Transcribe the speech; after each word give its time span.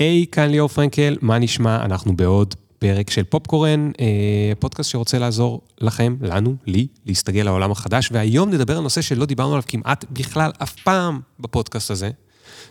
היי, 0.00 0.26
כאן 0.32 0.50
ליאור 0.50 0.68
פרנקל, 0.68 1.16
מה 1.20 1.38
נשמע? 1.38 1.84
אנחנו 1.84 2.16
בעוד 2.16 2.54
פרק 2.78 3.10
של 3.10 3.24
פופקורן, 3.24 3.90
אה, 4.00 4.52
פודקאסט 4.58 4.90
שרוצה 4.90 5.18
לעזור 5.18 5.60
לכם, 5.80 6.16
לנו, 6.20 6.56
לי, 6.66 6.86
להסתגל 7.06 7.42
לעולם 7.42 7.70
החדש, 7.70 8.08
והיום 8.12 8.50
נדבר 8.50 8.76
על 8.76 8.82
נושא 8.82 9.00
שלא 9.00 9.26
דיברנו 9.26 9.52
עליו 9.52 9.62
כמעט 9.66 10.04
בכלל 10.10 10.50
אף 10.62 10.74
פעם 10.74 11.20
בפודקאסט 11.40 11.90
הזה, 11.90 12.10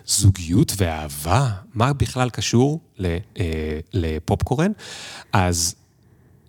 זוגיות 0.06 0.72
ואהבה. 0.76 1.50
מה 1.74 1.92
בכלל 1.92 2.30
קשור 2.30 2.80
אה, 3.04 3.18
לפופקורן? 3.92 4.72
אז 5.32 5.74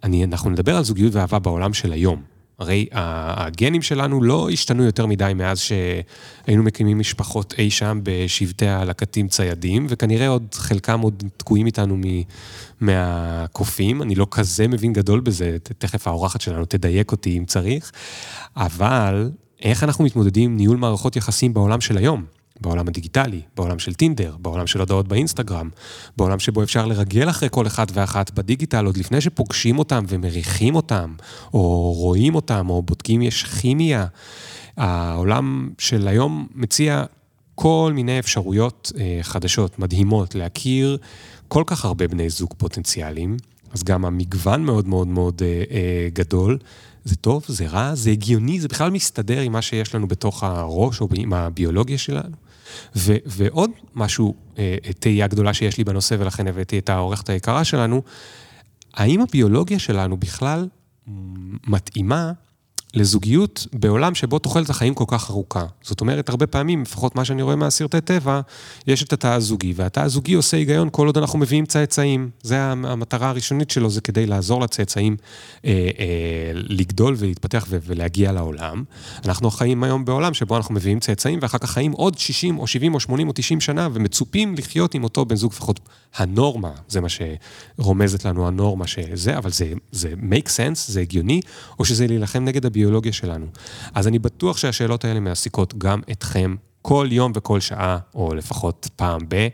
אני, 0.04 0.24
אנחנו 0.24 0.50
נדבר 0.50 0.78
על 0.78 0.84
זוגיות 0.84 1.16
ואהבה 1.16 1.40
בעולם 1.40 1.74
של 1.74 1.94
היום. 1.94 2.31
הרי 2.62 2.86
הגנים 2.92 3.82
שלנו 3.82 4.24
לא 4.24 4.50
השתנו 4.50 4.84
יותר 4.84 5.06
מדי 5.06 5.32
מאז 5.36 5.60
שהיינו 5.60 6.64
מקימים 6.64 7.00
משפחות 7.00 7.54
אי 7.58 7.70
שם 7.70 8.00
בשבטי 8.04 8.68
הלקטים 8.68 9.28
ציידים, 9.28 9.86
וכנראה 9.90 10.28
עוד 10.28 10.48
חלקם 10.54 11.02
עוד 11.02 11.24
תקועים 11.38 11.66
איתנו 11.66 11.98
מהקופים. 12.82 14.02
אני 14.02 14.16
לא 14.16 14.28
כזה 14.32 14.68
מבין 14.68 14.94
גדול 14.94 15.20
בזה, 15.20 15.58
תכף 15.78 16.08
האורחת 16.08 16.42
שלנו 16.42 16.66
תדייק 16.66 17.12
אותי 17.12 17.38
אם 17.38 17.46
צריך, 17.46 17.92
אבל 18.58 19.32
איך 19.62 19.84
אנחנו 19.84 20.04
מתמודדים 20.04 20.52
עם 20.52 20.58
ניהול 20.58 20.78
מערכות 20.78 21.16
יחסים 21.16 21.54
בעולם 21.54 21.82
של 21.82 21.98
היום? 21.98 22.26
בעולם 22.62 22.88
הדיגיטלי, 22.88 23.42
בעולם 23.56 23.80
של 23.80 23.94
טינדר, 23.94 24.36
בעולם 24.40 24.68
של 24.68 24.80
הודעות 24.80 25.08
באינסטגרם, 25.08 25.70
בעולם 26.18 26.40
שבו 26.40 26.64
אפשר 26.64 26.86
לרגל 26.86 27.30
אחרי 27.30 27.50
כל 27.52 27.68
אחד 27.68 27.86
ואחת 27.94 28.32
בדיגיטל 28.32 28.86
עוד 28.86 28.98
לפני 28.98 29.22
שפוגשים 29.22 29.80
אותם 29.80 30.04
ומריחים 30.08 30.76
אותם, 30.76 31.14
או 31.54 31.94
רואים 31.94 32.36
אותם, 32.36 32.70
או 32.70 32.82
בודקים 32.82 33.22
יש 33.22 33.44
כימיה. 33.44 34.06
העולם 34.78 35.70
של 35.78 36.08
היום 36.08 36.48
מציע 36.56 37.04
כל 37.56 37.92
מיני 37.96 38.20
אפשרויות 38.20 38.92
אה, 39.00 39.20
חדשות, 39.22 39.80
מדהימות, 39.80 40.36
להכיר 40.36 40.98
כל 41.48 41.64
כך 41.68 41.86
הרבה 41.86 42.08
בני 42.08 42.30
זוג 42.30 42.54
פוטנציאליים, 42.58 43.38
אז 43.74 43.84
גם 43.84 44.06
המגוון 44.06 44.64
מאוד 44.64 44.88
מאוד 44.88 45.08
מאוד 45.08 45.42
אה, 45.46 45.64
אה, 45.72 46.08
גדול. 46.14 46.58
זה 47.06 47.16
טוב, 47.16 47.44
זה 47.48 47.68
רע, 47.68 47.96
זה 47.96 48.10
הגיוני, 48.10 48.60
זה 48.60 48.68
בכלל 48.68 48.92
מסתדר 48.92 49.42
עם 49.42 49.52
מה 49.52 49.62
שיש 49.62 49.96
לנו 49.96 50.08
בתוך 50.08 50.44
הראש 50.44 51.02
או 51.02 51.08
עם 51.14 51.34
הביולוגיה 51.34 51.98
שלנו. 51.98 52.36
ו, 52.96 53.16
ועוד 53.26 53.72
משהו, 53.96 54.36
אה, 54.58 54.78
תהייה 55.00 55.28
גדולה 55.28 55.54
שיש 55.54 55.78
לי 55.78 55.84
בנושא, 55.84 56.16
ולכן 56.20 56.48
הבאתי 56.48 56.80
את 56.80 56.90
העורכת 56.90 57.30
היקרה 57.30 57.64
שלנו, 57.64 58.02
האם 58.94 59.22
הביולוגיה 59.22 59.80
שלנו 59.80 60.18
בכלל 60.18 60.68
מתאימה 61.68 62.32
לזוגיות 62.94 63.68
בעולם 63.74 64.16
שבו 64.16 64.40
תוחלת 64.40 64.70
החיים 64.70 64.94
כל 64.94 65.04
כך 65.08 65.30
ארוכה. 65.30 65.66
זאת 65.82 66.02
אומרת, 66.02 66.30
הרבה 66.30 66.48
פעמים, 66.48 66.82
לפחות 66.82 67.16
מה 67.16 67.26
שאני 67.26 67.42
רואה 67.42 67.56
מהסרטי 67.56 68.02
טבע, 68.02 68.42
יש 68.88 69.04
את 69.04 69.14
התא 69.14 69.28
הזוגי, 69.28 69.74
והתא 69.76 70.00
הזוגי 70.00 70.34
עושה 70.34 70.58
היגיון 70.58 70.90
כל 70.92 71.08
עוד 71.08 71.18
אנחנו 71.18 71.40
מביאים 71.40 71.66
צאצאים. 71.66 72.30
זה 72.44 72.62
המטרה 72.64 73.30
הראשונית 73.30 73.70
שלו, 73.70 73.90
זה 73.90 74.02
כדי 74.02 74.26
לעזור 74.26 74.62
לצאצאים 74.62 75.18
אה, 75.66 75.72
אה, 76.00 76.52
לגדול 76.54 77.16
ולהתפתח 77.18 77.66
ולהגיע 77.70 78.32
לעולם. 78.32 78.84
אנחנו 79.26 79.52
חיים 79.52 79.84
היום 79.84 80.06
בעולם 80.06 80.34
שבו 80.34 80.58
אנחנו 80.58 80.76
מביאים 80.76 81.00
צאצאים, 81.00 81.40
ואחר 81.42 81.58
כך 81.58 81.72
חיים 81.72 81.92
עוד 81.92 82.18
60 82.18 82.60
או 82.60 82.68
70 82.68 82.94
או 82.94 83.00
80 83.00 83.28
או 83.28 83.34
90 83.34 83.62
שנה, 83.62 83.88
ומצופים 83.94 84.56
לחיות 84.58 84.94
עם 84.94 85.04
אותו 85.04 85.26
בן 85.26 85.36
זוג, 85.36 85.52
לפחות 85.52 85.80
הנורמה, 86.16 86.72
זה 86.88 87.02
מה 87.02 87.08
שרומזת 87.10 88.26
לנו 88.26 88.48
הנורמה 88.48 88.88
שזה, 88.88 89.38
אבל 89.38 89.52
זה, 89.52 89.74
זה 89.92 90.14
make 90.32 90.48
sense, 90.48 90.76
זה 90.88 91.02
הגיוני, 91.02 91.42
או 91.80 91.86
שזה 91.86 92.08
להילחם 92.08 92.44
נגד 92.46 92.66
הביולוגיה. 92.66 92.81
הביולוגיה 92.82 93.14
שלנו. 93.14 93.46
אז 93.96 94.08
אני 94.08 94.20
בטוח 94.20 94.58
שהשאלות 94.58 95.06
האלה 95.06 95.20
מעסיקות 95.20 95.74
גם 95.78 96.02
אתכם 96.12 96.56
כל 96.82 97.08
יום 97.12 97.32
וכל 97.36 97.60
שעה, 97.60 97.98
או 98.16 98.34
לפחות 98.34 98.90
פעם 98.96 99.22
ב... 99.28 99.48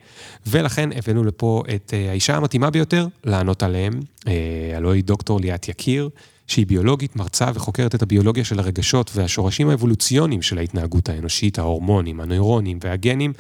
ולכן 0.48 0.90
הבאנו 0.96 1.24
לפה 1.24 1.64
את 1.76 1.94
אה, 1.94 2.10
האישה 2.10 2.36
המתאימה 2.36 2.70
ביותר 2.70 3.08
לענות 3.24 3.64
עליהם, 3.64 3.94
אה, 4.28 4.34
הלוא 4.76 4.94
היא 4.94 5.04
דוקטור 5.04 5.40
ליאת 5.40 5.68
יקיר, 5.68 6.10
שהיא 6.48 6.68
ביולוגית, 6.68 7.16
מרצה 7.16 7.52
וחוקרת 7.54 7.96
את 7.96 8.02
הביולוגיה 8.02 8.44
של 8.44 8.60
הרגשות 8.60 9.12
והשורשים 9.16 9.70
האבולוציוניים 9.70 10.42
של 10.42 10.58
ההתנהגות 10.58 11.10
האנושית, 11.10 11.60
ההורמונים, 11.60 12.20
הנוירונים 12.20 12.80
והגנים, 12.82 13.34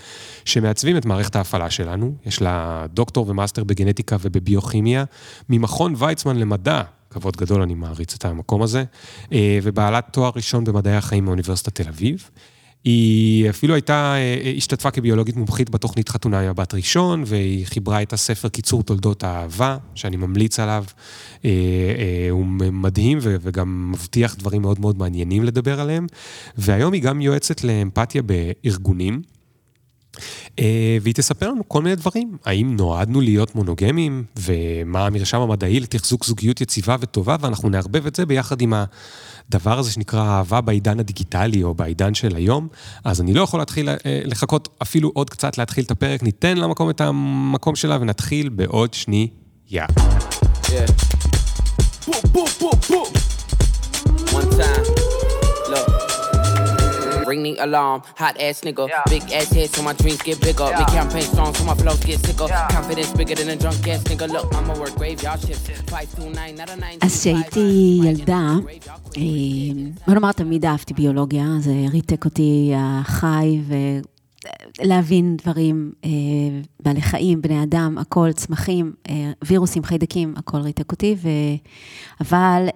שמעצבים 0.45 0.97
את 0.97 1.05
מערכת 1.05 1.35
ההפעלה 1.35 1.69
שלנו. 1.69 2.15
יש 2.25 2.41
לה 2.41 2.85
דוקטור 2.93 3.29
ומאסטר 3.29 3.63
בגנטיקה 3.63 4.17
ובביוכימיה, 4.21 5.03
ממכון 5.49 5.93
ויצמן 5.97 6.37
למדע 6.37 6.81
כבוד 7.09 7.37
גדול, 7.37 7.61
אני 7.61 7.73
מעריץ 7.73 8.13
את 8.13 8.25
המקום 8.25 8.61
הזה, 8.61 8.83
אה, 9.33 9.59
ובעלת 9.63 10.07
תואר 10.11 10.31
ראשון 10.35 10.63
במדעי 10.63 10.95
החיים 10.95 11.25
מאוניברסיטת 11.25 11.81
תל 11.81 11.89
אביב. 11.89 12.29
היא 12.83 13.49
אפילו 13.49 13.73
הייתה, 13.73 14.15
אה, 14.15 14.53
השתתפה 14.57 14.91
כביולוגית 14.91 15.35
מומחית 15.35 15.69
בתוכנית 15.69 16.09
חתונה 16.09 16.39
עם 16.39 16.49
הבת 16.49 16.73
ראשון, 16.73 17.23
והיא 17.25 17.65
חיברה 17.65 18.01
את 18.01 18.13
הספר 18.13 18.49
קיצור 18.49 18.83
תולדות 18.83 19.23
האהבה, 19.23 19.77
שאני 19.95 20.17
ממליץ 20.17 20.59
עליו. 20.59 20.83
אה, 21.45 21.51
הוא 22.29 22.45
מדהים 22.71 23.17
וגם 23.21 23.91
מבטיח 23.91 24.35
דברים 24.35 24.61
מאוד 24.61 24.79
מאוד 24.79 24.97
מעניינים 24.97 25.43
לדבר 25.43 25.79
עליהם. 25.79 26.07
והיום 26.57 26.93
היא 26.93 27.01
גם 27.01 27.21
יועצת 27.21 27.63
לאמפתיה 27.63 28.21
בארגונים. 28.21 29.21
אה, 30.59 30.97
והיא 31.01 31.13
תספר 31.13 31.49
לנו 31.49 31.69
כל 31.69 31.81
מיני 31.81 31.95
דברים, 31.95 32.37
האם 32.45 32.75
נועדנו 32.75 33.21
להיות 33.21 33.55
מונוגמים, 33.55 34.23
ומה 34.39 35.05
המרשם 35.05 35.41
המדעי 35.41 35.79
לתחזוק 35.79 36.25
זוגיות 36.25 36.61
יציבה 36.61 36.95
וטובה, 36.99 37.35
ואנחנו 37.39 37.69
נערבב 37.69 38.07
את 38.07 38.15
זה 38.15 38.25
ביחד 38.25 38.61
עם 38.61 38.73
הדבר 38.73 39.79
הזה 39.79 39.91
שנקרא 39.91 40.21
אהבה 40.21 40.61
בעידן 40.61 40.99
הדיגיטלי, 40.99 41.63
או 41.63 41.73
בעידן 41.73 42.13
של 42.13 42.35
היום. 42.35 42.67
אז 43.03 43.21
אני 43.21 43.33
לא 43.33 43.41
יכול 43.41 43.59
להתחיל 43.59 43.89
אה, 43.89 43.95
לחכות 44.05 44.69
אפילו 44.81 45.11
עוד 45.13 45.29
קצת 45.29 45.57
להתחיל 45.57 45.83
את 45.83 45.91
הפרק, 45.91 46.23
ניתן 46.23 46.57
למקום 46.57 46.89
את 46.89 47.01
המקום 47.01 47.75
שלה 47.75 47.97
ונתחיל 48.01 48.49
בעוד 48.49 48.93
שנייה. 48.93 49.85
Yeah. 50.67 50.87
One 54.31 54.49
time. 54.51 55.16
Ring 57.29 57.41
the 57.43 57.53
alarm. 57.65 57.99
Hot 58.21 58.35
ass 58.45 58.61
nigga, 58.61 58.83
yeah. 58.87 59.03
big 59.13 59.23
ass 59.37 59.49
head, 59.55 59.69
so 59.73 59.81
my 59.83 59.93
dreams 59.93 60.21
get 60.27 60.37
bigger. 60.47 60.69
Yeah. 60.69 60.79
Me 60.79 60.85
campaign 60.97 61.25
strong, 61.33 61.51
so 61.57 61.63
my 61.71 61.75
flows 61.81 62.01
get 62.09 62.19
sicker. 62.25 62.47
Yeah. 62.47 62.67
Confidence 62.75 63.11
bigger 63.19 63.35
than 63.39 63.49
a 63.49 63.57
drunk 63.63 63.87
ass 63.87 64.03
nigga. 64.09 64.27
Look, 64.35 64.47
I'ma 64.57 64.73
work 64.81 64.95
graveyard 64.99 65.39
shifts. 65.45 65.67
529, 65.91 66.55
not 66.55 66.69
a 66.69 66.75
9. 66.75 67.05
אז 67.05 67.19
כשהייתי 67.19 67.99
ילדה, 68.03 68.49
בוא 70.07 70.13
נאמר, 70.13 70.31
תמיד 70.31 70.65
אהבתי 70.65 70.93
ביולוגיה, 70.93 71.45
זה 71.59 71.73
ריתק 71.91 72.25
אותי 72.25 72.71
החי 72.75 73.59
ו... 73.67 73.75
להבין 74.81 75.37
דברים, 75.37 75.91
בעלי 76.79 77.01
חיים, 77.01 77.41
בני 77.41 77.63
אדם, 77.63 77.97
הכל, 77.97 78.31
צמחים, 78.31 78.93
וירוסים, 79.45 79.83
חיידקים, 79.83 80.33
הכל 80.37 80.57
ריתק 80.57 80.91
אותי, 80.91 81.15
ו... 81.21 81.29
אבל 82.21 82.67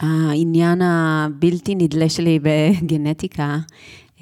העניין 0.00 0.82
הבלתי 0.82 1.74
נדלה 1.74 2.08
שלי 2.08 2.38
בגנטיקה 2.38 3.58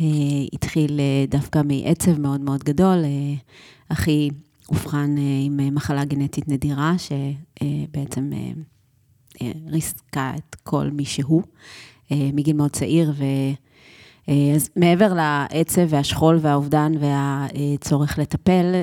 אה, 0.00 0.06
התחיל 0.52 1.00
אה, 1.00 1.24
דווקא 1.28 1.60
מעצב 1.64 2.20
מאוד 2.20 2.40
מאוד 2.40 2.64
גדול. 2.64 3.04
אה, 3.04 3.34
אחי 3.88 4.28
אובחן 4.68 5.14
עם 5.44 5.74
מחלה 5.74 6.04
גנטית 6.04 6.48
נדירה, 6.48 6.94
שבעצם 6.98 8.30
ריסקה 9.66 10.32
את 10.36 10.54
כל 10.54 10.90
מי 10.92 11.04
שהוא 11.04 11.42
מגיל 12.10 12.56
מאוד 12.56 12.70
צעיר, 12.70 13.12
ו... 13.16 13.24
אז 14.54 14.70
מעבר 14.76 15.14
לעצב 15.14 15.82
והשכול 15.88 16.38
והאובדן 16.40 16.92
והצורך 17.00 18.18
לטפל, 18.18 18.74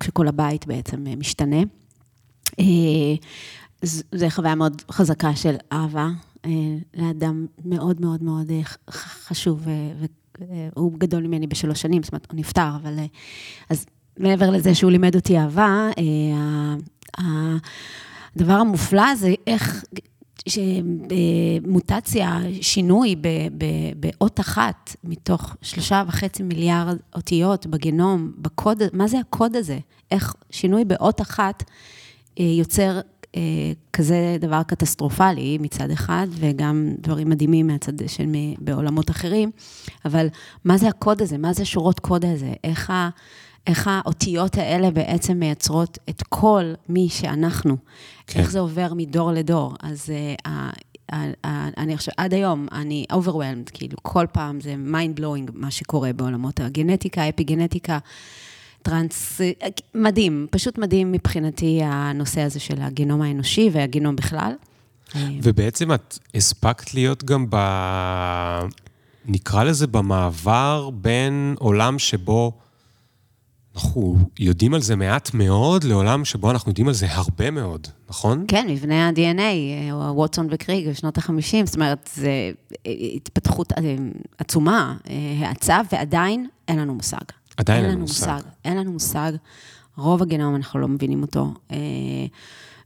כשכל 0.00 0.28
הבית 0.28 0.66
בעצם 0.66 1.04
משתנה, 1.18 1.60
זו 3.82 4.26
חוויה 4.30 4.54
מאוד 4.54 4.82
חזקה 4.90 5.36
של 5.36 5.54
אהבה 5.72 6.08
אה, 6.44 6.50
לאדם 6.94 7.46
מאוד 7.64 8.00
מאוד 8.00 8.22
מאוד 8.22 8.50
אה, 8.50 8.62
חשוב, 8.90 9.66
והוא 10.76 10.92
גדול 10.98 11.26
ממני 11.26 11.46
בשלוש 11.46 11.82
שנים, 11.82 12.02
זאת 12.02 12.12
אומרת, 12.12 12.26
הוא 12.30 12.40
נפטר, 12.40 12.68
אבל... 12.82 12.98
אז 13.70 13.86
מעבר 14.18 14.50
לזה 14.50 14.74
שהוא 14.74 14.90
לימד 14.90 15.16
אותי 15.16 15.38
אהבה, 15.38 15.88
הדבר 17.18 18.52
המופלא 18.52 19.14
זה 19.14 19.34
איך... 19.46 19.84
מוטציה, 21.66 22.38
שינוי 22.60 23.16
באות 23.96 24.40
אחת 24.40 24.96
מתוך 25.04 25.56
שלושה 25.62 26.02
וחצי 26.08 26.42
מיליארד 26.42 26.96
אותיות 27.14 27.66
בגנום, 27.66 28.32
בקוד, 28.38 28.82
מה 28.92 29.08
זה 29.08 29.18
הקוד 29.18 29.56
הזה? 29.56 29.78
איך 30.10 30.34
שינוי 30.50 30.84
באות 30.84 31.20
אחת 31.20 31.64
יוצר 32.36 32.96
אה, 32.96 33.00
כזה 33.92 34.36
דבר 34.40 34.62
קטסטרופלי 34.62 35.58
מצד 35.60 35.90
אחד, 35.90 36.26
וגם 36.30 36.94
דברים 37.00 37.30
מדהימים 37.30 37.66
מהצד 37.66 38.08
של 38.08 38.24
בעולמות 38.58 39.10
אחרים, 39.10 39.50
אבל 40.04 40.26
מה 40.64 40.78
זה 40.78 40.88
הקוד 40.88 41.22
הזה? 41.22 41.38
מה 41.38 41.52
זה 41.52 41.64
שורות 41.64 42.00
קוד 42.00 42.24
הזה? 42.24 42.52
איך, 42.64 42.90
ה, 42.90 43.08
איך 43.66 43.88
האותיות 43.90 44.58
האלה 44.58 44.90
בעצם 44.90 45.38
מייצרות 45.38 45.98
את 46.08 46.22
כל 46.28 46.64
מי 46.88 47.08
שאנחנו? 47.08 47.76
כן. 48.26 48.40
איך 48.40 48.50
זה 48.50 48.60
עובר 48.60 48.92
מדור 48.96 49.32
לדור? 49.32 49.74
אז 49.82 50.12
uh, 50.38 50.42
אני 51.76 51.94
עכשיו, 51.94 52.14
עד 52.16 52.34
היום, 52.34 52.66
אני 52.72 53.06
overwhelmed, 53.12 53.70
כאילו, 53.72 53.96
כל 54.02 54.26
פעם 54.32 54.60
זה 54.60 54.74
mind 54.92 55.20
blowing 55.20 55.50
מה 55.52 55.70
שקורה 55.70 56.12
בעולמות 56.12 56.60
הגנטיקה, 56.60 57.22
האפיגנטיקה. 57.22 57.98
טרנס, 58.88 59.40
מדהים, 59.94 60.46
פשוט 60.50 60.78
מדהים 60.78 61.12
מבחינתי 61.12 61.80
הנושא 61.84 62.40
הזה 62.40 62.60
של 62.60 62.80
הגנום 62.80 63.22
האנושי 63.22 63.70
והגנום 63.72 64.16
בכלל. 64.16 64.52
ובעצם 65.42 65.92
את 65.92 66.18
הספקת 66.34 66.94
להיות 66.94 67.24
גם 67.24 67.46
ב... 67.50 67.56
נקרא 69.26 69.64
לזה 69.64 69.86
במעבר 69.86 70.90
בין 70.94 71.54
עולם 71.58 71.98
שבו 71.98 72.52
אנחנו 73.74 74.16
יודעים 74.38 74.74
על 74.74 74.80
זה 74.80 74.96
מעט 74.96 75.34
מאוד, 75.34 75.84
לעולם 75.84 76.24
שבו 76.24 76.50
אנחנו 76.50 76.70
יודעים 76.70 76.88
על 76.88 76.94
זה 76.94 77.06
הרבה 77.10 77.50
מאוד, 77.50 77.86
נכון? 78.08 78.44
כן, 78.48 78.66
מבנה 78.70 79.08
ה-DNA, 79.08 79.92
ווטסון 79.92 80.48
וקריק 80.50 80.88
בשנות 80.88 81.18
ה-50, 81.18 81.66
זאת 81.66 81.74
אומרת, 81.74 82.10
זו 82.14 82.28
התפתחות 83.14 83.72
אה, 83.72 83.96
עצומה, 84.38 84.96
אה, 85.10 85.48
האצה, 85.48 85.80
ועדיין 85.92 86.46
אין 86.68 86.78
לנו 86.78 86.94
מושג. 86.94 87.37
עדיין 87.58 87.84
אין 87.84 87.92
לנו 87.92 88.00
מושג. 88.00 88.32
מושג. 88.32 88.48
אין 88.64 88.76
לנו 88.76 88.92
מושג. 88.92 89.32
רוב 89.96 90.22
הגנום, 90.22 90.56
אנחנו 90.56 90.80
לא 90.80 90.88
מבינים 90.88 91.22
אותו. 91.22 91.54
אה, 91.70 91.76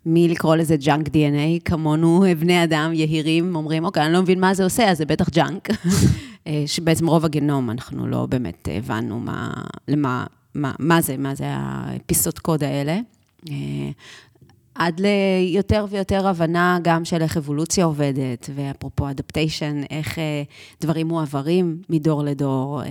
מי 0.06 0.28
לקרוא 0.28 0.56
לזה 0.56 0.76
junk 0.76 1.08
DNA, 1.08 1.60
כמונו, 1.64 2.24
בני 2.38 2.64
אדם 2.64 2.90
יהירים, 2.94 3.56
אומרים, 3.56 3.84
אוקיי, 3.84 4.04
אני 4.04 4.12
לא 4.12 4.22
מבין 4.22 4.40
מה 4.40 4.54
זה 4.54 4.64
עושה, 4.64 4.90
אז 4.90 4.98
זה 4.98 5.04
בטח 5.04 5.30
junk. 5.30 5.68
שבעצם 6.66 7.06
רוב 7.06 7.24
הגנום, 7.24 7.70
אנחנו 7.70 8.06
לא 8.06 8.26
באמת 8.26 8.68
הבנו 8.72 9.20
מה, 9.20 9.52
למה, 9.88 10.26
מה, 10.54 10.72
מה 10.78 11.00
זה, 11.00 11.16
מה 11.16 11.34
זה 11.34 11.44
הפיסות 11.48 12.38
קוד 12.38 12.64
האלה. 12.64 12.98
עד 14.74 15.00
ליותר 15.00 15.86
ויותר 15.90 16.26
הבנה 16.26 16.78
גם 16.82 17.04
של 17.04 17.22
איך 17.22 17.36
אבולוציה 17.36 17.84
עובדת, 17.84 18.50
ואפרופו 18.54 19.10
אדפטיישן, 19.10 19.80
איך 19.90 20.18
דברים 20.80 21.08
מועברים 21.08 21.82
מדור 21.88 22.24
לדור. 22.24 22.82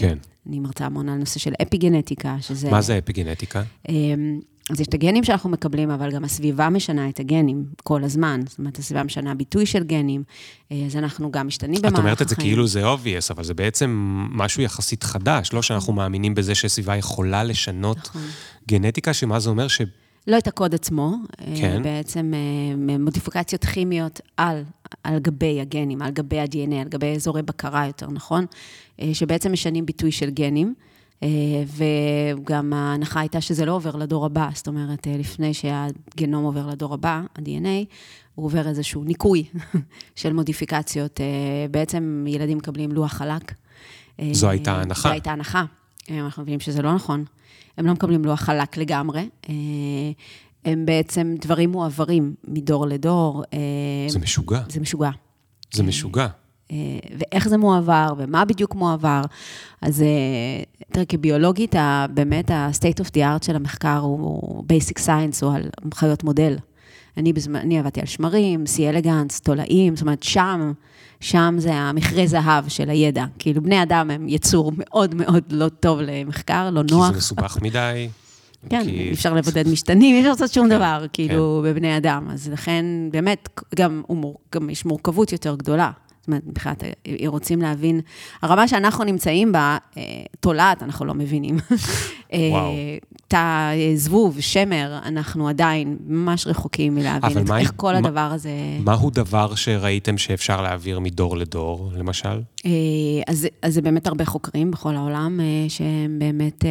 כן. 0.00 0.18
אני 0.48 0.60
מרצה 0.60 0.86
המון 0.86 1.08
על 1.08 1.18
נושא 1.18 1.38
של 1.38 1.52
אפיגנטיקה, 1.62 2.36
שזה... 2.40 2.70
מה 2.70 2.80
זה 2.80 2.98
אפיגנטיקה? 2.98 3.62
אז 4.70 4.80
יש 4.80 4.86
את 4.86 4.94
הגנים 4.94 5.24
שאנחנו 5.24 5.50
מקבלים, 5.50 5.90
אבל 5.90 6.10
גם 6.10 6.24
הסביבה 6.24 6.68
משנה 6.68 7.08
את 7.08 7.20
הגנים 7.20 7.64
כל 7.82 8.04
הזמן. 8.04 8.40
זאת 8.48 8.58
אומרת, 8.58 8.78
הסביבה 8.78 9.02
משנה 9.02 9.34
ביטוי 9.34 9.66
של 9.66 9.84
גנים, 9.84 10.22
אז 10.70 10.96
אנחנו 10.96 11.30
גם 11.30 11.46
משתנים 11.46 11.74
במהלך 11.74 11.92
החיים. 11.92 12.04
את 12.04 12.04
אומרת 12.04 12.22
את 12.22 12.28
זה 12.28 12.36
כאילו 12.36 12.66
זה 12.66 12.92
obvious, 12.92 13.30
אבל 13.30 13.44
זה 13.44 13.54
בעצם 13.54 13.90
משהו 14.30 14.62
יחסית 14.62 15.02
חדש, 15.02 15.52
לא 15.52 15.62
שאנחנו 15.62 15.92
מאמינים 15.92 16.34
בזה 16.34 16.54
שסביבה 16.54 16.96
יכולה 16.96 17.44
לשנות 17.44 17.98
נכון. 17.98 18.22
גנטיקה, 18.68 19.14
שמה 19.14 19.40
זה 19.40 19.50
אומר 19.50 19.68
ש... 19.68 19.80
לא 20.26 20.38
את 20.38 20.46
הקוד 20.46 20.74
עצמו, 20.74 21.16
כן. 21.56 21.82
בעצם 21.82 22.32
מודיפיקציות 22.98 23.64
כימיות 23.64 24.20
על, 24.36 24.62
על 25.04 25.18
גבי 25.18 25.60
הגנים, 25.60 26.02
על 26.02 26.10
גבי 26.10 26.38
ה-DNA, 26.38 26.74
על 26.74 26.88
גבי 26.88 27.06
אזורי 27.06 27.42
בקרה, 27.42 27.86
יותר 27.86 28.06
נכון, 28.10 28.46
שבעצם 29.12 29.52
משנים 29.52 29.86
ביטוי 29.86 30.12
של 30.12 30.30
גנים. 30.30 30.74
וגם 31.66 32.72
ההנחה 32.72 33.20
הייתה 33.20 33.40
שזה 33.40 33.64
לא 33.64 33.72
עובר 33.72 33.96
לדור 33.96 34.26
הבא, 34.26 34.48
זאת 34.54 34.68
אומרת, 34.68 35.06
לפני 35.18 35.54
שהגנום 35.54 36.44
עובר 36.44 36.66
לדור 36.66 36.94
הבא, 36.94 37.22
ה-DNA, 37.36 37.94
הוא 38.34 38.46
עובר 38.46 38.68
איזשהו 38.68 39.04
ניקוי 39.04 39.44
של 40.14 40.32
מודיפיקציות. 40.32 41.20
בעצם 41.70 42.24
ילדים 42.28 42.58
מקבלים 42.58 42.92
לוח 42.92 43.12
חלק. 43.12 43.54
זו 44.32 44.48
הייתה 44.48 44.80
הנחה. 44.80 45.08
זו 45.08 45.08
הייתה 45.08 45.32
הנחה. 45.32 45.64
אנחנו 46.10 46.42
מבינים 46.42 46.60
שזה 46.60 46.82
לא 46.82 46.94
נכון. 46.94 47.24
הם 47.78 47.86
לא 47.86 47.92
מקבלים 47.92 48.24
לוח 48.24 48.40
חלק 48.40 48.76
לגמרי. 48.76 49.28
הם 50.64 50.86
בעצם 50.86 51.34
דברים 51.40 51.72
מועברים 51.72 52.34
מדור 52.48 52.86
לדור. 52.86 53.42
זה 54.08 54.18
משוגע. 54.18 54.60
זה 54.68 54.80
משוגע. 54.80 55.10
זה 55.72 55.82
משוגע. 55.82 56.26
ואיך 57.18 57.48
זה 57.48 57.58
מועבר, 57.58 58.12
ומה 58.18 58.44
בדיוק 58.44 58.74
מועבר. 58.74 59.22
אז 59.82 60.04
תראה, 60.92 61.04
כביולוגית, 61.06 61.74
באמת 62.14 62.50
ה-state 62.50 63.04
of 63.04 63.08
the 63.08 63.18
art 63.18 63.46
של 63.46 63.56
המחקר 63.56 63.98
הוא 63.98 64.64
basic 64.64 64.98
science, 64.98 65.44
הוא 65.44 65.52
על 65.54 65.68
חיות 65.94 66.24
מודל. 66.24 66.56
אני, 67.16 67.32
בזמן, 67.32 67.60
אני 67.60 67.78
עבדתי 67.78 68.00
על 68.00 68.06
שמרים, 68.06 68.66
סי 68.66 68.88
אלגנס, 68.88 69.40
תולעים, 69.40 69.96
זאת 69.96 70.02
אומרת, 70.02 70.22
שם, 70.22 70.72
שם 71.20 71.54
זה 71.58 71.74
המכרה 71.74 72.26
זהב 72.26 72.68
של 72.68 72.90
הידע. 72.90 73.24
כאילו, 73.38 73.62
בני 73.62 73.82
אדם 73.82 74.10
הם 74.10 74.28
יצור 74.28 74.72
מאוד 74.78 75.14
מאוד 75.14 75.44
לא 75.50 75.68
טוב 75.68 76.00
למחקר, 76.00 76.70
לא 76.70 76.82
נוח. 76.90 77.06
כי 77.06 77.12
זה 77.12 77.18
מסובך 77.18 77.58
מדי. 77.62 78.08
כן, 78.68 78.84
כי... 78.84 78.90
אי 78.90 79.12
אפשר 79.12 79.34
לבודד 79.34 79.68
משתנים, 79.68 80.14
אי 80.14 80.20
אפשר 80.20 80.30
לעשות 80.30 80.52
שום 80.52 80.68
כן, 80.68 80.76
דבר, 80.76 81.06
כאילו, 81.12 81.62
כן. 81.64 81.70
בבני 81.70 81.96
אדם. 81.96 82.28
אז 82.30 82.48
לכן, 82.48 82.84
באמת, 83.10 83.48
גם, 83.74 84.02
גם 84.54 84.70
יש 84.70 84.84
מורכבות 84.84 85.32
יותר 85.32 85.54
גדולה. 85.56 85.90
זאת 86.22 86.28
אומרת, 86.28 86.42
מבחינת, 86.46 86.84
רוצים 87.26 87.62
להבין, 87.62 88.00
הרמה 88.42 88.68
שאנחנו 88.68 89.04
נמצאים 89.04 89.52
בה, 89.52 89.78
תולעת, 90.40 90.82
אנחנו 90.82 91.04
לא 91.04 91.14
מבינים. 91.14 91.56
וואו. 92.50 92.72
תא 93.28 93.70
זבוב, 93.94 94.40
שמר, 94.40 94.98
אנחנו 95.04 95.48
עדיין 95.48 95.96
ממש 96.06 96.46
רחוקים 96.46 96.94
מלהבין 96.94 97.38
את, 97.38 97.50
איך 97.58 97.72
כל 97.76 97.92
מה, 97.92 97.98
הדבר 97.98 98.20
הזה... 98.20 98.50
מהו 98.84 99.10
דבר 99.10 99.54
שראיתם 99.54 100.18
שאפשר 100.18 100.62
להעביר 100.62 101.00
מדור 101.00 101.36
לדור, 101.36 101.90
למשל? 101.96 102.40
אז, 103.26 103.48
אז 103.62 103.74
זה 103.74 103.82
באמת 103.82 104.06
הרבה 104.06 104.24
חוקרים 104.24 104.70
בכל 104.70 104.96
העולם, 104.96 105.40
שהם 105.68 106.18
באמת 106.18 106.64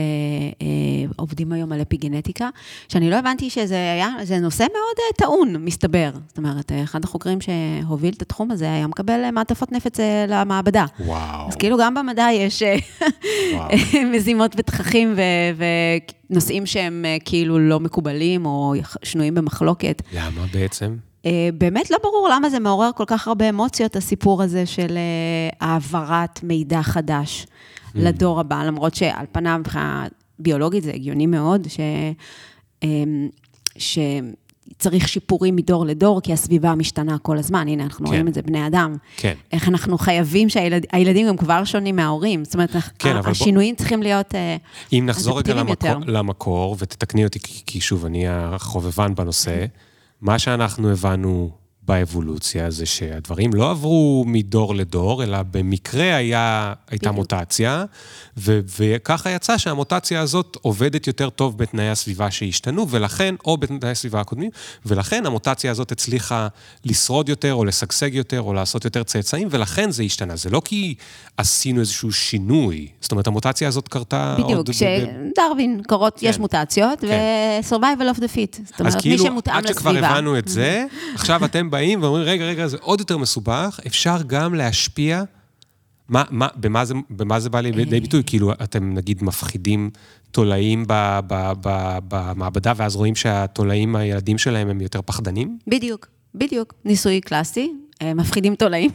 עובדים 1.15 1.51
היום 1.51 1.71
על 1.71 1.81
אפיגנטיקה, 1.81 2.50
שאני 2.88 3.09
לא 3.09 3.15
הבנתי 3.15 3.50
שזה 3.50 3.75
היה, 3.75 4.09
זה 4.24 4.39
נושא 4.39 4.63
מאוד 4.63 5.15
טעון, 5.18 5.56
מסתבר. 5.65 6.12
זאת 6.27 6.38
אומרת, 6.38 6.71
אחד 6.83 7.03
החוקרים 7.03 7.38
שהוביל 7.42 8.13
את 8.18 8.21
התחום 8.21 8.51
הזה 8.51 8.65
היה 8.65 8.88
מקבל 8.88 9.24
מעטפות 9.41 9.71
נפץ 9.71 9.99
למעבדה. 10.27 10.85
וואו. 10.99 11.47
אז 11.47 11.55
כאילו 11.55 11.77
גם 11.77 11.93
במדע 11.93 12.27
יש 12.33 12.63
מזימות 14.13 14.55
ותככים. 14.57 15.15
ונושאים 16.29 16.65
שהם 16.65 17.05
כאילו 17.25 17.59
לא 17.59 17.79
מקובלים 17.79 18.45
או 18.45 18.73
שנויים 19.03 19.35
במחלוקת. 19.35 20.01
למה 20.13 20.45
בעצם? 20.53 20.95
באמת 21.53 21.91
לא 21.91 21.97
ברור 22.03 22.29
למה 22.31 22.49
זה 22.49 22.59
מעורר 22.59 22.89
כל 22.95 23.03
כך 23.07 23.27
הרבה 23.27 23.49
אמוציות, 23.49 23.95
הסיפור 23.95 24.43
הזה 24.43 24.65
של 24.65 24.97
העברת 25.59 26.43
מידע 26.43 26.81
חדש 26.81 27.45
mm. 27.45 27.89
לדור 27.95 28.39
הבא, 28.39 28.63
למרות 28.63 28.95
שעל 28.95 29.25
פניו, 29.31 29.57
מבחינה 29.59 30.07
ביולוגית 30.39 30.83
זה 30.83 30.91
הגיוני 30.93 31.27
מאוד, 31.27 31.67
ש... 33.77 33.99
צריך 34.77 35.07
שיפורים 35.07 35.55
מדור 35.55 35.85
לדור, 35.85 36.21
כי 36.21 36.33
הסביבה 36.33 36.75
משתנה 36.75 37.17
כל 37.17 37.37
הזמן. 37.37 37.67
הנה, 37.67 37.83
אנחנו 37.83 38.05
כן. 38.05 38.11
רואים 38.11 38.27
את 38.27 38.33
זה, 38.33 38.41
בני 38.41 38.67
אדם. 38.67 38.95
כן. 39.17 39.33
איך 39.51 39.67
אנחנו 39.67 39.97
חייבים 39.97 40.49
שהילדים 40.49 40.89
שהילד, 40.91 41.27
גם 41.27 41.37
כבר 41.37 41.63
שונים 41.63 41.95
מההורים. 41.95 42.45
זאת 42.45 42.53
אומרת, 42.53 42.75
כן, 42.99 43.15
השינויים 43.25 43.73
בוא... 43.73 43.77
צריכים 43.77 44.03
להיות 44.03 44.35
אם 44.93 45.03
נחזור 45.05 45.39
רגע 45.39 45.53
למקור, 45.53 45.91
למקור, 46.07 46.75
ותתקני 46.79 47.23
אותי, 47.23 47.39
כי 47.65 47.81
שוב, 47.81 48.05
אני 48.05 48.25
החובבן 48.27 49.15
בנושא, 49.15 49.65
מה 50.21 50.39
שאנחנו 50.39 50.91
הבנו 50.91 51.61
באבולוציה 51.91 52.71
זה 52.71 52.86
שהדברים 52.86 53.53
לא 53.53 53.71
עברו 53.71 54.24
מדור 54.27 54.75
לדור, 54.75 55.24
אלא 55.24 55.38
במקרה 55.51 56.15
היה, 56.15 56.74
הייתה 56.89 57.12
בדיוק. 57.12 57.15
מוטציה, 57.15 57.86
ו- 58.38 58.60
וככה 58.79 59.29
יצא 59.31 59.57
שהמוטציה 59.57 60.21
הזאת 60.21 60.57
עובדת 60.62 61.07
יותר 61.07 61.29
טוב 61.29 61.57
בתנאי 61.57 61.89
הסביבה 61.89 62.31
שהשתנו, 62.31 62.89
ולכן, 62.89 63.36
או 63.45 63.57
בתנאי 63.57 63.89
הסביבה 63.89 64.21
הקודמים, 64.21 64.50
ולכן 64.86 65.25
המוטציה 65.25 65.71
הזאת 65.71 65.91
הצליחה 65.91 66.48
לשרוד 66.86 67.29
יותר, 67.29 67.53
או 67.53 67.65
לשגשג 67.65 68.15
יותר, 68.15 68.41
או 68.41 68.53
לעשות 68.53 68.86
יותר 68.86 69.03
צאצאים, 69.03 69.48
ולכן 69.51 69.91
זה 69.91 70.03
השתנה. 70.03 70.36
זה 70.36 70.50
לא 70.50 70.62
כי 70.65 70.95
עשינו 71.38 71.79
איזשהו 71.79 72.12
שינוי, 72.12 72.88
זאת 73.01 73.12
אומרת, 73.12 73.27
המוטציה 73.27 73.67
הזאת 73.67 73.88
קרתה 73.88 74.33
בדיוק, 74.33 74.57
עוד... 74.57 74.69
בדיוק, 74.69 75.10
כשדרווין, 75.31 75.81
קורות, 75.88 76.19
כן. 76.19 76.27
יש 76.27 76.39
מוטציות, 76.39 77.00
כן. 77.00 77.07
ו-survival 77.69 78.15
of 78.15 78.19
the 78.19 78.36
fit. 78.36 78.62
זאת 78.65 78.79
אומרת, 78.79 79.01
כאילו, 79.01 79.24
מי 79.24 79.29
שמותאם 79.29 79.63
לסביבה. 79.63 79.69
אז 79.69 79.77
כאילו, 79.77 79.98
עד 79.98 79.98
שכבר 80.01 80.15
הבנו 80.15 80.38
את 80.38 80.48
זה, 80.48 80.86
עכשיו 81.15 81.45
אתם 81.45 81.69
באים 81.81 82.03
ואומרים, 82.03 82.23
רגע, 82.25 82.45
רגע, 82.45 82.67
זה 82.67 82.77
עוד 82.81 83.00
יותר 83.00 83.17
מסובך, 83.17 83.79
אפשר 83.88 84.17
גם 84.27 84.53
להשפיע, 84.53 85.23
מה, 86.09 86.23
מה, 86.29 86.47
במה, 86.55 86.85
זה, 86.85 86.93
במה 87.09 87.39
זה 87.39 87.50
בא 87.50 87.61
לידי 87.61 88.00
ביטוי? 88.00 88.23
כאילו, 88.25 88.53
אתם 88.53 88.93
נגיד 88.93 89.23
מפחידים 89.23 89.89
תולעים 90.31 90.85
במעבדה, 92.07 92.73
ואז 92.75 92.95
רואים 92.95 93.15
שהתולעים, 93.15 93.95
הילדים 93.95 94.38
שלהם 94.38 94.69
הם 94.69 94.81
יותר 94.81 95.01
פחדנים? 95.05 95.57
בדיוק, 95.67 96.07
בדיוק. 96.35 96.73
ניסוי 96.85 97.21
קלאסי, 97.21 97.73
מפחידים 98.15 98.55
תולעים. 98.55 98.91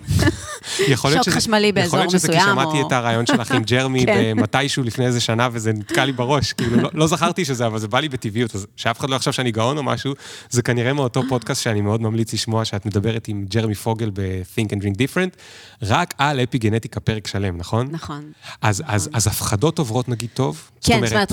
שוק 0.97 1.29
חשמלי 1.29 1.73
באזור 1.73 1.87
מסוים. 1.87 2.01
יכול 2.01 2.01
להיות 2.01 2.11
שזה 2.11 2.29
כי 2.29 2.41
שמעתי 2.41 2.81
את 2.87 2.93
הרעיון 2.93 3.27
שלך 3.27 3.53
עם 3.53 3.63
ג'רמי 3.63 4.07
כן. 4.07 4.33
מתישהו 4.37 4.83
לפני 4.83 5.07
איזה 5.07 5.21
שנה, 5.21 5.49
וזה 5.53 5.73
נתקע 5.73 6.05
לי 6.05 6.13
בראש. 6.13 6.53
כאילו, 6.53 6.77
לא, 6.77 6.91
לא 6.95 7.07
זכרתי 7.07 7.45
שזה, 7.45 7.67
אבל 7.67 7.79
זה 7.79 7.89
בא 7.89 8.01
לי 8.01 8.09
בטבעיות, 8.09 8.55
אז 8.55 8.67
שאף 8.77 9.01
אחד 9.01 9.11
לא 9.11 9.17
יחשוב 9.17 9.33
שאני 9.33 9.51
גאון 9.51 9.79
או 9.79 9.83
משהו, 9.83 10.15
זה 10.51 10.63
כנראה 10.63 10.93
מאותו 10.93 11.23
פודקאסט 11.29 11.63
שאני 11.63 11.81
מאוד 11.81 12.03
ממליץ 12.03 12.33
לשמוע, 12.33 12.65
שאת 12.65 12.87
מדברת 12.87 13.29
עם 13.29 13.45
ג'רמי 13.49 13.75
פוגל 13.75 14.11
ב-Think 14.15 14.69
and 14.69 14.83
Drink 14.83 14.97
Different, 14.97 15.37
רק 15.83 16.15
על 16.19 16.41
אפי 16.41 16.59
גנטיקה 16.59 17.01
פרק 17.01 17.27
שלם, 17.27 17.57
נכון? 17.57 17.89
נכון. 17.91 18.33
אז, 18.63 18.83
אז, 18.87 19.11
אז 19.13 19.27
הפחדות 19.27 19.79
עוברות 19.79 20.09
נגיד 20.09 20.31
טוב? 20.35 20.71
כן, 20.81 21.01
זאת 21.07 21.13
אומרת, 21.13 21.33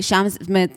שם 0.00 0.26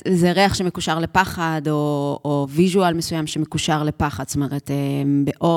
זה 0.07 0.31
ריח 0.31 0.53
שמקושר 0.53 0.99
לפחד, 0.99 1.61
או, 1.69 2.19
או 2.25 2.47
visual 2.49 2.93
מסוים 2.93 3.27
שמקושר 3.27 3.83
לפחד, 3.83 4.23
זאת 4.27 4.35
אומרת, 4.35 4.71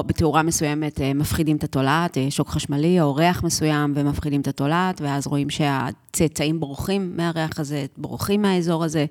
בתאורה 0.07 0.43
מסוימת. 0.43 0.56
מסוימת 0.57 1.01
אה, 1.01 1.15
מפחידים 1.15 1.57
את 1.57 1.65
התולעת, 1.65 2.19
אה, 2.19 2.27
שוק 2.31 2.49
חשמלי 2.49 3.01
או 3.01 3.15
ריח 3.15 3.43
מסוים 3.43 3.93
ומפחידים 3.97 4.41
את 4.41 4.49
התולעת, 4.49 5.01
ואז 5.01 5.27
רואים 5.27 5.51
שהצאצאים 5.51 6.61
בורחים 6.61 7.13
מהריח 7.17 7.61
הזה, 7.61 7.87
בורחים 7.97 8.43
מהאזור 8.43 8.85
הזה, 8.85 9.07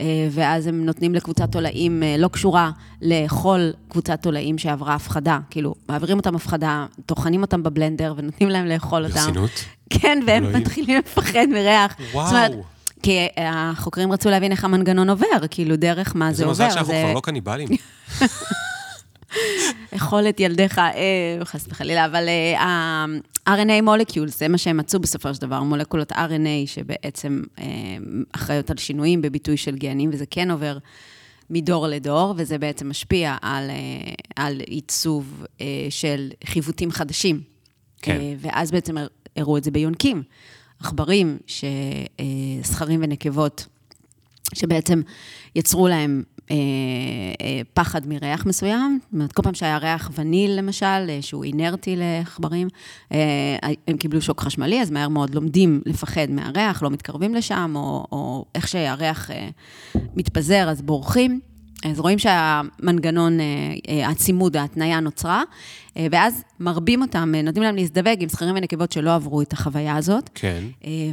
אה, 0.00 0.28
ואז 0.30 0.66
הם 0.66 0.84
נותנים 0.84 1.14
לקבוצת 1.14 1.52
תולעים 1.52 2.02
לא 2.18 2.28
קשורה 2.28 2.70
לאכול 3.02 3.72
קבוצת 3.88 4.22
תולעים 4.22 4.58
שעברה 4.58 4.94
הפחדה. 4.94 5.38
כאילו, 5.50 5.74
מעבירים 5.88 6.18
אותם 6.18 6.36
הפחדה, 6.36 6.86
טוחנים 7.06 7.42
אותם 7.42 7.62
בבלנדר 7.62 8.14
ונותנים 8.16 8.48
להם 8.48 8.66
לאכול 8.66 9.04
אותם. 9.04 9.14
ברצינות? 9.14 9.64
כן, 9.90 10.18
והם 10.26 10.44
אלוהים. 10.44 10.62
מתחילים 10.62 10.98
לפחד 10.98 11.46
מריח. 11.50 11.96
וואו. 12.12 12.26
זאת 12.26 12.34
אומרת, 12.34 12.52
כי 13.02 13.28
החוקרים 13.36 14.12
רצו 14.12 14.30
להבין 14.30 14.52
איך 14.52 14.64
המנגנון 14.64 15.10
עובר, 15.10 15.26
כאילו, 15.50 15.76
דרך 15.76 16.16
מה 16.16 16.32
זה 16.32 16.44
עובר. 16.44 16.54
זה 16.54 16.64
מזל 16.64 16.74
שאנחנו 16.74 16.92
זה... 16.92 17.02
כבר 17.04 17.14
לא 17.14 17.20
קניבלים. 17.20 17.68
אכל 19.90 20.28
את 20.28 20.40
ילדיך, 20.40 20.78
אה, 20.78 21.44
חס 21.44 21.66
וחלילה, 21.68 22.04
אבל 22.04 22.28
ה-RNA 22.58 23.70
אה, 23.70 23.82
מולקיול, 23.82 24.28
זה 24.28 24.48
מה 24.48 24.58
שהם 24.58 24.76
מצאו 24.76 25.00
בסופו 25.00 25.34
של 25.34 25.40
דבר, 25.40 25.62
מולקולות 25.62 26.12
RNA 26.12 26.66
שבעצם 26.66 27.42
אה, 27.58 27.64
אחראיות 28.32 28.70
על 28.70 28.76
שינויים 28.76 29.22
בביטוי 29.22 29.56
של 29.56 29.76
גנים, 29.76 30.10
וזה 30.12 30.24
כן 30.30 30.50
עובר 30.50 30.78
מדור 31.50 31.86
לדור, 31.86 32.34
וזה 32.36 32.58
בעצם 32.58 32.88
משפיע 32.88 33.36
על, 33.42 33.70
על 34.36 34.60
עיצוב 34.60 35.44
של 35.90 36.30
חיווטים 36.44 36.90
חדשים. 36.90 37.40
כן. 38.02 38.20
ואז 38.38 38.70
בעצם 38.70 38.96
הראו 39.36 39.56
את 39.56 39.64
זה 39.64 39.70
ביונקים. 39.70 40.22
עכברים, 40.80 41.38
זכרים 42.62 43.00
ונקבות, 43.02 43.66
שבעצם 44.54 45.00
יצרו 45.54 45.88
להם 45.88 46.22
אה, 46.50 46.56
אה, 47.40 47.60
פחד 47.74 48.06
מריח 48.06 48.46
מסוים. 48.46 48.98
זאת 49.02 49.12
אומרת, 49.12 49.32
כל 49.32 49.42
פעם 49.42 49.54
שהיה 49.54 49.78
ריח 49.78 50.10
וניל, 50.14 50.58
למשל, 50.58 50.86
אה, 50.86 51.18
שהוא 51.20 51.44
אינרטי 51.44 51.96
לעכברים, 51.96 52.68
אה, 53.12 53.18
הם 53.88 53.96
קיבלו 53.96 54.20
שוק 54.20 54.40
חשמלי, 54.40 54.82
אז 54.82 54.90
מהר 54.90 55.08
מאוד 55.08 55.34
לומדים 55.34 55.80
לפחד 55.86 56.30
מהריח, 56.30 56.82
לא 56.82 56.90
מתקרבים 56.90 57.34
לשם, 57.34 57.72
או, 57.76 58.06
או 58.12 58.44
איך 58.54 58.68
שהריח 58.68 59.30
אה, 59.30 59.48
מתפזר, 60.16 60.68
אז 60.70 60.82
בורחים. 60.82 61.40
אז 61.90 62.00
רואים 62.00 62.18
שהמנגנון, 62.18 63.40
אה, 63.40 63.46
אה, 63.88 64.08
הצימוד, 64.08 64.56
ההתניה 64.56 65.00
נוצרה, 65.00 65.42
אה, 65.96 66.06
ואז 66.10 66.42
מרבים 66.60 67.02
אותם, 67.02 67.32
נותנים 67.44 67.62
להם 67.62 67.76
להזדווג 67.76 68.16
עם 68.18 68.28
זכרים 68.28 68.54
ונקבות 68.56 68.92
שלא 68.92 69.14
עברו 69.14 69.42
את 69.42 69.52
החוויה 69.52 69.96
הזאת. 69.96 70.30
כן. 70.34 70.64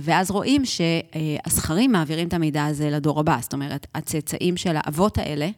ואז 0.01 0.31
רואים 0.31 0.63
שהזכרים 0.65 1.91
מעבירים 1.91 2.27
את 2.27 2.33
המידע 2.33 2.65
הזה 2.65 2.89
לדור 2.89 3.19
הבא. 3.19 3.37
זאת 3.41 3.53
אומרת, 3.53 3.87
הצאצאים 3.95 4.57
של 4.57 4.75
האבות 4.75 5.17
האלה, 5.17 5.49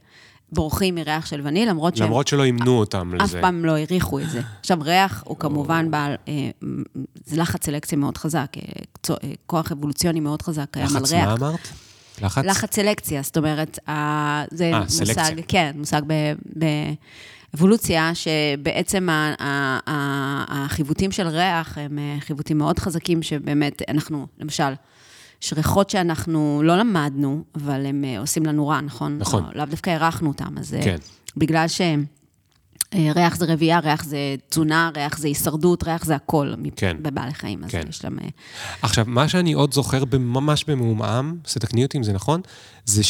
בורחים 0.52 0.96
מריח 0.96 1.26
של 1.26 1.42
וניל, 1.44 1.70
למרות 1.70 1.96
שהם... 1.96 2.08
למרות 2.08 2.28
שלא 2.28 2.44
אימנו 2.44 2.80
אותם 2.80 3.14
לזה. 3.16 3.38
אף 3.38 3.42
פעם 3.42 3.66
לא 3.66 3.76
העריכו 3.76 4.20
את 4.20 4.30
זה. 4.30 4.42
עכשיו, 4.60 4.78
ריח 4.82 5.24
הוא 5.26 5.38
כמובן 5.38 5.92
בעל... 5.92 6.16
זה 7.26 7.42
לחץ 7.42 7.66
סלקציה 7.66 7.98
מאוד 7.98 8.18
חזק, 8.18 8.52
כוח 9.46 9.72
אבולוציוני 9.72 10.20
מאוד 10.20 10.42
חזק 10.42 10.66
קיים 10.72 10.88
על 10.96 11.04
ריח. 11.12 11.28
לחץ 11.28 11.40
מה 11.42 11.48
אמרת? 11.48 11.85
לחץ? 12.22 12.46
לחץ 12.46 12.76
סלקציה, 12.76 13.22
זאת 13.22 13.38
אומרת, 13.38 13.80
זה 14.52 14.72
아, 14.74 14.84
מושג, 14.84 15.06
סלקציה. 15.06 15.44
כן, 15.48 15.72
מושג 15.76 16.02
באבולוציה, 17.54 18.12
שבעצם 18.14 19.08
החיווטים 20.48 21.12
של 21.12 21.28
ריח 21.28 21.78
הם 21.78 22.00
אה, 22.00 22.18
חיווטים 22.20 22.58
מאוד 22.58 22.80
חזקים, 22.80 23.24
שבאמת, 23.24 23.82
אנחנו, 23.90 24.28
למשל, 24.40 24.74
יש 25.44 25.54
ריחות 25.54 25.90
שאנחנו 25.90 26.62
לא 26.64 26.78
למדנו, 26.78 27.44
אבל 27.56 27.86
הם 27.86 28.04
אה, 28.04 28.20
עושים 28.20 28.46
לנו 28.46 28.68
רע, 28.68 28.82
נכון? 28.82 29.18
נכון. 29.18 29.44
לא, 29.44 29.50
לאו 29.56 29.66
דווקא 29.66 29.90
הערכנו 29.90 30.30
אותם, 30.30 30.58
אז 30.58 30.74
אה, 30.74 30.84
כן. 30.84 30.98
בגלל 31.38 31.68
שהם... 31.68 32.06
אה, 32.94 33.12
ריח 33.16 33.36
זה 33.36 33.46
רבייה, 33.46 33.80
ריח 33.80 34.04
זה 34.04 34.36
תזונה, 34.50 34.90
ריח 34.96 35.18
זה 35.18 35.28
הישרדות, 35.28 35.84
ריח 35.84 36.06
זה 36.06 36.16
הכל 36.16 36.54
כן. 36.76 36.98
בבעלי 37.02 37.34
חיים, 37.34 37.64
אז 37.64 37.70
כן. 37.70 37.84
יש 37.90 38.04
להם... 38.04 38.20
אה, 38.20 38.28
עכשיו, 38.82 39.06
מה 39.08 39.28
שאני 39.28 39.54
עוד 39.54 39.74
זוכר 39.74 40.04
ממש 40.20 40.64
במעומעם, 40.68 41.38
שתקני 41.48 41.84
אותי 41.84 41.98
אם 41.98 42.04
זה 42.04 42.14
נכון, 42.14 42.42
זה 42.86 43.02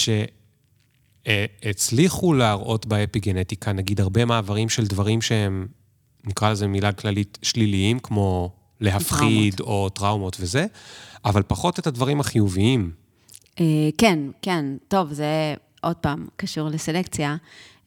שהצליחו 1.28 2.34
להראות 2.34 2.86
באפיגנטיקה, 2.86 3.74
נגיד, 3.74 4.02
הרבה 4.02 4.26
מעברים 4.26 4.70
של 4.70 4.86
דברים 4.86 5.22
שהם, 5.22 5.68
נקרא 6.26 6.52
לזה 6.52 6.68
מילה 6.68 6.92
כללית, 6.92 7.38
שליליים, 7.42 8.00
כמו 8.00 8.52
להפחיד 8.82 9.56
טראומות. 9.56 9.60
או 9.60 9.90
טראומות 9.90 10.38
וזה, 10.40 10.66
אבל 11.26 11.44
פחות 11.48 11.80
את 11.80 11.88
הדברים 11.88 12.20
החיוביים. 12.20 12.92
אה, 13.60 13.66
כן, 13.98 14.20
כן. 14.42 14.66
טוב, 14.88 15.14
זה 15.14 15.56
עוד 15.82 15.96
פעם 15.96 16.28
קשור 16.36 16.70
לסלקציה. 16.70 17.36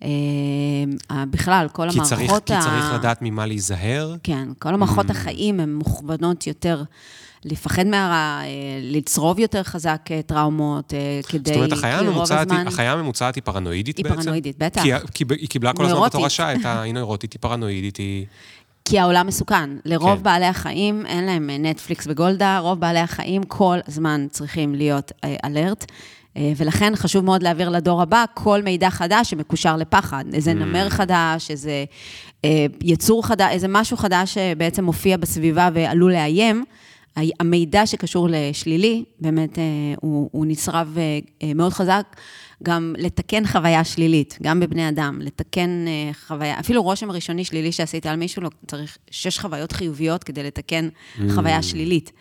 אה, 0.02 1.24
בכלל, 1.30 1.66
כל 1.72 1.90
כי 1.90 1.98
המערכות... 1.98 2.08
צריך, 2.08 2.32
ה... 2.32 2.40
כי 2.40 2.52
צריך 2.62 2.94
לדעת 2.94 3.18
ממה 3.22 3.46
להיזהר? 3.46 4.14
כן, 4.22 4.48
כל 4.58 4.74
המערכות 4.74 5.08
mm. 5.08 5.10
החיים 5.10 5.60
הן 5.60 5.74
מוכוונות 5.74 6.46
יותר 6.46 6.82
לפחד 7.44 7.86
מהרע, 7.86 8.40
אה, 8.42 8.46
לצרוב 8.82 9.38
יותר 9.38 9.62
חזק 9.62 10.08
אה, 10.10 10.22
טראומות, 10.22 10.92
כדי... 11.28 11.50
זאת 11.50 11.56
אומרת, 11.56 11.72
החיה 11.72 11.98
הממוצעת, 11.98 12.50
הזמן... 12.50 13.36
היא 13.36 13.42
פרנואידית 13.44 13.96
בעצם? 13.96 14.14
היא 14.14 14.24
פרנואידית, 14.24 14.58
בטח. 14.58 14.82
כי, 14.82 14.90
כי 15.14 15.24
היא 15.30 15.48
קיבלה 15.48 15.72
כל 15.72 15.84
הזמן 15.84 16.06
בתור 16.06 16.26
השעה 16.26 16.54
את 16.54 16.64
ה... 16.64 16.82
היא 16.82 16.94
נוירוטית, 16.94 17.32
היא 17.32 17.40
פרנואידית, 17.40 17.96
היא... 17.96 18.26
כי 18.84 18.98
העולם 18.98 19.26
מסוכן. 19.26 19.70
לרוב 19.84 20.16
כן. 20.16 20.22
בעלי 20.22 20.46
החיים, 20.46 21.06
אין 21.06 21.24
להם 21.24 21.50
נטפליקס 21.58 22.06
וגולדה, 22.08 22.58
רוב 22.58 22.80
בעלי 22.80 22.98
החיים 22.98 23.42
כל 23.42 23.78
הזמן 23.88 24.26
צריכים 24.30 24.74
להיות 24.74 25.12
אלרט. 25.44 25.86
אה, 25.90 25.94
ולכן 26.56 26.92
חשוב 26.96 27.24
מאוד 27.24 27.42
להעביר 27.42 27.68
לדור 27.68 28.02
הבא 28.02 28.24
כל 28.34 28.62
מידע 28.62 28.90
חדש 28.90 29.30
שמקושר 29.30 29.76
לפחד. 29.76 30.24
איזה 30.32 30.52
mm. 30.52 30.54
נמר 30.54 30.88
חדש, 30.88 31.50
איזה 31.50 31.84
אה, 32.44 32.66
יצור 32.82 33.26
חדש, 33.26 33.50
איזה 33.50 33.68
משהו 33.68 33.96
חדש 33.96 34.34
שבעצם 34.34 34.84
מופיע 34.84 35.16
בסביבה 35.16 35.68
ועלול 35.74 36.12
לאיים. 36.12 36.64
המידע 37.40 37.86
שקשור 37.86 38.28
לשלילי, 38.30 39.04
באמת 39.20 39.58
אה, 39.58 39.64
הוא, 40.00 40.28
הוא 40.32 40.46
נצרב 40.46 40.96
מאוד 41.54 41.72
חזק, 41.72 42.16
גם 42.62 42.94
לתקן 42.98 43.46
חוויה 43.46 43.84
שלילית, 43.84 44.38
גם 44.42 44.60
בבני 44.60 44.88
אדם, 44.88 45.18
לתקן 45.22 45.84
חוויה, 46.26 46.60
אפילו 46.60 46.82
רושם 46.82 47.10
ראשוני 47.10 47.44
שלילי 47.44 47.72
שעשית 47.72 48.06
על 48.06 48.16
מישהו, 48.16 48.42
לא, 48.42 48.50
צריך 48.66 48.98
שש 49.10 49.38
חוויות 49.38 49.72
חיוביות 49.72 50.24
כדי 50.24 50.42
לתקן 50.42 50.88
mm. 50.88 51.20
חוויה 51.34 51.62
שלילית. 51.62 52.12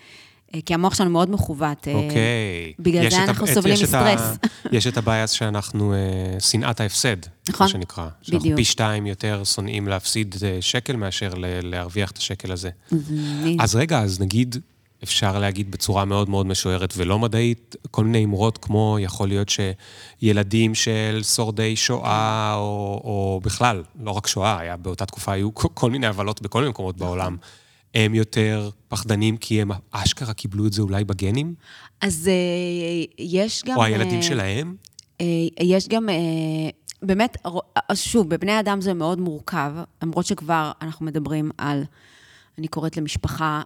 אה, 0.55 0.59
כי 0.65 0.73
המוח 0.73 0.95
שלנו 0.95 1.09
מאוד 1.09 1.31
מכוות. 1.31 1.87
אה, 1.87 1.93
אוקיי. 1.93 2.73
בגלל 2.79 3.09
זה 3.09 3.23
אנחנו 3.23 3.47
סובלים 3.47 3.77
מסטרס. 3.83 4.37
יש 4.71 4.87
את 4.87 4.97
הבעיה 4.97 5.27
שאנחנו, 5.27 5.93
אה, 5.93 6.39
שנאת 6.39 6.79
ההפסד, 6.79 7.17
נכון, 7.49 7.65
מה 7.67 7.71
שנקרא. 7.71 8.07
בדיוק. 8.27 8.41
שאנחנו 8.41 8.55
פי 8.55 8.63
שתיים 8.63 9.05
יותר 9.05 9.43
שונאים 9.43 9.87
להפסיד 9.87 10.35
שקל 10.61 10.95
מאשר 10.95 11.33
להרוויח 11.63 12.11
את 12.11 12.17
השקל 12.17 12.51
הזה. 12.51 12.69
אז 13.59 13.75
רגע, 13.75 13.99
אז 13.99 14.19
נגיד, 14.19 14.55
אפשר 15.03 15.39
להגיד 15.39 15.71
בצורה 15.71 16.05
מאוד 16.05 16.29
מאוד 16.29 16.45
משוערת 16.45 16.93
ולא 16.97 17.19
מדעית, 17.19 17.75
כל 17.91 18.03
מיני 18.03 18.23
אמרות 18.23 18.57
כמו, 18.57 18.97
יכול 19.01 19.27
להיות 19.27 19.51
שילדים 20.21 20.75
של 20.75 21.21
שורדי 21.23 21.75
שואה, 21.75 22.53
או, 22.55 23.01
או 23.03 23.41
בכלל, 23.43 23.83
לא 23.99 24.11
רק 24.11 24.27
שואה, 24.27 24.59
היה 24.59 24.77
באותה 24.77 25.05
תקופה 25.05 25.31
היו 25.31 25.53
כל 25.53 25.91
מיני 25.91 26.07
הבלות 26.07 26.41
בכל 26.41 26.59
מיני 26.59 26.69
מקומות 26.69 26.97
בעולם. 26.97 27.37
הם 27.97 28.15
יותר 28.15 28.69
פחדנים 28.87 29.37
כי 29.37 29.61
הם 29.61 29.71
אשכרה 29.91 30.33
קיבלו 30.33 30.67
את 30.67 30.73
זה 30.73 30.81
אולי 30.81 31.03
בגנים? 31.03 31.53
אז 32.01 32.27
אה, 32.27 33.05
יש 33.19 33.63
גם... 33.65 33.77
או 33.77 33.83
הילדים 33.83 34.17
אה, 34.17 34.23
שלהם? 34.23 34.75
אה, 35.21 35.25
יש 35.61 35.87
גם... 35.87 36.09
באמת, 37.01 37.37
שוב, 37.93 38.29
בבני 38.29 38.59
אדם 38.59 38.81
זה 38.81 38.93
מאוד 38.93 39.19
מורכב, 39.19 39.71
למרות 40.01 40.25
שכבר 40.25 40.71
אנחנו 40.81 41.05
מדברים 41.05 41.51
על, 41.57 41.83
אני 42.57 42.67
קוראת 42.67 42.97
למשפחה 42.97 43.61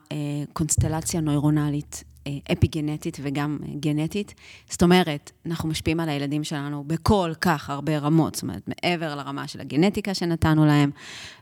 קונסטלציה 0.53 1.21
נוירונלית 1.21 2.03
אפיגנטית 2.51 3.17
וגם 3.21 3.57
אה, 3.63 3.73
גנטית. 3.79 4.33
זאת 4.69 4.83
אומרת, 4.83 5.31
אנחנו 5.45 5.69
משפיעים 5.69 5.99
על 5.99 6.09
הילדים 6.09 6.43
שלנו 6.43 6.83
בכל 6.87 7.31
כך 7.41 7.69
הרבה 7.69 7.97
רמות, 7.97 8.35
זאת 8.35 8.43
אומרת, 8.43 8.61
מעבר 8.67 9.15
לרמה 9.15 9.47
של 9.47 9.61
הגנטיקה 9.61 10.13
שנתנו 10.13 10.65
להם, 10.65 10.91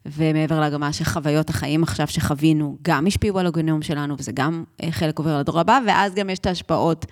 ומעבר 0.05 0.59
לרמה 0.59 0.93
של 0.93 1.03
חוויות 1.03 1.49
החיים 1.49 1.83
עכשיו 1.83 2.07
שחווינו, 2.07 2.77
גם 2.81 3.07
השפיעו 3.07 3.39
על 3.39 3.47
הגנום 3.47 3.81
שלנו, 3.81 4.15
וזה 4.17 4.31
גם 4.31 4.63
אה, 4.83 4.91
חלק 4.91 5.19
עובר 5.19 5.39
לדור 5.39 5.59
הבא, 5.59 5.79
ואז 5.87 6.15
גם 6.15 6.29
יש 6.29 6.39
את 6.39 6.45
ההשפעות. 6.45 7.05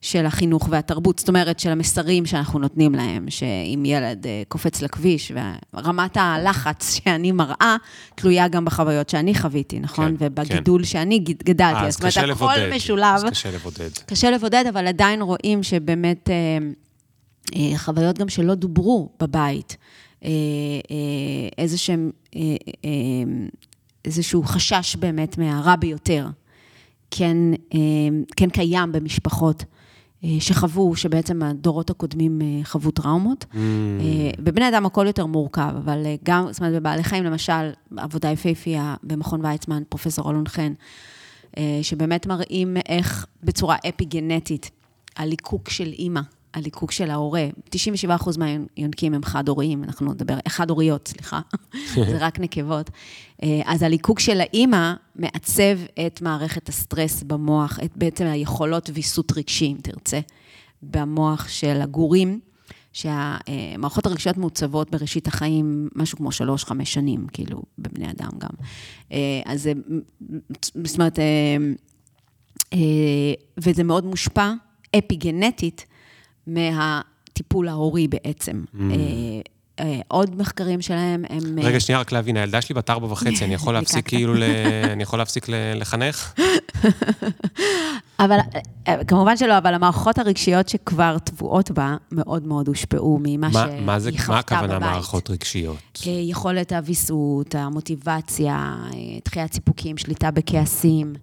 של 0.00 0.26
החינוך 0.26 0.68
והתרבות, 0.70 1.18
זאת 1.18 1.28
אומרת, 1.28 1.60
של 1.60 1.70
המסרים 1.70 2.26
שאנחנו 2.26 2.58
נותנים 2.58 2.94
להם, 2.94 3.30
שאם 3.30 3.82
ילד 3.84 4.26
אה, 4.26 4.42
קופץ 4.48 4.82
לכביש, 4.82 5.32
ורמת 5.74 6.16
הלחץ 6.16 6.94
שאני 6.94 7.32
מראה, 7.32 7.76
תלויה 8.14 8.48
גם 8.48 8.64
בחוויות 8.64 9.08
שאני 9.08 9.34
חוויתי, 9.34 9.80
נכון? 9.80 10.16
כן, 10.18 10.26
ובגידול 10.26 10.80
כן. 10.82 10.86
שאני 10.88 11.18
גדלתי. 11.18 11.86
אז 11.86 11.92
זאת 11.92 12.00
אומרת, 12.00 12.16
הכל 12.16 12.26
לבודד. 12.26 12.70
משולב. 12.74 13.14
אז 13.14 13.24
קשה 13.24 13.50
לבודד. 13.50 13.90
קשה 14.06 14.30
לבודד, 14.30 14.64
אבל 14.68 14.86
עדיין 14.86 15.22
רואים 15.22 15.62
שבאמת 15.62 16.30
אה, 16.30 16.58
אה, 17.56 17.78
חוויות 17.78 18.18
גם 18.18 18.28
שלא 18.28 18.54
דוברו 18.54 19.08
בבית, 19.20 19.76
אה, 20.24 20.30
אה, 20.90 21.66
אה, 22.36 22.56
אה, 22.84 22.90
איזשהו 24.04 24.42
חשש 24.42 24.96
באמת 24.96 25.38
מהרע 25.38 25.76
ביותר, 25.76 26.26
כן, 27.10 27.36
אה, 27.74 27.78
כן 28.36 28.50
קיים 28.50 28.92
במשפחות. 28.92 29.64
שחוו, 30.38 30.96
שבעצם 30.96 31.42
הדורות 31.42 31.90
הקודמים 31.90 32.40
חוו 32.64 32.90
טראומות. 32.90 33.44
Mm. 33.52 33.56
בבני 34.38 34.68
אדם 34.68 34.86
הכל 34.86 35.06
יותר 35.06 35.26
מורכב, 35.26 35.72
אבל 35.76 36.06
גם, 36.24 36.46
זאת 36.50 36.60
אומרת, 36.60 36.74
בבעלי 36.74 37.04
חיים, 37.04 37.24
למשל, 37.24 37.70
עבודה 37.96 38.30
יפהפייה 38.30 38.94
במכון 39.02 39.44
ויצמן, 39.44 39.82
פרופסור 39.88 40.30
אלון 40.30 40.44
חן, 40.48 40.72
שבאמת 41.82 42.26
מראים 42.26 42.76
איך 42.88 43.26
בצורה 43.42 43.76
אפי-גנטית, 43.88 44.70
הליקוק 45.16 45.70
של 45.70 45.92
אימא 45.92 46.20
הליקוק 46.54 46.92
של 46.92 47.10
ההורה, 47.10 47.48
97% 48.06 48.38
מהיונקים 48.38 49.14
הם 49.14 49.24
חד-הוריים, 49.24 49.84
אנחנו 49.84 50.12
נדבר, 50.12 50.38
חד-הוריות, 50.48 51.08
סליחה, 51.08 51.40
זה 51.94 52.16
רק 52.20 52.40
נקבות. 52.40 52.90
אה, 53.42 53.60
אז 53.64 53.82
הליקוק 53.82 54.20
של 54.20 54.40
האימא 54.40 54.94
מעצב 55.16 55.78
את 56.06 56.22
מערכת 56.22 56.68
הסטרס 56.68 57.22
במוח, 57.22 57.78
את 57.84 57.96
בעצם 57.96 58.26
היכולות 58.26 58.90
ויסות 58.94 59.32
רגשי, 59.36 59.66
אם 59.66 59.76
תרצה, 59.82 60.20
במוח 60.82 61.48
של 61.48 61.80
הגורים, 61.82 62.40
שהמערכות 62.92 64.06
הרגשיות 64.06 64.36
מעוצבות 64.36 64.90
בראשית 64.90 65.26
החיים 65.26 65.88
משהו 65.94 66.18
כמו 66.18 66.32
שלוש-חמש 66.32 66.92
שנים, 66.92 67.26
כאילו, 67.32 67.62
בבני 67.78 68.10
אדם 68.10 68.30
גם. 68.38 68.50
אה, 69.12 69.18
אז 69.44 69.68
זאת 70.84 70.98
אומרת, 70.98 71.18
אה, 72.72 72.78
וזה 73.58 73.82
מאוד 73.82 74.04
מושפע 74.04 74.52
אפי-גנטית, 74.98 75.86
מהטיפול 76.54 77.68
ההורי 77.68 78.08
בעצם. 78.08 78.64
Mm. 78.74 78.78
אה, 78.80 78.96
אה, 79.80 80.00
עוד 80.08 80.36
מחקרים 80.36 80.82
שלהם 80.82 81.24
הם... 81.30 81.58
רגע, 81.58 81.74
אה, 81.74 81.80
שנייה, 81.80 82.00
רק 82.00 82.12
להבין, 82.12 82.36
הילדה 82.36 82.60
שלי 82.60 82.74
בת 82.74 82.90
ארבע 82.90 83.06
וחצי, 83.06 83.44
אני 83.44 83.54
יכול 83.54 83.74
להפסיק 83.78 84.08
כאילו, 84.08 84.34
אני 84.92 85.02
יכול 85.02 85.18
להפסיק 85.18 85.46
לחנך? 85.74 86.34
אבל, 88.20 88.38
כמובן 89.06 89.36
שלא, 89.36 89.58
אבל 89.58 89.74
המערכות 89.74 90.18
הרגשיות 90.18 90.68
שכבר 90.68 91.16
טבועות 91.24 91.70
בה, 91.70 91.96
מאוד 92.12 92.46
מאוד 92.46 92.68
הושפעו 92.68 93.18
ממה 93.22 93.52
שהיא 93.52 93.60
חוותה 93.60 93.96
בבית. 93.98 94.28
מה 94.28 94.38
הכוונה 94.38 94.78
מערכות 94.78 95.30
רגשיות? 95.30 96.02
יכולת 96.06 96.72
הוויסות, 96.72 97.54
המוטיבציה, 97.54 98.76
דחיית 99.24 99.52
סיפוקים, 99.52 99.98
שליטה 99.98 100.30
בכעסים. 100.30 101.14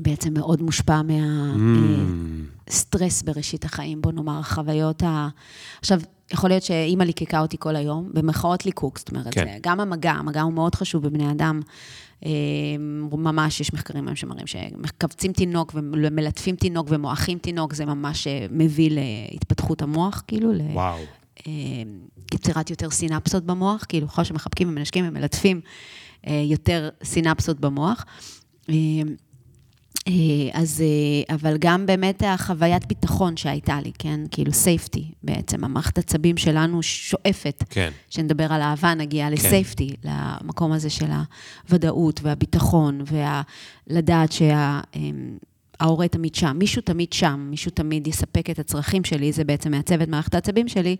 בעצם 0.00 0.34
מאוד 0.34 0.62
מושפע 0.62 1.02
מהסטרס 1.02 2.55
mm. 2.68 3.26
בראשית 3.26 3.64
החיים, 3.64 4.02
בוא 4.02 4.12
נאמר, 4.12 4.38
החוויות 4.38 5.02
ה... 5.02 5.28
עכשיו, 5.80 6.00
יכול 6.32 6.50
להיות 6.50 6.62
שאימא 6.62 7.04
ליקקה 7.04 7.40
אותי 7.40 7.56
כל 7.58 7.76
היום, 7.76 8.10
במרכאות 8.12 8.66
ליקוק, 8.66 8.98
זאת 8.98 9.10
אומרת, 9.10 9.34
כן. 9.34 9.58
גם 9.60 9.80
המגע, 9.80 10.12
המגע 10.12 10.42
הוא 10.42 10.52
מאוד 10.52 10.74
חשוב 10.74 11.02
בבני 11.02 11.30
אדם. 11.30 11.60
אה, 12.24 12.30
ממש 13.12 13.60
יש 13.60 13.72
מחקרים 13.72 14.08
היום 14.08 14.16
שמראים 14.16 14.46
שמקבצים 14.46 15.32
תינוק 15.32 15.72
ומלטפים 15.74 16.56
תינוק 16.56 16.86
ומועכים 16.90 17.38
תינוק, 17.38 17.74
זה 17.74 17.84
ממש 17.84 18.26
אה, 18.26 18.46
מביא 18.50 18.90
להתפתחות 19.30 19.82
המוח, 19.82 20.22
כאילו, 20.26 20.52
וואו. 20.72 20.98
ליצירת 22.32 22.70
יותר 22.70 22.90
סינפסות 22.90 23.44
במוח, 23.44 23.84
כאילו, 23.88 24.08
ככל 24.08 24.24
שמחבקים 24.24 24.68
ומנשקים 24.68 25.04
ומלטפים, 25.08 25.60
יותר 26.26 26.88
סינפסות 27.04 27.60
במוח. 27.60 28.04
אה, 30.08 30.12
אז, 30.52 30.82
אה, 30.82 31.34
אבל 31.34 31.56
גם 31.58 31.86
באמת 31.86 32.22
החוויית 32.26 32.86
ביטחון 32.86 33.36
שהייתה 33.36 33.80
לי, 33.84 33.92
כן? 33.98 34.20
כאילו 34.30 34.52
סייפטי 34.52 35.04
בעצם. 35.22 35.64
המערכת 35.64 35.98
עצבים 35.98 36.36
שלנו 36.36 36.82
שואפת. 36.82 37.64
כן. 37.70 37.90
שנדבר 38.10 38.52
על 38.52 38.62
אהבה, 38.62 38.94
נגיע 38.94 39.30
לסייפטי, 39.30 39.94
כן. 40.02 40.10
למקום 40.42 40.72
הזה 40.72 40.90
של 40.90 41.06
הוודאות 41.68 42.20
והביטחון, 42.22 43.00
ולדעת 43.90 44.32
שההורה 44.32 46.04
אמ, 46.04 46.08
תמיד 46.08 46.34
שם, 46.34 46.56
מישהו 46.58 46.82
תמיד 46.82 47.12
שם, 47.12 47.46
מישהו 47.50 47.70
תמיד 47.70 48.06
יספק 48.06 48.50
את 48.50 48.58
הצרכים 48.58 49.04
שלי, 49.04 49.32
זה 49.32 49.44
בעצם 49.44 49.70
מעצב 49.70 50.00
את 50.00 50.08
מערכת 50.08 50.34
העצבים 50.34 50.68
שלי, 50.68 50.96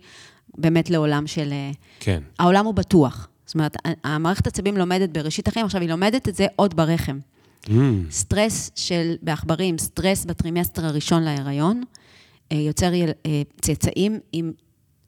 באמת 0.57 0.89
לעולם 0.89 1.27
של... 1.27 1.51
אה, 1.51 1.71
כן. 1.99 2.21
העולם 2.39 2.65
הוא 2.65 2.73
בטוח. 2.73 3.27
זאת 3.45 3.55
אומרת, 3.55 3.77
המערכת 4.03 4.45
העצבים 4.45 4.77
לומדת 4.77 5.09
בראשית 5.09 5.47
החיים, 5.47 5.65
עכשיו 5.65 5.81
היא 5.81 5.89
לומדת 5.89 6.29
את 6.29 6.35
זה 6.35 6.47
עוד 6.55 6.75
ברחם. 6.75 7.19
Mm. 7.67 7.71
סטרס 8.11 8.71
של, 8.75 9.15
בעכברים, 9.21 9.77
סטרס 9.77 10.25
בטרימסטר 10.25 10.85
הראשון 10.85 11.23
להיריון, 11.23 11.83
אה, 12.51 12.57
יוצר 12.57 12.93
אה, 13.25 13.41
צאצאים 13.61 14.19
עם 14.31 14.51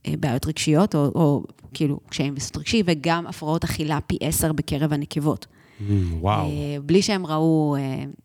אה, 0.08 0.13
בעיות 0.20 0.46
רגשיות, 0.46 0.96
או, 0.96 1.12
או 1.16 1.43
כאילו 1.74 2.00
קשיים 2.10 2.34
וסט 2.38 2.58
רגשי, 2.58 2.84
וגם 2.86 3.28
הפרעות 3.28 3.63
אכילה 3.63 4.02
פי 4.02 4.17
עשר 4.22 4.54
בקרב 4.54 4.93
הנקבות. 4.93 5.45
Mm, 5.80 5.84
וואו. 6.19 6.50
בלי 6.86 7.02
שהם 7.02 7.26
ראו 7.26 7.76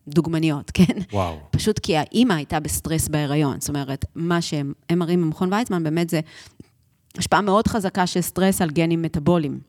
דוגמניות, 0.07 0.71
כן? 0.77 0.93
וואו. 1.13 1.37
פשוט 1.51 1.79
כי 1.79 1.97
האימא 1.97 2.33
הייתה 2.33 2.59
בסטרס 2.59 3.07
בהיריון. 3.07 3.59
זאת 3.59 3.69
אומרת, 3.69 4.05
מה 4.15 4.41
שהם 4.41 4.73
מראים 4.91 5.21
במכון 5.21 5.53
ויצמן, 5.53 5.83
באמת 5.83 6.09
זה 6.09 6.19
השפעה 7.17 7.41
מאוד 7.41 7.67
חזקה 7.67 8.07
של 8.07 8.21
סטרס 8.21 8.61
על 8.61 8.69
גנים 8.69 9.01
מטאבוליים. 9.01 9.59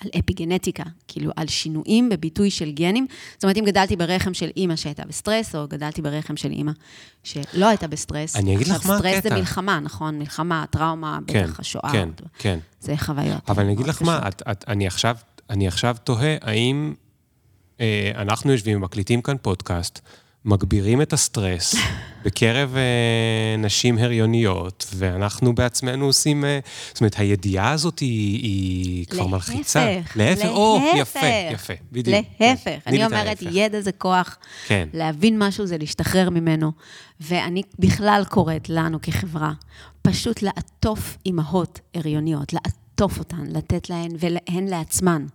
על 0.00 0.10
אפיגנטיקה, 0.18 0.82
כאילו 1.08 1.32
על 1.36 1.46
שינויים 1.46 2.08
בביטוי 2.08 2.50
של 2.50 2.72
גנים. 2.72 3.06
זאת 3.34 3.44
אומרת, 3.44 3.56
אם 3.56 3.64
גדלתי 3.66 3.96
ברחם 3.96 4.34
של 4.34 4.50
אימא 4.56 4.76
שהייתה 4.76 5.02
בסטרס, 5.08 5.54
או 5.54 5.68
גדלתי 5.68 6.02
ברחם 6.02 6.36
של 6.36 6.50
אימא 6.50 6.72
שלא 7.24 7.66
הייתה 7.66 7.86
בסטרס, 7.86 8.36
אני 8.36 8.56
אגיד 8.56 8.68
לך 8.68 8.86
מה 8.86 8.96
הקטע. 8.96 9.10
סטרס 9.10 9.22
זה 9.22 9.34
מלחמה, 9.34 9.80
נכון? 9.80 10.18
מלחמה, 10.18 10.64
טראומה, 10.70 11.18
כן, 11.26 11.44
בטח 11.44 11.60
השואה. 11.60 11.92
כן, 11.92 12.08
כן. 12.38 12.58
זה 12.80 12.96
חוויות. 12.96 13.50
אבל 13.50 13.62
אני 13.64 13.72
אגיד 13.72 13.86
לך 13.86 14.02
מה, 14.02 14.28
את, 14.28 14.42
את, 14.50 14.64
אני, 14.68 14.86
עכשיו, 14.86 15.16
אני 15.50 15.68
עכשיו 15.68 15.96
תוהה, 16.04 16.36
האם 16.40 16.94
אה, 17.80 18.10
אנחנו 18.14 18.52
יושבים 18.52 18.76
ומקליטים 18.76 19.22
כאן 19.22 19.36
פודקאסט, 19.42 20.00
מגבירים 20.44 21.02
את 21.02 21.12
הסטרס 21.12 21.74
בקרב 22.28 22.76
אה, 22.76 23.56
נשים 23.58 23.98
הריוניות, 23.98 24.86
ואנחנו 24.94 25.54
בעצמנו 25.54 26.04
עושים... 26.04 26.44
אה, 26.44 26.58
זאת 26.88 27.00
אומרת, 27.00 27.14
הידיעה 27.18 27.70
הזאת 27.70 27.98
היא, 27.98 28.42
היא 28.42 29.06
כבר 29.06 29.26
מלחיצה. 29.26 29.84
להפך. 29.84 30.16
להפך. 30.16 30.44
או, 30.44 30.80
יפה, 30.96 31.26
יפה, 31.52 31.72
בדיוק. 31.92 32.26
להפך. 32.40 32.78
אני 32.86 33.04
אומרת, 33.04 33.38
ידע 33.50 33.80
זה 33.80 33.92
כוח. 33.92 34.36
כן. 34.66 34.88
להבין 34.92 35.38
משהו 35.38 35.66
זה 35.66 35.78
להשתחרר 35.78 36.30
ממנו. 36.30 36.72
ואני 37.20 37.62
בכלל 37.78 38.22
קוראת 38.28 38.68
לנו 38.68 38.98
כחברה, 39.02 39.52
פשוט 40.02 40.42
לעטוף 40.42 41.18
אימהות 41.26 41.80
הריוניות, 41.94 42.52
לעטוף 42.52 43.18
אותן, 43.18 43.46
לתת 43.46 43.90
להן, 43.90 44.10
והן 44.18 44.66
לעצמן. 44.66 45.26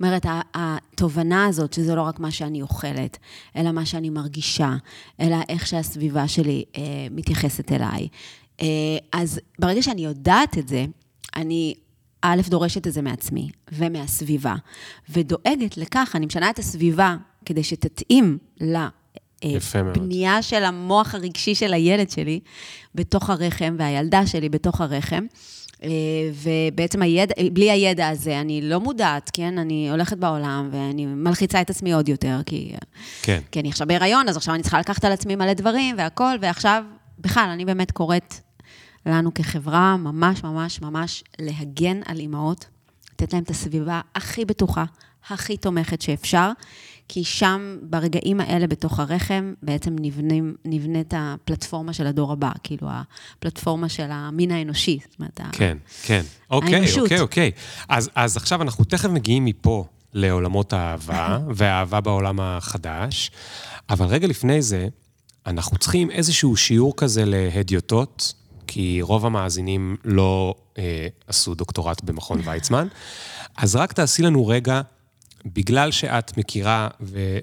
אומרת, 0.00 0.26
התובנה 0.54 1.46
הזאת, 1.46 1.72
שזה 1.72 1.94
לא 1.94 2.02
רק 2.02 2.20
מה 2.20 2.30
שאני 2.30 2.62
אוכלת, 2.62 3.18
אלא 3.56 3.72
מה 3.72 3.86
שאני 3.86 4.10
מרגישה, 4.10 4.76
אלא 5.20 5.36
איך 5.48 5.66
שהסביבה 5.66 6.28
שלי 6.28 6.64
אה, 6.76 6.82
מתייחסת 7.10 7.72
אליי. 7.72 8.08
אה, 8.60 8.66
אז 9.12 9.40
ברגע 9.58 9.82
שאני 9.82 10.04
יודעת 10.04 10.58
את 10.58 10.68
זה, 10.68 10.86
אני 11.36 11.74
א', 12.22 12.40
דורשת 12.48 12.86
את 12.86 12.92
זה 12.92 13.02
מעצמי 13.02 13.48
ומהסביבה, 13.72 14.54
ודואגת 15.08 15.76
לכך, 15.76 16.12
אני 16.14 16.26
משנה 16.26 16.50
את 16.50 16.58
הסביבה 16.58 17.16
כדי 17.44 17.62
שתתאים 17.62 18.38
ל... 18.60 18.76
בנייה 19.94 20.42
של 20.42 20.64
המוח 20.64 21.14
הרגשי 21.14 21.54
של 21.54 21.72
הילד 21.72 22.10
שלי 22.10 22.40
בתוך 22.94 23.30
הרחם, 23.30 23.76
והילדה 23.78 24.26
שלי 24.26 24.48
בתוך 24.48 24.80
הרחם. 24.80 25.26
אה, 25.82 25.88
ובעצם 26.42 27.02
הידע, 27.02 27.34
בלי 27.52 27.70
הידע 27.70 28.08
הזה, 28.08 28.40
אני 28.40 28.60
לא 28.62 28.80
מודעת, 28.80 29.30
כן? 29.32 29.58
אני 29.58 29.90
הולכת 29.90 30.16
בעולם 30.16 30.68
ואני 30.72 31.06
מלחיצה 31.06 31.60
את 31.60 31.70
עצמי 31.70 31.92
עוד 31.92 32.08
יותר, 32.08 32.40
כי... 32.46 32.72
כן. 33.22 33.40
כי 33.50 33.60
אני 33.60 33.68
עכשיו 33.68 33.86
בהיריון, 33.86 34.28
אז 34.28 34.36
עכשיו 34.36 34.54
אני 34.54 34.62
צריכה 34.62 34.80
לקחת 34.80 35.04
על 35.04 35.12
עצמי 35.12 35.36
מלא 35.36 35.52
דברים 35.52 35.94
והכול, 35.98 36.38
ועכשיו, 36.40 36.84
בכלל, 37.18 37.48
אני 37.52 37.64
באמת 37.64 37.90
קוראת 37.90 38.34
לנו 39.06 39.34
כחברה 39.34 39.96
ממש 39.96 40.44
ממש 40.44 40.80
ממש 40.80 41.24
להגן 41.38 42.00
על 42.06 42.18
אימהות, 42.18 42.66
לתת 43.12 43.32
להן 43.32 43.42
את 43.42 43.50
הסביבה 43.50 44.00
הכי 44.14 44.44
בטוחה, 44.44 44.84
הכי 45.28 45.56
תומכת 45.56 46.02
שאפשר, 46.02 46.50
כי 47.08 47.24
שם, 47.24 47.76
ברגעים 47.82 48.40
האלה 48.40 48.66
בתוך 48.66 49.00
הרחם, 49.00 49.54
בעצם 49.62 49.96
נבנים, 50.00 50.54
נבנית 50.64 51.14
הפלטפורמה 51.16 51.92
של 51.92 52.06
הדור 52.06 52.32
הבא, 52.32 52.50
כאילו 52.62 52.88
הפלטפורמה 52.90 53.88
של 53.88 54.06
המין 54.10 54.50
האנושי. 54.50 54.98
זאת 55.10 55.18
אומרת, 55.18 55.40
כן, 55.52 55.78
כן. 56.02 56.22
אוקיי, 56.50 56.74
האנושות. 56.74 57.02
אוקיי, 57.02 57.20
אוקיי. 57.20 57.50
אז, 57.88 58.10
אז 58.14 58.36
עכשיו 58.36 58.62
אנחנו 58.62 58.84
תכף 58.84 59.08
מגיעים 59.08 59.44
מפה 59.44 59.84
לעולמות 60.14 60.72
האהבה, 60.72 61.38
והאהבה 61.54 62.00
בעולם 62.00 62.40
החדש, 62.40 63.30
אבל 63.90 64.06
רגע 64.06 64.26
לפני 64.26 64.62
זה, 64.62 64.88
אנחנו 65.46 65.78
צריכים 65.78 66.10
איזשהו 66.10 66.56
שיעור 66.56 66.96
כזה 66.96 67.22
להדיוטות, 67.26 68.34
כי 68.66 68.98
רוב 69.02 69.26
המאזינים 69.26 69.96
לא 70.04 70.54
אה, 70.78 71.06
עשו 71.26 71.54
דוקטורט 71.54 72.02
במכון 72.02 72.40
ויצמן, 72.44 72.88
אז 73.56 73.76
רק 73.76 73.92
תעשי 73.92 74.22
לנו 74.22 74.46
רגע 74.46 74.80
בגלל 75.54 75.90
שאת 75.90 76.38
מכירה 76.38 76.88
ו, 77.00 77.38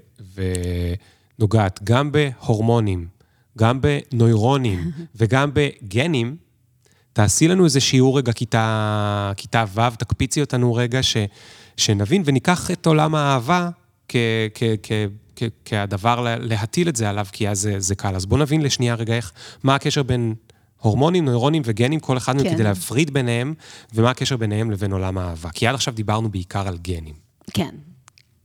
ונוגעת 1.38 1.80
גם 1.84 2.12
בהורמונים, 2.12 3.06
גם 3.58 3.80
בנוירונים 3.80 4.90
וגם 5.16 5.50
בגנים, 5.54 6.36
תעשי 7.12 7.48
לנו 7.48 7.64
איזה 7.64 7.80
שיעור 7.80 8.18
רגע 8.18 8.32
כיתה, 8.32 9.32
כיתה 9.36 9.64
ו', 9.74 9.96
תקפיצי 9.98 10.40
אותנו 10.40 10.74
רגע, 10.74 11.02
ש, 11.02 11.16
שנבין 11.76 12.22
וניקח 12.24 12.70
את 12.70 12.86
עולם 12.86 13.14
האהבה 13.14 13.68
כ, 14.08 14.16
כ, 14.54 14.62
כ, 14.82 14.92
כ- 15.36 15.42
כהדבר 15.64 16.20
לה- 16.20 16.38
להטיל 16.38 16.88
את 16.88 16.96
זה 16.96 17.08
עליו, 17.10 17.26
כי 17.32 17.48
אז 17.48 17.60
זה, 17.60 17.80
זה 17.80 17.94
קל. 17.94 18.16
אז 18.16 18.26
בואו 18.26 18.40
נבין 18.40 18.62
לשנייה 18.62 18.94
רגע 18.94 19.14
איך, 19.14 19.32
מה 19.62 19.74
הקשר 19.74 20.02
בין 20.02 20.34
הורמונים, 20.80 21.24
נוירונים 21.24 21.62
וגנים, 21.64 22.00
כל 22.00 22.16
אחד 22.16 22.36
מהם 22.36 22.44
כן. 22.44 22.54
כדי 22.54 22.62
להפריד 22.62 23.10
ביניהם, 23.14 23.54
ומה 23.94 24.10
הקשר 24.10 24.36
ביניהם 24.36 24.70
לבין 24.70 24.92
עולם 24.92 25.18
האהבה. 25.18 25.50
כי 25.50 25.66
עד 25.66 25.74
עכשיו 25.74 25.94
דיברנו 25.94 26.30
בעיקר 26.30 26.68
על 26.68 26.78
גנים. 26.78 27.14
כן. 27.52 27.74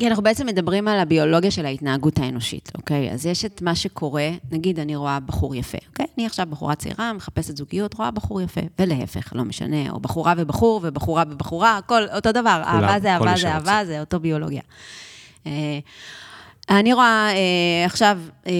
כי 0.02 0.08
אנחנו 0.08 0.24
בעצם 0.24 0.48
מדברים 0.48 0.88
על 0.88 1.00
הביולוגיה 1.00 1.52
של 1.52 1.66
ההתנהגות 1.66 2.20
האנושית, 2.20 2.72
אוקיי? 2.76 3.12
אז 3.12 3.26
יש 3.26 3.46
את 3.46 3.62
מה 3.62 3.76
שקורה, 3.76 4.30
נגיד 4.52 4.80
אני 4.80 4.96
רואה 4.96 5.20
בחור 5.20 5.56
יפה, 5.56 5.78
אוקיי? 5.90 6.06
אני 6.18 6.26
עכשיו 6.26 6.48
בחורה 6.50 6.76
צעירה, 6.76 7.14
מחפשת 7.14 7.58
זוגיות, 7.58 7.94
רואה 7.94 8.12
בחור 8.12 8.42
יפה, 8.42 8.62
ולהפך, 8.80 9.34
לא 9.36 9.44
משנה, 9.44 9.90
או 9.90 10.00
בחורה 10.00 10.34
ובחור, 10.38 10.80
ובחורה 10.84 11.24
ובחורה, 11.30 11.78
הכל 11.78 12.02
אותו 12.16 12.32
דבר, 12.32 12.62
אהבה 12.66 13.00
זה 13.00 13.14
אהבה 13.14 13.38
זה. 13.38 13.54
אהבה, 13.54 13.82
זה 13.86 14.00
אותו 14.00 14.20
ביולוגיה. 14.20 14.62
אה, 15.48 15.80
אני 16.70 16.94
רואה 16.94 17.30
אה, 17.34 17.86
עכשיו, 17.86 18.20
אה, 18.48 18.54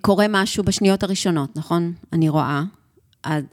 קורה 0.00 0.26
משהו 0.28 0.64
בשניות 0.64 1.02
הראשונות, 1.02 1.56
נכון? 1.56 1.92
אני 2.12 2.28
רואה. 2.28 2.62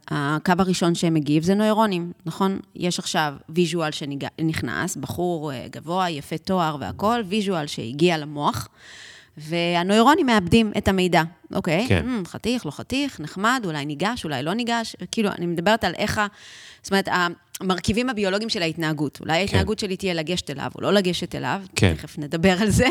הקו 0.07 0.53
הראשון 0.59 0.95
שמגיב 0.95 1.43
זה 1.43 1.55
נוירונים, 1.55 2.12
נכון? 2.25 2.59
יש 2.75 2.99
עכשיו 2.99 3.33
visual 3.49 3.91
שנכנס, 3.91 4.95
בחור 4.95 5.51
אה, 5.53 5.65
גבוה, 5.69 6.09
יפה 6.09 6.38
תואר 6.38 6.77
והכול, 6.79 7.23
visual 7.28 7.67
שהגיע 7.67 8.17
למוח, 8.17 8.67
והנוירונים 9.38 10.25
מאבדים 10.25 10.71
את 10.77 10.88
המידע. 10.88 11.23
אוקיי, 11.53 11.86
כן. 11.88 12.01
כן. 12.01 12.25
חתיך, 12.25 12.65
לא 12.65 12.71
חתיך, 12.71 13.19
נחמד, 13.19 13.62
אולי 13.65 13.86
ניגש, 13.86 14.23
אולי 14.23 14.43
לא 14.43 14.53
ניגש. 14.53 14.95
כאילו, 15.12 15.29
אני 15.31 15.45
מדברת 15.45 15.83
על 15.83 15.93
איך 15.97 16.17
ה... 16.17 16.27
זאת 16.81 16.91
אומרת, 16.91 17.07
המרכיבים 17.62 18.09
הביולוגיים 18.09 18.49
של 18.49 18.62
ההתנהגות. 18.62 19.19
אולי 19.21 19.33
ההתנהגות 19.33 19.79
שלי 19.79 19.97
תהיה 19.97 20.13
לגשת 20.13 20.49
אליו 20.49 20.71
או 20.75 20.81
לא 20.81 20.93
לגשת 20.93 21.36
אליו, 21.36 21.62
כן. 21.75 21.95
תכף 21.95 22.17
נדבר 22.17 22.62
על 22.62 22.69
זה, 22.69 22.88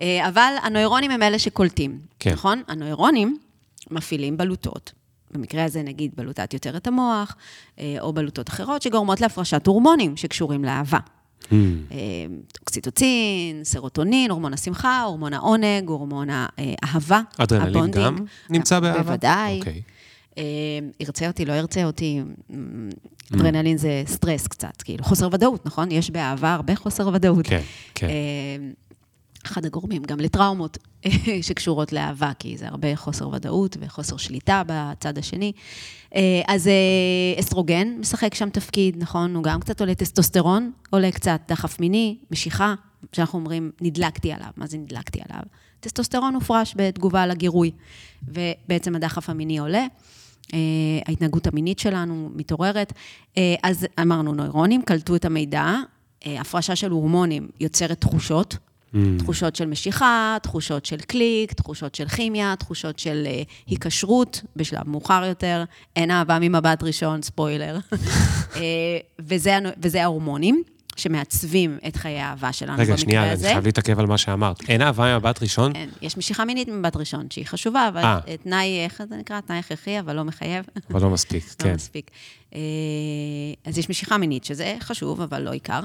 אה, 0.00 0.28
אבל 0.28 0.54
הנוירונים 0.62 1.10
הם 1.10 1.22
אלה 1.22 1.38
שקולטים, 1.38 1.98
כן. 2.18 2.32
נכון? 2.32 2.62
הנוירונים 2.68 3.38
מפעילים 3.90 4.36
בלוטות. 4.36 5.01
במקרה 5.32 5.64
הזה 5.64 5.82
נגיד 5.82 6.12
בלוטת 6.16 6.54
יותרת 6.54 6.86
המוח, 6.86 7.36
אה, 7.78 7.96
או 8.00 8.12
בלוטות 8.12 8.48
אחרות 8.48 8.82
שגורמות 8.82 9.20
להפרשת 9.20 9.66
הורמונים 9.66 10.16
שקשורים 10.16 10.64
לאהבה. 10.64 10.98
Hmm. 11.42 11.52
אה, 11.92 11.96
אוקסיטוצין, 12.60 13.64
סרוטונין, 13.64 14.30
הורמון 14.30 14.54
השמחה, 14.54 15.02
הורמון 15.02 15.32
העונג, 15.32 15.88
הורמון 15.88 16.28
האהבה, 16.30 17.20
אדרנלין 17.38 17.76
ה 17.76 17.79
bonding. 17.79 18.06
גם 18.06 18.16
נמצא 18.50 18.80
באהבה? 18.80 19.02
בוודאי. 19.02 19.58
אוקיי. 19.58 19.82
אה, 20.38 20.44
ירצה 21.00 21.26
אותי, 21.26 21.44
לא 21.44 21.52
ירצה 21.52 21.84
אותי. 21.84 22.20
מ, 22.50 22.88
אדרנלין 23.34 23.76
זה 23.76 24.02
סטרס 24.06 24.46
קצת, 24.46 24.82
כאילו, 24.82 25.04
חוסר 25.04 25.28
ודאות, 25.32 25.66
נכון? 25.66 25.90
יש 25.90 26.10
באהבה 26.10 26.54
הרבה 26.54 26.76
חוסר 26.76 27.08
ודאות. 27.08 27.46
כן, 27.46 27.60
כן. 27.94 28.06
אה, 28.06 28.12
אחד 29.46 29.66
הגורמים 29.66 30.02
גם 30.02 30.20
לטראומות 30.20 30.78
שקשורות 31.42 31.92
לאהבה, 31.92 32.32
כי 32.38 32.56
זה 32.56 32.68
הרבה 32.68 32.96
חוסר 32.96 33.28
ודאות 33.28 33.76
וחוסר 33.80 34.16
שליטה 34.16 34.62
בצד 34.66 35.18
השני. 35.18 35.52
אה, 36.14 36.42
אז 36.46 36.68
אה, 36.68 37.40
אסטרוגן 37.40 37.88
משחק 37.98 38.34
שם 38.34 38.50
תפקיד, 38.50 38.96
נכון? 38.98 39.34
הוא 39.34 39.44
גם 39.44 39.60
קצת 39.60 39.80
עולה 39.80 39.94
טסטוסטרון, 39.94 40.72
עולה 40.90 41.10
קצת 41.10 41.40
דחף 41.48 41.80
מיני, 41.80 42.16
משיכה, 42.30 42.74
שאנחנו 43.12 43.38
אומרים, 43.38 43.70
נדלקתי 43.80 44.32
עליו. 44.32 44.48
מה 44.56 44.66
זה 44.66 44.78
נדלקתי 44.78 45.20
עליו? 45.28 45.42
טסטוסטרון 45.80 46.34
הופרש 46.34 46.74
בתגובה 46.76 47.26
לגירוי, 47.26 47.70
ובעצם 48.28 48.96
הדחף 48.96 49.30
המיני 49.30 49.58
עולה. 49.58 49.86
אה, 50.54 50.58
ההתנהגות 51.06 51.46
המינית 51.46 51.78
שלנו 51.78 52.30
מתעוררת. 52.34 52.92
אז 53.62 53.86
אמרנו, 54.00 54.34
נוירונים 54.34 54.82
קלטו 54.82 55.16
את 55.16 55.24
המידע, 55.24 55.74
הפרשה 56.26 56.76
של 56.76 56.90
הורמונים 56.90 57.48
יוצרת 57.60 58.00
תחושות, 58.00 58.56
Hmm. 58.94 58.98
תחושות 59.18 59.56
של 59.56 59.66
משיכה, 59.66 60.36
תחושות 60.42 60.86
של 60.86 60.96
קליק, 60.96 61.52
תחושות 61.52 61.94
של 61.94 62.08
כימיה, 62.08 62.54
תחושות 62.58 62.98
של 62.98 63.22
אה, 63.26 63.42
היקשרות 63.66 64.42
בשלב 64.56 64.88
מאוחר 64.88 65.24
יותר, 65.28 65.64
אין 65.96 66.10
אהבה 66.10 66.38
ממבט 66.40 66.82
ראשון, 66.82 67.22
ספוילר. 67.22 67.78
אה, 68.56 68.60
וזה, 69.18 69.58
וזה 69.82 70.02
ההורמונים 70.02 70.62
שמעצבים 70.96 71.78
את 71.88 71.96
חיי 71.96 72.18
האהבה 72.18 72.52
שלנו 72.52 72.72
רגע, 72.72 72.82
במקרה 72.82 72.98
שנייה, 72.98 73.22
אני 73.22 73.32
הזה. 73.32 73.48
חייב 73.48 73.64
להתעכב 73.64 74.00
על 74.00 74.06
מה 74.06 74.18
שאמרת. 74.18 74.68
אין 74.68 74.82
אהבה 74.82 75.14
ממבט 75.14 75.42
ראשון? 75.42 75.76
אין, 75.76 75.90
יש 76.02 76.18
משיכה 76.18 76.44
מינית 76.44 76.68
ממבט 76.68 76.96
ראשון, 76.96 77.26
שהיא 77.30 77.46
חשובה, 77.46 77.88
אבל 77.88 78.02
אה. 78.02 78.18
אה, 78.28 78.36
תנאי, 78.36 78.84
איך 78.84 79.02
זה 79.08 79.16
נקרא? 79.16 79.40
תנאי 79.40 79.58
הכרחי, 79.58 80.00
אבל 80.00 80.16
לא 80.16 80.24
מחייב. 80.24 80.64
אבל 80.90 81.02
לא 81.02 81.10
מספיק, 81.10 81.44
לא 81.60 81.64
כן. 81.64 81.74
מספיק. 81.74 82.10
אה, 82.54 82.60
אז 83.64 83.78
יש 83.78 83.90
משיכה 83.90 84.16
מינית, 84.18 84.44
שזה 84.44 84.76
חשוב, 84.80 85.20
אבל 85.20 85.42
לא 85.42 85.50
עיקר. 85.50 85.80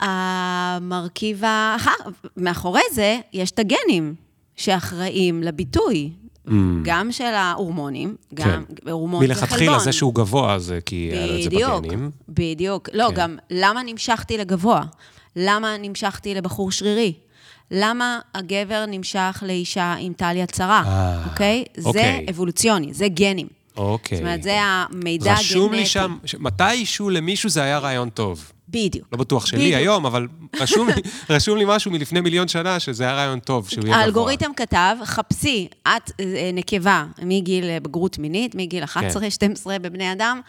והמרכיב 0.00 1.42
האחר, 1.44 1.90
מאחורי 2.36 2.80
זה, 2.92 3.18
יש 3.32 3.50
את 3.50 3.58
הגנים 3.58 4.14
שאחראים 4.56 5.42
לביטוי, 5.42 6.10
גם 6.82 7.12
של 7.12 7.24
ההורמונים, 7.24 8.16
גם 8.34 8.64
הורמון 8.90 9.26
זה 9.26 9.34
חלבון. 9.34 9.46
Mm. 9.46 9.46
מלכתחילה, 9.46 9.78
זה 9.78 9.92
שהוא 9.92 10.14
גבוה, 10.14 10.58
זה 10.58 10.78
כי 10.86 11.10
היה 11.12 11.26
לו 11.26 11.36
את 11.36 11.42
זה 11.42 11.50
בגנים. 11.50 12.10
בדיוק. 12.28 12.88
לא, 12.92 13.08
כן. 13.08 13.14
גם 13.14 13.36
למה 13.50 13.82
נמשכתי 13.82 14.38
לגבוה? 14.38 14.82
למה 15.36 15.76
נמשכתי 15.78 16.34
לבחור 16.34 16.70
שרירי? 16.70 17.12
למה 17.70 18.18
הגבר 18.34 18.84
נמשך 18.88 19.42
לאישה 19.46 19.94
עם 19.98 20.12
טליה 20.12 20.46
צרה, 20.46 20.82
אה, 20.86 21.24
אוקיי? 21.30 21.64
זה 21.76 21.88
אוקיי. 21.88 22.26
אבולוציוני, 22.30 22.94
זה 22.94 23.08
גנים. 23.08 23.46
אוקיי. 23.76 24.18
זאת 24.18 24.22
אומרת, 24.22 24.42
זה 24.42 24.58
המידע 24.60 25.30
הגנטי. 25.32 25.44
רשום 25.44 25.72
לי 25.72 25.86
שם, 25.86 26.16
מתישהו 26.38 27.10
למישהו 27.10 27.50
זה 27.50 27.62
היה 27.62 27.78
רעיון 27.78 28.10
טוב. 28.10 28.52
בדיוק. 28.76 29.08
לא 29.12 29.18
בטוח 29.18 29.46
שלי 29.46 29.58
בדיוק. 29.58 29.76
היום, 29.76 30.06
אבל 30.06 30.26
רשום 30.60 30.88
לי, 30.88 31.02
רשום 31.30 31.56
לי 31.58 31.64
משהו 31.66 31.90
מלפני 31.90 32.20
מיליון 32.20 32.48
שנה, 32.48 32.80
שזה 32.80 33.04
היה 33.04 33.14
רעיון 33.14 33.40
טוב, 33.40 33.68
שהוא 33.68 33.84
יהיה 33.84 33.92
גבוה. 33.92 34.02
האלגוריתם 34.02 34.50
כתב, 34.56 34.96
חפשי, 35.04 35.68
את 35.82 36.10
אה, 36.20 36.50
נקבה 36.52 37.04
מגיל 37.22 37.64
אה, 37.64 37.80
בגרות 37.80 38.18
מינית, 38.18 38.54
מגיל 38.54 38.84
11-12 38.84 38.88
בבני 39.80 40.12
אדם, 40.12 40.40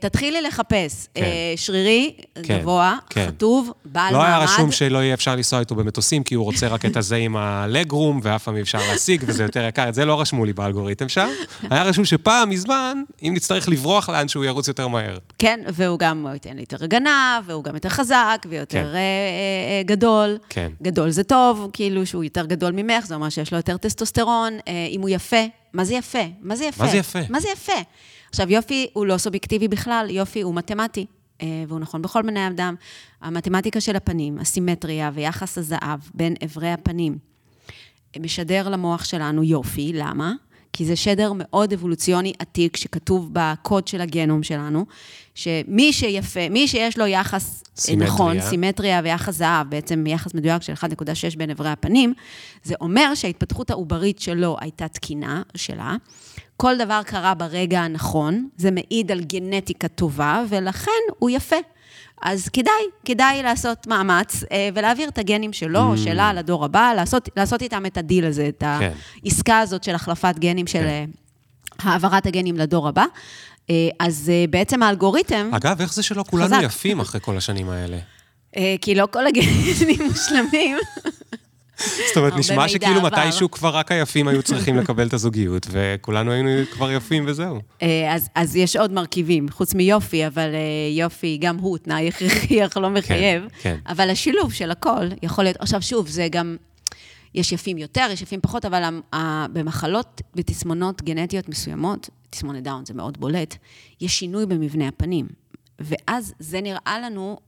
תתחילי 0.00 0.42
לחפש 0.42 1.08
כן. 1.14 1.22
אה, 1.22 1.52
שרירי, 1.56 2.14
כן, 2.42 2.58
גבוה, 2.58 2.96
כן. 3.10 3.26
חטוב, 3.26 3.72
בעל 3.84 4.12
לא 4.12 4.18
מעמד. 4.18 4.30
היה 4.30 4.44
רשום 4.44 4.72
שלא 4.72 4.98
יהיה 4.98 5.14
אפשר 5.14 5.36
לנסוע 5.36 5.60
איתו 5.60 5.74
במטוסים, 5.74 6.22
כי 6.22 6.34
הוא 6.34 6.44
רוצה 6.44 6.68
רק 6.68 6.84
את 6.86 6.96
הזה 6.96 7.16
עם 7.16 7.36
הלגרום, 7.36 8.20
ואף 8.22 8.44
פעם 8.44 8.56
אי 8.56 8.62
אפשר 8.62 8.78
להשיג, 8.78 9.22
וזה 9.26 9.42
יותר 9.42 9.68
יקר. 9.68 9.88
את 9.88 9.94
זה 9.94 10.04
לא 10.04 10.20
רשמו 10.20 10.44
לי 10.44 10.52
באלגוריתם 10.52 11.08
שם. 11.08 11.28
היה 11.70 11.82
רשום 11.82 12.04
שפעם, 12.04 12.50
מזמן, 12.50 13.02
אם 13.22 13.32
נצטרך 13.36 13.68
לברוח 13.68 14.08
לאן, 14.08 14.28
שהוא 14.28 14.44
ירוץ 14.44 14.68
יותר 14.68 14.88
מהר. 14.88 15.18
כן, 15.38 15.60
והוא 15.68 15.98
גם 15.98 16.26
ייתן 16.32 16.54
לי 16.54 16.60
יותר 16.60 16.84
הגנה, 16.84 17.40
והוא 17.46 17.64
גם 17.64 17.74
יותר 17.74 17.88
חזק, 17.88 18.46
ויותר 18.48 18.78
כן. 18.78 18.84
אה, 18.84 18.92
אה, 18.94 18.98
אה, 18.98 19.82
גדול. 19.84 20.38
כן. 20.48 20.72
גדול 20.82 21.10
זה 21.10 21.24
טוב, 21.24 21.70
כאילו 21.72 22.06
שהוא 22.06 22.24
יותר 22.24 22.46
גדול 22.46 22.72
ממך, 22.72 23.06
זה 23.06 23.14
אומר 23.14 23.28
שיש 23.28 23.52
לו 23.52 23.56
יותר 23.56 23.76
טסטוסטרון. 23.76 24.58
אה, 24.68 24.86
אם 24.90 25.00
הוא 25.00 25.08
יפה, 25.08 25.44
מה 25.72 25.84
זה 25.84 25.94
יפה? 25.94 26.18
מה 26.42 26.56
זה 26.56 26.64
יפה? 26.64 26.84
מה 26.84 26.90
זה 26.90 26.96
יפה? 26.96 27.18
מה 27.28 27.40
זה 27.40 27.48
יפה? 27.48 27.72
עכשיו, 28.30 28.50
יופי 28.50 28.86
הוא 28.92 29.06
לא 29.06 29.18
סובייקטיבי 29.18 29.68
בכלל, 29.68 30.06
יופי 30.10 30.40
הוא 30.40 30.54
מתמטי, 30.54 31.06
אה, 31.42 31.64
והוא 31.68 31.80
נכון 31.80 32.02
בכל 32.02 32.22
בני 32.22 32.46
אדם. 32.46 32.74
המתמטיקה 33.20 33.80
של 33.80 33.96
הפנים, 33.96 34.38
הסימטריה 34.38 35.10
ויחס 35.14 35.58
הזהב 35.58 36.00
בין 36.14 36.34
אברי 36.44 36.72
הפנים, 36.72 37.18
משדר 38.20 38.68
למוח 38.68 39.04
שלנו 39.04 39.42
יופי, 39.42 39.92
למה? 39.94 40.32
כי 40.72 40.84
זה 40.84 40.96
שדר 40.96 41.32
מאוד 41.34 41.72
אבולוציוני 41.72 42.32
עתיק, 42.38 42.76
שכתוב 42.76 43.28
בקוד 43.32 43.88
של 43.88 44.00
הגנום 44.00 44.42
שלנו, 44.42 44.86
שמי 45.34 45.92
שיפה, 45.92 46.48
מי 46.48 46.68
שיש 46.68 46.98
לו 46.98 47.06
יחס 47.06 47.64
סימטריה. 47.76 48.08
נכון, 48.10 48.40
סימטריה 48.40 49.00
ויחס 49.04 49.34
זהב, 49.34 49.70
בעצם 49.70 50.06
יחס 50.06 50.34
מדויק 50.34 50.62
של 50.62 50.72
1.6 50.72 51.36
בין 51.36 51.50
אברי 51.50 51.68
הפנים, 51.68 52.14
זה 52.62 52.74
אומר 52.80 53.14
שההתפתחות 53.14 53.70
העוברית 53.70 54.18
שלו 54.18 54.56
הייתה 54.60 54.88
תקינה 54.88 55.42
שלה. 55.54 55.96
כל 56.56 56.78
דבר 56.78 57.00
קרה 57.06 57.34
ברגע 57.34 57.80
הנכון, 57.80 58.48
זה 58.56 58.70
מעיד 58.70 59.12
על 59.12 59.20
גנטיקה 59.20 59.88
טובה, 59.88 60.42
ולכן 60.48 61.00
הוא 61.18 61.30
יפה. 61.30 61.56
אז 62.22 62.48
כדאי, 62.48 62.72
כדאי 63.04 63.42
לעשות 63.42 63.86
מאמץ 63.86 64.44
אה, 64.52 64.68
ולהעביר 64.74 65.08
את 65.08 65.18
הגנים 65.18 65.52
שלו 65.52 65.82
או 65.82 65.98
שלה 65.98 66.32
לדור 66.32 66.64
הבא, 66.64 66.92
לעשות, 66.96 67.28
לעשות 67.36 67.62
איתם 67.62 67.86
את 67.86 67.96
הדיל 67.96 68.24
הזה, 68.24 68.48
את 68.48 68.60
כן. 68.60 68.92
העסקה 69.24 69.58
הזאת 69.58 69.84
של 69.84 69.94
החלפת 69.94 70.34
גנים, 70.38 70.66
של 70.66 70.86
אה, 70.86 71.04
העברת 71.78 72.26
הגנים 72.26 72.56
לדור 72.56 72.88
הבא. 72.88 73.04
אה, 73.70 73.88
אז 73.98 74.32
בעצם 74.50 74.82
האלגוריתם, 74.82 75.50
אגב, 75.52 75.80
איך 75.80 75.94
זה 75.94 76.02
שלא 76.02 76.24
כולנו 76.30 76.46
חזק. 76.46 76.62
יפים 76.62 77.00
אחרי 77.00 77.20
כל 77.20 77.36
השנים 77.36 77.68
האלה? 77.68 77.98
כי 78.80 78.94
לא 78.94 79.08
כל 79.10 79.26
הגנים 79.26 79.98
מושלמים, 80.10 80.76
זאת 82.08 82.16
אומרת, 82.16 82.36
נשמע 82.36 82.68
שכאילו. 82.68 83.02
מתישהו 83.02 83.50
כבר 83.50 83.68
רק 83.68 83.92
היפים 83.92 84.28
היו 84.28 84.42
צריכים 84.42 84.76
לקבל 84.76 85.06
את 85.06 85.12
הזוגיות, 85.12 85.66
וכולנו 85.70 86.32
היינו 86.32 86.50
כבר 86.72 86.92
יפים 86.92 87.24
וזהו. 87.26 87.60
אה, 87.82 88.14
אז, 88.14 88.28
אז 88.34 88.56
יש 88.56 88.76
עוד 88.76 88.92
מרכיבים, 88.92 89.48
חוץ 89.48 89.74
מיופי, 89.74 90.26
אבל 90.26 90.54
אה, 90.54 90.98
יופי, 90.98 91.38
גם 91.40 91.58
הוא 91.58 91.78
תנאי 91.78 92.08
הכרחי, 92.08 92.60
אך 92.66 92.76
לא 92.76 92.90
מחייב. 92.90 93.42
כן. 93.62 93.76
אבל 93.86 94.10
השילוב 94.10 94.52
של 94.52 94.70
הכל 94.70 95.08
יכול 95.22 95.44
להיות, 95.44 95.56
עכשיו 95.60 95.82
שוב, 95.82 96.08
זה 96.08 96.28
גם, 96.30 96.56
יש 97.34 97.52
יפים 97.52 97.78
יותר, 97.78 98.08
יש 98.12 98.22
יפים 98.22 98.40
פחות, 98.40 98.64
אבל 98.64 99.00
במחלות 99.52 100.20
ותסמונות 100.36 101.02
גנטיות 101.02 101.48
מסוימות, 101.48 102.08
תסמונת 102.30 102.62
דאון 102.62 102.84
זה 102.86 102.94
מאוד 102.94 103.20
בולט, 103.20 103.56
יש 104.00 104.18
שינוי 104.18 104.46
במבנה 104.46 104.88
הפנים. 104.88 105.26
ואז 105.80 106.34
זה 106.38 106.60
נראה 106.60 107.00
לנו, 107.04 107.38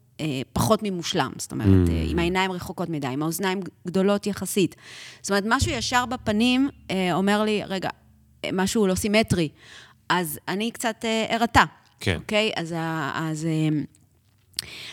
פחות 0.52 0.80
ממושלם. 0.82 1.32
זאת 1.38 1.52
אומרת, 1.52 1.88
אה, 1.88 2.04
עם 2.06 2.18
העיניים 2.18 2.52
רחוקות 2.52 2.88
מדי, 2.88 3.06
עם 3.06 3.22
האוזניים 3.22 3.60
גדולות 3.86 4.26
יחסית. 4.26 4.76
זאת 5.22 5.30
אומרת, 5.30 5.44
משהו 5.46 5.72
ישר 5.72 6.06
בפנים 6.06 6.68
אה, 6.90 7.14
אומר 7.14 7.42
לי, 7.42 7.62
רגע, 7.66 7.90
אה, 8.44 8.50
משהו 8.52 8.86
לא 8.86 8.94
סימטרי. 8.94 9.48
אז 10.08 10.38
אני 10.48 10.70
קצת 10.70 11.04
אה, 11.04 11.26
ערתה. 11.28 11.64
כן. 12.00 12.16
אוקיי? 12.16 12.52
אז... 12.56 12.74
אז 13.14 13.46
אה, 13.46 13.82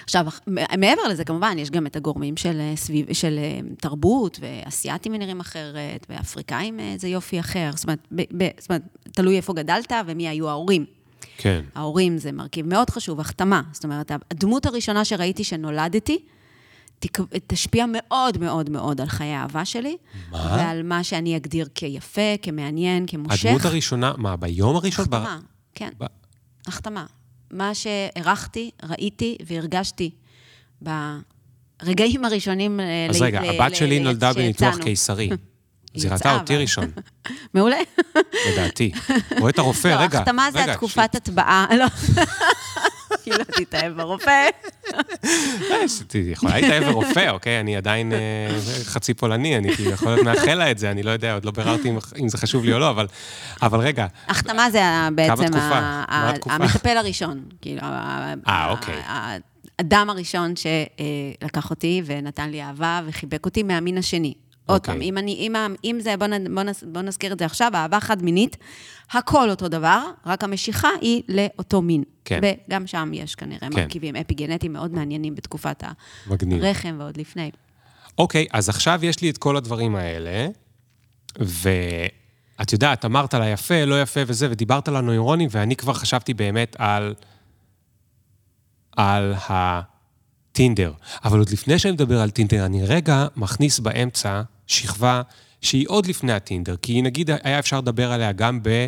עכשיו, 0.04 0.26
מעבר 0.78 1.08
לזה, 1.10 1.24
כמובן, 1.24 1.56
יש 1.60 1.72
גם 1.72 1.88
את 1.88 1.96
הגורמים 1.96 2.38
של, 2.38 2.60
אה, 2.60 2.76
סביב, 2.76 3.14
של 3.14 3.40
אה, 3.40 3.60
תרבות, 3.78 4.40
ואסייתים 4.42 5.16
נראים 5.16 5.40
אחרת, 5.40 6.06
ואפריקאים 6.10 6.80
אה, 6.80 6.94
זה 6.98 7.08
יופי 7.08 7.40
אחר. 7.40 7.70
זאת 7.76 7.84
אומרת, 7.84 8.08
ב, 8.12 8.22
ב, 8.38 8.48
זאת 8.60 8.70
אומרת, 8.70 8.82
תלוי 9.04 9.38
איפה 9.38 9.54
גדלת 9.54 9.92
ומי 10.08 10.28
היו 10.28 10.50
ההורים. 10.50 10.86
כן. 11.38 11.62
ההורים 11.76 12.18
זה 12.18 12.32
מרכיב 12.32 12.68
מאוד 12.68 12.90
חשוב, 12.90 13.20
החתמה. 13.20 13.62
זאת 13.72 13.84
אומרת, 13.84 14.12
הדמות 14.32 14.66
הראשונה 14.66 15.06
שראיתי 15.06 15.44
שנולדתי, 15.44 16.20
תשפיע 17.48 17.86
מאוד 17.92 18.38
מאוד 18.38 18.70
מאוד 18.70 19.02
על 19.02 19.08
חיי 19.08 19.28
האהבה 19.34 19.66
שלי. 19.66 19.98
מה? 20.32 20.56
ועל 20.58 20.84
מה 20.84 21.04
שאני 21.04 21.38
אגדיר 21.38 21.68
כיפה, 21.76 22.22
כמעניין, 22.42 23.06
כמושך. 23.08 23.46
הדמות 23.46 23.66
הראשונה, 23.66 24.14
מה, 24.18 24.36
ביום 24.36 24.76
הראשון? 24.76 25.06
ב- 25.10 25.16
החתמה, 25.16 25.40
כן. 25.76 25.90
ב- 26.00 26.06
החתמה. 26.68 27.06
מה 27.52 27.72
שהערכתי, 27.76 28.72
ראיתי 28.84 29.38
והרגשתי 29.46 30.12
ברגעים 30.82 32.26
הראשונים... 32.26 32.80
אה, 32.80 33.08
אז 33.10 33.22
ל- 33.22 33.26
רגע, 33.26 33.42
ל- 33.42 33.50
הבת 33.62 33.72
ל- 33.72 33.76
שלי 33.76 34.00
ל- 34.00 34.04
נולדה 34.04 34.34
בניתוח 34.34 34.74
שיצאנו. 34.76 34.86
היא 35.94 36.02
זה 36.02 36.10
ראתה 36.14 36.34
אותי 36.36 36.58
ראשון, 36.58 36.86
מעולה. 37.54 37.78
לדעתי. 38.52 38.92
רואה 39.40 39.50
את 39.50 39.60
הרופא, 39.60 39.88
לא, 39.88 39.94
רגע. 39.96 40.20
החתמה 40.20 40.52
זה 40.52 40.64
התקופת 40.64 41.16
הטבעה. 41.16 41.66
לא. 41.80 41.86
היא 43.26 43.34
לא 43.34 43.44
תתאהב 43.44 43.94
ברופא. 43.98 44.50
אה, 44.94 45.78
יכולה 46.16 46.60
להתאהב 46.60 46.84
ברופא, 46.84 47.30
אוקיי? 47.30 47.60
אני 47.60 47.78
עדיין 47.78 48.12
אה, 48.14 48.18
חצי 48.84 49.14
פולני, 49.14 49.58
אני 49.58 49.76
כאילו 49.76 49.92
יכול 49.92 50.08
להיות 50.12 50.26
מאחל 50.26 50.54
לה 50.54 50.72
את 50.72 50.78
זה, 50.78 50.92
אני 50.92 51.04
לא 51.04 51.12
יודע, 51.12 51.34
עוד 51.34 51.46
לא 51.46 51.52
ביררתי 51.52 51.90
אם- 52.20 52.30
זה 52.30 52.38
חשוב 52.38 52.66
לי 52.66 52.74
או 52.74 52.80
לא, 52.80 52.96
אבל 53.62 53.80
רגע, 53.80 54.08
החתמה 54.28 54.72
זה 54.72 54.82
בעצם? 55.16 55.44
המטפל 56.46 56.98
הראשון. 56.98 57.44
כאילו, 57.62 57.82
אה, 58.48 58.70
אוקיי. 58.70 59.02
האדם 59.06 60.10
הראשון 60.10 60.54
שלקח 60.56 61.70
אותי 61.70 62.02
ונתן 62.06 62.50
לי 62.50 62.62
אהבה 62.64 63.02
וחיבק 63.08 63.46
אותי 63.46 63.64
מהמין 63.64 63.98
השני. 63.98 64.34
עוד 64.70 64.78
אוקיי. 64.78 64.94
פעם, 64.94 65.02
אם, 65.02 65.18
אני, 65.18 65.32
אם, 65.32 65.56
אם 65.84 65.98
זה, 66.02 66.18
בוא, 66.18 66.28
בוא, 66.54 66.64
נז, 66.64 66.84
בוא 66.88 67.02
נזכיר 67.02 67.34
את 67.34 67.40
זה 67.40 67.46
עכשיו, 67.46 67.72
אהבה 67.76 68.00
חד-מינית, 68.00 68.58
הכל 69.12 69.50
אותו 69.50 69.68
דבר, 69.68 70.04
רק 70.26 70.44
המשיכה 70.44 70.90
היא 71.02 71.22
לאותו 71.28 71.82
מין. 71.82 72.04
כן. 72.26 72.40
וגם 72.44 72.88
שם 72.88 73.12
יש 73.14 73.36
כנראה 73.36 73.60
כן. 73.60 73.70
מרכיבים 73.74 74.16
אפיגנטיים 74.16 74.74
מאוד 74.74 74.94
מעניינים 74.94 75.36
בתקופת 75.36 75.84
מגניב. 76.28 76.64
הרחם 76.64 76.96
ועוד 77.00 77.18
לפני. 77.18 77.52
אוקיי, 78.18 78.48
אז 78.54 78.70
עכשיו 78.70 79.00
יש 79.04 79.22
לי 79.22 79.30
את 79.30 79.38
כל 79.38 79.58
הדברים 79.58 79.96
האלה, 79.96 80.48
ואת 81.40 82.74
יודעת, 82.74 83.06
אמרת 83.06 83.34
לה 83.34 83.48
יפה, 83.48 83.86
לא 83.86 84.02
יפה 84.02 84.20
וזה, 84.28 84.48
ודיברת 84.52 84.88
על 84.88 84.96
הנוירונים, 84.96 85.50
ואני 85.52 85.76
כבר 85.76 85.94
חשבתי 85.94 86.34
באמת 86.34 86.76
על... 86.80 87.14
על 88.98 89.34
הטינדר. 89.50 90.94
אבל 91.24 91.40
עוד 91.40 91.50
לפני 91.50 91.80
שאני 91.80 91.92
מדבר 91.92 92.22
על 92.22 92.30
טינדר, 92.30 92.66
אני 92.66 92.86
רגע 92.86 93.28
מכניס 93.36 93.80
באמצע 93.80 94.42
שכבה 94.70 95.22
שהיא 95.62 95.86
עוד 95.90 96.06
לפני 96.06 96.34
הטינדר, 96.34 96.76
כי 96.76 97.02
נגיד 97.02 97.30
היה 97.44 97.60
אפשר 97.60 97.78
לדבר 97.78 98.12
עליה 98.12 98.32
גם 98.32 98.64
ב... 98.64 98.88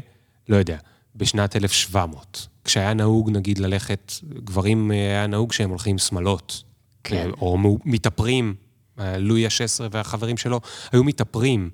לא 0.49 0.55
יודע, 0.55 0.77
בשנת 1.15 1.55
1700, 1.55 2.47
כשהיה 2.63 2.93
נהוג, 2.93 3.29
נגיד, 3.29 3.59
ללכת, 3.59 4.13
גברים, 4.43 4.91
אה, 4.91 4.97
היה 4.97 5.27
נהוג 5.27 5.51
שהם 5.53 5.69
הולכים 5.69 5.97
שמלות. 5.97 6.63
כן. 7.03 7.29
או 7.41 7.57
מו- 7.57 7.77
מתאפרים, 7.85 8.55
אה, 8.99 9.17
לואי 9.17 9.45
ה-16 9.45 9.83
והחברים 9.91 10.37
שלו 10.37 10.61
היו 10.91 11.03
מתאפרים. 11.03 11.69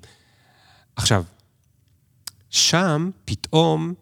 עכשיו, 0.96 1.24
שם 2.50 3.10
פתאום 3.24 3.94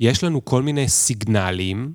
יש 0.00 0.24
לנו 0.24 0.44
כל 0.44 0.62
מיני 0.62 0.88
סיגנלים, 0.88 1.92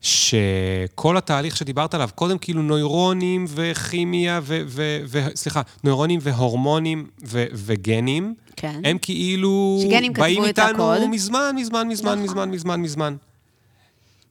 שכל 0.00 1.16
התהליך 1.16 1.56
שדיברת 1.56 1.94
עליו, 1.94 2.08
קודם 2.14 2.38
כאילו 2.38 2.62
נוירונים 2.62 3.44
וכימיה, 3.48 4.40
ו, 4.42 4.62
ו, 4.66 5.00
ו, 5.06 5.26
סליחה, 5.34 5.62
נוירונים 5.84 6.20
והורמונים 6.22 7.06
ו, 7.26 7.44
וגנים, 7.52 8.34
כן. 8.56 8.80
הם 8.84 8.98
כאילו 9.02 9.78
שגנים 9.82 10.12
כתבו 10.12 10.22
באים 10.22 10.44
איתנו. 10.44 11.08
מזמן, 11.08 11.52
מזמן, 11.56 11.88
מזמן, 11.88 12.12
נכון. 12.12 12.22
מזמן, 12.24 12.50
מזמן, 12.50 12.80
מזמן. 12.80 13.16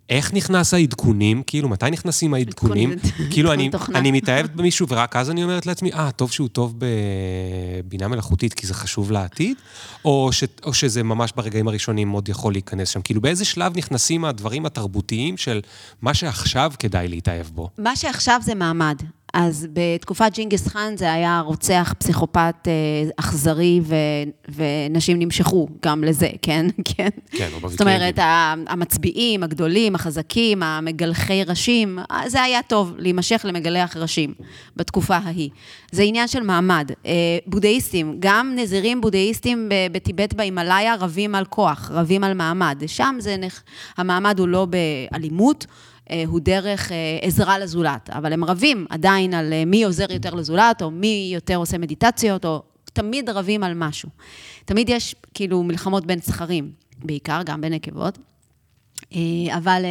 איך 0.10 0.34
נכנס 0.34 0.74
העדכונים? 0.74 1.44
כאילו, 1.48 1.70
מתי 1.70 1.92
נכנסים 1.92 2.34
העדכונים? 2.34 2.96
כאילו, 3.30 3.52
אני. 3.54 3.70
אני 3.96 4.12
מתאהבת 4.12 4.50
במישהו, 4.50 4.88
ורק 4.90 5.16
אז 5.16 5.30
אני 5.30 5.44
אומרת 5.44 5.66
לעצמי, 5.66 5.94
אה, 5.94 6.12
טוב 6.12 6.32
שהוא 6.32 6.48
טוב 6.48 6.76
בבינה 6.78 8.08
מלאכותית, 8.08 8.54
כי 8.54 8.68
זה 8.68 8.74
חשוב 8.74 9.12
לעתיד? 9.12 9.58
או, 10.06 10.30
ש, 10.32 10.44
או 10.64 10.74
שזה 10.74 11.04
ממש 11.04 11.34
ברגעים 11.36 11.68
הראשונים 11.68 12.10
עוד 12.10 12.30
יכול 12.30 12.54
להיכנס 12.54 12.90
שם? 12.90 13.02
כאילו, 13.02 13.22
באיזה 13.22 13.46
שלב 13.46 13.78
נכנסים 13.78 14.26
הדברים 14.26 14.66
התרבותיים 14.66 15.38
של 15.38 15.62
מה 16.02 16.14
שעכשיו 16.14 16.72
כדאי 16.80 17.08
להתאהב 17.08 17.46
בו? 17.46 17.70
מה 17.78 17.96
שעכשיו 17.96 18.42
זה 18.44 18.56
מעמד. 18.56 18.96
אז 19.34 19.68
בתקופת 19.74 20.32
ג'ינגיס 20.34 20.68
חאן 20.68 20.94
זה 20.98 21.14
היה 21.14 21.40
רוצח, 21.46 21.94
פסיכופת 22.00 22.56
אה, 22.68 22.72
אכזרי, 23.18 23.82
ו, 23.84 23.96
ונשים 24.56 25.20
נמשכו 25.20 25.68
גם 25.86 26.04
לזה, 26.04 26.30
כן? 26.42 26.66
כן. 26.96 27.10
כן, 27.32 27.50
זאת 27.68 27.82
אומרת, 27.82 28.20
המצביעים, 28.68 29.44
הגדולים, 29.44 29.96
החזקים, 29.96 30.64
המגלחי 30.64 31.44
ראשים, 31.44 32.00
אה, 32.12 32.30
זה 32.30 32.42
היה 32.44 32.62
טוב 32.68 32.94
להימשך 32.98 33.42
למגלח 33.44 33.98
ראשים 33.98 34.34
בתקופה 34.76 35.18
ההיא. 35.18 35.50
זה 35.92 36.04
עניין 36.04 36.28
של 36.28 36.44
מעמד. 36.44 36.92
אה, 37.06 37.12
בודהיסטים, 37.48 38.16
גם 38.20 38.54
נזירים 38.56 39.02
בודהיסטים 39.02 39.70
בטיבט 39.92 40.34
בהימאליה 40.34 40.96
רבים 40.96 41.36
על 41.36 41.46
כוח, 41.46 41.92
רבים 41.94 42.24
על 42.24 42.34
מעמד. 42.34 42.84
שם 42.88 43.16
זה, 43.20 43.36
נח- 43.38 43.64
המעמד 43.98 44.40
הוא 44.40 44.48
לא 44.48 44.68
באלימות. 45.12 45.66
אה, 46.12 46.24
הוא 46.28 46.40
דרך 46.40 46.92
אה, 46.92 46.98
עזרה 47.22 47.60
לזולת, 47.60 48.10
אבל 48.10 48.34
הם 48.34 48.44
רבים 48.44 48.86
עדיין 48.90 49.34
על 49.34 49.54
אה, 49.54 49.66
מי 49.66 49.84
עוזר 49.84 50.12
יותר 50.12 50.34
לזולת, 50.34 50.82
או 50.82 50.92
מי 50.92 51.32
יותר 51.34 51.56
עושה 51.56 51.78
מדיטציות, 51.78 52.46
או 52.46 52.64
תמיד 52.94 53.30
רבים 53.30 53.64
על 53.64 53.74
משהו. 53.76 54.10
תמיד 54.66 54.90
יש 54.90 55.16
כאילו 55.34 55.64
מלחמות 55.64 56.06
בין 56.06 56.20
זכרים, 56.20 56.72
בעיקר, 56.98 57.42
גם 57.46 57.62
בין 57.62 57.74
אבל 59.58 59.86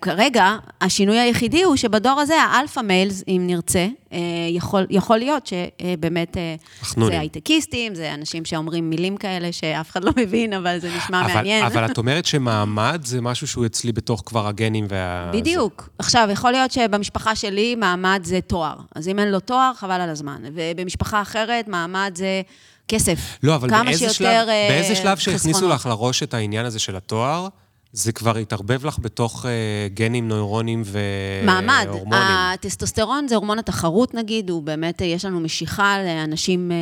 כרגע, 0.00 0.56
השינוי 0.80 1.18
היחידי 1.18 1.62
הוא 1.62 1.76
שבדור 1.76 2.20
הזה, 2.20 2.42
האלפא 2.42 2.80
מיילס, 2.80 3.22
אם 3.28 3.42
נרצה, 3.46 3.86
אה, 4.12 4.18
יכול, 4.50 4.86
יכול 4.90 5.18
להיות 5.18 5.46
שבאמת 5.46 6.36
אה, 6.36 6.54
החנונים. 6.80 7.14
זה 7.14 7.20
הייטקיסטים, 7.20 7.94
זה 7.94 8.14
אנשים 8.14 8.44
שאומרים 8.44 8.90
מילים 8.90 9.16
כאלה 9.16 9.52
שאף 9.52 9.90
אחד 9.90 10.04
לא 10.04 10.12
מבין, 10.16 10.52
אבל 10.52 10.78
זה 10.78 10.96
נשמע 10.96 11.24
אבל, 11.24 11.34
מעניין. 11.34 11.64
אבל 11.64 11.84
את 11.84 11.98
אומרת 11.98 12.26
שמעמד 12.26 13.00
זה 13.04 13.20
משהו 13.20 13.46
שהוא 13.46 13.66
אצלי 13.66 13.92
בתוך 13.92 14.22
כבר 14.26 14.48
הגנים 14.48 14.86
וה... 14.88 15.30
בדיוק. 15.32 15.88
עכשיו, 15.98 16.28
יכול 16.32 16.50
להיות 16.50 16.70
שבמשפחה 16.70 17.34
שלי 17.34 17.74
מעמד 17.74 18.20
זה 18.24 18.40
תואר. 18.40 18.76
אז 18.94 19.08
אם 19.08 19.18
אין 19.18 19.30
לו 19.30 19.40
תואר, 19.40 19.72
חבל 19.76 20.00
על 20.00 20.10
הזמן. 20.10 20.42
ובמשפחה 20.54 21.22
אחרת, 21.22 21.68
מעמד 21.68 22.12
זה 22.14 22.42
כסף. 22.88 23.18
לא, 23.42 23.54
אבל 23.54 23.70
כמה 23.70 23.84
באיזה 23.84 24.12
שלב, 24.12 24.48
אה, 24.48 24.66
באיזה 24.70 24.94
שלב 24.94 25.18
שהכניסו. 25.18 25.68
לך 25.68 25.86
לראש 25.86 26.22
את 26.22 26.34
העניין 26.34 26.66
הזה 26.66 26.78
של 26.78 26.96
התואר, 26.96 27.48
זה 27.94 28.12
כבר 28.12 28.36
התערבב 28.36 28.86
לך 28.86 28.98
בתוך 28.98 29.46
אה, 29.46 29.50
גנים, 29.94 30.28
נוירונים 30.28 30.82
מעמד. 31.44 31.84
והורמונים. 31.88 32.22
הטסטוסטרון 32.28 33.28
זה 33.28 33.34
הורמון 33.34 33.58
התחרות, 33.58 34.14
נגיד, 34.14 34.50
הוא 34.50 34.62
באמת, 34.62 35.02
אה, 35.02 35.06
יש 35.06 35.24
לנו 35.24 35.40
משיכה 35.40 35.96
לאנשים 36.04 36.72
אה, 36.72 36.76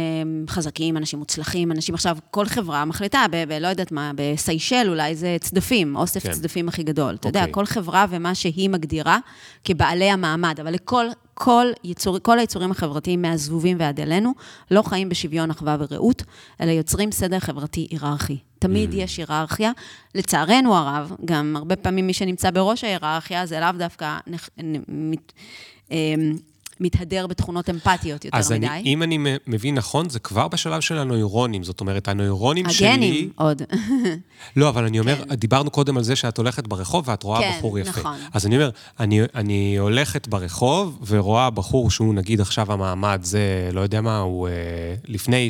חזקים, 0.52 0.96
אנשים 0.96 1.18
מוצלחים, 1.18 1.72
אנשים 1.72 1.94
עכשיו, 1.94 2.16
כל 2.30 2.46
חברה 2.46 2.84
מחליטה, 2.84 3.24
ב- 3.30 3.44
ב- 3.48 3.52
לא 3.52 3.68
יודעת 3.68 3.92
מה, 3.92 4.10
בסיישל 4.14 4.86
אולי 4.88 5.16
זה 5.16 5.36
צדפים, 5.40 5.96
אוסף 5.96 6.22
כן. 6.22 6.32
צדפים 6.32 6.68
הכי 6.68 6.82
גדול. 6.82 7.14
אתה 7.14 7.28
יודע, 7.28 7.40
אוקיי. 7.40 7.54
כל 7.54 7.66
חברה 7.66 8.06
ומה 8.10 8.34
שהיא 8.34 8.70
מגדירה 8.70 9.18
כבעלי 9.64 10.10
המעמד, 10.10 10.60
אבל 10.60 10.72
לכל... 10.72 11.06
כל, 11.44 11.66
יצור, 11.84 12.18
כל 12.18 12.38
היצורים 12.38 12.70
החברתיים 12.70 13.22
מהזבובים 13.22 13.76
ועד 13.80 14.00
אלינו 14.00 14.32
לא 14.70 14.82
חיים 14.82 15.08
בשוויון 15.08 15.50
אחווה 15.50 15.76
ורעות, 15.78 16.22
אלא 16.60 16.70
יוצרים 16.70 17.12
סדר 17.12 17.38
חברתי 17.38 17.86
היררכי. 17.90 18.38
תמיד 18.58 18.94
יש 18.94 19.16
היררכיה. 19.16 19.72
לצערנו 20.14 20.76
הרב, 20.76 21.12
גם 21.24 21.56
הרבה 21.56 21.76
פעמים 21.76 22.06
מי 22.06 22.12
שנמצא 22.12 22.50
בראש 22.50 22.84
ההיררכיה 22.84 23.46
זה 23.46 23.60
לאו 23.60 23.72
דווקא 23.78 24.18
נח, 24.26 24.48
נ, 24.62 24.76
מת, 24.88 25.32
אה, 25.92 26.14
מתהדר 26.82 27.26
בתכונות 27.26 27.70
אמפתיות 27.70 28.24
יותר 28.24 28.38
אז 28.38 28.52
מדי. 28.52 28.66
אני, 28.66 28.94
אם 28.94 29.02
אני 29.02 29.18
מבין 29.46 29.74
נכון, 29.74 30.08
זה 30.08 30.18
כבר 30.18 30.48
בשלב 30.48 30.80
של 30.80 30.98
הנוירונים. 30.98 31.64
זאת 31.64 31.80
אומרת, 31.80 32.08
הנוירונים 32.08 32.70
שלי... 32.70 32.88
הגנים 32.88 33.30
עוד. 33.36 33.62
לא, 34.56 34.68
אבל 34.68 34.84
אני 34.84 35.00
אומר, 35.00 35.22
דיברנו 35.32 35.70
קודם 35.70 35.96
על 35.96 36.02
זה 36.02 36.16
שאת 36.16 36.38
הולכת 36.38 36.66
ברחוב 36.66 37.08
ואת 37.08 37.22
רואה 37.22 37.40
כן, 37.40 37.54
בחור 37.58 37.78
יפה. 37.78 37.90
נכון. 37.90 38.16
אז 38.34 38.46
אני 38.46 38.56
אומר, 38.56 38.70
אני, 39.00 39.20
אני 39.34 39.76
הולכת 39.76 40.28
ברחוב 40.28 40.98
ורואה 41.06 41.50
בחור 41.50 41.90
שהוא, 41.90 42.14
נגיד 42.14 42.40
עכשיו 42.40 42.72
המעמד, 42.72 43.20
זה, 43.22 43.70
לא 43.72 43.80
יודע 43.80 44.00
מה, 44.00 44.18
הוא 44.18 44.48
אה, 44.48 44.52
לפני... 45.08 45.48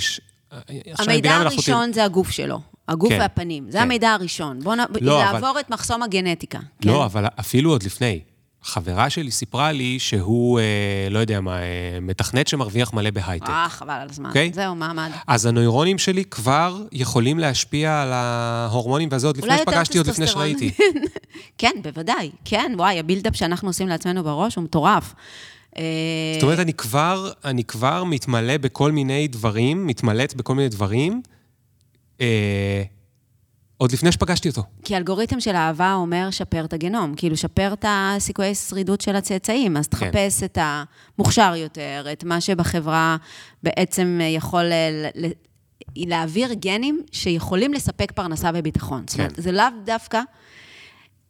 אני 0.69 0.81
המידע. 0.99 1.35
הראשון 1.37 1.93
זה 1.93 2.05
הגוף 2.05 2.31
שלו, 2.31 2.61
הגוף 2.89 3.13
כן, 3.13 3.19
והפנים. 3.21 3.65
זה 3.71 3.79
כן. 3.79 3.83
המידע 3.83 4.11
הראשון. 4.11 4.61
בואו 4.61 4.77
לא, 5.01 5.23
אבל- 5.23 5.33
נעבור 5.33 5.61
את 5.61 5.71
מחסום 5.71 6.03
הגנטיקה. 6.03 6.59
כן? 6.81 6.89
לא, 6.89 7.05
אבל 7.05 7.25
אפילו 7.41 7.71
עוד 7.71 7.83
לפני. 7.83 8.21
חברה 8.63 9.11
שלי 9.11 9.31
סיפרה 9.31 9.73
לי 9.73 9.99
שהוא, 9.99 10.61
אה, 10.61 10.65
לא 11.11 11.19
יודע 11.19 11.41
מה, 11.41 11.63
אה, 11.63 11.99
מתכנת 12.01 12.49
שמרוויח 12.49 12.93
מלא 12.93 13.11
בהייטק. 13.11 13.49
אה, 13.49 13.67
חבל 13.69 13.95
על 13.95 14.09
הזמן. 14.11 14.29
אוקיי. 14.29 14.51
זהו, 14.55 14.75
מעמד. 14.75 15.11
אז 15.27 15.47
הנוירונים 15.47 15.99
שלי 15.99 16.25
כבר 16.25 16.83
יכולים 16.93 17.39
להשפיע 17.39 18.03
על 18.03 18.13
ההורמונים, 18.13 19.09
וזה 19.13 19.27
עוד 19.27 19.37
לפני 19.37 19.59
שפגשתי, 19.59 19.99
עוד 19.99 20.07
לפני. 20.07 20.27
שראיתי. 20.27 20.71
כן, 21.59 21.73
בוודאי. 21.83 22.31
כן, 22.45 22.73
וואי, 22.77 22.99
הבילדאפ 22.99 23.37
שאנחנו 23.37 23.69
עושים 23.69 23.89
לעצמנו 23.89 24.25
בראש 24.25 24.55
הוא 24.55 24.65
מטורף. 24.65 25.15
אה, 25.79 25.83
זאת 26.35 26.43
אומרת, 26.43 26.59
אני 26.59 26.73
כבר, 26.73 27.31
אני 27.45 27.65
כבר 27.65 28.05
מתמלא 28.05 28.57
בכל 28.57 28.93
מיני 28.93 29.29
דברים, 29.29 29.87
מתמלאת 29.87 30.35
בכל 30.35 30.55
מיני 30.55 30.69
דברים, 30.69 31.23
אה, 32.21 32.83
עוד 33.83 33.93
לפני 33.93 34.13
שפגשתי 34.13 34.49
אותו. 34.49 34.63
כי 34.85 34.97
אלגוריתם 34.97 35.41
של 35.41 35.57
אהבה 35.57 35.95
אומר 35.95 36.31
שפר 36.31 36.65
את 36.65 36.73
הגנום, 36.73 37.15
כאילו 37.17 37.37
שפר 37.37 37.73
את 37.73 37.85
הסיכויי 37.89 38.55
שרידות 38.55 39.01
של 39.01 39.17
הצאצאים, 39.17 39.77
אז 39.77 39.87
כן. 39.87 40.11
תחפש 40.11 40.43
את 40.43 40.59
המוכשר 40.61 41.55
יותר, 41.57 42.07
את 42.13 42.25
מה 42.25 42.41
שבחברה 42.41 43.17
בעצם 43.63 44.21
יכול 44.37 44.63
ל- 44.63 45.07
ל- 45.27 45.31
להעביר 45.97 46.53
גנים 46.53 47.03
שיכולים 47.13 47.75
לספק 47.75 48.13
פרנסה 48.13 48.51
וביטחון. 48.55 49.05
זאת 49.07 49.19
אומרת, 49.19 49.33
כן. 49.37 49.43
זה 49.43 49.53
לאו 49.53 49.65
דווקא, 49.85 50.21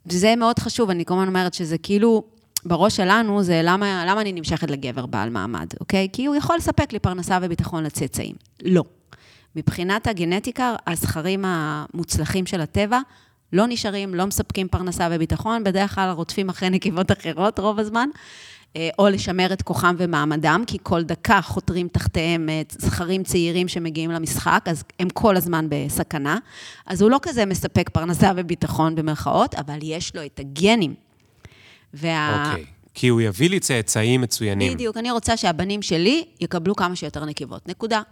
זה 0.09 0.35
מאוד 0.37 0.59
חשוב, 0.59 0.91
אני 0.91 1.05
כל 1.05 1.15
הזמן 1.15 1.27
אומרת 1.29 1.55
שזה 1.55 1.79
כאילו, 1.79 2.23
בראש 2.65 2.97
שלנו 2.97 3.43
זה 3.43 3.61
למה, 3.65 4.05
למה 4.07 4.21
אני 4.21 4.33
נמשכת 4.33 4.71
לגבר 4.71 5.07
בעל 5.07 5.31
מעמד, 5.31 5.67
אוקיי? 5.81 6.09
כי 6.13 6.27
הוא 6.27 6.37
יכול 6.37 6.57
לספק 6.57 6.93
לי 6.93 6.99
פרנסה 6.99 7.39
וביטחון 7.43 7.85
לצאצאים. 7.85 8.35
לא. 8.63 8.85
מבחינת 9.57 10.07
הגנטיקה, 10.07 10.75
הזכרים 10.87 11.45
המוצלחים 11.47 12.47
של 12.47 12.61
הטבע 12.61 13.01
לא 13.53 13.65
נשארים, 13.69 14.15
לא 14.15 14.27
מספקים 14.27 14.69
פרנסה 14.69 15.09
וביטחון, 15.11 15.65
בדרך 15.65 15.95
כלל 15.95 16.11
רודפים 16.11 16.49
אחרי 16.49 16.71
נקבות 16.71 17.13
אחרות 17.13 17.59
רוב 17.59 17.79
הזמן, 17.79 18.09
אה, 18.77 18.89
או 18.99 19.09
לשמר 19.09 19.53
את 19.53 19.63
כוחם 19.63 19.95
ומעמדם, 19.99 20.65
כי 20.67 20.79
כל 20.83 21.03
דקה 21.03 21.41
חותרים 21.43 21.89
תחתיהם 21.89 22.49
אה, 22.49 22.63
זכרים 22.69 23.25
צעירים 23.25 23.69
שמגיעים 23.69 24.11
למשחק, 24.11 24.65
אז 24.67 24.85
הם 24.99 25.09
כל 25.09 25.37
הזמן 25.37 25.67
בסכנה. 25.69 26.39
אז 26.87 27.03
הוא 27.03 27.11
לא 27.11 27.19
כזה 27.23 27.47
מספק 27.47 27.91
פרנסה 27.93 28.33
וביטחון 28.37 28.95
במרכאות, 28.95 29.55
אבל 29.55 29.79
יש 29.83 30.17
לו 30.17 30.25
את 30.25 30.41
הגנים. 30.41 30.95
וה... 31.95 32.51
אוקיי. 32.51 32.65
כי 32.95 33.09
הוא 33.09 33.21
יביא 33.21 33.51
לי 33.51 33.61
צאצאים 33.61 34.21
מצוינים. 34.21 34.75
בדיוק, 34.75 34.97
אני 34.97 35.11
רוצה 35.11 35.37
שהבנים 35.37 35.83
שלי 35.83 36.25
יקבלו 36.41 36.77
כמה 36.77 36.97
שיותר 36.97 37.25
נקבות, 37.25 37.69
נקודה. 37.69 38.03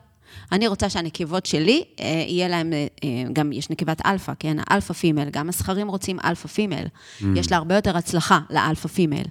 אני 0.52 0.66
רוצה 0.66 0.90
שהנקבות 0.90 1.46
שלי, 1.46 1.84
אה, 2.00 2.24
יהיה 2.28 2.48
להם, 2.48 2.72
אה, 2.72 2.86
אה, 3.04 3.08
גם 3.32 3.52
יש 3.52 3.70
נקבת 3.70 4.06
אלפא, 4.06 4.32
כן? 4.38 4.56
ה 4.66 4.71
alpha 4.71 4.94
female, 4.94 5.30
גם 5.30 5.48
הזכרים 5.48 5.88
רוצים 5.88 6.18
alpha 6.24 6.48
female. 6.48 6.84
Mm. 6.84 7.24
יש 7.36 7.50
לה 7.50 7.56
הרבה 7.56 7.74
יותר 7.74 7.96
הצלחה 7.96 8.38
ל 8.50 8.57
alpha 8.57 8.88
female. 8.88 9.22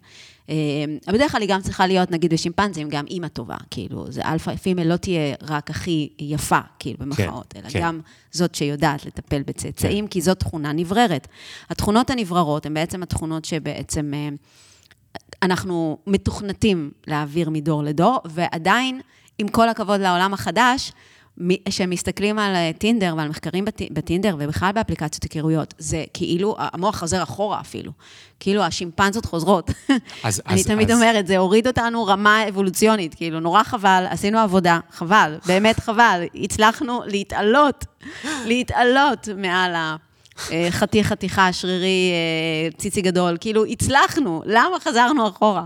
אה, 0.50 0.56
אבל 1.08 1.18
בדרך 1.18 1.32
כלל 1.32 1.42
היא 1.42 1.50
גם 1.50 1.62
צריכה 1.62 1.88
להיות, 1.88 2.12
נגיד 2.12 2.34
בשימפנזים, 2.34 2.90
גם 2.90 3.06
אימא 3.08 3.28
טובה, 3.28 3.58
כאילו, 3.72 4.12
זה 4.12 4.22
alpha 4.26 4.56
female 4.56 4.84
לא 4.84 4.96
תהיה 4.96 5.36
רק 5.42 5.70
הכי 5.70 6.10
יפה, 6.20 6.60
כאילו, 6.80 6.98
במחאות, 7.00 7.54
אלא 7.56 7.70
כן. 7.70 7.80
גם 7.82 8.00
זאת 8.32 8.56
שיודעת 8.56 9.06
לטפל 9.06 9.42
בצאצאים, 9.44 10.08
כי 10.08 10.22
זאת 10.22 10.40
תכונה 10.40 10.72
נבררת. 10.72 11.28
התכונות 11.70 12.10
הנבררות 12.10 12.66
הן 12.66 12.74
בעצם 12.74 13.04
התכונות 13.04 13.46
שבעצם... 13.46 14.14
אה, 14.14 14.30
אנחנו 15.44 15.98
מתוכנתים 16.08 16.92
להעביר 17.08 17.50
מדור 17.50 17.84
לדור, 17.84 18.20
ועדיין, 18.26 19.02
עם 19.40 19.48
כל 19.48 19.70
הכבוד 19.70 20.02
לעולם 20.02 20.34
החדש, 20.34 20.92
מ- 21.48 21.70
שמסתכלים 21.72 22.40
על 22.40 22.56
אה, 22.56 22.72
טינדר 22.78 23.14
ועל 23.18 23.30
מחקרים 23.30 23.66
בט- 23.66 23.92
בטינדר 23.92 24.36
ובכלל 24.40 24.72
באפליקציות 24.72 25.24
היכרויות, 25.24 25.74
זה 25.78 26.04
כאילו, 26.14 26.56
המוח 26.60 27.00
חוזר 27.00 27.24
אחורה 27.24 27.60
אפילו. 27.60 27.92
כאילו 28.40 28.64
השימפנזות 28.64 29.26
חוזרות. 29.26 29.72
אז- 30.24 30.42
אני 30.48 30.60
אז- 30.62 30.68
תמיד 30.68 30.92
אז- 30.92 30.98
אומרת, 30.98 31.28
זה 31.28 31.38
הוריד 31.38 31.68
אותנו 31.68 32.06
רמה 32.06 32.48
אבולוציונית, 32.50 33.16
כאילו, 33.16 33.40
נורא 33.40 33.64
חבל, 33.64 34.06
עשינו 34.10 34.40
עבודה, 34.40 34.80
חבל, 34.92 35.38
באמת 35.46 35.80
חבל, 35.80 36.24
הצלחנו 36.36 37.02
להתעלות, 37.06 37.86
להתעלות 38.46 39.28
מעל 39.38 39.76
ה... 39.76 39.96
אה, 40.52 40.68
חתיך 40.72 41.08
חתיכה, 41.08 41.54
שרירי, 41.54 42.12
אה, 42.14 42.78
ציצי 42.78 43.02
גדול, 43.02 43.38
כאילו, 43.40 43.66
הצלחנו, 43.66 44.42
למה 44.46 44.80
חזרנו 44.80 45.28
אחורה? 45.28 45.66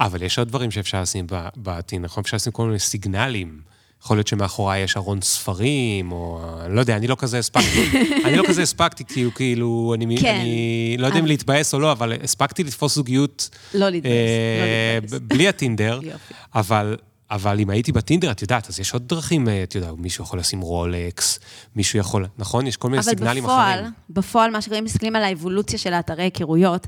אבל 0.00 0.22
יש 0.22 0.38
עוד 0.38 0.48
דברים 0.48 0.70
שאפשר 0.70 1.02
לשים 1.02 1.26
בעתיד, 1.56 2.00
נכון? 2.00 2.20
אפשר 2.20 2.36
לשים 2.36 2.52
כל 2.52 2.66
מיני 2.66 2.78
סיגנלים. 2.78 3.60
יכול 4.02 4.16
להיות 4.16 4.26
שמאחוריי 4.26 4.82
יש 4.82 4.96
ארון 4.96 5.20
ספרים, 5.20 6.12
או... 6.12 6.40
אני 6.64 6.74
לא 6.74 6.80
יודע, 6.80 6.96
אני 6.96 7.06
לא 7.06 7.16
כזה 7.18 7.38
הספקתי. 7.38 7.90
אני 8.26 8.36
לא 8.36 8.42
כזה 8.48 8.62
הספקתי, 8.62 9.04
כאילו, 9.04 9.34
כאילו, 9.34 9.92
אני, 9.96 10.16
כן. 10.20 10.34
אני 10.40 10.96
לא 10.98 11.06
יודע 11.06 11.18
אם 11.18 11.24
אבל- 11.24 11.32
להתבאס 11.32 11.74
או 11.74 11.80
לא, 11.80 11.92
אבל 11.92 12.12
הספקתי 12.22 12.64
לתפוס 12.64 12.94
זוגיות... 12.94 13.50
לא 13.74 13.88
להתבאס, 13.88 14.10
אה, 14.12 14.98
לא 14.98 15.02
להתבאס. 15.02 15.20
בלי 15.22 15.48
הטינדר. 15.48 16.00
אבל... 16.54 16.96
אבל 17.30 17.60
אם 17.60 17.70
הייתי 17.70 17.92
בטינדר, 17.92 18.30
את 18.30 18.42
יודעת, 18.42 18.68
אז 18.68 18.80
יש 18.80 18.92
עוד 18.92 19.08
דרכים, 19.08 19.48
אה, 19.48 19.62
את 19.62 19.74
יודעת, 19.74 19.94
מישהו 19.98 20.24
יכול 20.24 20.38
לשים 20.38 20.60
רולקס, 20.60 21.38
מישהו 21.76 21.98
יכול, 21.98 22.26
נכון? 22.38 22.66
יש 22.66 22.76
כל 22.76 22.88
מיני 22.88 23.02
אבל 23.02 23.10
סיגנלים 23.10 23.44
בפועל, 23.44 23.78
אחרים. 23.78 23.92
בפועל, 24.10 24.50
מה 24.50 24.62
שקורה, 24.62 24.78
אם 24.78 24.84
מסתכלים 24.84 25.16
על 25.16 25.24
האבולוציה 25.24 25.78
של 25.78 25.92
האתרי 25.92 26.22
היכרויות, 26.22 26.86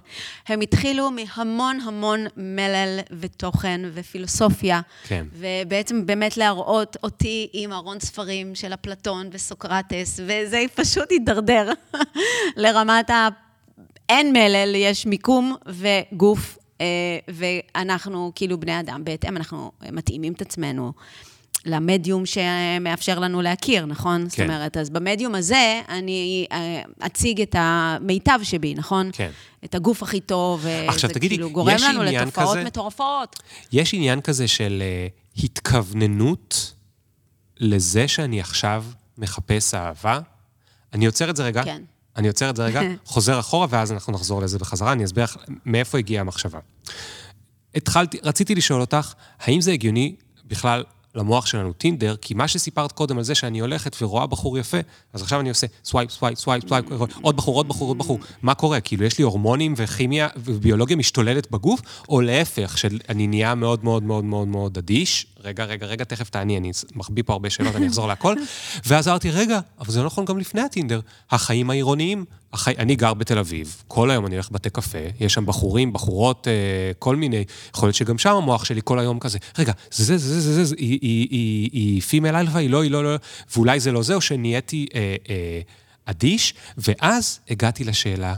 הם 0.49 0.61
התחילו 0.61 1.11
מהמון 1.11 1.81
המון 1.81 2.27
מלל 2.37 2.99
ותוכן 3.21 3.81
ופילוסופיה. 3.95 4.81
כן. 5.05 5.27
ובעצם 5.33 6.07
באמת 6.07 6.37
להראות 6.37 6.97
אותי 7.03 7.49
עם 7.53 7.73
ארון 7.73 8.01
ספרים 8.01 8.55
של 8.55 8.75
אפלטון 8.75 9.29
וסוקרטס, 9.33 10.21
וזה 10.27 10.65
פשוט 10.75 11.11
הידרדר 11.11 11.73
לרמת 12.57 13.11
ה... 13.11 13.29
אין 14.09 14.33
מלל, 14.33 14.75
יש 14.75 15.07
מיקום 15.07 15.57
וגוף, 15.67 16.59
ואנחנו 17.29 18.33
כאילו 18.35 18.61
בני 18.61 18.81
אדם, 18.81 19.05
בהתאם 19.05 19.37
אנחנו 19.37 19.73
מתאימים 19.93 20.33
את 20.33 20.41
עצמנו. 20.41 20.93
למדיום 21.67 22.23
שמאפשר 22.27 23.19
לנו 23.19 23.43
להכיר, 23.43 23.87
נכון? 23.87 24.29
זאת 24.29 24.37
כן. 24.37 24.43
אומרת, 24.43 24.77
אז 24.77 24.91
במדיום 24.91 25.35
הזה 25.35 25.81
אני 25.89 26.47
אה, 26.53 26.83
אציג 27.07 27.41
את 27.41 27.57
המיטב 27.59 28.41
שבי, 28.43 28.75
נכון? 28.75 29.11
כן. 29.13 29.31
את 29.65 29.75
הגוף 29.75 30.03
הכי 30.03 30.21
טוב, 30.21 30.67
עכשיו, 30.89 31.11
וזה 31.11 31.15
תגידי, 31.15 31.35
כאילו 31.35 31.51
גורם 31.51 31.75
יש 31.75 31.83
לנו 31.83 32.03
לתופעות 32.03 32.57
כזה? 32.57 32.65
מטורפות. 32.65 33.41
יש 33.73 33.95
עניין 33.95 34.21
כזה 34.21 34.49
של 34.49 34.83
אה, 34.83 35.07
התכווננות 35.45 36.75
לזה 37.61 38.09
שאני 38.09 38.41
עכשיו 38.41 38.85
מחפש 39.19 39.75
אהבה. 39.75 40.21
אני 40.93 41.07
עוצר 41.07 41.31
את 41.31 41.37
זה 41.37 41.45
רגע. 41.45 41.65
כן. 41.65 41.83
אני 42.17 42.29
עוצר 42.29 42.51
את 42.51 42.57
זה 42.57 42.65
רגע, 42.65 42.81
חוזר 43.05 43.41
אחורה, 43.41 43.67
ואז 43.71 43.93
אנחנו 43.93 44.13
נחזור 44.13 44.43
לזה 44.43 44.59
בחזרה. 44.59 44.93
אני 44.93 45.05
אסביר 45.05 45.25
לך 45.25 45.37
מאיפה 45.67 45.99
הגיעה 45.99 46.21
המחשבה. 46.21 46.59
התחלתי, 47.75 48.19
רציתי 48.23 48.55
לשאול 48.55 48.81
אותך, 48.81 49.13
האם 49.41 49.61
זה 49.61 49.73
הגיוני 49.73 50.15
בכלל 50.47 50.85
למוח 51.15 51.47
שלנו 51.47 51.73
טינדר? 51.73 52.17
כי 52.17 52.35
מה 52.35 52.49
שסיפרת 52.49 52.93
קודם 52.93 53.19
על 53.19 53.25
זה 53.25 53.35
שאני 53.35 53.59
הולכת 53.59 54.03
ורואה 54.03 54.27
בחור 54.27 54.59
יפה, 54.59 54.79
אז 55.13 55.23
עכשיו 55.23 55.41
אני 55.41 55.49
עושה 55.49 55.67
swipe, 55.85 56.11
swipe, 56.11 56.39
swipe, 56.39 56.69
swipe, 56.69 56.87
עוד 57.23 57.37
בחור, 57.37 57.57
עוד 57.57 57.69
בחור, 57.69 57.89
עוד 57.89 57.99
בחור. 57.99 58.19
מה 58.43 58.55
קורה? 58.55 58.81
כאילו, 58.81 59.05
יש 59.05 59.19
לי 59.19 59.25
הורמונים 59.25 59.75
וכימיה 59.77 60.29
וביולוגיה 60.37 60.97
משתוללת 60.97 61.51
בגוף, 61.51 61.81
או 62.09 62.21
להפך, 62.21 62.79
שאני 62.79 63.27
נהיה 63.27 63.55
מאוד 63.55 63.85
מאוד 63.85 64.03
מאוד 64.03 64.25
מאוד 64.25 64.49
מאוד 64.49 64.79
אדיש. 64.79 65.27
רגע, 65.45 65.65
רגע, 65.65 65.87
רגע, 65.87 66.05
תכף 66.05 66.31
תעני, 66.31 66.59
אני 66.59 66.71
מחביא 66.95 67.23
פה 67.27 67.33
הרבה 67.33 67.51
שאלות, 67.51 67.77
אני 67.77 67.87
אחזור 67.87 68.09
להכל. 68.09 68.37
ואז 68.87 69.09
אמרתי, 69.09 69.31
רגע, 69.31 69.61
אבל 69.79 69.93
זה 69.93 70.01
לא 70.01 70.07
נכון 70.07 70.25
גם 70.25 70.39
לפני 70.39 70.61
הטינדר. 70.61 71.01
החיים 71.31 71.71
העירוניים, 71.71 72.25
החי... 72.53 72.75
אני 72.79 72.97
גר 72.97 73.15
בתל 73.15 73.39
אביב, 73.39 73.83
כל 73.89 74.11
היום 74.11 74.27
אני 74.27 74.35
הולך 74.35 74.49
לבתי 74.51 74.71
קפה, 74.71 74.99
יש 75.21 75.35
שם 75.35 75.47
בחורים, 75.47 75.93
בחורות, 75.93 76.49
אה, 76.49 76.93
כל 76.99 77.17
מיני, 77.17 77.45
יכול 77.75 77.87
להיות 77.87 77.97
שגם 77.97 78.19
שם 78.19 78.37
המוח 78.37 78.65
שלי 78.65 78.81
כל 78.85 78.99
היום 78.99 79.19
כזה, 79.19 79.39
רגע, 79.59 79.73
זה 79.91 80.05
זה, 80.05 80.17
זה 80.17 80.41
זה, 80.41 80.55
זה, 80.55 80.65
זה, 80.65 80.75
היא, 80.79 80.99
היא, 81.03 81.29
היא, 81.31 81.71
היא 81.73 82.03
female 82.03 82.37
alpha, 82.37 82.59
היא 82.59 82.71
לא, 82.71 82.83
היא 82.83 82.91
לא, 82.91 83.05
לא, 83.05 83.17
ואולי 83.57 83.81
זה 83.81 83.93
לא 83.93 84.03
זה, 84.03 84.15
או 84.15 84.21
שנהייתי 84.21 84.87
אה, 84.95 85.17
אה, 85.29 85.61
אדיש, 86.05 86.55
ואז 86.79 87.41
הגעתי 87.51 87.85
לשאלה, 87.85 88.35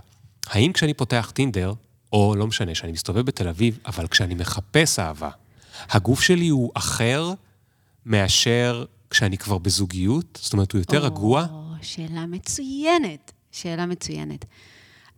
האם 0.47 0.73
כשאני 0.73 0.95
פותח 0.95 1.33
טינדר, 1.35 1.73
או 2.13 2.35
לא 2.37 2.47
משנה, 2.47 2.75
שאני 2.75 2.93
מסתובב 2.93 3.21
בתל 3.27 3.49
אביב, 3.49 3.79
אבל 3.87 4.07
כשאני 4.07 4.35
מחפש 4.35 4.99
אהבה, 4.99 5.31
הגוף 5.91 6.21
שלי 6.21 6.49
הוא 6.49 6.71
אחר 6.75 7.33
מאשר 8.07 8.85
כשאני 9.11 9.39
כבר 9.39 9.59
בזוגיות? 9.59 10.39
זאת 10.43 10.53
אומרת, 10.53 10.73
הוא 10.73 10.79
יותר 10.79 11.05
רגוע? 11.05 11.47
או, 11.53 11.63
שאלה 11.83 12.27
מצוינת, 12.27 13.33
שאלה 13.53 13.87
מצוינת. 13.87 14.45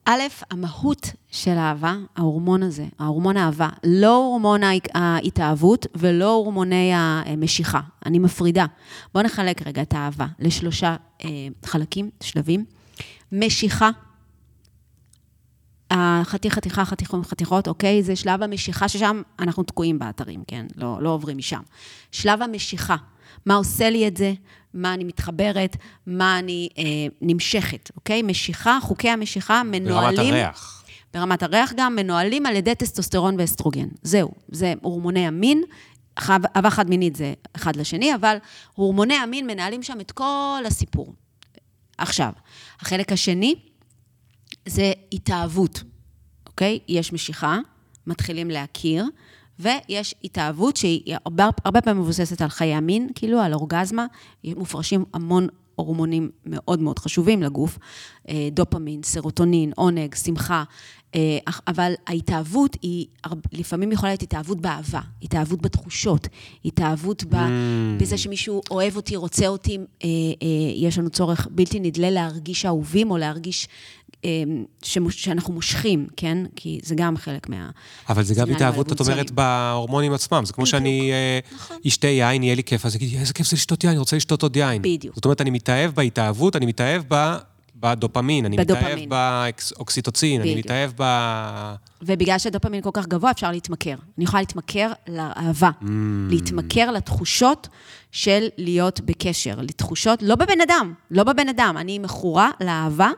א', 0.09 0.21
המהות 0.51 1.07
של 1.31 1.51
אהבה, 1.51 1.95
ההורמון 2.17 2.63
הזה, 2.63 2.85
ההורמון 2.99 3.37
האהבה, 3.37 3.69
לא 3.85 4.17
הורמון 4.17 4.63
ההת- 4.63 4.89
ההתאהבות 4.95 5.87
ולא 5.95 6.33
הורמוני 6.35 6.91
המשיכה. 6.95 7.81
אני 8.07 8.19
מפרידה. 8.19 8.67
בואו 9.15 9.25
נחלק 9.25 9.67
רגע 9.67 9.83
את 9.83 9.95
האהבה 9.95 10.27
לשלושה 10.39 10.97
אה, 11.25 11.29
חלקים, 11.65 12.11
שלבים. 12.21 12.65
משיכה, 13.33 13.91
החתיך, 15.91 16.55
חתיכה, 16.55 16.85
חתיכות, 16.85 17.27
חתיכות, 17.27 17.69
אוקיי? 17.69 18.03
זה 18.03 18.17
שלב 18.17 18.43
המשיכה, 18.43 18.89
ששם 18.89 19.23
אנחנו 19.39 19.63
תקועים 19.63 19.99
באתרים, 19.99 20.43
כן? 20.47 20.67
לא, 20.77 21.03
לא 21.03 21.09
עוברים 21.11 21.39
משם. 21.39 21.61
שלב 22.13 22.43
המשיכה, 22.43 22.97
מה 23.47 23.55
עושה 23.55 23.91
לי 23.91 24.09
את 24.09 24.17
זה? 24.17 24.33
מה 24.75 24.95
אני 24.95 25.05
מתחברת? 25.05 25.77
מה 26.07 26.39
אני 26.39 26.69
אה, 26.79 26.85
נמשכת, 27.21 27.91
אוקיי? 27.97 28.23
משיכה, 28.23 28.79
חוקי 28.83 29.11
המשיכה 29.11 29.63
ברמת 29.65 29.83
מנוהלים... 29.83 30.35
הריח. 30.35 30.85
ברמת 31.15 31.43
הריח 31.43 31.73
גם, 31.77 31.97
מנוהלים 31.97 32.47
על 32.47 32.57
ידי 32.57 32.75
טסטוסטרון 32.75 33.35
ואסטרוגן. 33.39 33.89
זהו, 34.03 34.31
זה 34.49 34.75
הורמוני 34.83 35.27
המין. 35.27 35.63
אהבה 36.19 36.71
חד 36.71 36.91
מינית 36.91 37.17
זה 37.17 37.35
אחד 37.57 37.77
לשני, 37.77 38.15
אבל 38.15 38.37
הורמוני 38.75 39.15
המין 39.15 39.47
מנהלים 39.47 39.83
שם 39.83 40.01
את 40.01 40.13
כל 40.13 40.63
הסיפור. 40.67 41.15
עכשיו, 41.99 42.33
החלק 42.81 43.13
השני 43.13 43.55
זה 44.67 44.93
התאהבות, 45.13 45.83
אוקיי? 46.47 46.79
יש 46.89 47.13
משיכה, 47.13 47.59
מתחילים 48.07 48.51
להכיר, 48.51 49.05
ויש 49.59 50.15
התאהבות 50.25 50.77
שהיא 50.77 51.17
הרבה, 51.25 51.49
הרבה 51.65 51.81
פעמים 51.81 52.03
מבוססת 52.03 52.43
על 52.43 52.49
חיי 52.49 52.75
המין, 52.75 53.09
כאילו 53.15 53.41
על 53.41 53.55
אורגזמה, 53.55 54.07
מופרשים 54.45 55.05
המון 55.15 55.49
הורמונים 55.75 56.31
מאוד 56.47 56.81
מאוד 56.81 56.99
חשובים 56.99 57.43
לגוף, 57.43 57.79
אה, 58.29 58.49
דופמין, 58.53 59.03
סרוטונין, 59.03 59.73
עונג, 59.77 60.15
שמחה, 60.15 60.65
אה, 61.15 61.39
אבל 61.69 61.93
ההתאהבות 62.07 62.77
היא, 62.83 63.07
לפעמים 63.53 63.93
יכולה 63.93 64.11
להיות 64.11 64.23
התאהבות 64.23 64.61
באהבה, 64.61 65.01
התאהבות 65.23 65.63
בתחושות, 65.63 66.29
התאהבות 66.65 67.23
mm. 67.23 67.27
בזה 68.01 68.19
שמישהו 68.19 68.63
אוהב 68.71 68.97
אותי, 68.97 69.17
רוצה 69.17 69.47
אותי, 69.47 69.79
אה, 70.05 70.09
יש 70.77 70.99
לנו 70.99 71.11
צורך 71.11 71.49
בלתי 71.51 71.81
נדלה 71.81 72.11
להרגיש 72.11 72.67
אהובים 72.67 73.11
או 73.11 73.17
להרגיש 73.17 73.69
שאנחנו 75.11 75.55
מושכים, 75.55 76.07
כן? 76.17 76.39
כי 76.57 76.81
זה 76.83 76.95
גם 76.95 77.17
חלק 77.17 77.49
מה... 77.49 77.71
אבל 78.09 78.23
זה 78.23 78.35
גם 78.35 78.51
התאהבות, 78.51 78.93
את 78.93 79.01
אומרת, 79.01 79.31
בהורמונים 79.31 80.13
עצמם. 80.13 80.45
זה 80.45 80.53
כמו 80.53 80.67
שאני 80.67 81.13
נכון. 81.55 81.77
אשתה 81.87 82.07
יין, 82.07 82.43
יהיה 82.43 82.55
לי 82.55 82.65
כיף, 82.65 82.87
אז 82.87 82.97
אגיד, 82.97 83.19
איזה 83.21 83.33
כיף 83.33 83.47
זה 83.47 83.57
לשתות 83.57 83.85
יין, 83.85 83.91
אני 83.91 83.99
רוצה 83.99 84.17
לשתות 84.17 84.43
עוד 84.43 84.57
יין. 84.57 84.83
בדיוק. 84.83 85.15
זאת 85.15 85.25
אומרת, 85.25 85.41
אני 85.41 85.51
מתאהב 85.51 85.91
בהתאהבות, 85.95 86.57
אני 86.57 86.67
מתאהב 86.67 87.03
ב... 87.09 87.37
בדופמין, 87.81 88.45
אני. 88.45 88.57
מתאהב 88.57 88.99
באוקסיטוצין, 89.09 90.41
אני 90.41 90.55
מתאהב 90.55 90.91
ב... 90.97 91.05
ובגלל 92.03 92.39
שדופמין 92.39 92.83
כל 92.83 92.91
כך 92.93 93.07
גבוה, 93.07 93.31
אפשר 93.31 93.51
להתמכר. 93.51 93.95
אני 94.17 94.25
יכולה 94.25 94.41
להתמכר 94.41 94.93
לאהבה, 95.09 95.71
mm. 95.83 95.87
להתמכר 96.31 96.91
לתחושות 96.91 97.69
של 98.13 98.49
להיות 98.59 99.01
בקשר, 99.01 99.55
לתחושות, 99.61 100.23
לא 100.23 100.35
בבן 100.35 100.61
אדם, 100.61 100.95
לא 101.11 101.25
בבן 101.25 101.49
אדם, 101.49 101.75
אני 101.79 101.99
מכורה 101.99 102.51
לאהבה. 102.61 103.11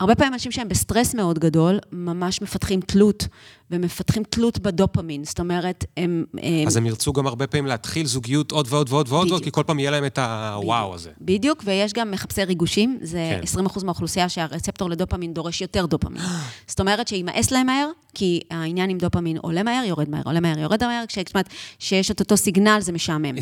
הרבה 0.00 0.14
פעמים 0.14 0.32
אנשים 0.32 0.52
שהם 0.52 0.68
בסטרס 0.68 1.14
מאוד 1.14 1.38
גדול, 1.38 1.78
ממש 1.92 2.42
מפתחים 2.42 2.80
תלות, 2.80 3.26
ומפתחים 3.70 4.22
תלות 4.30 4.58
בדופמין. 4.58 5.24
זאת 5.24 5.40
אומרת, 5.40 5.84
הם... 5.96 6.24
אז 6.66 6.76
הם 6.76 6.86
ירצו 6.86 7.12
גם 7.12 7.26
הרבה 7.26 7.46
פעמים 7.46 7.66
להתחיל 7.66 8.06
זוגיות 8.06 8.52
עוד 8.52 8.66
ועוד 8.70 8.88
ועוד 8.90 9.08
ועוד, 9.08 9.30
ועוד, 9.30 9.42
כי 9.44 9.50
כל 9.52 9.62
פעם 9.62 9.78
יהיה 9.78 9.90
להם 9.90 10.04
את 10.04 10.18
הוואו 10.18 10.94
הזה. 10.94 11.10
בדיוק, 11.20 11.62
ויש 11.66 11.92
גם 11.92 12.10
מחפשי 12.10 12.44
ריגושים, 12.44 12.98
זה 13.02 13.40
כן. 13.54 13.60
20% 13.66 13.84
מהאוכלוסייה 13.84 14.28
שה 14.28 14.45
receptor 14.45 14.90
לדופמין 14.90 15.34
דורש 15.34 15.60
יותר 15.60 15.86
דופמין. 15.86 16.22
זאת 16.68 16.80
אומרת 16.80 17.08
שימאס 17.08 17.50
להם 17.50 17.66
מהר, 17.66 17.88
כי 18.14 18.40
העניין 18.50 18.90
עם 18.90 18.98
דופמין 18.98 19.36
עולה 19.36 19.62
מהר, 19.62 19.84
יורד 19.84 20.08
מהר, 20.08 20.22
עולה 20.24 20.40
מהר, 20.40 20.58
יורד 20.58 20.84
מהר, 20.84 21.04
זאת 21.08 21.34
אומרת, 21.34 21.48
שיש 21.78 22.10
את 22.10 22.20
אותו 22.20 22.36
סיגנל, 22.36 22.78
זה 22.80 22.92
משעמם. 22.92 23.38
20% 23.38 23.40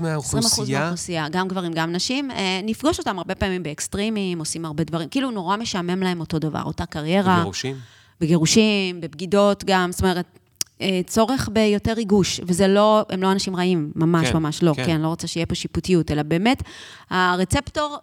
מהאוכלוסייה? 0.00 0.78
20% 0.78 0.80
מהאוכלוסייה, 0.80 1.28
גם 1.28 1.48
גברים, 1.48 1.72
גם 1.72 1.92
נשים. 1.92 2.30
אה, 2.30 2.60
נפגוש 2.64 2.98
אותם 2.98 3.18
הרבה 3.18 3.34
פעמים 3.34 3.62
באקסטרימים, 3.62 4.38
עושים 4.38 4.64
הרבה 4.64 4.84
דברים, 4.84 5.08
כאילו 5.08 5.30
נורא 5.30 5.56
משעמם 5.56 6.02
להם 6.02 6.20
אותו 6.20 6.38
דבר, 6.38 6.62
אותה 6.62 6.86
קריירה. 6.86 7.36
בגירושים? 7.36 7.76
בגירושים, 8.20 9.00
בבגידות 9.00 9.64
גם, 9.66 9.92
זאת 9.92 10.00
אומרת, 10.00 10.38
אה, 10.80 11.00
צורך 11.06 11.48
ביותר 11.52 11.92
ריגוש, 11.92 12.40
וזה 12.46 12.68
לא, 12.68 13.04
הם 13.10 13.22
לא 13.22 13.32
אנשים 13.32 13.56
רעים, 13.56 13.92
ממש 13.96 14.28
כן, 14.28 14.36
ממש 14.36 14.62
לא, 14.62 14.72
כן, 14.76 14.86
כן, 14.86 15.00
לא 15.00 15.08
רוצה 15.08 15.26
שיהיה 15.26 15.46
פה 15.46 15.54
שיפוטיות, 15.54 16.10
אלא 16.10 16.22
באמת, 16.22 16.62
ה 17.10 17.20
receptor 17.20 17.98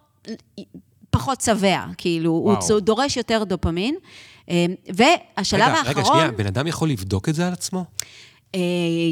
פחות 1.09 1.41
שבע, 1.41 1.86
כאילו, 1.97 2.41
וואו. 2.43 2.57
הוא 2.70 2.80
דורש 2.80 3.18
יותר 3.18 3.43
דופמין. 3.43 3.95
אה, 4.49 4.65
והשלב 4.93 5.61
רגע, 5.61 5.72
האחרון... 5.72 5.95
רגע, 5.95 6.05
שנייה, 6.05 6.32
בן 6.32 6.45
אדם 6.45 6.68
יכול 6.68 6.89
לבדוק 6.89 7.30
את 7.30 7.36
זה 7.36 7.47
על 7.47 7.53
עצמו? 7.53 7.86
אה, 8.57 8.61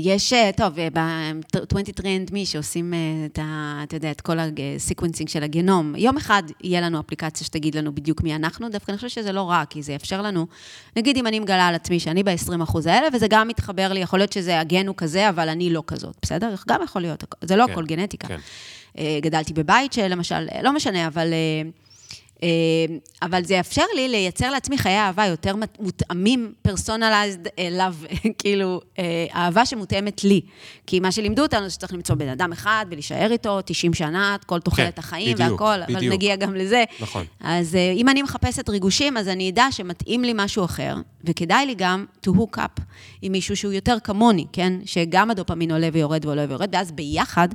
יש, 0.04 0.34
אה, 0.34 0.50
טוב, 0.58 0.74
ב-23andMe 0.94 2.46
שעושים 2.46 2.94
את, 3.26 3.40
ה, 3.40 3.80
אתה 3.84 3.96
יודע, 3.96 4.12
את 4.12 4.22
כל 4.22 4.38
ה 4.40 4.48
sequencing 4.48 5.30
של 5.30 5.44
הגנום, 5.44 5.96
יום 5.98 6.18
אחד 6.18 6.44
יהיה 6.64 6.82
לנו 6.82 7.00
אפליקציה 7.00 7.46
שתגיד 7.46 7.76
לנו 7.76 7.96
בדיוק 7.96 8.24
מי 8.24 8.36
אנחנו, 8.36 8.70
דווקא 8.70 8.92
אני 8.92 8.98
חושבת 8.98 9.12
שזה 9.12 9.32
לא 9.32 9.50
רע, 9.50 9.64
כי 9.70 9.84
זה 9.84 9.94
יאפשר 9.94 10.22
לנו, 10.22 10.48
נגיד 10.96 11.18
אם 11.18 11.28
אני 11.28 11.40
מגלה 11.40 11.68
על 11.68 11.76
עצמי 11.76 12.00
שאני 12.00 12.24
ב-20% 12.24 12.78
האלה, 12.86 13.08
וזה 13.14 13.28
גם 13.30 13.48
מתחבר 13.48 13.94
לי, 13.94 14.00
יכול 14.00 14.20
להיות 14.20 14.34
שזה 14.34 14.60
הגן 14.60 14.88
הוא 14.88 14.96
כזה, 14.98 15.30
אבל 15.30 15.50
אני 15.50 15.70
לא 15.70 15.84
כזאת, 15.88 16.16
בסדר? 16.22 16.56
גם 16.68 16.82
יכול 16.84 17.02
להיות, 17.02 17.24
זה 17.44 17.56
לא 17.56 17.66
כן, 17.66 17.72
הכל 17.72 17.86
גנטיקה. 17.86 18.28
כן. 18.28 18.40
גדלתי 19.22 19.54
בבית 19.54 19.94
שלמשל, 19.94 20.48
לא 20.64 20.74
משנה, 20.74 21.08
אבל... 21.08 21.34
אה, 22.44 22.48
אבל 23.22 23.44
זה 23.44 23.54
יאפשר 23.54 23.84
לי 23.96 24.08
לייצר 24.08 24.52
לעצמי 24.52 24.78
חיי 24.78 25.00
אהבה 25.00 25.26
יותר 25.26 25.56
מותאמים, 25.80 26.54
פרסונליזד 26.62 27.48
אליו, 27.60 27.96
כאילו, 28.40 28.82
אה, 29.00 29.26
אהבה 29.36 29.66
שמותאמת 29.66 30.24
לי. 30.24 30.42
כי 30.88 31.00
מה 31.00 31.12
שלימדו 31.12 31.42
אותנו 31.42 31.64
זה 31.64 31.70
שצריך 31.70 31.94
למצוא 31.94 32.16
בן 32.16 32.28
אדם 32.28 32.52
אחד 32.52 32.86
ולהישאר 32.90 33.32
איתו 33.32 33.60
90 33.66 33.94
שנה, 33.94 34.36
כל 34.46 34.60
תוחלת 34.60 34.96
כן, 34.96 35.00
החיים 35.00 35.36
בדיוק, 35.36 35.52
והכול, 35.52 35.84
בדיוק. 35.84 36.00
אבל 36.00 36.10
נגיע 36.10 36.36
גם 36.36 36.56
לזה. 36.56 36.84
נכון. 37.00 37.26
אז 37.40 37.76
אה, 37.76 37.92
אם 37.92 38.10
אני 38.10 38.22
מחפשת 38.22 38.70
ריגושים, 38.70 39.18
אז 39.18 39.28
אני 39.28 39.50
אדע 39.50 39.68
שמתאים 39.72 40.24
לי 40.24 40.32
משהו 40.36 40.66
אחר, 40.66 40.96
וכדאי 41.24 41.66
לי 41.66 41.76
גם 41.78 42.06
to 42.28 42.30
hook 42.30 42.58
up 42.58 42.82
עם 43.22 43.32
מישהו 43.32 43.58
שהוא 43.58 43.74
יותר 43.74 43.98
כמוני, 44.04 44.46
כן? 44.54 44.74
שגם 44.86 45.32
הדופמין 45.32 45.72
עולה 45.72 45.90
ויורד 45.94 46.26
ועולה 46.26 46.46
ויורד, 46.50 46.70
ואז 46.76 46.92
ביחד 46.92 47.50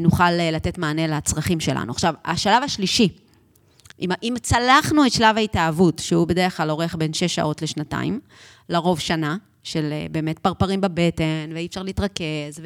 נוכל 0.00 0.30
לתת 0.30 0.78
מענה 0.78 1.06
לצרכים 1.06 1.60
שלנו. 1.60 1.92
עכשיו, 1.92 2.14
השלב 2.24 2.62
השלישי, 2.62 3.08
אם, 4.00 4.10
אם 4.22 4.34
צלחנו 4.42 5.06
את 5.06 5.12
שלב 5.12 5.36
ההתאהבות, 5.36 5.98
שהוא 5.98 6.26
בדרך 6.26 6.56
כלל 6.56 6.70
אורך 6.70 6.94
בין 6.94 7.12
שש 7.12 7.34
שעות 7.34 7.62
לשנתיים, 7.62 8.20
לרוב 8.68 9.00
שנה, 9.00 9.36
של 9.66 9.92
אה, 9.92 10.06
באמת 10.10 10.38
פרפרים 10.38 10.80
בבטן, 10.80 11.50
ואי 11.54 11.66
אפשר 11.66 11.82
להתרכז, 11.82 12.62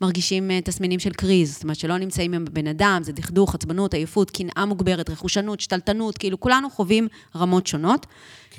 ומרגישים 0.00 0.50
אה, 0.50 0.60
תסמינים 0.60 1.00
של 1.00 1.12
קריז, 1.12 1.52
זאת 1.52 1.62
אומרת 1.62 1.76
שלא 1.76 1.98
נמצאים 1.98 2.34
עם 2.34 2.44
הבן 2.46 2.66
אדם, 2.66 3.00
זה 3.02 3.12
דכדוך, 3.12 3.54
עצבנות, 3.54 3.94
עייפות, 3.94 4.30
קנאה 4.30 4.64
מוגברת, 4.64 5.10
רכושנות, 5.10 5.60
שתלטנות, 5.60 6.18
כאילו 6.18 6.40
כולנו 6.40 6.70
חווים 6.70 7.08
רמות 7.36 7.66
שונות. 7.66 8.06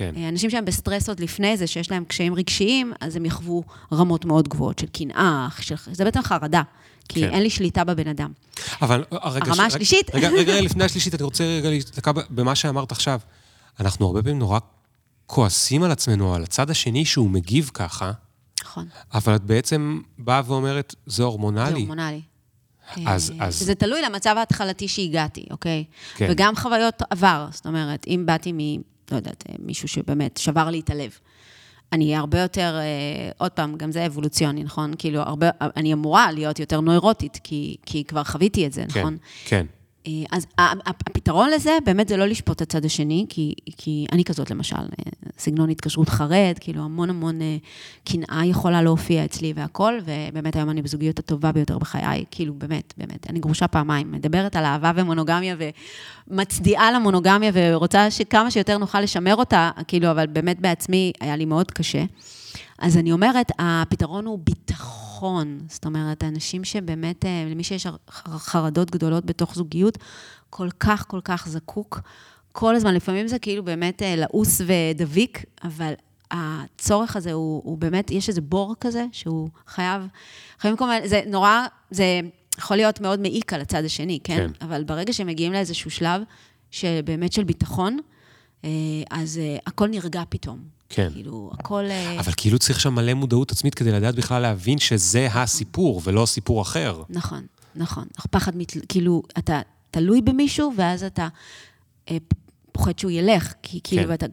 כן. 0.00 0.14
אה, 0.16 0.28
אנשים 0.28 0.50
שהם 0.50 0.64
בסטרס 0.64 1.08
עוד 1.08 1.20
לפני 1.20 1.56
זה, 1.56 1.66
שיש 1.66 1.90
להם 1.90 2.04
קשיים 2.04 2.34
רגשיים, 2.34 2.92
אז 3.00 3.16
הם 3.16 3.24
יחוו 3.24 3.64
רמות 3.92 4.24
מאוד 4.24 4.48
גבוהות 4.48 4.78
של 4.78 4.86
קנאה, 4.86 5.48
של... 5.60 5.74
זה 5.92 6.04
בעצם 6.04 6.22
חרדה. 6.22 6.62
כי 7.08 7.20
כן. 7.20 7.30
אין 7.30 7.42
לי 7.42 7.50
שליטה 7.50 7.84
בבן 7.84 8.08
אדם. 8.08 8.32
אבל 8.82 9.04
רגע... 9.12 9.44
הרמה 9.46 9.70
ש... 9.70 9.74
השלישית... 9.74 10.14
רגע, 10.14 10.28
רגע, 10.28 10.60
לפני 10.60 10.84
השלישית, 10.84 11.14
אני 11.14 11.22
רוצה 11.22 11.44
רגע 11.44 11.70
להסתכל 11.70 12.10
במה 12.30 12.54
שאמרת 12.54 12.92
עכשיו. 12.92 13.20
אנחנו 13.80 14.06
הרבה 14.06 14.22
פעמים 14.22 14.38
נורא 14.38 14.58
כועסים 15.26 15.82
על 15.82 15.90
עצמנו, 15.90 16.34
על 16.34 16.42
הצד 16.42 16.70
השני 16.70 17.04
שהוא 17.04 17.30
מגיב 17.30 17.70
ככה. 17.74 18.12
נכון. 18.60 18.88
אבל 19.14 19.36
את 19.36 19.42
בעצם 19.42 20.00
באה 20.18 20.42
ואומרת, 20.46 20.94
זה 21.06 21.22
הורמונלי. 21.22 21.70
זה 21.70 21.76
הורמונלי. 21.76 22.20
אז, 23.06 23.32
אז... 23.40 23.58
זה 23.58 23.74
תלוי 23.74 24.02
למצב 24.02 24.34
ההתחלתי 24.38 24.88
שהגעתי, 24.88 25.46
אוקיי? 25.50 25.84
כן. 26.14 26.28
וגם 26.30 26.56
חוויות 26.56 27.02
עבר. 27.10 27.48
זאת 27.52 27.66
אומרת, 27.66 28.06
אם 28.08 28.22
באתי. 28.26 28.52
לא 29.10 29.16
יודעת, 29.16 29.44
מישהו 29.58 29.88
שבאמת 29.88 30.36
שבר 30.36 30.70
לי 30.70 30.80
את 30.80 30.90
הלב. 30.90 31.18
אני 31.92 32.04
אהיה 32.04 32.18
הרבה 32.18 32.40
יותר, 32.40 32.76
אה, 32.78 33.30
עוד 33.38 33.52
פעם, 33.52 33.76
גם 33.76 33.92
זה 33.92 34.06
אבולוציוני, 34.06 34.64
נכון? 34.64 34.92
כאילו, 34.98 35.20
הרבה, 35.20 35.50
אני 35.60 35.92
אמורה 35.92 36.32
להיות 36.32 36.58
יותר 36.58 36.80
נוירוטית, 36.80 37.38
כי, 37.44 37.76
כי 37.86 38.04
כבר 38.04 38.24
חוויתי 38.24 38.66
את 38.66 38.72
זה, 38.72 38.84
כן, 38.94 39.00
נכון? 39.00 39.16
כן. 39.44 39.66
אה, 39.66 39.79
אז 40.30 40.46
הפתרון 40.86 41.50
לזה, 41.50 41.78
באמת 41.84 42.08
זה 42.08 42.16
לא 42.16 42.26
לשפוט 42.26 42.56
את 42.56 42.62
הצד 42.62 42.84
השני, 42.84 43.26
כי, 43.28 43.54
כי 43.76 44.06
אני 44.12 44.24
כזאת 44.24 44.50
למשל, 44.50 44.76
אה, 44.76 45.12
סגנון 45.38 45.70
התקשרות 45.70 46.08
חרד, 46.08 46.54
כאילו 46.60 46.82
המון 46.82 47.10
המון 47.10 47.42
אה, 47.42 47.56
קנאה 48.04 48.46
יכולה 48.46 48.82
להופיע 48.82 49.24
אצלי 49.24 49.52
והכל, 49.56 49.98
ובאמת 50.04 50.56
היום 50.56 50.70
אני 50.70 50.82
בזוגיות 50.82 51.18
הטובה 51.18 51.52
ביותר 51.52 51.78
בחיי, 51.78 52.24
כאילו 52.30 52.54
באמת, 52.54 52.94
באמת, 52.96 53.30
אני 53.30 53.38
גרושה 53.38 53.68
פעמיים, 53.68 54.12
מדברת 54.12 54.56
על 54.56 54.64
אהבה 54.64 54.92
ומונוגמיה, 54.94 55.56
ומצדיעה 56.30 56.92
למונוגמיה, 56.92 57.50
ורוצה 57.54 58.10
שכמה 58.10 58.50
שיותר 58.50 58.78
נוכל 58.78 59.00
לשמר 59.00 59.36
אותה, 59.36 59.70
כאילו, 59.88 60.10
אבל 60.10 60.26
באמת 60.26 60.60
בעצמי 60.60 61.12
היה 61.20 61.36
לי 61.36 61.44
מאוד 61.44 61.70
קשה. 61.70 62.04
אז 62.78 62.96
אני 62.96 63.12
אומרת, 63.12 63.52
הפתרון 63.58 64.26
הוא 64.26 64.38
ביטחון. 64.44 65.09
זאת 65.68 65.86
אומרת, 65.86 66.24
אנשים 66.24 66.64
שבאמת, 66.64 67.24
אה, 67.24 67.46
למי 67.50 67.64
שיש 67.64 67.86
חרדות 68.30 68.90
גדולות 68.90 69.24
בתוך 69.26 69.54
זוגיות, 69.54 69.98
כל 70.50 70.68
כך, 70.80 71.04
כל 71.08 71.20
כך 71.24 71.48
זקוק. 71.48 72.00
כל 72.52 72.74
הזמן, 72.74 72.94
לפעמים 72.94 73.28
זה 73.28 73.38
כאילו 73.38 73.64
באמת 73.64 74.02
אה, 74.02 74.16
לעוס 74.16 74.60
ודביק, 74.66 75.44
אבל 75.64 75.92
הצורך 76.30 77.16
הזה 77.16 77.32
הוא, 77.32 77.62
הוא 77.64 77.78
באמת, 77.78 78.10
יש 78.10 78.28
איזה 78.28 78.40
בור 78.40 78.74
כזה 78.80 79.04
שהוא 79.12 79.48
חייב, 79.66 80.02
חייבים 80.58 80.76
כל 80.76 80.86
מיני, 80.88 81.08
זה 81.08 81.22
נורא, 81.26 81.66
זה 81.90 82.20
יכול 82.58 82.76
להיות 82.76 83.00
מאוד 83.00 83.20
מעיק 83.20 83.52
על 83.52 83.60
הצד 83.60 83.84
השני, 83.84 84.18
כן? 84.24 84.36
כן. 84.36 84.66
אבל 84.66 84.84
ברגע 84.84 85.12
שמגיעים 85.12 85.52
לאיזשהו 85.52 85.90
שלב 85.90 86.22
שבאמת 86.70 87.32
של 87.32 87.44
ביטחון, 87.44 87.98
אה, 88.64 88.70
אז 89.10 89.40
הכל 89.66 89.88
נרגע 89.88 90.22
פתאום. 90.28 90.79
כן. 90.90 91.10
כאילו, 91.12 91.50
הכל... 91.58 91.84
אה, 91.90 92.20
אבל 92.20 92.32
כאילו 92.36 92.58
צריך 92.58 92.80
שם 92.80 92.94
מלא 92.94 93.14
מודעות 93.14 93.52
עצמית 93.52 93.74
כדי 93.74 93.92
לדעת 93.92 94.14
בכלל 94.14 94.42
להבין 94.42 94.78
שזה 94.78 95.28
הסיפור 95.32 96.00
ולא 96.04 96.26
סיפור 96.26 96.62
אחר. 96.62 97.02
נכון, 97.08 97.46
נכון. 97.76 98.04
פחד, 98.30 98.56
מת... 98.56 98.72
כאילו, 98.88 99.22
אתה 99.38 99.60
תלוי 99.90 100.22
במישהו, 100.22 100.72
ואז 100.76 101.04
אתה 101.04 101.28
אה, 102.10 102.16
פוחד 102.72 102.98
שהוא 102.98 103.10
ילך, 103.10 103.52
כי 103.62 103.80
כאילו, 103.84 104.08
כן. 104.08 104.14
אתה, 104.14 104.26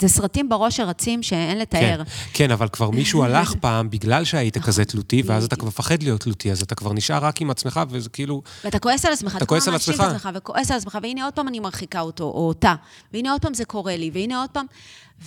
זה 0.00 0.08
סרטים 0.08 0.48
בראש 0.48 0.76
שרצים 0.76 1.22
שאין 1.22 1.58
לתאר. 1.58 2.04
כן, 2.04 2.10
כן, 2.32 2.50
אבל 2.50 2.68
כבר 2.68 2.90
מישהו 2.90 3.22
הלך 3.24 3.54
פעם 3.60 3.90
בגלל 3.90 4.24
שהיית 4.24 4.58
כזה 4.58 4.84
תלותי, 4.84 5.22
ואז 5.26 5.44
אתה 5.44 5.56
כבר 5.56 5.68
מפחד 5.68 6.02
להיות 6.02 6.20
תלותי, 6.20 6.52
אז 6.52 6.62
אתה 6.62 6.74
כבר 6.74 6.92
נשאר 6.92 7.24
רק 7.24 7.40
עם 7.40 7.50
עצמך, 7.50 7.80
וזה 7.88 8.08
כאילו... 8.08 8.42
ואתה 8.64 8.78
כועס 8.78 9.04
על 9.04 9.12
עצמך, 9.12 9.36
אתה 9.36 9.46
כועס 9.46 9.68
על 9.68 9.74
עצמך. 9.74 10.00
עצמך, 10.00 10.28
וכועס 10.34 10.70
על 10.70 10.76
עצמך, 10.76 10.98
והנה 11.02 11.24
עוד 11.24 11.34
פעם 11.34 11.48
אני 11.48 11.60
מרחיקה 11.60 12.00
אותו, 12.00 12.24
או 12.24 12.48
אותה, 12.48 12.74
והנה 13.12 13.32
עוד 13.32 13.42
פעם 13.42 13.54
זה 13.54 13.64
קורה 13.64 13.96
לי, 13.96 14.10
והנה 14.14 14.40
עוד 14.40 14.50
פעם... 14.50 14.66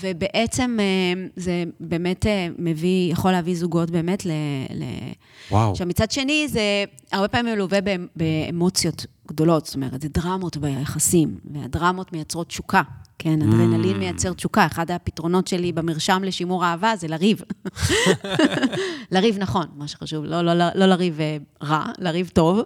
ובעצם 0.01 0.77
אה, 0.79 1.27
זה 1.35 1.63
באמת 1.79 2.25
אה, 2.25 2.47
מביא, 2.57 3.11
יכול 3.11 3.31
להביא 3.31 3.55
זוגות 3.55 3.91
באמת 3.91 4.25
ל... 4.25 4.31
ל... 4.73 4.83
וואו. 5.51 5.71
עכשיו, 5.71 5.87
מצד 5.87 6.11
שני, 6.11 6.47
זה 6.47 6.61
הרבה 7.11 7.27
פעמים 7.27 7.55
מלווה 7.55 7.79
באמ- 7.79 8.07
באמוציות 8.15 9.05
גדולות, 9.27 9.65
זאת 9.65 9.75
אומרת, 9.75 10.01
זה 10.01 10.07
דרמות 10.09 10.57
ביחסים, 10.57 11.37
והדרמות 11.53 12.13
מייצרות 12.13 12.47
תשוקה. 12.47 12.81
כן, 13.19 13.41
אדרנלין 13.41 13.97
מייצר 13.97 14.33
תשוקה. 14.33 14.65
אחד 14.65 14.91
הפתרונות 14.91 15.47
שלי 15.47 15.71
במרשם 15.71 16.21
לשימור 16.25 16.65
אהבה 16.65 16.95
זה 16.95 17.07
לריב. 17.07 17.41
לריב 19.11 19.37
נכון, 19.37 19.65
מה 19.75 19.87
שחשוב, 19.87 20.25
לא, 20.25 20.41
לא, 20.41 20.53
לא, 20.53 20.65
לא 20.75 20.85
לריב 20.85 21.19
אה, 21.19 21.37
רע, 21.63 21.85
לריב 21.99 22.31
טוב, 22.33 22.61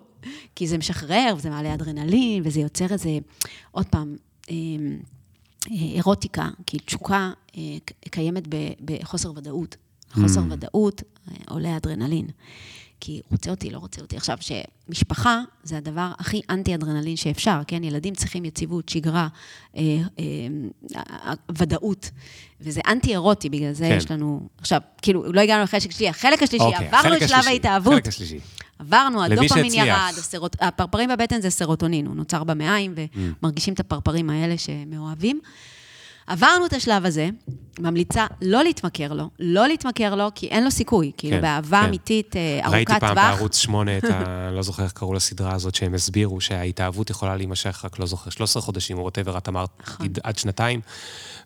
כי 0.55 0.67
זה 0.67 0.77
משחרר, 0.77 1.33
וזה 1.37 1.49
מעלה 1.49 1.73
אדרנלין, 1.73 2.41
וזה 2.45 2.59
יוצר 2.59 2.85
איזה, 2.91 3.09
עוד 3.71 3.85
פעם, 3.85 4.15
אה, 4.49 4.55
אה, 5.71 5.75
אירוטיקה, 5.95 6.49
כי 6.65 6.79
תשוקה 6.79 7.31
אה, 7.57 7.61
קיימת 8.11 8.43
בחוסר 8.85 9.31
ודאות. 9.35 9.77
חוסר 10.11 10.41
ודאות 10.49 11.03
עולה 11.47 11.77
אדרנלין. 11.77 12.27
כי 12.99 13.21
רוצה 13.31 13.51
אותי, 13.51 13.69
לא 13.69 13.77
רוצה 13.77 14.01
אותי. 14.01 14.17
עכשיו, 14.17 14.37
שמשפחה 14.41 15.41
זה 15.63 15.77
הדבר 15.77 16.11
הכי 16.19 16.41
אנטי-אדרנלין 16.49 17.15
שאפשר, 17.15 17.61
כן? 17.67 17.83
ילדים 17.83 18.15
צריכים 18.15 18.45
יציבות, 18.45 18.89
שגרה, 18.89 19.27
אה, 19.75 19.81
אה, 20.19 20.23
אה, 20.95 21.33
ודאות, 21.57 22.11
וזה 22.61 22.81
אנטי-אירוטי, 22.87 23.49
בגלל 23.49 23.73
זה 23.73 23.87
כן. 23.89 23.97
יש 23.97 24.11
לנו... 24.11 24.47
עכשיו, 24.57 24.81
כאילו, 25.01 25.33
לא 25.33 25.41
הגענו 25.41 25.63
לחלק 25.63 25.81
השלישי, 25.81 26.09
החלק 26.09 26.43
השלישי, 26.43 26.65
אוקיי, 26.65 26.87
עברנו 26.87 27.15
את 27.15 27.29
שלב 27.29 27.47
ההתאהבות, 27.47 27.93
החלק 27.93 28.07
השלישי. 28.07 28.39
עברנו, 28.79 29.23
הדופמין. 29.23 29.73
ירד, 29.73 30.13
הסרוט... 30.17 30.55
הפרפרים 30.59 31.09
בבטן 31.09 31.41
זה 31.41 31.49
סרוטונין, 31.49 32.05
הוא 32.05 32.15
נוצר 32.15 32.43
במעיים, 32.43 32.95
ומרגישים 33.43 33.73
את 33.73 33.79
הפרפרים 33.79 34.29
האלה 34.29 34.57
שמאוהבים. 34.57 35.39
עברנו 36.29 36.65
את 36.65 36.73
השלב 36.73 37.05
הזה, 37.05 37.29
ממליצה 37.79 38.25
לא 38.41 38.63
להתמכר 38.63 39.13
לו, 39.13 39.29
לא 39.39 39.67
להתמכר 39.67 40.15
לו, 40.15 40.27
כי 40.35 40.47
אין 40.47 40.63
לו 40.63 40.71
סיכוי. 40.71 41.11
כאילו, 41.17 41.35
כן, 41.35 41.41
באהבה 41.41 41.81
כן. 41.81 41.87
אמיתית, 41.87 42.35
אה, 42.35 42.69
ראיתי 42.69 42.91
ארוכת 42.91 43.05
פעם 43.05 43.13
טווח. 43.15 43.35
בערוץ 43.35 43.57
8 43.57 43.97
את 43.97 44.03
ה... 44.03 44.51
לא 44.55 44.61
זוכר 44.61 44.83
איך 44.83 44.91
קראו 44.91 45.13
לסדרה 45.13 45.55
הזאת, 45.55 45.75
שהם 45.75 45.93
הסבירו 45.93 46.41
שההתאהבות 46.41 47.09
יכולה 47.09 47.35
להימשך 47.35 47.81
רק, 47.85 47.99
לא 47.99 48.05
זוכר, 48.05 48.29
13 48.29 48.61
חודשים, 48.61 48.97
או 48.97 49.03
ווטאבר, 49.03 49.37
את 49.37 49.49
אמרת, 49.49 49.69
נכון. 49.87 50.07
עד 50.23 50.37
שנתיים, 50.37 50.81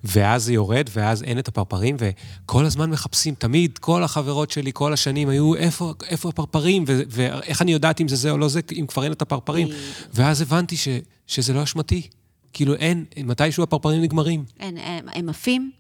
ואז 0.04 0.44
זה 0.44 0.54
יורד, 0.54 0.90
ואז 0.94 1.24
אין 1.24 1.40
את 1.40 1.48
הפרפרים, 1.48 1.98
וכל 2.00 2.66
הזמן 2.66 2.90
מחפשים, 2.90 3.36
תמיד, 3.36 3.78
כל 3.78 4.04
החברות 4.04 4.52
שלי, 4.52 4.72
כל 4.74 4.94
השנים, 4.94 5.30
היו, 5.30 5.56
איפה, 5.56 5.94
איפה 6.10 6.30
הפרפרים, 6.30 6.84
ו- 6.88 7.02
ואיך 7.10 7.62
אני 7.62 7.72
יודעת 7.72 8.02
אם 8.02 8.08
זה 8.08 8.16
זה 8.16 8.32
או 8.32 8.38
לא 8.38 8.48
זה, 8.48 8.60
אם 8.80 8.86
כבר 8.88 9.04
אין 9.04 9.12
את 9.12 9.22
הפרפרים. 9.22 9.68
ואז 10.14 10.42
הבנתי 10.42 10.78
ש- 10.78 10.88
שזה 11.28 11.54
לא 11.54 11.64
אשמתי. 11.64 12.08
כאילו, 12.54 12.74
אין, 12.76 13.06
מתישהו 13.24 13.64
הפרפרים 13.64 14.02
נגמרים. 14.02 14.44
אין, 14.60 14.78
הם, 14.78 15.06
הם 15.14 15.30
עפים, 15.30 15.72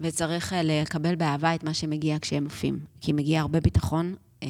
וצריך 0.00 0.52
אה, 0.52 0.60
לקבל 0.62 1.14
באהבה 1.14 1.54
את 1.54 1.64
מה 1.64 1.74
שמגיע 1.74 2.16
כשהם 2.20 2.46
עפים. 2.46 2.78
כי 3.00 3.12
מגיע 3.12 3.40
הרבה 3.40 3.60
ביטחון, 3.60 4.14
אה, 4.42 4.48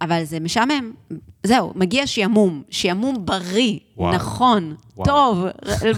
אבל 0.00 0.24
זה 0.24 0.40
משעמם. 0.40 0.92
זהו, 1.42 1.72
מגיע 1.76 2.06
שעמום, 2.06 2.62
שעמום 2.70 3.26
בריא, 3.26 3.78
וואו. 3.96 4.14
נכון, 4.14 4.74
וואו. 4.96 5.06
טוב, 5.06 5.46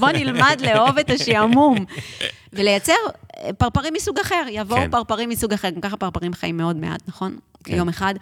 בוא 0.00 0.08
נלמד 0.08 0.60
לאהוב 0.60 0.98
את 0.98 1.10
השעמום. 1.10 1.84
ולייצר 2.52 2.92
אה, 3.36 3.52
פרפרים 3.52 3.94
מסוג 3.94 4.18
אחר, 4.18 4.42
יבואו 4.50 4.80
כן. 4.80 4.90
פרפרים 4.90 5.28
מסוג 5.28 5.52
אחר, 5.52 5.70
גם 5.70 5.80
ככה 5.80 5.96
פרפרים 5.96 6.34
חיים 6.34 6.56
מאוד 6.56 6.76
מעט, 6.76 7.02
נכון? 7.08 7.36
כן. 7.64 7.76
יום 7.76 7.88
אחד. 7.88 8.14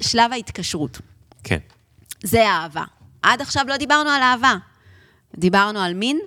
שלב 0.00 0.32
ההתקשרות. 0.32 1.00
כן. 1.44 1.58
זה 2.22 2.46
אהבה. 2.46 2.84
עד 3.22 3.40
עכשיו 3.40 3.64
לא 3.68 3.76
דיברנו 3.76 4.10
על 4.10 4.22
אהבה. 4.22 4.56
דיברנו 5.38 5.78
על 5.78 5.94
מין, 5.94 6.20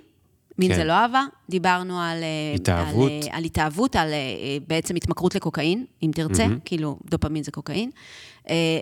מין 0.58 0.70
כן. 0.70 0.76
זה 0.76 0.84
לא 0.84 0.92
אהבה. 0.92 1.24
דיברנו 1.50 2.00
על... 2.00 2.22
אה, 2.22 2.54
התאהבות. 2.54 3.10
על, 3.10 3.28
אה, 3.30 3.36
על 3.36 3.44
התאהבות, 3.44 3.96
על 3.96 4.12
אה, 4.12 4.56
בעצם 4.66 4.96
התמכרות 4.96 5.34
לקוקאין, 5.34 5.84
אם 6.02 6.10
תרצה, 6.14 6.46
כאילו 6.64 6.98
דופמין 7.10 7.42
זה 7.42 7.50
קוקאין. 7.50 7.90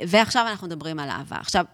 ועכשיו 0.09 0.47
אנחנו 0.51 0.66
מדברים 0.66 0.99
על 0.99 1.11
אהבה. 1.11 1.37
עכשיו, 1.37 1.64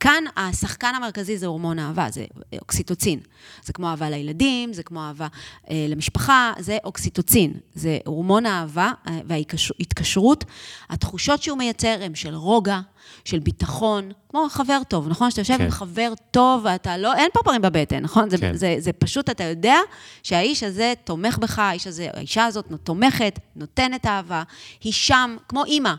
כאן 0.00 0.24
השחקן 0.36 0.92
המרכזי 0.96 1.38
זה 1.38 1.46
הורמון 1.46 1.78
אהבה, 1.78 2.06
זה 2.10 2.24
אוקסיטוצין. 2.60 3.20
זה 3.64 3.72
כמו 3.72 3.88
אהבה 3.88 4.10
לילדים, 4.10 4.72
זה 4.72 4.82
כמו 4.82 5.00
אהבה 5.00 5.26
אה, 5.70 5.86
למשפחה, 5.88 6.52
זה 6.58 6.78
אוקסיטוצין. 6.84 7.52
זה 7.74 7.98
הורמון 8.06 8.46
האהבה 8.46 8.92
אה, 9.08 9.20
וההתקשרות. 9.26 10.44
התחושות 10.90 11.42
שהוא 11.42 11.58
מייצר 11.58 11.96
הן 12.00 12.14
של 12.14 12.34
רוגע, 12.34 12.80
של 13.24 13.38
ביטחון, 13.38 14.10
כמו 14.28 14.46
חבר 14.50 14.80
טוב, 14.88 15.08
נכון? 15.08 15.30
שאתה 15.30 15.40
יושב 15.40 15.56
כן. 15.58 15.64
עם 15.64 15.70
חבר 15.70 16.12
טוב 16.30 16.64
ואתה 16.64 16.96
לא, 16.96 17.14
אין 17.14 17.30
פרפרים 17.32 17.62
בבטן, 17.62 18.00
נכון? 18.00 18.30
זה, 18.30 18.38
כן. 18.38 18.56
זה, 18.56 18.76
זה 18.78 18.92
פשוט, 18.92 19.30
אתה 19.30 19.44
יודע 19.44 19.76
שהאיש 20.22 20.62
הזה 20.62 20.92
תומך 21.04 21.38
בך, 21.38 21.58
האיש 21.58 21.86
הזה, 21.86 22.08
האישה 22.14 22.44
הזאת 22.44 22.66
תומכת, 22.84 23.38
נותנת 23.56 24.06
אהבה, 24.06 24.42
היא 24.80 24.92
שם, 24.92 25.36
כמו 25.48 25.64
אימא. 25.64 25.94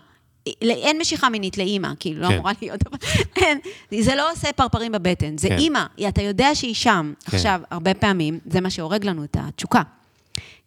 אין 0.61 0.97
משיכה 1.01 1.29
מינית 1.29 1.57
לאימא, 1.57 1.89
כאילו, 1.99 2.21
לא 2.21 2.27
כן. 2.27 2.33
אמורה 2.33 2.51
להיות, 2.61 2.87
אבל 2.87 2.97
אין, 3.35 3.59
זה 3.99 4.15
לא 4.15 4.31
עושה 4.31 4.53
פרפרים 4.53 4.91
בבטן, 4.91 5.37
זה 5.37 5.47
כן. 5.49 5.57
אימא, 5.57 5.85
אתה 6.07 6.21
יודע 6.21 6.55
שהיא 6.55 6.75
שם. 6.75 7.13
כן. 7.25 7.37
עכשיו, 7.37 7.61
הרבה 7.71 7.93
פעמים, 7.93 8.39
זה 8.51 8.61
מה 8.61 8.69
שהורג 8.69 9.05
לנו 9.05 9.23
את 9.23 9.37
התשוקה. 9.39 9.81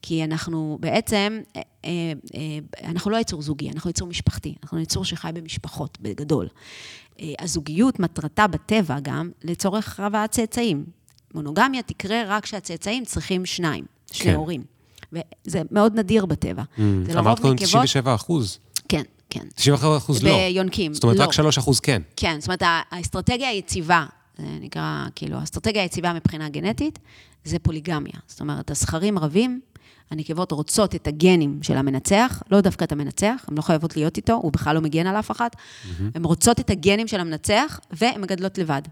כי 0.02 0.24
אנחנו 0.24 0.78
בעצם, 0.80 1.40
אה, 1.56 1.62
אה, 1.84 1.90
אה, 2.34 2.88
אנחנו 2.88 3.10
לא 3.10 3.16
יצור 3.16 3.42
זוגי, 3.42 3.70
אנחנו 3.70 3.90
יצור 3.90 4.08
משפחתי, 4.08 4.54
אנחנו 4.62 4.80
יצור 4.80 5.04
שחי 5.04 5.30
במשפחות, 5.34 5.98
בגדול. 6.00 6.48
הזוגיות, 7.38 8.00
מטרתה 8.00 8.46
בטבע 8.46 9.00
גם, 9.02 9.30
לצורך 9.44 10.00
הבאת 10.00 10.30
צאצאים. 10.30 10.84
מונוגמיה 11.34 11.82
תקרה 11.82 12.22
רק 12.26 12.42
כשהצאצאים 12.42 13.04
צריכים 13.04 13.46
שניים, 13.46 13.84
שני 14.12 14.24
כן. 14.30 14.34
הורים. 14.34 14.62
וזה 15.12 15.62
מאוד 15.70 15.98
נדיר 15.98 16.26
בטבע. 16.26 16.62
זה 16.76 16.82
לרוב 17.14 17.18
אמרת 17.26 17.38
קודם 17.38 17.54
נקבות- 17.54 17.66
97 17.68 18.14
אחוז. 18.14 18.58
כן, 19.30 19.40
כן. 19.40 19.46
97 19.54 19.96
אחוז 19.96 20.22
לא. 20.22 20.30
ביונקים, 20.36 20.94
זאת 20.94 21.02
אומרת, 21.02 21.16
לא. 21.16 21.24
רק 21.24 21.32
3 21.32 21.58
אחוז 21.58 21.80
כן. 21.80 22.02
כן, 22.16 22.36
זאת 22.40 22.48
אומרת, 22.48 22.62
האסטרטגיה 22.90 23.48
היציבה, 23.48 24.06
זה 24.38 24.46
נקרא, 24.60 25.06
כאילו, 25.14 25.38
האסטרטגיה 25.38 25.82
היציבה 25.82 26.12
מבחינה 26.12 26.48
גנטית, 26.48 26.98
זה 27.44 27.58
פוליגמיה. 27.58 28.12
זאת 28.26 28.40
אומרת, 28.40 28.70
הזכרים 28.70 29.18
רבים, 29.18 29.60
הנקבות 30.10 30.52
רוצות 30.52 30.94
את 30.94 31.06
הגנים 31.06 31.58
של 31.62 31.76
המנצח, 31.76 32.42
לא 32.50 32.60
דווקא 32.60 32.84
את 32.84 32.92
המנצח, 32.92 33.44
הן 33.48 33.56
לא 33.56 33.62
חייבות 33.62 33.96
להיות 33.96 34.16
איתו, 34.16 34.32
הוא 34.32 34.52
בכלל 34.52 34.74
לא 34.74 34.80
מגן 34.80 35.06
על 35.06 35.16
אף 35.16 35.30
אחת. 35.30 35.56
הן 36.14 36.24
רוצות 36.24 36.60
את 36.60 36.70
הגנים 36.70 37.08
של 37.08 37.20
המנצח, 37.20 37.80
והן 37.90 38.20
מגדלות 38.20 38.58
לבד. 38.58 38.82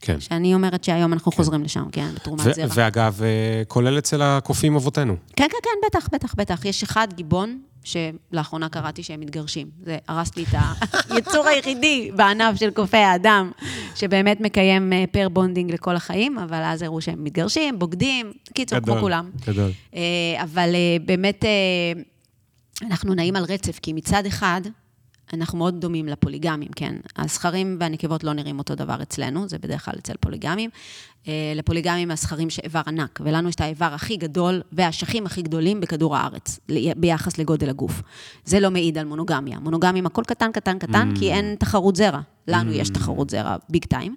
כן. 0.00 0.20
שאני 0.20 0.54
אומרת 0.54 0.84
שהיום 0.84 1.12
אנחנו 1.12 1.32
חוזרים 1.32 1.64
לשם, 1.64 1.84
כן, 1.92 2.08
בתרומת 2.14 2.40
ו- 2.40 2.52
זרע. 2.52 2.66
ואגב, 2.74 3.20
אה, 3.22 3.62
כולל 3.68 3.98
אצל 3.98 4.22
הקופים 4.22 4.76
אבותינו. 4.76 5.16
כן, 5.36 5.46
כן, 5.50 5.56
כן, 5.62 5.70
בטח, 5.86 6.08
בטח, 6.12 6.34
בטח. 6.34 6.64
יש 6.64 6.82
אחד, 6.82 7.08
גיבון, 7.14 7.58
שלאחרונה 7.84 8.68
קראתי 8.68 9.02
שהם 9.02 9.20
מתגרשים. 9.20 9.70
זה 9.82 9.98
הרס 10.08 10.36
לי 10.36 10.42
את 10.42 10.54
היצור 11.10 11.46
היחידי 11.46 12.10
בענף 12.16 12.58
של 12.58 12.70
קופי 12.70 12.96
האדם, 12.96 13.50
שבאמת 13.94 14.40
מקיים 14.40 14.92
pair 15.12 15.28
bonding 15.28 15.72
לכל 15.72 15.96
החיים, 15.96 16.38
אבל 16.38 16.62
אז 16.62 16.82
הראו 16.82 17.00
שהם 17.00 17.24
מתגרשים, 17.24 17.78
בוגדים, 17.78 18.32
קיצור, 18.54 18.80
כמו 18.80 18.96
כולם. 19.00 19.30
גדול. 19.46 19.70
אה, 19.94 20.00
אבל 20.42 20.74
אה, 20.74 20.96
באמת, 21.04 21.44
אה, 21.44 22.02
אנחנו 22.86 23.14
נעים 23.14 23.36
על 23.36 23.44
רצף, 23.44 23.78
כי 23.78 23.92
מצד 23.92 24.26
אחד, 24.26 24.60
אנחנו 25.34 25.58
מאוד 25.58 25.80
דומים 25.80 26.06
לפוליגמים, 26.06 26.68
כן? 26.76 26.94
הזכרים 27.16 27.76
והנקבות 27.80 28.24
לא 28.24 28.32
נראים 28.32 28.58
אותו 28.58 28.74
דבר 28.74 29.02
אצלנו, 29.02 29.48
זה 29.48 29.58
בדרך 29.58 29.84
כלל 29.84 29.94
אצל 29.98 30.14
פוליגמים. 30.20 30.70
אה, 31.28 31.52
לפוליגמים 31.56 32.10
הזכרים 32.10 32.48
יש 32.48 32.58
איבר 32.58 32.82
ענק, 32.86 33.20
ולנו 33.24 33.48
יש 33.48 33.54
את 33.54 33.60
האיבר 33.60 33.94
הכי 33.94 34.16
גדול 34.16 34.62
והאשכים 34.72 35.26
הכי 35.26 35.42
גדולים 35.42 35.80
בכדור 35.80 36.16
הארץ, 36.16 36.58
ביחס 36.96 37.38
לגודל 37.38 37.70
הגוף. 37.70 38.02
זה 38.44 38.60
לא 38.60 38.70
מעיד 38.70 38.98
על 38.98 39.06
מונוגמיה. 39.06 39.58
מונוגמים 39.58 40.06
הכל 40.06 40.22
קטן, 40.26 40.52
קטן, 40.52 40.78
קטן, 40.78 41.12
כי 41.18 41.32
אין 41.32 41.54
תחרות 41.58 41.96
זרע. 41.96 42.20
לנו 42.48 42.72
יש 42.72 42.90
תחרות 42.90 43.30
זרע 43.30 43.56
big 43.68 43.84
time. 43.84 44.14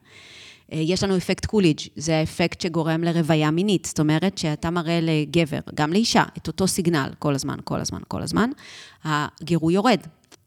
אה, 0.74 0.78
יש 0.78 1.04
לנו 1.04 1.18
אפקט 1.18 1.46
קולידג', 1.46 1.80
זה 1.96 2.18
האפקט 2.18 2.62
שגורם 2.62 3.04
לרוויה 3.04 3.52
מינית. 3.52 3.86
זאת 3.86 4.00
אומרת, 4.00 4.38
שאתה 4.38 4.70
מראה 4.70 5.00
לגבר, 5.02 5.60
גם 5.76 5.94
לאישה, 5.94 6.24
את 6.38 6.48
אותו 6.48 6.68
סיגנל 6.68 7.10
כל 7.20 7.36
הזמן, 7.36 7.58
כל 7.64 7.80
הזמן, 7.80 8.00
כל 8.08 8.22
הזמן, 8.22 8.50
הגירוי 9.04 9.74
יורד. 9.74 10.00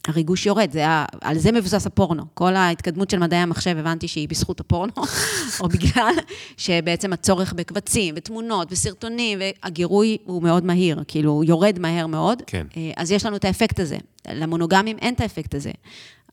הריגוש 0.09 0.46
יורד, 0.46 0.70
זה 0.70 0.88
ה... 0.88 1.05
על 1.20 1.38
זה 1.38 1.53
מבוסס 1.53 1.86
הפורנו. 1.86 2.22
כל 2.34 2.57
ההתקדמות 2.57 3.11
של 3.11 3.18
מדעי 3.18 3.38
המחשב, 3.38 3.76
הבנתי 3.78 4.09
שהיא 4.09 4.28
בזכות 4.28 4.61
הפורנו, 4.61 4.92
או 5.61 5.68
בגלל 5.68 6.14
שבעצם 6.57 7.12
הצורך 7.12 7.53
בקבצים, 7.53 8.14
ותמונות, 8.16 8.72
וסרטונים, 8.72 9.38
והגירוי 9.40 10.18
הוא 10.24 10.42
מאוד 10.42 10.64
מהיר, 10.64 11.03
כאילו, 11.09 11.30
הוא 11.30 11.44
יורד 11.44 11.78
מהר 11.78 12.07
מאוד. 12.07 12.42
כן. 12.46 12.66
אה, 12.76 12.90
אז 12.96 13.11
יש 13.11 13.26
לנו 13.26 13.36
את 13.36 13.44
האפקט 13.44 13.80
הזה. 13.80 13.98
למונוגמים 14.28 14.98
אין 14.98 15.14
את 15.14 15.20
האפקט 15.20 15.55
הזה. 15.55 15.70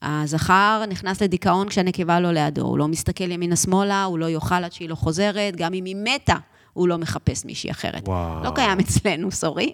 הזכר 0.02 0.82
נכנס 0.88 1.22
לדיכאון 1.22 1.68
כשהנקבה 1.68 2.20
לא 2.20 2.32
לידו, 2.32 2.62
הוא 2.62 2.78
לא 2.78 2.88
מסתכל 2.88 3.30
ימינה-שמאלה, 3.30 4.04
הוא 4.04 4.18
לא 4.18 4.28
יאכל 4.30 4.64
עד 4.64 4.72
שהיא 4.72 4.88
לא 4.88 4.94
חוזרת, 4.94 5.56
גם 5.56 5.74
אם 5.74 5.84
היא 5.84 5.96
מתה, 5.96 6.36
הוא 6.72 6.88
לא 6.88 6.98
מחפש 6.98 7.44
מישהי 7.44 7.70
אחרת. 7.70 8.02
וואו. 8.08 8.44
לא 8.44 8.50
קיים 8.50 8.78
אצלנו, 8.80 9.32
סורי. 9.32 9.72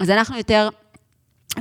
אז 0.00 0.10
אנחנו 0.10 0.36
יותר 0.36 0.68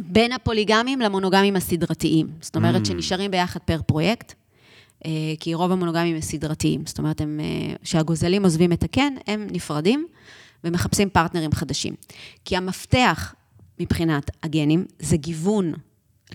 בין 0.01 0.31
הפוליגמים 0.31 0.99
למונוגמים 0.99 1.55
הסדרתיים. 1.55 2.27
זאת 2.41 2.55
אומרת, 2.55 2.85
שנשארים 2.85 3.31
ביחד 3.31 3.59
פר 3.59 3.81
פרויקט, 3.81 4.33
אה, 5.05 5.11
כי 5.39 5.53
רוב 5.53 5.71
המונוגמים 5.71 6.15
הם 6.15 6.21
סדרתיים. 6.21 6.81
זאת 6.85 6.97
אומרת, 6.97 7.21
הם, 7.21 7.39
אה, 7.43 7.75
כשהגוזלים 7.83 8.43
עוזבים 8.43 8.73
את 8.73 8.83
הקן, 8.83 9.13
הם 9.27 9.47
נפרדים 9.51 10.07
ומחפשים 10.63 11.09
פרטנרים 11.09 11.51
חדשים. 11.51 11.93
כי 12.45 12.57
המפתח 12.57 13.33
מבחינת 13.79 14.31
הגנים 14.43 14.85
זה 14.99 15.17
גיוון, 15.17 15.73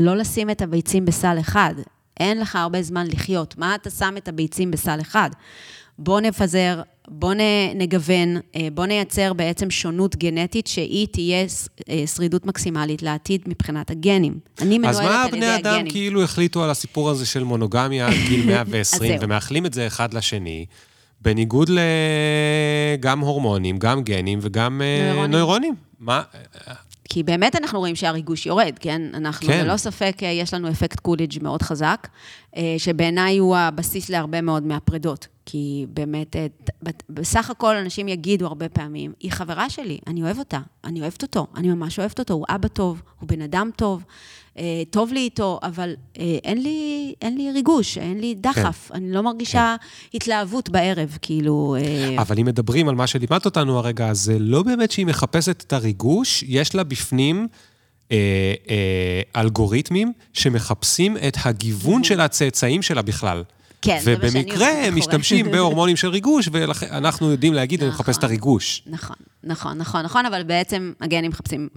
לא 0.00 0.16
לשים 0.16 0.50
את 0.50 0.62
הביצים 0.62 1.04
בסל 1.04 1.36
אחד. 1.40 1.74
אין 2.20 2.40
לך 2.40 2.56
הרבה 2.56 2.82
זמן 2.82 3.06
לחיות. 3.06 3.58
מה 3.58 3.74
אתה 3.74 3.90
שם 3.90 4.14
את 4.16 4.28
הביצים 4.28 4.70
בסל 4.70 5.00
אחד? 5.00 5.30
בוא 5.98 6.20
נפזר, 6.20 6.82
בוא 7.10 7.34
נגוון, 7.74 8.36
אה, 8.56 8.68
בוא 8.72 8.86
נייצר 8.86 9.32
בעצם 9.32 9.70
שונות 9.70 10.16
גנטית 10.16 10.66
שהיא 10.66 11.06
תהיה 11.12 11.46
אה, 11.88 12.06
שרידות 12.06 12.46
מקסימלית 12.46 13.02
לעתיד 13.02 13.42
מבחינת 13.46 13.90
הגנים. 13.90 14.38
אני 14.60 14.78
מנוהלת 14.78 14.96
אז 14.96 15.04
על 15.04 15.08
מה 15.08 15.24
ידי 15.28 15.36
בני 15.36 15.46
הגנים. 15.46 15.76
אדם 15.76 15.90
כאילו 15.90 16.22
החליטו 16.22 16.64
על 16.64 16.70
הסיפור 16.70 17.10
הזה 17.10 17.26
של 17.26 17.44
מונוגמיה 17.44 18.06
עד 18.06 18.14
גיל 18.28 18.46
120, 18.50 18.82
אז 18.82 19.18
זהו. 19.18 19.26
ומאחלים 19.26 19.66
את 19.66 19.74
זה 19.74 19.86
אחד 19.86 20.14
לשני, 20.14 20.66
בניגוד 21.20 21.70
לגם 22.98 23.20
הורמונים, 23.20 23.78
גם 23.78 24.02
גנים 24.02 24.38
וגם 24.42 24.82
אה, 24.82 25.02
נוירונים. 25.02 25.30
נוירונים? 25.30 25.74
מה? 26.00 26.22
כי 27.04 27.22
באמת 27.22 27.56
אנחנו 27.56 27.78
רואים 27.78 27.96
שהריגוש 27.96 28.46
יורד, 28.46 28.72
כן? 28.80 29.02
אנחנו, 29.14 29.46
כן. 29.46 29.64
ללא 29.64 29.76
ספק, 29.76 30.16
יש 30.22 30.54
לנו 30.54 30.70
אפקט 30.70 31.00
קוליג' 31.00 31.42
מאוד 31.42 31.62
חזק, 31.62 32.08
שבעיניי 32.78 33.38
הוא 33.38 33.56
הבסיס 33.56 34.08
להרבה 34.10 34.40
מאוד 34.40 34.62
מהפרידות. 34.62 35.26
כי 35.50 35.86
באמת, 35.94 36.36
אה, 36.36 36.46
ת- 36.64 36.70
בת- 36.82 37.02
בסך 37.10 37.50
הכל 37.50 37.76
אנשים 37.76 38.08
יגידו 38.08 38.46
הרבה 38.46 38.68
פעמים, 38.68 39.12
היא 39.20 39.32
חברה 39.32 39.70
שלי, 39.70 39.98
אני 40.06 40.22
אוהב 40.22 40.38
אותה, 40.38 40.58
אני 40.84 41.00
אוהבת 41.00 41.22
אותו, 41.22 41.46
אני 41.56 41.68
ממש 41.68 41.98
אוהבת 41.98 42.18
אותו, 42.18 42.34
הוא 42.34 42.44
אבא 42.48 42.68
טוב, 42.68 43.02
הוא 43.20 43.28
בן 43.28 43.40
אדם 43.42 43.70
טוב, 43.76 44.04
אה, 44.58 44.64
טוב 44.90 45.12
לי 45.12 45.20
איתו, 45.20 45.60
אבל 45.62 45.94
אה, 46.18 46.38
אין 46.44 46.62
לי, 46.62 47.14
אין 47.22 47.36
לי 47.36 47.50
ריגוש, 47.52 47.98
אין 47.98 48.20
לי 48.20 48.34
דחף, 48.34 48.90
אני 48.94 49.12
לא 49.12 49.22
מרגישה 49.22 49.76
התלהבות 50.14 50.68
בערב, 50.68 51.18
כאילו... 51.22 51.76
אה, 51.80 52.22
אבל 52.22 52.38
אם 52.38 52.46
מדברים 52.46 52.88
על 52.88 52.94
מה 52.94 53.06
שלימדת 53.06 53.44
אותנו 53.44 53.78
הרגע, 53.78 54.08
אז 54.08 54.18
זה 54.20 54.38
לא 54.38 54.62
באמת 54.62 54.90
שהיא 54.90 55.06
מחפשת 55.06 55.64
את 55.66 55.72
הריגוש, 55.72 56.44
יש 56.48 56.74
לה 56.74 56.84
בפנים 56.84 57.48
אה, 58.12 58.16
אה, 58.70 59.40
אלגוריתמים 59.40 60.12
שמחפשים 60.32 61.16
את 61.16 61.36
הגיוון 61.44 62.04
של 62.04 62.20
הצאצאים 62.20 62.82
שלה 62.82 63.02
בכלל. 63.02 63.42
כן, 63.82 63.98
זה 64.02 64.16
מה 64.16 64.30
שאני 64.30 64.40
ובמקרה 64.42 64.72
מאחורי. 64.74 64.90
משתמשים 64.90 65.50
בהורמונים 65.52 65.96
של 65.96 66.08
ריגוש, 66.08 66.48
ואנחנו 66.52 67.30
יודעים 67.30 67.54
להגיד, 67.54 67.82
אני 67.82 67.90
מחפש 67.90 68.16
את 68.18 68.24
הריגוש. 68.24 68.82
נכון, 68.86 69.16
נכון, 69.44 69.78
נכון, 69.78 70.02
נכון, 70.04 70.26
אבל 70.26 70.42
בעצם 70.42 70.92
הגנים 71.00 71.30
מחפשים 71.30 71.68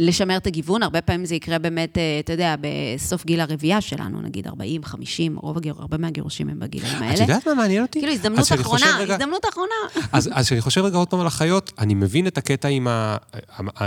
לשמר 0.00 0.36
את 0.36 0.46
הגיוון, 0.46 0.82
הרבה 0.82 1.00
פעמים 1.02 1.24
זה 1.26 1.34
יקרה 1.34 1.58
באמת, 1.58 1.98
אה, 1.98 2.20
אתה 2.20 2.32
יודע, 2.32 2.54
בסוף 2.60 3.24
גיל 3.26 3.40
הרבייה 3.40 3.80
שלנו, 3.80 4.20
נגיד 4.20 4.46
40, 4.46 4.84
50, 4.84 5.36
רוב 5.36 5.56
הגיר, 5.56 5.74
הרבה 5.78 5.98
מהגירושים 5.98 6.48
הם 6.48 6.58
בגילאים 6.58 7.02
האלה. 7.02 7.14
את 7.14 7.20
יודעת 7.20 7.46
מה 7.48 7.54
מעניין 7.54 7.82
אותי? 7.82 7.98
כאילו, 8.00 8.12
הזדמנות 8.12 8.52
אחרונה, 8.60 8.96
רגע- 8.98 9.14
הזדמנות 9.14 9.42
אחרונה. 9.52 9.74
אז 10.12 10.46
כשאני 10.46 10.60
חושב 10.60 10.80
רגע 10.84 10.96
עוד 10.96 11.08
פעם 11.08 11.20
על 11.20 11.26
החיות, 11.26 11.72
אני 11.78 11.94
מבין 11.94 12.26
את 12.26 12.38
הקטע 12.38 12.68
עם. 12.68 12.86
ה- 12.90 13.16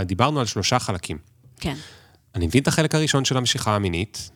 דיברנו 0.04 0.40
על 0.40 0.46
שלושה 0.46 0.78
חלקים. 0.78 1.18
כן. 1.60 1.74
אני 2.34 2.46
מבין 2.46 2.62
את 2.62 2.68
החלק 2.68 2.94
הראשון 2.94 3.24
של 3.24 3.36
המשיכה 3.36 3.76
המינית. 3.76 4.30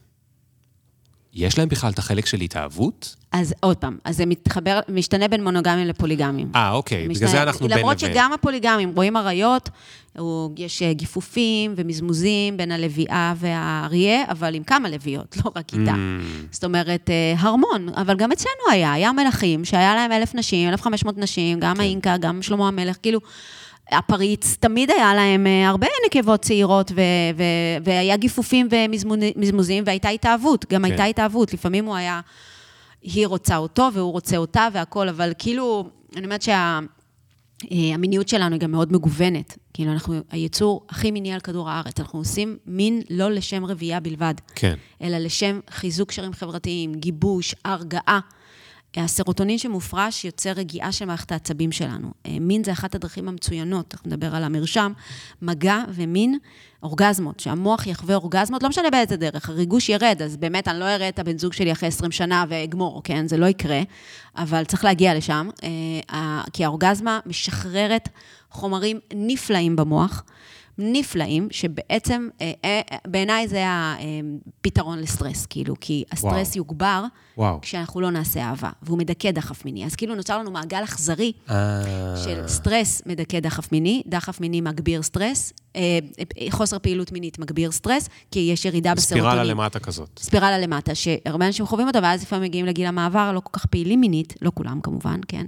יש 1.35 1.59
להם 1.59 1.69
בכלל 1.69 1.91
את 1.91 1.99
החלק 1.99 2.27
של 2.27 2.41
התאהבות? 2.41 3.17
אז 3.33 3.55
עוד 3.61 3.77
פעם, 3.77 3.99
אז 4.05 4.17
זה 4.17 4.27
מתחבר, 4.27 4.81
משתנה 4.89 5.29
בין 5.29 5.45
מונוגמים 5.45 5.87
לפוליגמים. 5.87 6.49
אה, 6.55 6.71
אוקיי, 6.71 6.99
בגלל 6.99 7.11
משתנה- 7.11 7.29
זה 7.29 7.43
אנחנו 7.43 7.69
בין 7.69 7.79
למרות 7.79 8.03
לבין. 8.03 8.15
שגם 8.15 8.33
הפוליגמים, 8.33 8.93
רואים 8.97 9.17
אריות, 9.17 9.69
יש 10.57 10.83
אה, 10.83 10.93
גיפופים 10.93 11.75
ומזמוזים 11.77 12.57
בין 12.57 12.73
הלביאה 12.73 13.35
והאריה, 13.37 14.25
אבל 14.29 14.55
עם 14.55 14.63
כמה 14.63 14.89
לביאות, 14.89 15.37
לא 15.45 15.51
רק 15.57 15.73
איתה. 15.73 15.93
Mm. 15.93 15.97
זאת 16.51 16.65
אומרת, 16.65 17.11
אה, 17.11 17.35
הרמון, 17.39 17.89
אבל 17.97 18.17
גם 18.17 18.33
אצלנו 18.33 18.73
היה, 18.73 18.93
היה 18.93 19.13
מלכים 19.13 19.65
שהיה 19.65 19.95
להם 19.95 20.13
אלף 20.13 20.35
נשים, 20.35 20.69
1,500 20.69 21.19
נשים, 21.19 21.61
גם 21.61 21.81
האינקה, 21.81 22.17
גם 22.17 22.43
שלמה 22.43 22.69
המלך, 22.69 22.97
כאילו, 23.03 23.21
הפריץ, 23.93 24.57
תמיד 24.61 24.91
היה 24.91 25.15
להם 25.15 25.47
אה, 25.47 25.69
הרבה 25.69 25.87
נקבות 26.07 26.43
צעירות, 26.43 26.91
ו- 26.91 27.01
ו- 27.37 27.85
והיה 27.85 28.17
גיפופים 28.17 28.69
ומזמוזים, 28.71 29.85
והייתה 29.87 30.09
התאהבות, 30.09 30.65
גם 30.73 30.83
כן. 30.83 30.91
הייתה 30.91 31.05
התאהבות. 31.05 31.55
לפעמים 31.55 31.85
הוא 31.85 31.97
היה, 31.97 32.21
היא 33.03 33.27
רוצה 33.27 33.57
אותו 33.57 33.89
והוא 33.93 34.13
רוצה 34.13 34.37
אותה 34.37 34.69
והכול, 34.73 35.09
אבל 35.09 35.33
כאילו, 35.39 35.89
אני 36.17 36.25
אומרת 36.25 36.43
שה... 36.43 36.79
אה, 37.73 37.95
המיניות 37.95 38.29
שלנו 38.29 38.53
היא 38.53 38.61
גם 38.61 38.71
מאוד 38.71 38.93
מגוונת. 38.93 39.59
כאילו, 39.75 39.93
אנחנו 39.93 40.15
היצור 40.31 40.87
הכי 40.89 41.11
מיני 41.11 41.33
על 41.33 41.41
כדור 41.41 41.71
הארץ. 41.71 42.01
אנחנו 42.01 42.19
עושים 42.19 42.57
מין 42.67 43.03
לא 43.11 43.31
לשם 43.31 43.65
רבייה 43.65 44.01
בלבד, 44.01 44.35
כן. 44.55 44.75
אלא 45.03 45.19
לשם 45.19 45.61
חיזוק 45.71 46.09
קשרים 46.09 46.33
חברתיים, 46.33 46.95
גיבוש, 46.95 47.55
הרגעה. 47.65 48.21
הסרוטונין 48.97 49.59
שמופרש 49.59 50.25
יוצר 50.25 50.51
רגיעה 50.51 50.93
של 50.93 51.05
מערכת 51.05 51.33
העצבים 51.33 51.73
שלנו. 51.73 52.11
אה, 52.27 52.37
מין 52.41 52.65
זה 52.65 52.73
אחת 52.73 52.95
הדרכים 52.95 53.29
המצוינות, 53.29 53.95
אנחנו 53.95 54.11
נדבר 54.11 54.35
על 54.35 54.45
המרשם, 54.45 54.93
מגע 55.43 55.79
ומין, 55.89 56.39
אורגזמות, 56.83 57.41
שהמוח 57.41 57.87
יחווה 57.87 58.15
אורגזמות, 58.15 58.63
לא 58.63 58.69
משנה 58.69 58.91
באיזה 58.91 59.17
דרך, 59.17 59.49
הריגוש 59.49 59.89
ירד, 59.89 60.23
אז 60.25 60.37
באמת 60.37 60.69
אני 60.69 60.81
לא 60.81 60.85
אראה 60.85 61.09
את 61.09 61.19
הבן 61.19 61.39
זוג 61.39 61.53
שלי 61.53 61.73
אחרי 61.73 61.89
20 61.89 62.13
שנה 62.13 62.45
ואגמור, 62.49 63.01
כן? 63.05 63.29
זה 63.29 63.37
לא 63.37 63.47
יקרה, 63.47 63.81
אבל 64.37 64.65
צריך 64.65 64.85
להגיע 64.85 65.15
לשם, 65.15 65.49
אה, 66.13 66.43
כי 66.53 66.65
האורגזמה 66.65 67.21
משחררת 67.27 68.09
חומרים 68.51 69.01
נפלאים 69.15 69.77
במוח. 69.77 70.25
נפלאים, 70.79 71.49
שבעצם, 71.51 72.29
אה, 72.41 72.53
אה, 72.65 72.81
בעיניי 73.07 73.49
זה 73.49 73.65
הפתרון 73.67 74.99
לסטרס, 74.99 75.47
כאילו, 75.47 75.75
כי 75.81 76.05
הסטרס 76.13 76.49
וואו. 76.49 76.57
יוגבר 76.57 77.05
וואו. 77.39 77.61
כשאנחנו 77.61 78.01
לא 78.01 78.11
נעשה 78.11 78.41
אהבה, 78.41 78.71
והוא 78.83 78.99
מדכא 78.99 79.31
דחף 79.31 79.65
מיני. 79.65 79.87
אז 79.87 79.97
כאילו 79.97 80.15
נוצר 80.15 80.39
לנו 80.39 80.51
מעגל 80.51 80.85
אכזרי 80.85 81.33
אה, 81.51 81.55
של 82.25 82.49
סטרס 82.49 83.03
מדכא 83.07 83.41
דחף 83.41 83.73
מיני, 83.73 84.03
דחף 84.07 84.41
מיני 84.41 84.61
מגביר 84.61 85.03
סטרס, 85.03 85.53
אה, 85.77 85.99
אה, 86.41 86.47
חוסר 86.51 86.79
פעילות 86.79 87.13
מינית 87.13 87.39
מגביר 87.39 87.71
סטרס, 87.71 88.09
כי 88.31 88.39
יש 88.53 88.65
ירידה 88.65 88.95
בסרוטונין. 88.95 89.31
ספירלה 89.31 89.45
למטה 89.45 89.79
כזאת. 89.79 90.21
ספירלה 90.23 90.59
למטה, 90.59 90.95
שהרבה 90.95 91.47
אנשים 91.47 91.67
חווים 91.67 91.87
אותה, 91.87 91.99
ואז 92.03 92.23
לפעמים 92.23 92.45
מגיעים 92.45 92.67
לגיל 92.67 92.87
המעבר, 92.87 93.33
לא 93.33 93.41
כל 93.41 93.59
כך 93.59 93.67
פעילים 93.67 94.01
מינית, 94.01 94.35
לא 94.43 94.53
כולם 94.55 94.81
כמובן, 94.81 95.21
כן? 95.29 95.47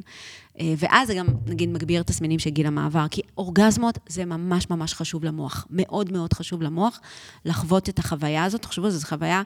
אה, 0.61 0.75
ואז 0.79 1.09
זה 1.09 1.15
גם, 1.15 1.27
נגיד, 1.47 1.71
מגביר 1.71 2.03
תסמינים 2.03 2.39
של 2.39 2.51
גיל 2.51 2.67
המעבר, 2.67 3.07
כי 3.11 3.23
אורגזמות 3.39 3.99
זה 4.09 4.25
ממש 4.25 4.71
ממש 4.71 4.95
חשוב 4.95 5.25
למוח, 5.25 5.67
מאוד 5.71 6.13
מאוד 6.13 6.33
חשוב 6.33 6.63
למוח 6.63 7.01
לחוות 7.45 7.89
את 7.89 7.99
החוויה 7.99 8.45
הזאת. 8.45 8.63
תחשבו, 8.63 8.91
זו 8.91 9.07
חוויה 9.07 9.43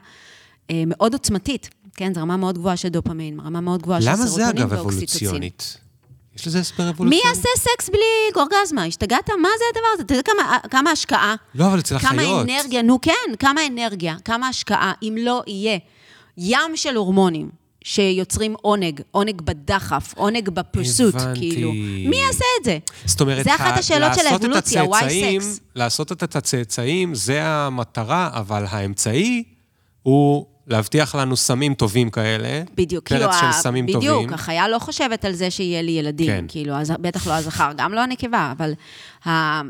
אה, 0.69 0.83
מאוד 0.87 1.13
עוצמתית, 1.13 1.69
כן? 1.95 2.13
זו 2.13 2.21
רמה 2.21 2.37
מאוד 2.37 2.57
גבוהה 2.57 2.77
של 2.77 2.89
דופמין, 2.89 3.39
רמה 3.39 3.61
מאוד 3.61 3.81
גבוהה 3.81 4.01
של 4.01 4.09
למה 4.09 4.25
זה 4.25 4.49
אגב 4.49 4.71
ואוקסיטוצין. 4.71 5.27
אבולוציונית? 5.27 5.77
יש 6.35 6.47
לזה 6.47 6.59
הסבר 6.59 6.83
מי 6.83 6.89
אבולוציוני? 6.89 7.29
יעשה 7.29 7.49
סקס 7.57 7.89
בלי 7.89 8.41
אורגזמה? 8.41 8.85
השתגעת? 8.85 9.29
מה 9.29 9.49
זה 9.57 9.63
הדבר 9.71 9.87
הזה? 9.93 10.03
אתה 10.03 10.13
יודע 10.13 10.23
כמה, 10.23 10.57
כמה 10.69 10.91
השקעה? 10.91 11.35
לא, 11.55 11.67
אבל 11.67 11.79
אצל 11.79 11.99
כמה 11.99 12.09
החיות. 12.11 12.49
אנרגיה, 12.49 12.81
נו 12.81 13.01
כן, 13.01 13.11
כמה 13.39 13.67
אנרגיה, 13.67 14.15
כמה 14.25 14.47
השקעה, 14.47 14.93
אם 15.01 15.17
לא 15.19 15.43
יהיה 15.47 15.77
ים 16.37 16.75
של 16.75 16.95
הורמונים 16.95 17.49
שיוצרים 17.87 18.55
עונג, 18.61 19.01
עונג 19.11 19.41
בדחף, 19.41 20.13
עונג 20.17 20.49
בפרסוט, 20.49 21.15
הבנתי. 21.15 21.39
כאילו. 21.39 21.71
מי 22.09 22.17
יעשה 22.17 22.45
את 22.59 22.65
זה? 22.65 22.77
זאת 23.05 23.21
אומרת, 23.21 23.43
זה 23.43 23.55
אחת 23.55 23.77
השאלות 23.77 24.11
של 24.15 24.27
האבולוציה, 24.27 24.83
why 24.83 24.95
הצאצאים- 24.97 25.41
sex? 25.41 25.59
לעשות 25.75 26.11
את 26.11 26.35
הצאצאים 26.35 27.15
זה 27.15 27.45
המטרה, 27.45 28.29
אבל 28.33 28.65
האמצעי 28.69 29.43
הוא 30.03 30.45
להבטיח 30.67 31.15
לנו 31.15 31.37
סמים 31.37 31.73
טובים 31.73 32.09
כאלה. 32.09 32.63
בדיוק, 32.75 33.09
פרץ 33.09 33.19
כאילו, 33.19 33.33
של 33.33 33.45
ה- 33.45 33.51
סמים 33.51 33.85
בדיוק, 33.85 34.03
טובים. 34.05 34.33
החיה 34.33 34.67
לא 34.67 34.79
חושבת 34.79 35.25
על 35.25 35.33
זה 35.33 35.51
שיהיה 35.51 35.81
לי 35.81 35.91
ילדים, 35.91 36.27
כן. 36.27 36.45
כאילו, 36.47 36.73
אז 36.73 36.91
בטח 36.99 37.27
לא 37.27 37.33
הזכר, 37.33 37.71
גם 37.77 37.93
לא 37.93 38.01
הנקבה, 38.01 38.53
אבל 38.57 38.73
ה- 39.25 39.29
ה- 39.31 39.61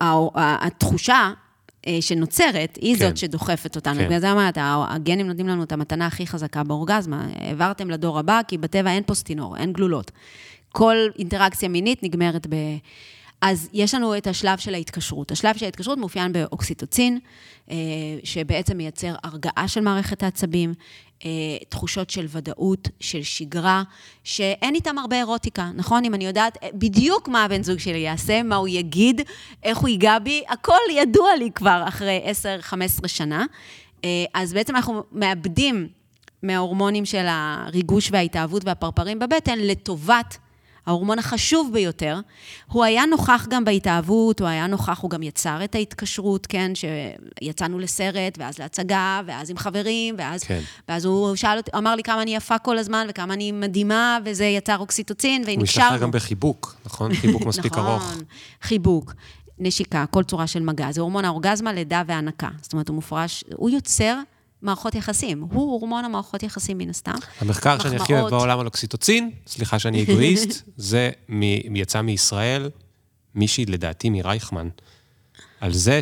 ה- 0.00 0.66
התחושה 0.66 1.30
שנוצרת, 2.00 2.78
היא 2.80 2.98
כן. 2.98 3.06
זאת 3.08 3.16
שדוחפת 3.16 3.76
אותנו. 3.76 3.94
כן. 3.94 4.06
בגלל 4.06 4.18
זה 4.18 4.32
אמרת, 4.32 4.58
הגנים 4.60 5.26
נותנים 5.26 5.48
לנו 5.48 5.62
את 5.62 5.72
המתנה 5.72 6.06
הכי 6.06 6.26
חזקה 6.26 6.64
באורגזמה. 6.64 7.26
העברתם 7.34 7.90
לדור 7.90 8.18
הבא, 8.18 8.40
כי 8.48 8.58
בטבע 8.58 8.90
אין 8.90 9.02
פוסטינור, 9.06 9.56
אין 9.56 9.72
גלולות. 9.72 10.10
כל 10.72 10.96
אינטראקציה 11.18 11.68
מינית 11.68 12.02
נגמרת 12.02 12.46
ב... 12.46 12.54
אז 13.46 13.68
יש 13.72 13.94
לנו 13.94 14.16
את 14.16 14.26
השלב 14.26 14.58
של 14.58 14.74
ההתקשרות. 14.74 15.30
השלב 15.30 15.56
של 15.56 15.64
ההתקשרות 15.64 15.98
מאופיין 15.98 16.32
באוקסיטוצין, 16.32 17.18
אה, 17.70 17.76
שבעצם 18.24 18.76
מייצר 18.76 19.14
הרגעה 19.24 19.68
של 19.68 19.80
מערכת 19.80 20.22
העצבים, 20.22 20.74
אה, 21.24 21.30
תחושות 21.68 22.10
של 22.10 22.26
ודאות, 22.28 22.88
של 23.00 23.22
שגרה, 23.22 23.82
שאין 24.24 24.74
איתם 24.74 24.98
הרבה 24.98 25.16
אירוטיקה, 25.16 25.70
נכון? 25.74 26.04
אם 26.04 26.14
אני 26.14 26.24
יודעת 26.24 26.58
אה, 26.62 26.68
בדיוק 26.74 27.28
מה 27.28 27.44
הבן 27.44 27.62
זוג 27.62 27.78
שלי 27.78 27.98
יעשה, 27.98 28.42
מה 28.42 28.56
הוא 28.56 28.68
יגיד, 28.68 29.20
איך 29.62 29.78
הוא 29.78 29.88
ייגע 29.88 30.18
בי, 30.18 30.42
הכל 30.48 30.80
ידוע 30.90 31.36
לי 31.38 31.50
כבר 31.54 31.84
אחרי 31.88 32.24
10-15 33.02 33.08
שנה. 33.08 33.44
אז 34.34 34.52
בעצם 34.52 34.76
אנחנו 34.76 35.02
מאבדים 35.12 35.88
מההורמונים 36.42 37.04
של 37.04 37.24
הריגוש 37.28 38.08
וההתאהבות 38.12 38.64
והפרפרים 38.64 39.18
בבטן 39.18 39.58
לטובת 39.58 40.38
ההורמון 40.86 41.18
החשוב 41.18 41.70
ביותר, 41.72 42.20
הוא 42.72 42.84
היה 42.84 43.06
נוכח 43.06 43.46
גם 43.50 43.64
בהתאהבות, 43.64 44.40
הוא 44.40 44.48
היה 44.48 44.66
נוכח, 44.66 44.98
הוא 45.00 45.10
גם 45.10 45.22
יצר 45.22 45.64
את 45.64 45.74
ההתקשרות, 45.74 46.46
כן, 46.46 46.72
שיצאנו 46.74 47.78
לסרט, 47.78 48.38
ואז 48.38 48.58
להצגה, 48.58 49.20
ואז 49.26 49.50
עם 49.50 49.56
חברים, 49.56 50.14
ואז, 50.18 50.42
כן. 50.44 50.60
ואז 50.88 51.04
הוא 51.04 51.36
שאל, 51.36 51.56
אותי- 51.56 51.70
אמר 51.78 51.94
לי 51.94 52.02
כמה 52.02 52.22
אני 52.22 52.34
יפה 52.36 52.58
כל 52.58 52.78
הזמן, 52.78 53.06
וכמה 53.10 53.34
אני 53.34 53.52
מדהימה, 53.52 54.18
וזה 54.24 54.44
יצר 54.44 54.78
אוקסיטוצין, 54.78 55.42
הוא 55.42 55.50
ונקשרנו. 55.58 55.62
משתחרר 55.86 56.02
גם 56.02 56.10
בחיבוק, 56.10 56.76
נכון? 56.86 57.14
חיבוק 57.20 57.46
מספיק 57.46 57.78
ארוך. 57.78 58.02
נכון, 58.02 58.22
חיבוק, 58.62 59.14
נשיקה, 59.58 60.04
כל 60.10 60.22
צורה 60.24 60.46
של 60.46 60.60
מגע. 60.62 60.92
זה 60.92 61.00
הורמון 61.00 61.24
האורגזמה, 61.24 61.72
לידה 61.72 62.02
והנקה. 62.06 62.48
זאת 62.62 62.72
אומרת, 62.72 62.88
הוא 62.88 62.94
מופרש, 62.94 63.44
הוא 63.56 63.70
יוצר 63.70 64.16
מערכות 64.64 64.94
יחסים. 64.94 65.40
הוא 65.40 65.70
הורמון 65.72 66.04
המערכות 66.04 66.42
יחסים 66.42 66.78
מן 66.78 66.90
הסתם. 66.90 67.14
המחקר 67.40 67.78
שאני 67.78 67.96
הכי 67.96 68.12
אוהב. 68.14 68.30
בעולם 68.30 68.60
על 68.60 68.66
אוקסיטוצין, 68.66 69.30
סליחה 69.46 69.78
שאני 69.78 70.02
אגואיסט, 70.02 70.62
זה 70.76 71.10
מ- 71.28 71.76
יצא 71.76 72.00
מישראל, 72.00 72.70
מישהי 73.34 73.66
לדעתי 73.66 74.10
מרייכמן, 74.10 74.68
על 75.60 75.72
זה 75.72 76.00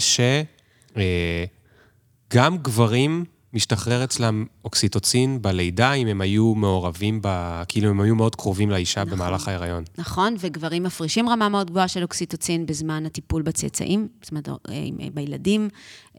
שגם 2.30 2.58
גברים 2.58 3.24
משתחרר 3.52 4.04
אצלם 4.04 4.46
אוקסיטוצין 4.64 5.42
בלידה, 5.42 5.92
אם 5.92 6.06
הם 6.06 6.20
היו 6.20 6.54
מעורבים 6.54 7.20
ב... 7.22 7.62
כאילו, 7.68 7.88
הם 7.90 8.00
היו 8.00 8.14
מאוד 8.14 8.36
קרובים 8.36 8.70
לאישה 8.70 9.04
במהלך 9.04 9.48
ההיריון. 9.48 9.84
נכון, 9.98 10.36
וגברים 10.40 10.82
מפרישים 10.82 11.28
רמה 11.28 11.48
מאוד 11.48 11.70
גבוהה 11.70 11.88
של 11.88 12.02
אוקסיטוצין 12.02 12.66
בזמן 12.66 13.06
הטיפול 13.06 13.42
בצאצאים, 13.42 14.08
זאת 14.22 14.30
אומרת, 14.30 14.48
אה, 14.48 14.54
אה, 14.68 15.08
בילדים. 15.14 15.68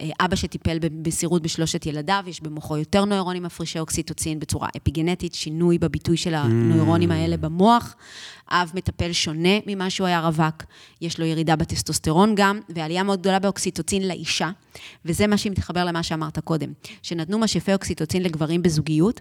אה, 0.00 0.10
אבא 0.20 0.36
שטיפל 0.36 0.78
במסירות 0.78 1.42
בשלושת 1.42 1.86
ילדיו, 1.86 2.24
יש 2.26 2.40
במוחו 2.40 2.76
יותר 2.76 3.04
נוירונים 3.04 3.42
מפרישי 3.42 3.78
אוקסיטוצין 3.78 4.38
בצורה 4.38 4.68
אפיגנטית, 4.76 5.34
שינוי 5.34 5.78
בביטוי 5.78 6.16
של 6.16 6.34
הנוירונים 6.34 7.10
האלה 7.10 7.36
במוח. 7.36 7.94
אב 8.50 8.70
מטפל 8.74 9.12
שונה 9.12 9.58
ממה 9.66 9.90
שהוא 9.90 10.06
היה 10.06 10.20
רווק, 10.20 10.62
יש 11.00 11.20
לו 11.20 11.26
ירידה 11.26 11.56
בטסטוסטרון 11.56 12.34
גם, 12.36 12.60
ועלייה 12.68 13.02
מאוד 13.02 13.20
גדולה 13.20 13.38
באוקסיטוצין 13.38 14.08
לאישה, 14.08 14.50
וזה 15.04 15.26
מה 15.26 15.36
שמתחבר 15.36 15.84
למה 15.84 16.02
שאמרת 16.02 16.38
קודם, 16.38 16.72
שנתנו 17.02 17.38
משאפי 17.38 17.72
אוקסיטוצין 17.72 18.22
לגברים 18.34 18.62
בזוגיות, 18.62 19.20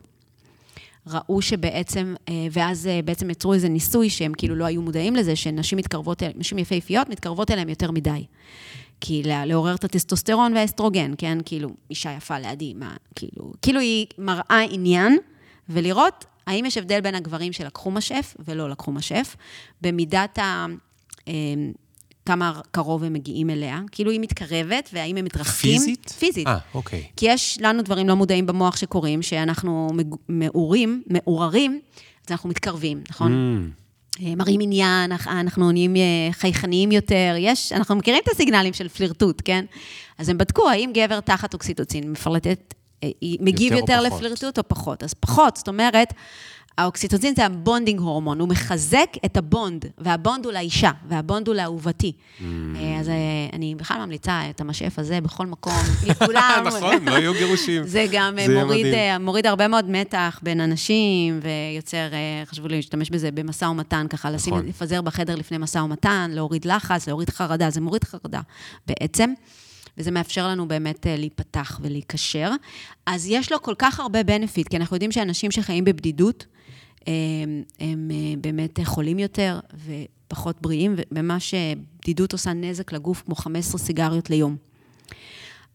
ראו 1.07 1.41
שבעצם, 1.41 2.15
אה, 2.29 2.47
ואז 2.51 2.87
אה, 2.87 2.99
בעצם 3.05 3.29
יצרו 3.29 3.53
איזה 3.53 3.69
ניסוי 3.69 4.09
שהם 4.09 4.33
כאילו 4.37 4.55
לא 4.55 4.65
היו 4.65 4.81
מודעים 4.81 5.15
לזה, 5.15 5.35
שנשים 5.35 5.77
מתקרבות, 5.77 6.23
נשים 6.35 6.57
יפהפיות 6.57 7.09
מתקרבות 7.09 7.51
אליהם 7.51 7.69
יותר 7.69 7.91
מדי. 7.91 8.25
כי 9.01 9.21
לעורר 9.25 9.75
את 9.75 9.83
הטסטוסטרון 9.83 10.53
והאסטרוגן, 10.53 11.13
כן? 11.17 11.37
כאילו, 11.45 11.69
אישה 11.89 12.11
יפה 12.17 12.39
לידי, 12.39 12.73
מה, 12.73 12.95
כאילו, 13.15 13.53
כאילו 13.61 13.79
היא 13.79 14.07
מראה 14.17 14.61
עניין, 14.69 15.17
ולראות 15.69 16.25
האם 16.47 16.65
יש 16.65 16.77
הבדל 16.77 17.01
בין 17.01 17.15
הגברים 17.15 17.53
שלקחו 17.53 17.91
משאף 17.91 18.35
ולא 18.39 18.69
לקחו 18.69 18.91
משאף, 18.91 19.35
במידת 19.81 20.39
ה... 20.39 20.65
כמה 22.25 22.59
קרוב 22.71 23.03
הם 23.03 23.13
מגיעים 23.13 23.49
אליה, 23.49 23.79
כאילו 23.91 24.11
היא 24.11 24.19
מתקרבת, 24.19 24.89
והאם 24.93 25.17
הם 25.17 25.25
מתרחקים. 25.25 25.71
פיזית? 25.71 26.09
פיזית. 26.09 26.47
אה, 26.47 26.57
אוקיי. 26.73 27.03
כי 27.17 27.25
יש 27.29 27.57
לנו 27.61 27.81
דברים 27.81 28.07
לא 28.07 28.15
מודעים 28.15 28.45
במוח 28.45 28.75
שקורים, 28.75 29.21
שאנחנו 29.21 29.89
מעורים, 30.29 31.03
מעורערים, 31.07 31.79
אז 32.25 32.31
אנחנו 32.31 32.49
מתקרבים, 32.49 33.01
נכון? 33.09 33.31
Mm, 33.31 34.23
אה, 34.25 34.35
מראים 34.35 34.61
עניין, 34.61 35.11
אנחנו 35.27 35.71
נהיים 35.71 35.95
אה, 35.95 36.01
חייכניים 36.31 36.91
יותר, 36.91 37.35
יש, 37.37 37.71
אנחנו 37.71 37.95
מכירים 37.95 38.21
את 38.23 38.29
הסיגנלים 38.31 38.73
של 38.73 38.87
פלירטוט, 38.87 39.41
כן? 39.45 39.65
אז 40.17 40.29
הם 40.29 40.37
בדקו 40.37 40.69
האם 40.69 40.91
גבר 40.93 41.19
תחת 41.19 41.53
אוקסיטוצין 41.53 42.11
מפלטת, 42.11 42.73
מגיב 43.39 43.73
יותר 43.73 43.93
יותר? 43.93 44.15
לפלירטוט 44.15 44.57
או 44.57 44.63
פחות. 44.67 45.03
אז 45.03 45.13
פחות, 45.13 45.57
זאת 45.57 45.67
אומרת, 45.67 46.13
האוקסיטוצין 46.77 47.35
זה 47.35 47.45
ה 47.45 47.52
bonding 47.52 47.99
הורמון, 47.99 48.39
הוא 48.39 48.49
מחזק 48.49 49.09
את 49.25 49.37
ה 49.37 49.45
bond, 49.45 49.85
וה 49.97 50.13
bond 50.13 50.45
הוא 50.45 50.53
לאישה, 50.53 50.91
וה 51.07 51.20
bond 51.20 51.47
הוא 51.47 51.55
לאהובתי. 51.55 52.11
אממ. 52.11 52.43
אה, 52.75 52.99
אז 52.99 53.09
אה, 53.09 53.13
אני 53.53 53.75
בכלל 53.75 54.05
ממליצה 54.05 54.41
את 54.49 54.61
המשאף 54.61 54.99
הזה 54.99 55.21
בכל 55.21 55.45
מקום, 55.45 55.73
לכולם. 56.09 56.63
נכון, 56.67 57.05
לא 57.05 57.11
יהיו 57.11 57.33
גירושים. 57.33 57.83
זה 57.95 58.05
גם 58.11 58.39
אה, 58.39 58.47
זה 58.47 58.63
מוריד. 58.63 58.85
אה, 58.85 59.19
מוריד 59.19 59.47
הרבה 59.47 59.67
מאוד 59.67 59.89
מתח 59.89 60.39
בין 60.43 60.61
אנשים, 60.61 61.39
ויוצר, 61.41 62.13
אה, 62.13 62.43
חשבו 62.45 62.67
לי 62.67 62.75
להשתמש 62.75 63.09
בזה 63.09 63.31
במשא 63.31 63.65
ומתן, 63.65 64.05
ככה 64.09 64.31
לשים, 64.31 64.53
נכון. 64.53 64.65
לפזר 64.65 65.01
בחדר 65.01 65.35
לפני 65.35 65.57
משא 65.57 65.77
ומתן, 65.77 66.31
להוריד 66.33 66.65
לחץ, 66.65 67.07
להוריד 67.07 67.29
חרדה, 67.29 67.69
זה 67.69 67.81
מוריד 67.81 68.03
חרדה 68.03 68.41
בעצם. 68.87 69.33
וזה 69.97 70.11
מאפשר 70.11 70.47
לנו 70.47 70.67
באמת 70.67 71.07
אה, 71.07 71.15
להיפתח 71.15 71.79
ולהיקשר. 71.83 72.51
אז 73.05 73.27
יש 73.29 73.51
לו 73.51 73.61
כל 73.61 73.75
כך 73.77 73.99
הרבה 73.99 74.23
בנפיט, 74.23 74.67
כי 74.67 74.77
אנחנו 74.77 74.95
יודעים 74.95 75.11
שאנשים 75.11 75.51
שחיים 75.51 75.85
בבדידות, 75.85 76.45
אה, 77.07 77.13
הם 77.79 78.11
אה, 78.11 78.33
באמת 78.41 78.79
חולים 78.83 79.19
יותר 79.19 79.59
ופחות 80.27 80.61
בריאים, 80.61 80.95
ובמה 80.97 81.37
שבדידות 81.39 82.33
עושה 82.33 82.53
נזק 82.53 82.91
לגוף 82.91 83.23
כמו 83.25 83.35
15 83.35 83.79
סיגריות 83.79 84.29
ליום. 84.29 84.72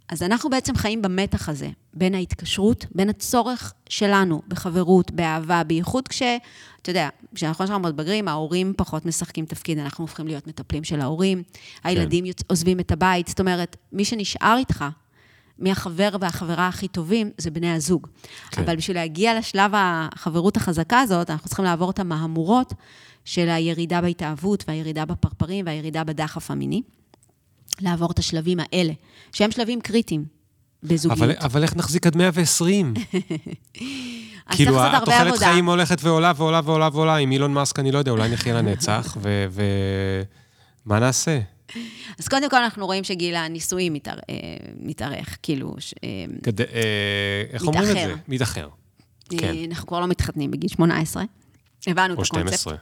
אז 0.08 0.22
אנחנו 0.22 0.50
בעצם 0.50 0.76
חיים 0.76 1.02
במתח 1.02 1.48
הזה, 1.48 1.68
בין 1.94 2.14
ההתקשרות, 2.14 2.86
בין 2.94 3.08
הצורך 3.08 3.72
שלנו 3.88 4.42
בחברות, 4.48 5.10
באהבה, 5.10 5.64
בייחוד 5.64 6.08
כש... 6.08 6.22
אתה 6.82 6.90
יודע, 6.90 7.08
כשאנחנו 7.34 7.64
עכשיו 7.64 7.78
מתבגרים, 7.78 8.28
ההורים 8.28 8.72
פחות 8.76 9.06
משחקים 9.06 9.46
תפקיד, 9.46 9.78
אנחנו 9.78 10.04
הופכים 10.04 10.26
להיות 10.26 10.46
מטפלים 10.46 10.84
של 10.84 11.00
ההורים, 11.00 11.42
הילדים 11.84 12.24
יוצ... 12.24 12.42
עוזבים 12.46 12.80
את 12.80 12.92
הבית, 12.92 13.28
זאת 13.28 13.40
אומרת, 13.40 13.76
מי 13.92 14.04
שנשאר 14.04 14.56
איתך, 14.58 14.84
מהחבר 15.58 16.08
והחברה 16.20 16.68
הכי 16.68 16.88
טובים, 16.88 17.30
זה 17.38 17.50
בני 17.50 17.70
הזוג. 17.70 18.06
כן. 18.06 18.28
כן. 18.50 18.62
אבל 18.62 18.76
בשביל 18.76 18.96
להגיע 18.96 19.38
לשלב 19.38 19.70
החברות 19.74 20.56
החזקה 20.56 21.00
הזאת, 21.00 21.30
אנחנו 21.30 21.48
צריכים 21.48 21.64
לעבור 21.64 21.90
את 21.90 21.98
המהמורות 21.98 22.74
של 23.24 23.48
הירידה 23.48 24.00
בהתאהבות, 24.00 24.64
והירידה 24.68 25.04
בפרפרים, 25.04 25.66
והירידה 25.66 26.04
בדחף 26.04 26.50
המיני. 26.50 26.82
לעבור 27.80 28.10
את 28.10 28.18
השלבים 28.18 28.58
האלה, 28.60 28.92
שהם 29.32 29.50
שלבים 29.50 29.80
קריטיים 29.80 30.24
בזוגיות. 30.82 31.22
אבל, 31.22 31.34
אבל 31.38 31.62
איך 31.62 31.76
נחזיק 31.76 32.06
עד 32.06 32.16
120? 32.16 32.94
אז 34.46 34.56
כאילו, 34.56 34.82
התוחלת. 34.82 35.38
חיים 35.38 35.68
הולכת 35.68 35.98
ועולה 36.02 36.32
ועולה 36.36 36.60
ועולה 36.64 36.88
ועולה, 36.92 37.16
עם 37.16 37.32
אילון 37.32 37.52
מאסק, 37.52 37.78
אני 37.78 37.92
לא 37.92 37.98
יודע, 37.98 38.10
אולי 38.10 38.28
נחיה 38.28 38.54
לנצח, 38.54 39.16
ו... 39.22 39.46
ו... 39.50 39.62
נעשה? 40.86 41.40
אז 42.18 42.28
קודם 42.28 42.50
כל 42.50 42.56
אנחנו 42.56 42.86
רואים 42.86 43.04
שגיל 43.04 43.34
הנישואים 43.34 43.92
מתאר, 43.92 44.18
אה, 44.30 44.34
מתארך, 44.80 45.38
כאילו, 45.42 45.74
ש, 45.78 45.94
אה, 46.04 46.08
כדי, 46.42 46.62
אה, 46.62 47.42
איך 47.52 47.66
אומרים 47.66 47.84
את 47.84 47.88
מתאחר. 47.88 48.08
זה? 48.08 48.14
מתאחר. 48.28 48.68
כן. 49.38 49.54
אנחנו 49.70 49.86
כבר 49.86 50.00
לא 50.00 50.06
מתחתנים 50.06 50.50
בגיל 50.50 50.70
18. 50.70 51.22
הבנו 51.86 52.14
את 52.14 52.18
או 52.18 52.22
הקונספט. 52.22 52.58
12. 52.58 52.76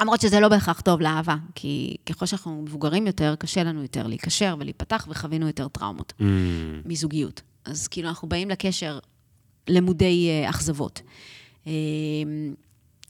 למרות 0.00 0.20
שזה 0.20 0.40
לא 0.40 0.48
בהכרח 0.48 0.80
טוב 0.80 1.00
לאהבה, 1.00 1.36
כי 1.54 1.96
ככל 2.06 2.26
שאנחנו 2.26 2.62
מבוגרים 2.62 3.06
יותר, 3.06 3.34
קשה 3.38 3.64
לנו 3.64 3.82
יותר 3.82 4.06
להיקשר 4.06 4.56
ולהיפתח, 4.58 5.06
וחווינו 5.10 5.46
יותר 5.46 5.68
טראומות 5.68 6.12
Mm, 6.20 6.22
מזוגיות. 6.84 7.42
אז 7.64 7.88
כאילו, 7.88 8.08
אנחנו 8.08 8.28
באים 8.28 8.48
לקשר 8.50 8.98
למודי 9.68 10.28
אה, 10.28 10.50
אכזבות. 10.50 11.00
אה, 11.66 11.72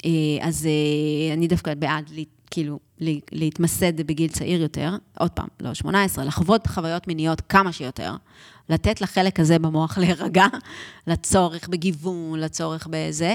אה, 0.04 0.10
אז 0.40 0.66
אה, 0.66 1.34
אני 1.34 1.48
דווקא 1.48 1.74
בעד, 1.74 2.10
לה- 2.14 2.22
כאילו, 2.50 2.78
לה- 2.98 3.12
להתמסד 3.32 3.96
בגיל 4.06 4.30
צעיר 4.30 4.62
יותר, 4.62 4.96
עוד 5.18 5.30
פעם, 5.30 5.46
לא 5.60 5.74
18, 5.74 6.24
לחוות 6.24 6.66
חוויות 6.66 7.06
מיניות 7.08 7.40
כמה 7.40 7.72
שיותר, 7.72 8.14
לתת 8.68 9.00
לחלק 9.00 9.40
הזה 9.40 9.58
במוח 9.58 9.98
להירגע, 9.98 10.46
לצורך 11.06 11.68
בגיוון, 11.68 12.38
לצורך 12.40 12.86
בזה. 12.90 13.34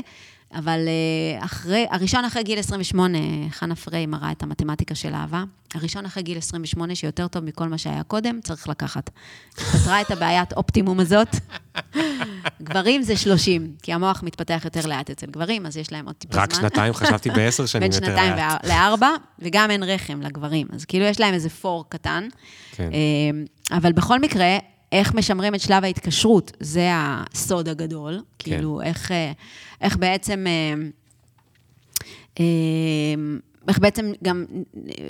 אבל 0.54 0.80
אה, 0.88 1.46
אחרי, 1.46 1.88
הראשון 1.92 2.26
אחרי 2.26 2.44
גיל 2.44 2.60
28, 2.60 3.18
חנה 3.52 3.76
פריי 3.76 4.06
מראה 4.06 4.32
את 4.32 4.44
המתמטיקה 4.44 4.96
של 4.96 5.14
אהבה. 5.14 5.44
הראשון 5.74 6.06
אחרי 6.06 6.24
גיל 6.24 6.38
28, 6.38 6.96
שיותר 6.96 7.28
טוב 7.28 7.44
מכל 7.44 7.68
מה 7.68 7.78
שהיה 7.78 8.04
קודם, 8.04 8.40
צריך 8.44 8.70
לקחת. 8.70 9.10
פתרה 9.56 10.02
את 10.02 10.12
הבעיית 10.12 10.54
אופטימום 10.54 11.00
הזאת. 11.00 11.28
גברים 12.64 13.02
זה 13.02 13.18
30, 13.18 13.72
כי 13.84 13.94
המוח 13.94 14.24
מתפתח 14.24 14.62
יותר 14.66 14.88
לאט 14.88 15.10
אצל 15.10 15.26
גברים, 15.28 15.66
אז 15.66 15.78
יש 15.78 15.92
להם 15.92 16.06
עוד 16.06 16.16
טיפה 16.16 16.34
זמן. 16.34 16.44
רק 16.44 16.54
שנתיים, 16.54 16.94
חשבתי 16.94 17.30
בעשר 17.36 17.66
שנים 17.66 17.90
בין 17.90 18.04
יותר 18.04 18.06
שנתיים 18.16 18.34
לאט. 18.36 18.40
ואר- 18.64 18.70
לארבע, 18.70 19.10
וגם 19.40 19.72
אין 19.72 19.84
רחם 19.84 20.22
לגברים. 20.22 20.68
אז 20.74 20.86
כאילו 20.86 21.06
יש 21.06 21.20
להם 21.20 21.34
איזה 21.34 21.50
פור 21.50 21.86
קטן. 21.90 22.28
כן. 22.72 22.90
אה, 22.94 23.78
אבל 23.78 23.92
בכל 23.92 24.20
מקרה, 24.20 24.58
איך 24.92 25.14
משמרים 25.14 25.56
את 25.56 25.62
שלב 25.62 25.84
ההתקשרות, 25.84 26.52
זה 26.60 26.90
הסוד 26.94 27.70
הגדול. 27.70 28.22
כן. 28.40 28.52
כאילו, 28.52 28.82
איך, 28.82 29.12
אה, 29.12 29.32
איך 29.82 29.98
בעצם... 29.98 30.46
אה, 30.48 30.74
אה, 32.40 32.46
איך 33.68 33.80
בעצם 33.80 34.12
גם 34.24 34.46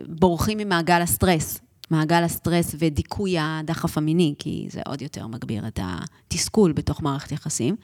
בורחים 0.08 0.58
ממעגל 0.58 1.02
הסטרס, 1.02 1.60
מעגל 1.92 2.24
הסטרס 2.24 2.76
ודיכוי 2.80 3.36
הדחף 3.40 3.98
המיני, 3.98 4.34
כי 4.40 4.68
זה 4.70 4.82
עוד 4.86 5.02
יותר 5.02 5.28
מגביר 5.28 5.68
את 5.68 5.80
התסכול 5.84 6.72
בתוך 6.72 7.02
מערכת 7.02 7.32
יחסים. 7.32 7.76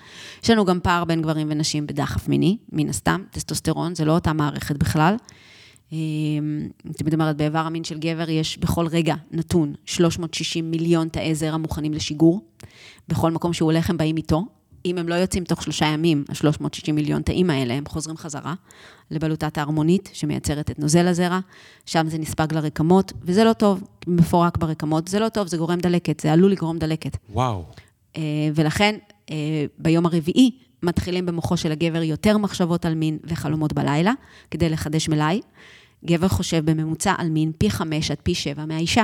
יש 0.44 0.50
לנו 0.50 0.66
גם 0.66 0.80
פער 0.80 1.06
בין 1.06 1.22
גברים 1.22 1.48
ונשים 1.50 1.88
בדחף 1.88 2.28
מיני, 2.28 2.58
מן 2.72 2.90
הסתם, 2.90 3.24
טסטוסטרון, 3.32 3.96
זה 3.96 4.06
לא 4.06 4.12
אותה 4.12 4.34
מערכת 4.34 4.78
בכלל. 4.78 5.16
אה, 5.94 5.98
תמיד 6.98 7.14
אומרת, 7.14 7.38
באיבר 7.38 7.60
המין 7.60 7.84
של 7.84 8.00
גבר 8.00 8.30
יש 8.30 8.58
בכל 8.58 8.88
רגע 8.88 9.16
נתון 9.32 9.74
360 9.86 10.72
מיליון 10.72 11.10
תאי 11.10 11.36
זרע 11.36 11.58
מוכנים 11.58 11.94
לשיגור. 11.94 12.42
בכל 13.08 13.32
מקום 13.32 13.54
שהוא 13.54 13.72
הולך 13.72 13.90
הם 13.90 13.98
באים 13.98 14.18
איתו. 14.18 14.46
אם 14.86 14.98
הם 14.98 15.10
לא 15.10 15.16
יוצאים 15.16 15.44
תוך 15.44 15.64
שלושה 15.64 15.86
ימים, 15.86 16.24
ה-360 16.30 16.92
מיליון 16.94 17.22
תאים 17.22 17.50
האלה, 17.50 17.74
הם 17.74 17.84
חוזרים 17.88 18.18
חזרה 18.18 18.54
לבלוטת 19.12 19.58
ההרמונית, 19.58 20.10
שמייצרת 20.14 20.72
את 20.72 20.80
נוזל 20.80 21.08
הזרע, 21.08 21.40
שם 21.86 22.08
זה 22.10 22.18
נספג 22.18 22.54
לרקמות, 22.54 23.14
וזה 23.22 23.44
לא 23.44 23.54
טוב, 23.54 23.84
מפורק 24.08 24.58
ברקמות, 24.58 25.08
זה 25.08 25.20
לא 25.20 25.30
טוב, 25.30 25.48
זה 25.48 25.58
גורם 25.58 25.80
דלקת, 25.80 26.20
זה 26.20 26.34
עלול 26.34 26.52
לגרום 26.52 26.78
דלקת. 26.78 27.18
וואו. 27.30 27.64
אה, 28.18 28.22
ולכן, 28.56 28.96
אה, 29.30 29.66
ביום 29.78 30.06
הרביעי 30.06 30.52
מתחילים 30.84 31.26
במוחו 31.26 31.58
של 31.58 31.72
הגבר 31.72 32.04
יותר 32.04 32.38
מחשבות 32.38 32.86
על 32.86 32.96
מין 32.96 33.18
וחלומות 33.24 33.74
בלילה, 33.74 34.14
כדי 34.52 34.70
לחדש 34.70 35.10
מלאי. 35.10 35.42
גבר 36.06 36.28
חושב 36.28 36.72
בממוצע 36.72 37.14
על 37.18 37.30
מין 37.30 37.52
פי 37.58 37.70
חמש 37.70 38.12
עד 38.12 38.18
פי 38.24 38.36
שבע 38.36 38.66
מהאישה. 38.66 39.04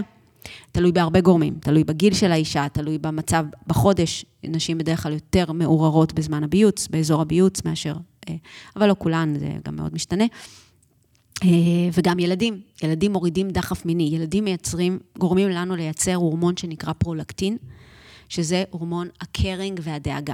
תלוי 0.72 0.92
בהרבה 0.92 1.22
גורמים, 1.22 1.54
תלוי 1.60 1.84
בגיל 1.84 2.14
של 2.14 2.32
האישה, 2.32 2.68
תלוי 2.74 2.98
במצב 2.98 3.46
בחודש. 3.68 4.26
נשים 4.44 4.78
בדרך 4.78 5.04
כלל 5.04 5.14
יותר 5.14 5.52
מעוררות 5.52 6.14
בזמן 6.14 6.44
הביוץ, 6.44 6.88
באזור 6.88 7.22
הביוץ, 7.22 7.66
מאשר... 7.66 7.96
אה, 8.30 8.36
אבל 8.76 8.88
לא 8.88 8.96
כולן, 9.00 9.34
זה 9.40 9.50
גם 9.66 9.76
מאוד 9.76 9.94
משתנה. 9.94 10.24
אה, 11.44 11.50
וגם 11.94 12.20
ילדים, 12.20 12.62
ילדים 12.84 13.14
מורידים 13.14 13.50
דחף 13.50 13.86
מיני, 13.86 14.10
ילדים 14.14 14.44
מייצרים, 14.44 15.00
גורמים 15.18 15.50
לנו 15.50 15.76
לייצר 15.76 16.16
הורמון 16.16 16.58
שנקרא 16.58 16.94
פרולקטין, 16.94 17.58
שזה 18.30 18.64
הורמון 18.70 19.08
הקרינג 19.22 19.80
והדאגה. 19.84 20.34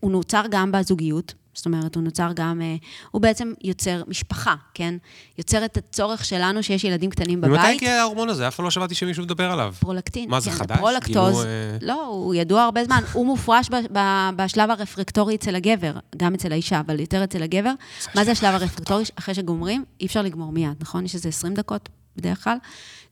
הוא 0.00 0.10
נוצר 0.10 0.42
גם 0.50 0.72
בזוגיות, 0.72 1.34
זאת 1.54 1.66
אומרת, 1.66 1.94
הוא 1.94 2.02
נוצר 2.04 2.30
גם, 2.34 2.62
אה, 2.62 2.76
הוא 3.10 3.22
בעצם 3.22 3.52
יוצר 3.64 4.02
משפחה, 4.08 4.54
כן? 4.74 4.94
יוצר 5.38 5.64
את 5.64 5.76
הצורך 5.76 6.24
שלנו 6.24 6.62
שיש 6.62 6.84
ילדים 6.84 7.10
קטנים 7.10 7.40
בבית. 7.40 7.60
ממתי 7.60 7.72
הגיע 7.74 7.94
ההורמון 8.00 8.28
הזה? 8.28 8.48
אף 8.48 8.56
פעם 8.56 8.64
לא 8.64 8.70
שמעתי 8.70 8.94
שמישהו 8.94 9.22
מדבר 9.22 9.50
עליו. 9.52 9.74
פרולקטין. 9.80 10.30
מה, 10.30 10.40
זה 10.40 10.50
כן, 10.50 10.56
חדש? 10.56 10.78
פרולקטוז, 10.78 11.34
כאילו, 11.34 11.42
אה, 11.42 11.78
לא, 11.82 12.06
הוא 12.06 12.34
ידוע 12.34 12.62
הרבה 12.62 12.84
זמן. 12.84 13.02
הוא 13.12 13.26
מופרש 13.26 13.68
ב- 13.70 13.98
ב- 13.98 14.30
בשלב 14.36 14.70
הרפרקטורי 14.70 15.34
אצל 15.34 15.54
הגבר, 15.56 15.92
גם 16.16 16.34
אצל 16.34 16.52
האישה, 16.52 16.80
אבל 16.80 17.00
יותר 17.00 17.24
אצל 17.24 17.42
הגבר. 17.42 17.72
מה 18.14 18.24
זה 18.24 18.32
השלב 18.32 18.54
הרפרקטורי? 18.54 19.04
אחרי 19.18 19.34
שגומרים, 19.34 19.84
אי 20.00 20.06
אפשר 20.06 20.22
לגמור 20.22 20.52
מיד, 20.52 20.74
נכון? 20.80 21.04
יש 21.04 21.14
איזה 21.14 21.28
20 21.28 21.54
דקות 21.54 21.88
בדרך 22.16 22.44
כלל, 22.44 22.56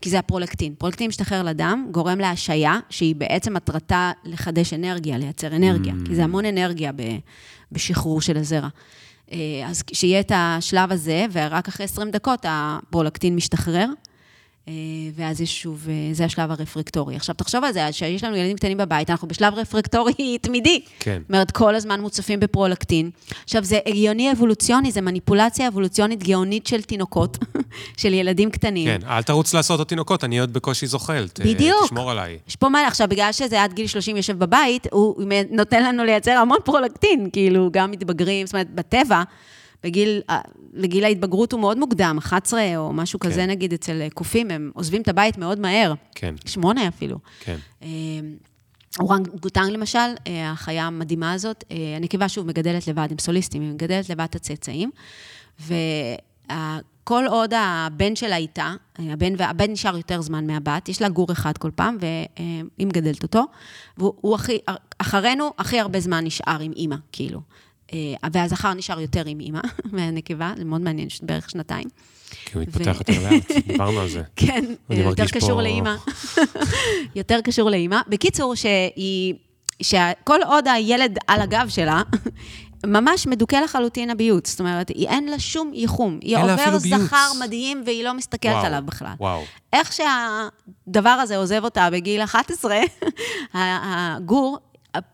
כי 0.01 0.11
זה 0.11 0.19
הפרולקטין. 0.19 0.75
פרולקטין 0.79 1.09
משתחרר 1.09 1.43
לדם, 1.43 1.89
גורם 1.91 2.19
להשעיה, 2.19 2.79
שהיא 2.91 3.17
בעצם 3.17 3.55
מטרתה 3.55 4.13
לחדש 4.25 4.73
אנרגיה, 4.73 5.19
לייצר 5.19 5.57
אנרגיה, 5.57 5.95
כי 6.07 6.15
זה 6.15 6.25
המון 6.25 6.45
אנרגיה 6.45 6.93
ב- 6.93 7.19
בשחרור 7.73 8.21
של 8.21 8.37
הזרע. 8.37 8.69
אה, 9.33 9.39
אז 9.67 9.83
שיהיה 9.93 10.21
את 10.21 10.33
השלב 10.35 10.93
הזה, 10.93 11.27
ורק 11.33 11.69
אחרי 11.69 11.85
20 11.85 12.11
דקות 12.11 12.41
הפרולקטין 12.49 13.37
משתחרר. 13.37 13.87
אה, 14.69 14.73
ואז 15.17 15.41
יש 15.41 15.63
שוב, 15.63 15.87
אה, 15.89 15.95
זה 16.15 16.25
השלב 16.25 16.51
הרפרקטורי. 16.51 17.17
עכשיו, 17.17 17.35
תחשוב 17.35 17.65
על 17.65 17.73
זה, 17.73 17.93
שיש 17.93 18.25
לנו 18.25 18.37
ילדים 18.37 18.57
קטנים 18.57 18.77
בבית, 18.79 19.11
אנחנו 19.11 19.29
בשלב 19.29 19.55
רפרקטורי 19.55 20.13
תמידי. 20.43 20.81
כן. 21.01 21.19
זאת 21.23 21.31
אומרת, 21.31 21.51
כל 21.51 21.75
הזמן 21.75 22.01
מוצפים 22.01 22.41
בפרולקטין. 22.41 23.11
עכשיו, 23.45 23.65
זה 23.65 23.79
הגיוני 23.87 24.33
אבולוציוני, 24.33 24.93
זה 24.93 25.01
מניפולציה 25.01 25.69
אבולוציונית 25.69 26.23
גאונית 26.23 26.67
של 26.67 26.83
תינוקות, 26.83 27.39
של 28.01 28.13
ילדים 28.13 28.51
קטנים. 28.51 28.87
כן, 29.01 29.09
אל 29.09 29.23
תרוץ 29.23 29.55
לעשות 29.55 29.79
עוד 29.79 29.89
תינוקות, 29.89 30.25
אני 30.25 30.41
עוד 30.41 30.53
בקושי 30.53 30.87
זוחל. 30.87 31.29
ת- 31.33 31.41
בדיוק. 31.41 31.85
תשמור 31.85 32.11
עליי. 32.11 32.39
יש 32.49 32.57
פה 32.57 32.69
מה, 32.69 32.87
עכשיו, 32.87 33.09
בגלל 33.09 33.33
שזה 33.33 33.63
עד 33.63 33.73
גיל 33.73 33.87
30 33.87 34.17
יושב 34.17 34.39
בבית, 34.39 34.87
הוא 34.93 35.23
נותן 35.51 35.83
לנו 35.85 36.05
לייצר 36.05 36.31
המון 36.31 36.59
פרולקטין, 36.65 37.29
כאילו, 37.33 37.69
גם 37.73 37.91
מתבגרים, 37.91 38.47
זאת 38.47 38.53
אומרת, 38.55 38.71
בטבע, 38.75 39.23
בגיל, 39.85 40.21
אה, 40.31 40.41
לגיל 40.73 41.05
ההתבגרות 41.05 41.53
הוא 41.53 41.61
מאוד 41.61 41.79
מוקדם, 41.79 42.17
11 42.19 42.77
או 42.77 42.93
משהו 42.93 43.21
כן. 43.21 43.29
כזה, 43.29 43.47
נגיד, 43.47 43.73
אצל 43.73 44.01
אה, 44.01 44.09
קופים, 44.15 44.51
הם 44.51 44.71
עוזבים 44.75 45.03
את 45.03 45.09
הבית 45.09 45.39
מאוד 45.39 45.61
מהר, 45.61 45.95
כן, 46.15 46.35
שמונה 46.47 46.89
אפילו. 46.89 47.19
כן. 47.41 47.57
אה, 47.83 47.89
אורנגוטנג 49.01 49.71
למשל, 49.71 49.99
אה, 50.27 50.51
החיה 50.51 50.87
המדהימה 50.87 51.33
הזאת, 51.33 51.65
הנקבה 51.97 52.29
שוב 52.29 52.47
מגדלת 52.47 52.87
לבד, 52.87 53.09
עם 53.11 53.19
סוליסטים, 53.19 53.63
היא 53.63 53.71
מגדלת 53.71 54.11
לבד 54.11 54.25
את 54.25 54.35
הצאצאים, 54.35 54.91
וכל 55.61 57.25
עוד 57.29 57.53
הבן 57.57 58.17
שלה 58.17 58.37
איתה, 58.37 58.75
הבן, 58.99 59.33
והבן 59.39 59.71
נשאר 59.71 59.97
יותר 59.97 60.21
זמן 60.21 60.47
מהבת, 60.47 60.89
יש 60.89 61.03
לה 61.03 61.09
גור 61.09 61.33
אחד 61.33 61.59
כל 61.59 61.71
פעם, 61.75 61.97
והיא 62.01 62.87
מגדלת 62.87 63.23
אותו, 63.23 63.45
והוא 63.99 64.35
הכי, 64.35 64.59
אחרינו 64.99 65.51
הכי 65.59 65.81
הרבה 65.81 66.01
זמן 66.01 66.25
נשאר 66.25 66.61
עם 66.61 66.73
אימא, 66.73 66.97
כאילו. 67.13 67.41
אה, 67.93 67.99
והזכר 68.33 68.75
נשאר 68.75 69.01
יותר 69.01 69.23
עם 69.27 69.41
אימא 69.41 69.61
מהנקבה, 69.93 70.53
זה 70.57 70.65
מאוד 70.65 70.81
מעניין, 70.81 71.09
בערך 71.23 71.51
שנתיים. 71.51 71.89
כי 72.45 72.51
הוא 72.55 72.63
מתפתח 72.63 72.97
יותר 72.99 73.31
לאט, 73.31 73.51
דיברנו 73.67 74.01
על 74.01 74.09
זה. 74.09 74.23
כן, 74.37 74.65
אני 74.91 75.01
יותר 75.11 75.27
קשור 75.27 75.49
פה- 75.51 75.63
לאימא. 75.63 75.95
יותר 77.15 77.41
קשור 77.41 77.71
לאימא. 77.71 78.01
בקיצור, 78.09 78.55
שהיא, 78.55 79.35
שכל 79.83 80.39
עוד 80.47 80.69
הילד 80.69 81.19
על 81.27 81.41
הגב 81.41 81.67
שלה, 81.69 82.03
ממש 82.87 83.27
מדוכא 83.27 83.57
לחלוטין 83.57 84.11
הביוץ. 84.11 84.51
זאת 84.51 84.61
אומרת, 84.61 84.89
היא, 84.89 85.09
אין 85.09 85.29
לה 85.29 85.39
שום 85.39 85.71
ייחום. 85.75 86.19
היא 86.23 86.37
עובר 86.37 86.55
אפילו 86.55 86.79
ביוץ. 86.79 87.01
זכר 87.03 87.27
מדהים 87.45 87.83
והיא 87.87 88.05
לא 88.05 88.15
מסתכלת 88.15 88.53
וואו, 88.53 88.67
עליו 88.67 88.83
בכלל. 88.87 89.13
וואו. 89.21 89.43
איך 89.73 89.93
שהדבר 89.93 91.09
הזה 91.11 91.37
עוזב 91.37 91.65
אותה 91.65 91.89
בגיל 91.91 92.21
11, 92.25 92.77
הגור, 93.53 94.59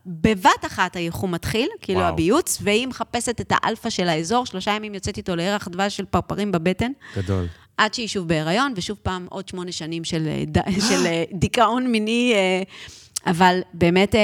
בבת 0.05 0.65
אחת 0.67 0.95
הייחום 0.95 1.31
מתחיל, 1.31 1.69
כאילו 1.81 1.99
וואו. 1.99 2.13
הביוץ, 2.13 2.57
והיא 2.61 2.87
מחפשת 2.87 3.41
את 3.41 3.51
האלפא 3.55 3.89
של 3.89 4.09
האזור, 4.09 4.45
שלושה 4.45 4.71
ימים 4.71 4.93
יוצאת 4.93 5.17
איתו 5.17 5.35
לירח 5.35 5.67
דבש 5.67 5.97
של 5.97 6.05
פרפרים 6.05 6.51
בבטן. 6.51 6.91
גדול. 7.17 7.47
עד 7.77 7.93
שהיא 7.93 8.07
שוב 8.07 8.27
בהיריון, 8.27 8.73
ושוב 8.75 8.97
פעם 9.03 9.27
עוד 9.29 9.47
שמונה 9.47 9.71
שנים 9.71 10.03
של, 10.03 10.27
אה, 10.27 10.71
של 10.89 11.05
אה, 11.05 11.23
דיכאון 11.33 11.87
מיני, 11.87 12.33
אה, 12.35 12.63
אבל 13.31 13.59
באמת, 13.73 14.15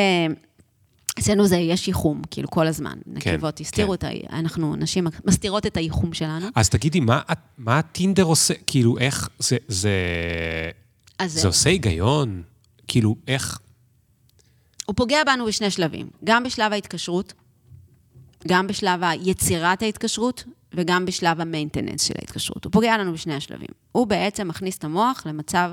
אצלנו 1.20 1.48
זה, 1.48 1.58
יש 1.58 1.88
ייחום, 1.88 2.22
כאילו, 2.32 2.50
כל 2.50 2.68
הזמן. 2.68 2.98
נקבות 3.08 3.60
הסתירו 3.60 3.94
את 3.94 4.04
ה... 4.04 4.08
אנחנו, 4.32 4.76
נשים 4.76 5.08
מסתירות 5.26 5.66
את 5.66 5.78
הייחום 5.78 6.14
שלנו. 6.14 6.48
אז 6.56 6.70
תגידי, 6.70 7.00
מה, 7.00 7.22
מה 7.58 7.80
הטינדר 7.80 8.24
עושה? 8.24 8.54
כאילו, 8.68 8.98
איך 8.98 9.30
זה... 9.40 9.58
זה, 9.68 9.92
זה 11.26 11.48
עושה 11.48 11.70
היגיון? 11.70 12.42
כאילו, 12.88 13.16
איך... 13.28 13.60
הוא 14.88 14.96
פוגע 14.96 15.24
בנו 15.24 15.46
בשני 15.46 15.72
שלבים, 15.72 16.10
גם 16.24 16.44
בשלב 16.44 16.74
ההתקשרות, 16.74 17.34
גם 18.48 18.68
בשלב 18.68 19.00
יצירת 19.22 19.82
ההתקשרות, 19.82 20.44
וגם 20.74 21.06
בשלב 21.06 21.42
המיינטננס 21.42 22.04
של 22.04 22.14
ההתקשרות. 22.18 22.66
הוא 22.66 22.72
פוגע 22.72 22.98
לנו 22.98 23.14
בשני 23.14 23.36
השלבים. 23.36 23.68
הוא 23.92 24.08
בעצם 24.08 24.48
מכניס 24.48 24.78
את 24.78 24.84
המוח 24.84 25.24
למצב 25.26 25.72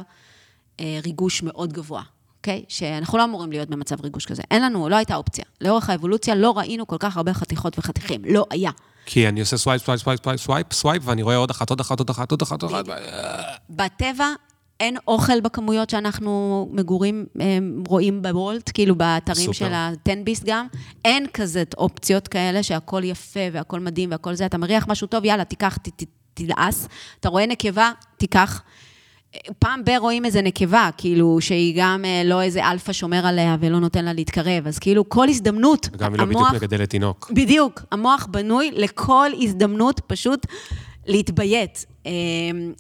אה, 0.81 0.99
ריגוש 1.05 1.43
מאוד 1.43 1.73
גבוה, 1.73 2.03
אוקיי? 2.37 2.65
שאנחנו 2.69 3.19
לא 3.19 3.25
אמורים 3.25 3.51
להיות 3.51 3.69
במצב 3.69 4.01
ריגוש 4.01 4.27
כזה. 4.27 4.43
אין 4.51 4.63
לנו, 4.63 4.89
לא 4.89 4.97
הייתה 4.97 5.17
אופציה. 5.17 5.45
לאורך 5.61 5.91
האבולוציה 5.91 6.35
לא 6.35 6.59
ראינו 6.59 6.87
כל 6.87 6.97
כך 6.99 7.17
הרבה 7.17 7.35
חתיכות 7.35 7.79
וחתיכים. 7.79 8.23
לא 8.25 8.47
היה. 8.51 8.71
כי 9.07 9.29
אני 9.29 9.41
עושה 9.41 9.57
swipe, 9.57 9.83
swipe, 9.83 10.01
swipe, 10.01 10.21
swipe, 10.21 10.41
swipe, 10.41 10.73
swipe, 10.73 11.03
ואני 11.07 11.23
רואה 11.23 11.37
עוד 11.37 11.51
אחת, 11.51 11.71
עוד 11.71 11.81
אחת, 11.81 11.99
עוד 11.99 12.11
אחת, 12.11 12.31
עוד 12.31 12.43
אחת, 12.43 12.63
עוד 12.63 12.73
אחת. 12.73 12.87
בטבע 13.71 14.27
אין 14.81 14.97
אוכל 15.09 15.41
בכמויות 15.41 15.91
שאנחנו 15.91 16.69
מגורים, 16.73 17.27
אה, 17.41 17.59
רואים 17.89 18.23
בוולט, 18.23 18.71
כאילו 18.75 18.95
באתרים 18.95 19.45
סופר. 19.47 19.53
של 19.53 19.73
ה-תן 19.73 20.25
ביס 20.25 20.43
גם. 20.47 20.67
אין 21.05 21.27
כזה 21.35 21.63
אופציות 21.79 22.29
כאלה 22.29 22.63
שהכל 22.63 23.05
יפה 23.05 23.41
והכל 23.53 23.81
מדהים 23.81 24.11
והכל 24.11 24.35
זה. 24.35 24.47
אתה 24.47 24.59
מריח 24.59 24.89
משהו 24.89 25.07
טוב, 25.07 25.25
יאללה, 25.25 25.45
תיקח, 25.45 25.77
ת, 25.77 25.89
ת, 25.89 26.05
תדעס. 26.35 26.89
אתה 27.21 27.29
רואה 27.29 27.47
נקבה, 27.47 27.91
תיקח. 28.17 28.63
פעם 29.59 29.85
ב- 29.85 29.91
רואים 29.99 30.25
איזה 30.25 30.43
נקבה, 30.43 30.91
כאילו, 30.97 31.41
שהיא 31.41 31.75
גם 31.77 32.05
אה, 32.05 32.23
לא 32.25 32.43
איזה 32.43 32.65
אלפא 32.71 32.93
שומר 32.93 33.27
עליה 33.27 33.57
ולא 33.61 33.81
נותן 33.81 34.05
לה 34.05 34.13
להתקרב. 34.13 34.67
אז 34.67 34.79
כאילו, 34.79 35.09
כל 35.09 35.29
הזדמנות, 35.29 35.89
וגם 35.93 36.13
היא 36.13 36.19
לא 36.21 36.25
בדיוק 36.27 36.53
מגדלת 36.55 36.91
תינוק. 36.91 37.31
בדיוק, 37.35 37.83
המוח 37.91 38.27
בנוי 38.31 38.71
לכל 38.75 39.31
הזדמנות 39.41 40.01
פשוט 40.07 40.47
להתביית. 41.07 41.87
אמ, 42.07 42.13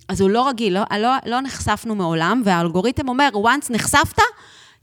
אז 0.08 0.20
הוא 0.20 0.30
לא 0.30 0.48
רגיל, 0.48 0.74
לא, 0.74 0.98
לא, 0.98 1.10
לא 1.26 1.40
נחשפנו 1.40 1.94
מעולם, 1.94 2.42
והאלגוריתם 2.44 3.08
אומר, 3.08 3.28
once 3.34 3.72
נחשפת, 3.72 4.22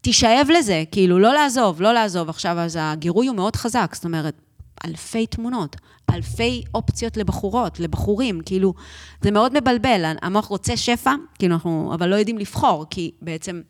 תישאב 0.02 0.48
לזה, 0.58 0.84
כאילו, 0.92 1.20
לא 1.20 1.34
לעזוב, 1.34 1.82
לא 1.82 1.94
לעזוב. 1.94 2.30
עכשיו, 2.30 2.60
אז 2.60 2.78
הגירוי 2.82 3.28
הוא 3.28 3.36
מאוד 3.36 3.56
חזק, 3.56 3.92
זאת 3.94 4.06
אומרת, 4.06 4.42
אלפי 4.86 5.28
תמונות, 5.28 5.76
אלפי 6.14 6.64
אופציות 6.74 7.18
לבחורות, 7.18 7.80
לבחורים, 7.80 8.42
כאילו, 8.46 8.74
זה 9.22 9.32
מאוד 9.32 9.62
מבלבל. 9.62 10.14
המוח 10.22 10.46
רוצה 10.46 10.78
שפע, 10.78 11.14
כאילו, 11.40 11.56
אנחנו, 11.56 11.92
אבל 11.94 12.10
לא 12.10 12.16
יודעים 12.16 12.38
לבחור, 12.38 12.86
כי 12.90 13.12
בעצם... 13.22 13.62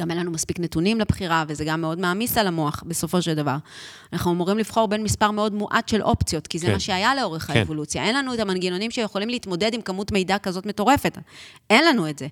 גם 0.00 0.10
אין 0.10 0.18
לנו 0.18 0.30
מספיק 0.30 0.60
נתונים 0.60 1.00
לבחירה, 1.00 1.44
וזה 1.48 1.64
גם 1.64 1.80
מאוד 1.80 1.98
מעמיס 1.98 2.38
על 2.38 2.46
המוח 2.46 2.82
בסופו 2.86 3.22
של 3.22 3.34
דבר. 3.34 3.56
אנחנו 4.12 4.32
אמורים 4.32 4.58
לבחור 4.58 4.88
בין 4.88 5.02
מספר 5.02 5.30
מאוד 5.30 5.54
מועט 5.54 5.88
של 5.88 6.02
אופציות, 6.02 6.46
כי 6.46 6.58
זה 6.58 6.66
כן. 6.66 6.72
מה 6.72 6.80
שהיה 6.80 7.14
לאורך 7.14 7.46
כן. 7.46 7.58
האבולוציה. 7.58 8.04
אין 8.04 8.14
לנו 8.16 8.34
את 8.34 8.40
המנגנונים 8.40 8.90
שיכולים 8.90 9.28
להתמודד 9.28 9.74
עם 9.74 9.80
כמות 9.80 10.12
מידע 10.12 10.38
כזאת 10.38 10.66
מטורפת. 10.66 11.18
אין 11.70 11.84
לנו 11.84 12.10
את 12.10 12.18
זה. 12.18 12.26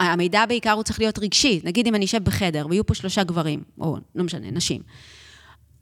המידע 0.00 0.46
בעיקר 0.46 0.72
הוא 0.72 0.82
צריך 0.82 0.98
להיות 1.00 1.18
רגשי. 1.18 1.60
נגיד 1.64 1.86
אם 1.86 1.94
אני 1.94 2.04
אשב 2.04 2.24
בחדר 2.24 2.66
ויהיו 2.70 2.86
פה 2.86 2.94
שלושה 2.94 3.24
גברים, 3.24 3.62
או 3.80 3.96
לא 4.14 4.24
משנה, 4.24 4.50
נשים. 4.50 4.82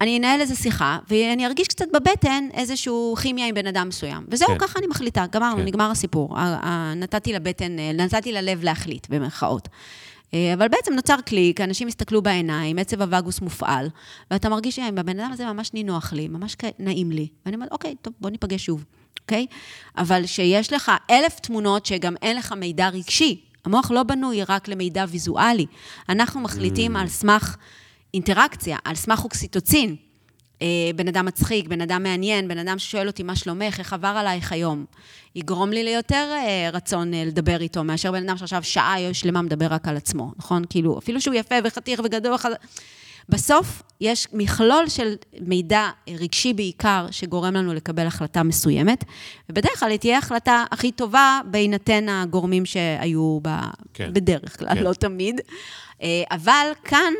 אני 0.00 0.18
אנהל 0.18 0.40
איזו 0.40 0.56
שיחה, 0.56 0.98
ואני 1.10 1.46
ארגיש 1.46 1.68
קצת 1.68 1.84
בבטן 1.94 2.48
איזושהי 2.54 2.92
כימיה 3.22 3.46
עם 3.46 3.54
בן 3.54 3.66
אדם 3.66 3.88
מסוים. 3.88 4.26
וזהו, 4.28 4.48
כן. 4.48 4.58
ככה 4.58 4.78
אני 4.78 4.86
מחליטה, 4.86 5.24
גמרנו, 5.32 5.56
כן. 5.56 5.64
נגמר 5.64 5.90
הסיפור. 5.90 6.36
נתתי 6.96 7.32
לבטן, 7.32 7.76
נתתי 7.94 8.32
ללב 8.32 8.64
להחליט, 8.64 9.06
במרכאות. 9.10 9.68
אה, 10.34 10.54
אבל 10.54 10.68
בעצם 10.68 10.92
נוצר 10.94 11.16
קליק, 11.26 11.60
אנשים 11.60 11.88
הסתכלו 11.88 12.22
בעיניים, 12.22 12.78
עצב 12.78 13.02
הווגוס 13.02 13.40
מופעל, 13.40 13.88
ואתה 14.30 14.48
מרגיש 14.48 14.78
עם 14.78 14.98
הבן 14.98 15.20
אדם 15.20 15.32
הזה 15.32 15.46
ממש 15.46 15.74
נינוח 15.74 16.12
לי, 16.12 16.28
ממש 16.28 16.56
נעים 16.78 17.10
לי. 17.10 17.28
ואני 17.46 17.56
אומרת, 17.56 17.72
אוקיי, 17.72 17.94
טוב, 18.02 18.14
בוא 18.20 18.30
ניפגש 18.30 18.66
שוב, 18.66 18.84
אוקיי? 19.20 19.46
אבל 19.98 20.26
שיש 20.26 20.72
לך 20.72 20.92
אלף 21.10 21.40
תמונות 21.40 21.86
שגם 21.86 22.14
אין 22.22 22.36
לך 22.36 22.52
מידע 22.52 22.88
רגשי, 22.88 23.40
המוח 23.64 23.90
לא 23.90 24.02
בנוי 24.02 24.42
רק 24.48 24.68
למידע 24.68 25.04
ויזואלי. 25.08 25.66
אנחנו 26.08 26.40
מחליטים 26.40 26.96
mm. 26.96 27.00
על 27.00 27.08
סמך 27.08 27.56
אינטראקציה, 28.14 28.78
על 28.84 28.94
סמך 28.94 29.24
אוקסיטוצין. 29.24 29.96
אה, 30.62 30.90
בן 30.96 31.08
אדם 31.08 31.26
מצחיק, 31.26 31.68
בן 31.68 31.80
אדם 31.80 32.02
מעניין, 32.02 32.48
בן 32.48 32.58
אדם 32.58 32.78
ששואל 32.78 33.06
אותי 33.06 33.22
מה 33.22 33.36
שלומך, 33.36 33.78
איך 33.78 33.92
עבר 33.92 34.08
עלייך 34.08 34.52
היום. 34.52 34.84
יגרום 35.34 35.70
לי 35.70 35.84
ליותר 35.84 36.28
אה, 36.32 36.70
רצון 36.72 37.14
אה, 37.14 37.24
לדבר 37.24 37.60
איתו, 37.60 37.84
מאשר 37.84 38.12
בן 38.12 38.28
אדם 38.28 38.36
שעכשיו 38.36 38.62
שעה 38.62 38.96
שלמה 39.12 39.42
מדבר 39.42 39.66
רק 39.66 39.88
על 39.88 39.96
עצמו, 39.96 40.32
נכון? 40.36 40.62
כאילו, 40.70 40.98
אפילו 40.98 41.20
שהוא 41.20 41.34
יפה 41.34 41.54
וחתיך 41.64 42.00
וגדול. 42.04 42.36
בסוף 43.28 43.82
יש 44.00 44.26
מכלול 44.32 44.88
של 44.88 45.14
מידע 45.40 45.90
רגשי 46.08 46.52
בעיקר, 46.52 47.06
שגורם 47.10 47.54
לנו 47.54 47.74
לקבל 47.74 48.06
החלטה 48.06 48.42
מסוימת, 48.42 49.04
ובדרך 49.50 49.80
כלל 49.80 49.90
היא 49.90 49.98
תהיה 49.98 50.18
החלטה 50.18 50.64
הכי 50.70 50.92
טובה 50.92 51.40
בהינתן 51.50 52.08
הגורמים 52.08 52.66
שהיו 52.66 53.38
ב... 53.42 53.48
כן. 53.94 54.10
בדרך 54.12 54.58
כלל, 54.58 54.74
כן. 54.74 54.82
לא 54.82 54.92
תמיד. 54.92 55.40
אבל 56.30 56.66
כאן 56.84 57.12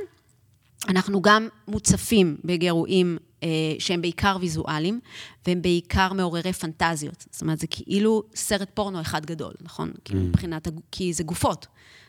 אנחנו 0.88 1.22
גם 1.22 1.48
מוצפים 1.68 2.36
בגירויים 2.44 3.18
שהם 3.78 4.02
בעיקר 4.02 4.36
ויזואליים, 4.40 5.00
והם 5.46 5.62
בעיקר 5.62 6.12
מעוררי 6.12 6.52
פנטזיות. 6.52 7.26
זאת 7.30 7.42
אומרת, 7.42 7.58
זה 7.58 7.66
כאילו 7.66 8.22
סרט 8.34 8.68
פורנו 8.74 9.00
אחד 9.00 9.26
גדול, 9.26 9.52
נכון? 9.60 9.90
Mm. 9.90 10.00
כאילו 10.04 10.20
מבחינת, 10.20 10.68
כי 10.90 11.12
זה 11.12 11.24
גופות. 11.24 11.66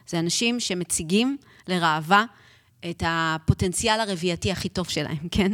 זה 0.08 0.20
אנשים 0.20 0.60
שמציגים 0.60 1.38
לראווה 1.68 2.26
את 2.90 3.04
הפוטנציאל 3.06 4.00
הרבייתי 4.00 4.52
הכי 4.52 4.70
טוב 4.70 4.90
שלהם, 4.90 5.28
כן? 5.32 5.54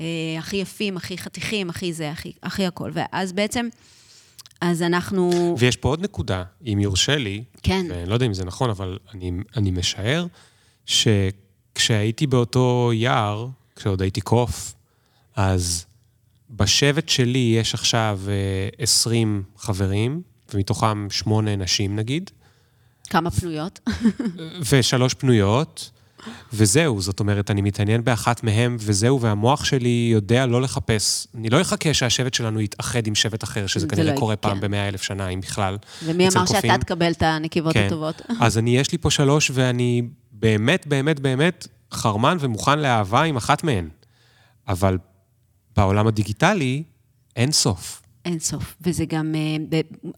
אה, 0.00 0.06
הכי 0.38 0.56
יפים, 0.56 0.96
הכי 0.96 1.18
חתיכים, 1.18 1.70
הכי 1.70 1.92
זה, 1.92 2.10
הכי, 2.10 2.32
הכי 2.42 2.66
הכל. 2.66 2.90
ואז 2.94 3.32
בעצם, 3.32 3.68
אז 4.60 4.82
אנחנו... 4.82 5.54
ויש 5.58 5.76
פה 5.76 5.88
עוד 5.88 6.02
נקודה, 6.02 6.44
אם 6.66 6.78
יורשה 6.80 7.16
לי, 7.16 7.44
כן. 7.62 7.86
ואני 7.90 8.08
לא 8.08 8.14
יודע 8.14 8.26
אם 8.26 8.34
זה 8.34 8.44
נכון, 8.44 8.70
אבל 8.70 8.98
אני, 9.14 9.32
אני 9.56 9.70
משער, 9.70 10.26
שכשהייתי 10.86 12.26
באותו 12.26 12.90
יער, 12.94 13.48
כשעוד 13.76 14.02
הייתי 14.02 14.20
קוף, 14.20 14.74
אז 15.38 15.86
בשבט 16.50 17.08
שלי 17.08 17.54
יש 17.60 17.74
עכשיו 17.74 18.20
20 18.78 19.42
אה, 19.46 19.62
חברים, 19.62 20.22
ומתוכם 20.54 21.10
שמונה 21.10 21.56
נשים 21.56 21.96
נגיד. 21.96 22.30
כמה 23.10 23.30
פנויות? 23.30 23.80
ושלוש 24.70 25.14
פנויות, 25.14 25.90
וזהו, 26.52 27.00
זאת 27.00 27.20
אומרת, 27.20 27.50
אני 27.50 27.62
מתעניין 27.62 28.04
באחת 28.04 28.42
מהם, 28.42 28.76
וזהו, 28.80 29.20
והמוח 29.20 29.64
שלי 29.64 30.08
יודע 30.12 30.46
לא 30.46 30.62
לחפש. 30.62 31.26
אני 31.34 31.50
לא 31.50 31.60
אחכה 31.60 31.94
שהשבט 31.94 32.34
שלנו 32.34 32.60
יתאחד 32.60 33.06
עם 33.06 33.14
שבט 33.14 33.44
אחר, 33.44 33.66
שזה 33.66 33.86
כנראה 33.86 34.14
לא, 34.14 34.18
קורה 34.18 34.36
כן. 34.36 34.42
פעם 34.48 34.60
במאה 34.60 34.88
אלף 34.88 35.02
שנה, 35.02 35.28
אם 35.28 35.40
בכלל. 35.40 35.76
ומי 36.04 36.28
אמר 36.28 36.46
שאתה 36.46 36.78
תקבל 36.80 37.10
את 37.10 37.22
הנקיבות 37.22 37.74
כן. 37.74 37.86
הטובות? 37.86 38.22
אז 38.40 38.58
אני, 38.58 38.78
יש 38.78 38.92
לי 38.92 38.98
פה 38.98 39.10
שלוש, 39.10 39.50
ואני 39.54 40.02
באמת, 40.32 40.86
באמת, 40.86 41.20
באמת 41.20 41.66
חרמן 41.92 42.36
ומוכן 42.40 42.78
לאהבה 42.78 43.22
עם 43.22 43.36
אחת 43.36 43.64
מהן. 43.64 43.88
אבל 44.68 44.98
בעולם 45.78 46.06
הדיגיטלי, 46.06 46.82
אין 47.36 47.52
סוף. 47.52 48.02
אין 48.24 48.38
סוף. 48.38 48.76
וזה 48.80 49.04
גם, 49.04 49.34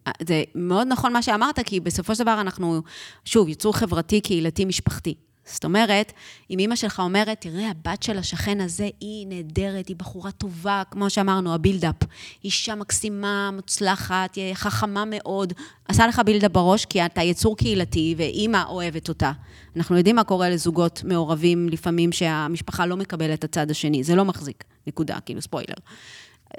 אה, 0.07 0.13
זה 0.23 0.43
מאוד 0.55 0.87
נכון 0.91 1.13
מה 1.13 1.23
שאמרת, 1.23 1.59
כי 1.65 1.81
בסופו 1.81 2.15
של 2.15 2.23
דבר 2.23 2.41
אנחנו, 2.41 2.83
שוב, 3.25 3.49
יצור 3.49 3.77
חברתי, 3.77 4.21
קהילתי, 4.21 4.65
משפחתי. 4.65 5.15
זאת 5.51 5.65
אומרת, 5.65 6.13
אם 6.51 6.59
אימא 6.59 6.77
שלך 6.77 7.01
אומרת, 7.01 7.41
תראה, 7.41 7.71
הבת 7.71 8.03
של 8.03 8.19
השכן 8.19 8.61
הזה 8.61 8.89
היא 9.01 9.27
נהדרת, 9.27 9.89
היא 9.89 9.97
בחורה 9.97 10.31
טובה, 10.31 10.83
כמו 10.91 11.11
שאמרנו, 11.11 11.55
הבילדאפ. 11.55 11.97
אישה 12.45 12.75
מקסימה, 12.75 13.51
מוצלחת, 13.53 14.39
חכמה 14.55 15.05
מאוד. 15.07 15.53
עשה 15.89 16.07
לך 16.07 16.21
בילדאפ 16.25 16.53
בראש, 16.53 16.85
כי 16.85 17.05
אתה 17.05 17.23
יצור 17.23 17.57
קהילתי, 17.57 18.15
ואימא 18.19 18.63
אוהבת 18.69 19.09
אותה. 19.09 19.33
אנחנו 19.77 19.97
יודעים 19.97 20.17
מה 20.17 20.25
קורה 20.25 20.51
לזוגות 20.51 21.03
מעורבים, 21.05 21.69
לפעמים 21.69 22.13
שהמשפחה 22.13 22.87
לא 22.87 22.97
מקבלת 22.97 23.39
את 23.39 23.45
הצד 23.45 23.71
השני. 23.71 24.05
זה 24.05 24.15
לא 24.15 24.25
מחזיק, 24.25 24.65
נקודה, 24.87 25.19
כאילו 25.27 25.43
ספוילר. 25.43 25.75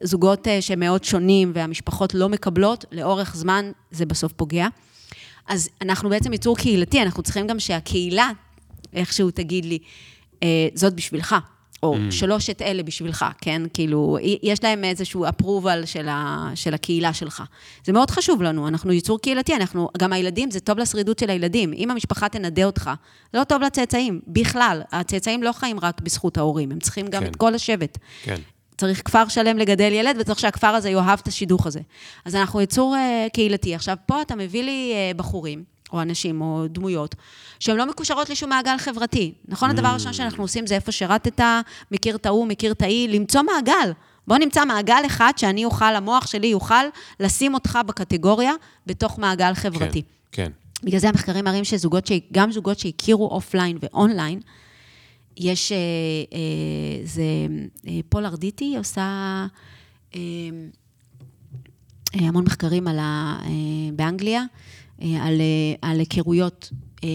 זוגות 0.03 0.47
אה, 0.47 0.61
שמאוד 0.61 1.03
שונים 1.03 1.51
והמשפחות 1.55 2.13
לא 2.13 2.29
מקבלות, 2.29 2.85
לאורך 2.91 3.35
זמן 3.35 3.71
זה 3.91 4.05
בסוף 4.05 4.33
פוגע. 4.33 4.67
אז 5.47 5.69
אנחנו 5.81 6.09
בעצם 6.09 6.33
יצור 6.33 6.57
קהילתי, 6.57 7.01
אנחנו 7.01 7.23
צריכים 7.23 7.47
גם 7.47 7.59
שהקהילה 7.59 8.29
איכשהו 8.93 9.31
תגיד 9.31 9.65
לי, 9.65 9.79
אה, 10.43 10.67
זאת 10.73 10.93
בשבילך, 10.93 11.35
או 11.83 11.95
mm. 11.95 12.11
שלושת 12.11 12.61
אלה 12.61 12.83
בשבילך, 12.83 13.25
כן? 13.41 13.61
כאילו, 13.73 14.17
יש 14.43 14.63
להם 14.63 14.83
איזשהו 14.83 15.25
approval 15.25 15.85
של, 15.85 16.07
ה, 16.09 16.51
של 16.55 16.73
הקהילה 16.73 17.13
שלך. 17.13 17.43
זה 17.85 17.93
מאוד 17.93 18.11
חשוב 18.11 18.41
לנו, 18.41 18.67
אנחנו 18.67 18.91
ייצור 18.91 19.19
קהילתי, 19.19 19.55
אנחנו, 19.55 19.89
גם 19.97 20.13
הילדים, 20.13 20.51
זה 20.51 20.59
טוב 20.59 20.77
לשרידות 20.77 21.19
של 21.19 21.29
הילדים. 21.29 21.73
אם 21.73 21.91
המשפחה 21.91 22.29
תנדה 22.29 22.63
אותך, 22.63 22.91
זה 23.33 23.39
לא 23.39 23.43
טוב 23.43 23.61
לצאצאים, 23.61 24.21
בכלל. 24.27 24.81
הצאצאים 24.91 25.43
לא 25.43 25.51
חיים 25.51 25.79
רק 25.79 26.01
בזכות 26.01 26.37
ההורים, 26.37 26.71
הם 26.71 26.79
צריכים 26.79 27.07
גם 27.07 27.23
כן. 27.23 27.29
את 27.29 27.35
כל 27.35 27.55
השבט. 27.55 27.97
כן. 28.23 28.35
צריך 28.77 29.01
כפר 29.05 29.27
שלם 29.27 29.57
לגדל 29.57 29.91
ילד, 29.93 30.15
וצריך 30.19 30.39
שהכפר 30.39 30.67
הזה 30.67 30.89
יאהב 30.89 31.19
את 31.23 31.27
השידוך 31.27 31.67
הזה. 31.67 31.79
אז 32.25 32.35
אנחנו 32.35 32.61
יצור 32.61 32.95
uh, 32.95 33.29
קהילתי. 33.29 33.75
עכשיו, 33.75 33.97
פה 34.05 34.21
אתה 34.21 34.35
מביא 34.35 34.63
לי 34.63 34.93
uh, 34.93 35.17
בחורים, 35.17 35.63
או 35.93 36.01
אנשים, 36.01 36.41
או 36.41 36.65
דמויות, 36.69 37.15
שהן 37.59 37.77
לא 37.77 37.85
מקושרות 37.89 38.29
לשום 38.29 38.49
מעגל 38.49 38.77
חברתי. 38.77 39.33
נכון? 39.47 39.69
אממ. 39.69 39.73
הדבר 39.73 39.87
הראשון 39.87 40.13
שאנחנו 40.13 40.43
עושים 40.43 40.67
זה 40.67 40.75
איפה 40.75 40.91
שירתת, 40.91 41.41
מכיר 41.91 42.15
את 42.15 42.25
ההוא, 42.25 42.47
מכיר 42.47 42.71
את 42.71 42.81
ההיא, 42.81 43.09
למצוא 43.09 43.41
מעגל. 43.41 43.91
בוא 44.27 44.37
נמצא 44.37 44.65
מעגל 44.65 45.01
אחד 45.05 45.33
שאני 45.37 45.65
אוכל, 45.65 45.95
המוח 45.95 46.27
שלי 46.27 46.47
יוכל 46.47 46.85
לשים 47.19 47.53
אותך 47.53 47.79
בקטגוריה 47.87 48.53
בתוך 48.87 49.19
מעגל 49.19 49.53
חברתי. 49.53 50.01
כן, 50.31 50.45
כן. 50.45 50.51
בגלל 50.83 50.99
זה 50.99 51.09
המחקרים 51.09 51.45
מראים 51.45 51.63
שזוגות, 51.63 52.07
ש... 52.07 52.11
גם 52.31 52.51
זוגות 52.51 52.79
שהכירו 52.79 53.27
offline 53.27 53.77
ו 53.81 53.89
online, 53.89 54.39
יש, 55.37 55.71
אה, 55.71 55.77
אה, 56.33 57.05
זה, 57.05 57.23
אה, 57.87 57.99
פול 58.09 58.25
ארדיטי 58.25 58.77
עושה 58.77 59.01
אה, 60.15 60.19
אה, 62.15 62.27
המון 62.27 62.43
מחקרים 62.43 62.87
על 62.87 62.99
ה, 62.99 63.39
אה, 63.43 63.49
באנגליה, 63.93 64.43
על, 65.01 65.41
אה, 65.41 65.89
על 65.89 65.99
היכרויות 65.99 66.69
אה, 67.03 67.09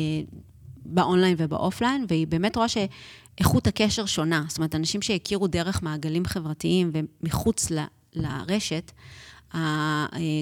ב 0.84 0.91
online 0.91 1.34
וב 1.38 1.51
offline, 1.51 2.04
והיא 2.08 2.26
באמת 2.26 2.56
רואה 2.56 2.68
שאיכות 2.68 3.66
הקשר 3.66 4.06
שונה. 4.06 4.44
זאת 4.48 4.58
אומרת, 4.58 4.74
אנשים 4.74 5.02
שהכירו 5.02 5.46
דרך 5.46 5.82
מעגלים 5.82 6.24
חברתיים 6.24 6.90
ומחוץ 6.92 7.70
ל, 7.70 7.84
לרשת, 8.14 8.92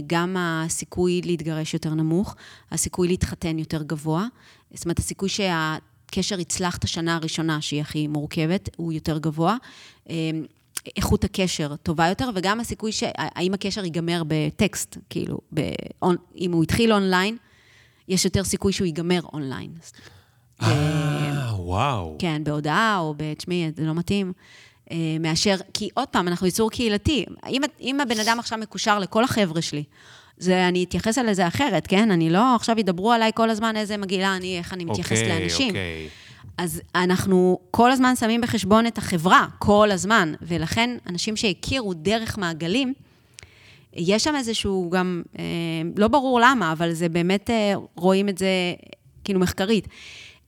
גם 0.06 0.36
הסיכוי 0.38 1.20
להתגרש 1.24 1.74
יותר 1.74 1.94
נמוך, 1.94 2.36
הסיכוי 2.70 3.08
להתחתן 3.08 3.58
יותר 3.58 3.82
גבוה. 3.82 4.26
זאת 4.74 4.84
אומרת, 4.84 4.98
הסיכוי 4.98 5.28
שהקשר 5.28 6.40
יצלח 6.40 6.76
את 6.76 6.84
השנה 6.84 7.16
הראשונה, 7.16 7.60
שהיא 7.60 7.80
הכי 7.80 8.06
מורכבת, 8.06 8.68
הוא 8.76 8.92
יותר 8.92 9.18
גבוה. 9.18 9.56
איכות 10.96 11.24
הקשר 11.24 11.76
טובה 11.76 12.08
יותר, 12.08 12.30
וגם 12.34 12.60
הסיכוי 12.60 12.92
שהאם 12.92 13.54
הקשר 13.54 13.84
ייגמר 13.84 14.22
בטקסט, 14.28 14.96
כאילו, 15.10 15.38
ב 15.52 15.68
on, 15.68 16.16
אם 16.38 16.52
הוא 16.52 16.62
התחיל 16.62 16.92
אונליין, 16.92 17.36
יש 18.08 18.24
יותר 18.24 18.44
סיכוי 18.44 18.72
שהוא 18.72 18.86
ייגמר 18.86 19.20
אונליין. 19.32 19.70
אה, 20.62 20.68
וואו. 21.56 22.16
כן, 22.18 22.44
בהודעה 22.44 22.98
או 22.98 23.14
תשמעי, 23.36 23.70
זה 23.76 23.84
לא 23.84 23.94
מתאים. 23.94 24.32
אה, 24.90 24.96
מאשר, 25.20 25.56
כי 25.74 25.88
עוד 25.94 26.08
פעם, 26.08 26.28
אנחנו 26.28 26.46
יצור 26.46 26.70
קהילתי. 26.70 27.24
אם, 27.48 27.62
אם 27.80 28.00
הבן 28.00 28.20
אדם 28.20 28.38
עכשיו 28.38 28.58
מקושר 28.58 28.98
לכל 28.98 29.24
החבר'ה 29.24 29.62
שלי, 29.62 29.84
זה, 30.38 30.68
אני 30.68 30.84
אתייחס 30.84 31.18
על 31.18 31.32
זה 31.32 31.46
אחרת, 31.46 31.86
כן? 31.86 32.10
אני 32.10 32.30
לא, 32.30 32.54
עכשיו 32.54 32.78
ידברו 32.78 33.12
עליי 33.12 33.30
כל 33.34 33.50
הזמן 33.50 33.76
איזה 33.76 33.96
מגעילה 33.96 34.36
אני, 34.36 34.58
איך 34.58 34.72
אני 34.72 34.84
מתייחס 34.84 35.18
okay, 35.18 35.20
אוקיי, 35.20 35.40
לאנשים. 35.40 35.68
אוקיי. 35.68 36.08
Okay. 36.08 36.23
אז 36.58 36.80
אנחנו 36.94 37.58
כל 37.70 37.90
הזמן 37.90 38.16
שמים 38.16 38.40
בחשבון 38.40 38.86
את 38.86 38.98
החברה, 38.98 39.46
כל 39.58 39.90
הזמן, 39.90 40.34
ולכן 40.42 40.96
אנשים 41.06 41.36
שהכירו 41.36 41.94
דרך 41.94 42.38
מעגלים, 42.38 42.94
יש 43.92 44.24
שם 44.24 44.36
איזשהו 44.36 44.90
גם, 44.90 45.22
אה, 45.38 45.44
לא 45.96 46.08
ברור 46.08 46.40
למה, 46.40 46.72
אבל 46.72 46.92
זה 46.92 47.08
באמת, 47.08 47.50
אה, 47.50 47.74
רואים 47.96 48.28
את 48.28 48.38
זה 48.38 48.48
כאילו 49.24 49.40
מחקרית. 49.40 49.88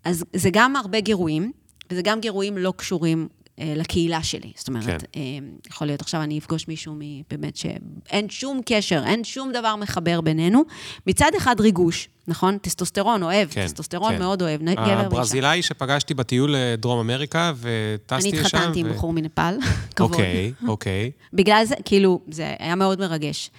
אז 0.05 0.25
זה 0.33 0.51
גם 0.53 0.77
הרבה 0.77 1.01
גירויים, 1.01 1.53
וזה 1.91 2.03
גם 2.03 2.21
גירויים 2.21 2.59
לא 2.59 2.73
קשורים 2.77 3.29
לקהילה 3.59 4.23
שלי. 4.23 4.53
זאת 4.57 4.69
אומרת, 4.69 4.85
כן. 4.85 4.97
אה, 5.17 5.21
יכול 5.69 5.87
להיות 5.87 6.01
עכשיו 6.01 6.23
אני 6.23 6.39
אפגוש 6.39 6.69
מישהו 6.69 6.95
באמת 7.31 7.57
שאין 7.57 8.31
שום 8.31 8.61
קשר, 8.67 9.03
אין 9.07 9.25
שום 9.25 9.53
דבר 9.53 9.77
מחבר 9.77 10.21
בינינו. 10.21 10.63
מצד 11.07 11.31
אחד 11.37 11.61
ריגוש, 11.61 12.09
נכון? 12.29 12.59
טסטוסטרון 12.59 13.23
אוהב, 13.23 13.49
כן, 13.51 13.65
טסטוסטרון 13.67 14.13
כן. 14.13 14.19
מאוד 14.19 14.43
אוהב, 14.43 14.61
גבר 14.63 14.83
ואישה. 14.83 15.01
הברזילאי 15.01 15.63
שפגשתי 15.63 16.15
בטיול 16.15 16.55
לדרום 16.57 16.99
אמריקה 16.99 17.53
וטסתי 17.57 18.29
לשם. 18.29 18.39
אני 18.39 18.47
התחתנתי 18.47 18.81
עם 18.81 18.93
בחור 18.93 19.13
מנפאל, 19.13 19.59
כבוד. 19.97 20.11
אוקיי, 20.11 20.53
אוקיי. 20.69 21.11
בגלל 21.33 21.65
זה, 21.65 21.75
כאילו, 21.85 22.21
זה 22.31 22.55
היה 22.59 22.75
מאוד 22.75 23.01
מרגש. 23.01 23.51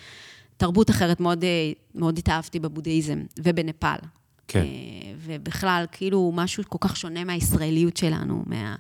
תרבות 0.58 0.90
אחרת, 0.90 1.20
מאוד, 1.20 1.44
אה, 1.44 1.72
מאוד 1.96 2.18
התאהבתי 2.18 2.60
בבודהיזם 2.60 3.24
ובנפאל. 3.40 4.00
כן. 4.48 4.66
ובכלל, 5.18 5.86
כאילו, 5.92 6.32
משהו 6.36 6.64
כל 6.70 6.78
כך 6.82 6.98
שונה 6.98 7.24
מהישראליות 7.24 7.98
שלנו, 7.98 8.44
מה... 8.46 8.76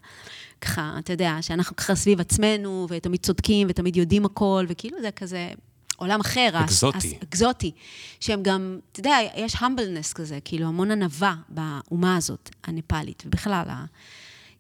ככה, 0.62 0.96
אתה 1.00 1.14
יודע, 1.14 1.38
שאנחנו 1.42 1.76
ככה 1.76 1.96
סביב 1.96 2.20
עצמנו, 2.20 2.88
ותמיד 2.90 3.20
צודקים, 3.20 3.68
ותמיד 3.70 3.96
יודעים 3.96 4.26
הכל, 4.26 4.66
וכאילו 4.68 4.98
זה 5.02 5.12
כזה 5.12 5.50
עולם 5.98 6.20
אחר. 6.20 6.50
אקזוטי. 6.54 6.98
הס, 6.98 7.06
אקזוטי. 7.24 7.72
שהם 8.20 8.44
גם, 8.44 8.80
אתה 8.92 9.00
יודע, 9.00 9.18
יש 9.36 9.56
המבלנס 9.60 10.14
כזה, 10.14 10.40
כאילו 10.46 10.68
המון 10.68 10.92
ענווה 10.92 11.36
באומה 11.50 12.16
הזאת, 12.16 12.50
הנפאלית, 12.64 13.24
ובכלל, 13.26 13.64
ה, 13.70 13.86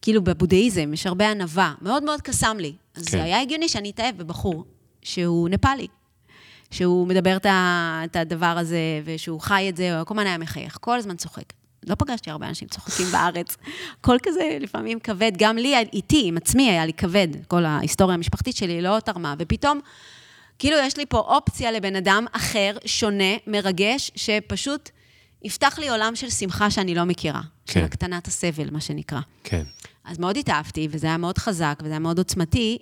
כאילו 0.02 0.24
בבודהיזם 0.24 0.94
יש 0.94 1.08
הרבה 1.08 1.32
ענווה, 1.32 1.74
מאוד 1.82 2.04
מאוד 2.04 2.22
קסם 2.22 2.58
לי. 2.60 2.74
אז 2.96 3.06
כן. 3.06 3.12
זה 3.12 3.24
היה 3.24 3.42
הגיוני 3.42 3.70
שאני 3.70 3.90
אתאהב 3.90 4.18
בבחור 4.18 4.66
שהוא 5.02 5.50
נפאלי. 5.50 5.88
שהוא 6.72 7.08
מדבר 7.08 7.38
את 7.46 8.16
הדבר 8.16 8.46
הזה, 8.46 9.02
ושהוא 9.06 9.42
חי 9.42 9.70
את 9.70 9.78
זה, 9.78 9.98
הוא 9.98 10.06
כל 10.06 10.14
הזמן 10.14 10.28
היה 10.28 10.38
מחייך, 10.38 10.78
כל 10.82 10.98
הזמן 10.98 11.16
צוחק. 11.16 11.54
לא 11.88 11.96
פגשתי 11.96 12.30
הרבה 12.30 12.48
אנשים 12.48 12.68
צוחקים 12.68 13.06
בארץ. 13.12 13.58
הכל 14.00 14.18
כזה 14.24 14.58
לפעמים 14.60 15.00
כבד, 15.00 15.32
גם 15.38 15.58
לי, 15.58 15.78
איתי, 15.94 16.22
עם 16.28 16.38
עצמי 16.38 16.70
היה 16.70 16.86
לי 16.86 16.94
כבד. 16.94 17.28
כל 17.48 17.66
ההיסטוריה 17.66 18.14
המשפחתית 18.14 18.56
שלי 18.56 18.82
לא 18.82 19.00
תרמה, 19.00 19.36
ופתאום, 19.40 19.80
כאילו 20.60 20.78
יש 20.78 20.98
לי 20.98 21.06
פה 21.06 21.18
אופציה 21.18 21.72
לבן 21.72 21.96
אדם 21.96 22.26
אחר, 22.32 22.78
שונה, 22.86 23.34
מרגש, 23.48 24.12
שפשוט 24.16 24.90
יפתח 25.44 25.80
לי 25.80 25.90
עולם 25.90 26.16
של 26.16 26.30
שמחה 26.30 26.72
שאני 26.72 26.96
לא 26.96 27.04
מכירה. 27.04 27.42
כן. 27.42 27.80
של 27.80 27.86
הקטנת 27.86 28.28
הסבל, 28.28 28.70
מה 28.70 28.82
שנקרא. 28.82 29.20
כן. 29.44 29.64
אז 30.06 30.20
מאוד 30.20 30.38
התאהבתי, 30.38 30.88
וזה 30.92 31.08
היה 31.08 31.18
מאוד 31.18 31.38
חזק, 31.38 31.80
וזה 31.84 31.92
היה 31.92 32.00
מאוד 32.00 32.18
עוצמתי. 32.18 32.78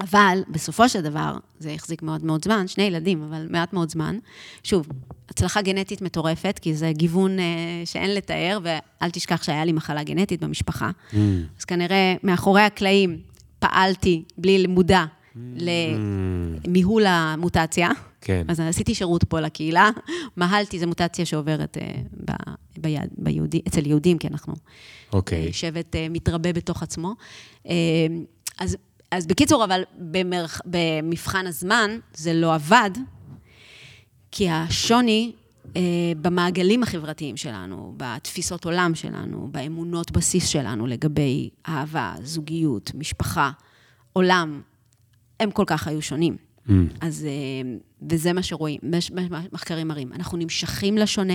אבל 0.00 0.42
בסופו 0.48 0.88
של 0.88 1.00
דבר, 1.00 1.36
זה 1.58 1.72
החזיק 1.72 2.02
מאוד 2.02 2.24
מאוד 2.24 2.44
זמן, 2.44 2.68
שני 2.68 2.82
ילדים, 2.82 3.22
אבל 3.22 3.46
מעט 3.50 3.72
מאוד 3.72 3.90
זמן. 3.90 4.18
שוב, 4.62 4.86
הצלחה 5.28 5.62
גנטית 5.62 6.02
מטורפת, 6.02 6.58
כי 6.62 6.74
זה 6.74 6.92
גיוון 6.92 7.38
אה, 7.38 7.44
שאין 7.84 8.14
לתאר, 8.14 8.58
ואל 8.62 9.10
תשכח 9.10 9.42
שהיה 9.42 9.64
לי 9.64 9.72
מחלה 9.72 10.02
גנטית 10.02 10.44
במשפחה. 10.44 10.90
Mm. 10.90 11.16
אז 11.58 11.64
כנראה 11.64 12.14
מאחורי 12.22 12.62
הקלעים 12.62 13.18
פעלתי 13.58 14.22
בלי 14.38 14.66
מודע 14.66 15.04
למיהול 15.36 17.06
המוטציה. 17.06 17.90
כן. 18.20 18.44
אז 18.48 18.60
עשיתי 18.60 18.94
שירות 18.94 19.24
פה 19.24 19.40
לקהילה, 19.40 19.90
מהלתי, 20.36 20.78
זו 20.78 20.86
מוטציה 20.86 21.24
שעוברת 21.24 21.78
אה, 21.80 21.92
ב, 22.24 22.32
ביד, 22.78 23.08
ביהודי, 23.18 23.60
אצל 23.68 23.86
יהודים, 23.86 24.18
כי 24.18 24.28
אנחנו 24.28 24.54
אוקיי. 25.12 25.46
אה, 25.46 25.52
שבט 25.52 25.96
אה, 25.96 26.06
מתרבה 26.10 26.52
בתוך 26.52 26.82
עצמו. 26.82 27.14
אה, 27.68 27.74
אז, 28.58 28.76
אז 29.12 29.26
בקיצור, 29.26 29.64
אבל 29.64 29.82
במרח, 29.98 30.60
במבחן 30.64 31.46
הזמן 31.46 31.98
זה 32.14 32.34
לא 32.34 32.54
עבד, 32.54 32.90
כי 34.30 34.50
השוני 34.50 35.32
אה, 35.76 35.82
במעגלים 36.20 36.82
החברתיים 36.82 37.36
שלנו, 37.36 37.94
בתפיסות 37.96 38.64
עולם 38.64 38.94
שלנו, 38.94 39.48
באמונות 39.50 40.10
בסיס 40.10 40.48
שלנו 40.48 40.86
לגבי 40.86 41.50
אהבה, 41.68 42.14
זוגיות, 42.22 42.90
משפחה, 42.94 43.50
עולם, 44.12 44.62
הם 45.40 45.50
כל 45.50 45.64
כך 45.66 45.88
היו 45.88 46.02
שונים. 46.02 46.36
Mm. 46.36 46.72
אז, 47.00 47.24
אה, 47.24 47.76
וזה 48.10 48.32
מה 48.32 48.42
שרואים, 48.42 48.80
מחקרים 49.52 49.88
מראים. 49.88 50.12
אנחנו 50.12 50.38
נמשכים 50.38 50.98
לשונה 50.98 51.34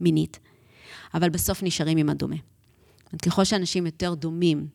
מינית, 0.00 0.38
אבל 1.14 1.28
בסוף 1.30 1.62
נשארים 1.62 1.98
עם 1.98 2.08
הדומה. 2.08 2.36
ככל 3.22 3.44
שאנשים 3.44 3.86
יותר 3.86 4.14
דומים, 4.14 4.66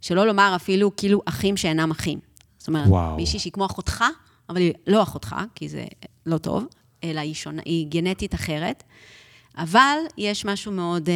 שלא 0.00 0.26
לומר 0.26 0.52
אפילו 0.56 0.96
כאילו 0.96 1.22
אחים 1.24 1.56
שאינם 1.56 1.90
אחים. 1.90 2.18
זאת 2.58 2.68
אומרת, 2.68 2.88
וואו. 2.88 3.16
מישהי 3.16 3.38
שהיא 3.38 3.52
כמו 3.52 3.66
אחותך, 3.66 4.04
אבל 4.48 4.60
היא 4.60 4.72
לא 4.86 5.02
אחותך, 5.02 5.36
כי 5.54 5.68
זה 5.68 5.84
לא 6.26 6.38
טוב, 6.38 6.64
אלא 7.04 7.20
היא, 7.20 7.34
שונה, 7.34 7.62
היא 7.64 7.86
גנטית 7.88 8.34
אחרת, 8.34 8.82
אבל 9.58 9.96
יש 10.18 10.44
משהו 10.44 10.72
מאוד... 10.72 11.08
אה, 11.08 11.14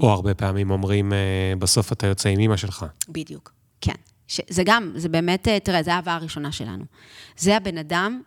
או 0.00 0.10
הרבה 0.10 0.34
פעמים 0.34 0.70
אומרים, 0.70 1.12
אה, 1.12 1.18
בסוף 1.58 1.92
אתה 1.92 2.06
יוצא 2.06 2.28
עם 2.28 2.38
אימא 2.38 2.56
שלך. 2.56 2.86
בדיוק, 3.08 3.52
כן. 3.80 3.94
זה 4.48 4.62
גם, 4.64 4.92
זה 4.96 5.08
באמת, 5.08 5.48
אה, 5.48 5.60
תראה, 5.60 5.82
זו 5.82 5.90
האהבה 5.90 6.14
הראשונה 6.14 6.52
שלנו. 6.52 6.84
זה 7.36 7.56
הבן 7.56 7.78
אדם 7.78 8.20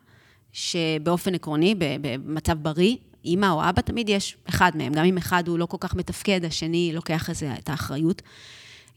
שבאופן 0.52 1.36
עקרוני, 1.36 1.76
במצב 2.02 2.58
בריא, 2.62 2.96
אימא 3.26 3.52
או 3.52 3.70
אבא, 3.70 3.82
תמיד 3.82 4.10
יש 4.10 4.38
אחד 4.50 4.72
מהם. 4.76 4.94
גם 4.94 5.06
אם 5.06 5.18
אחד 5.18 5.48
הוא 5.48 5.60
לא 5.60 5.66
כל 5.66 5.78
כך 5.80 5.96
מתפקד, 5.96 6.46
השני 6.46 6.92
לוקח 6.94 7.30
את 7.60 7.70
האחריות. 7.70 8.22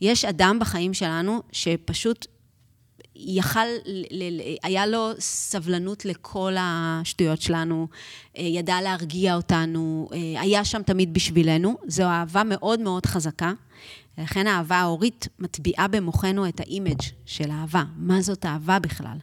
יש 0.00 0.24
אדם 0.24 0.58
בחיים 0.60 0.94
שלנו 0.94 1.42
שפשוט 1.52 2.26
יכל, 3.18 3.68
היה 4.62 4.86
לו 4.86 5.10
סבלנות 5.18 6.04
לכל 6.04 6.52
השטויות 6.58 7.40
שלנו, 7.42 7.88
אה, 8.38 8.42
ידע 8.42 8.80
להרגיע 8.80 9.36
אותנו, 9.36 10.08
אה, 10.12 10.40
היה 10.40 10.64
שם 10.64 10.82
תמיד 10.82 11.14
בשבילנו. 11.14 11.76
זו 11.86 12.04
אהבה 12.04 12.42
מאוד 12.44 12.80
מאוד 12.80 13.06
חזקה. 13.06 13.52
לכן 14.18 14.46
האהבה 14.46 14.76
ההורית 14.76 15.28
מטביעה 15.38 15.88
במוחנו 15.88 16.48
את 16.48 16.60
ה 16.60 16.67
image 16.67 17.00
של 17.26 17.50
אהבה. 17.50 17.84
מה 17.96 18.20
זאת 18.20 18.46
אהבה 18.46 18.78
בכלל? 18.78 19.16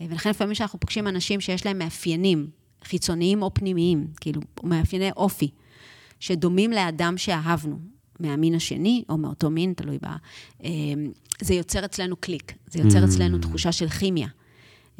אה, 0.00 0.06
ולכן 0.10 0.30
לפעמים 0.30 0.54
כשאנחנו 0.54 0.80
פוגשים 0.80 1.08
אנשים 1.08 1.40
שיש 1.40 1.66
להם 1.66 1.78
מאפיינים, 1.78 2.50
חיצוניים 2.84 3.42
או 3.42 3.54
פנימיים, 3.54 4.06
כאילו, 4.20 4.40
מאפייני 4.62 5.10
אופי, 5.16 5.50
שדומים 6.20 6.72
לאדם 6.72 7.18
שאהבנו, 7.18 7.78
מהמין 8.20 8.54
השני, 8.54 9.04
או 9.08 9.16
מאותו 9.18 9.50
מין, 9.50 9.72
תלוי 9.76 9.98
בה, 10.02 10.16
אה, 10.64 10.70
זה 11.40 11.54
יוצר 11.54 11.84
אצלנו 11.84 12.16
קליק, 12.16 12.52
זה 12.70 12.78
יוצר 12.78 13.04
אצלנו 13.04 13.38
תחושה 13.38 13.72
של 13.72 13.88
כימיה. 13.88 14.28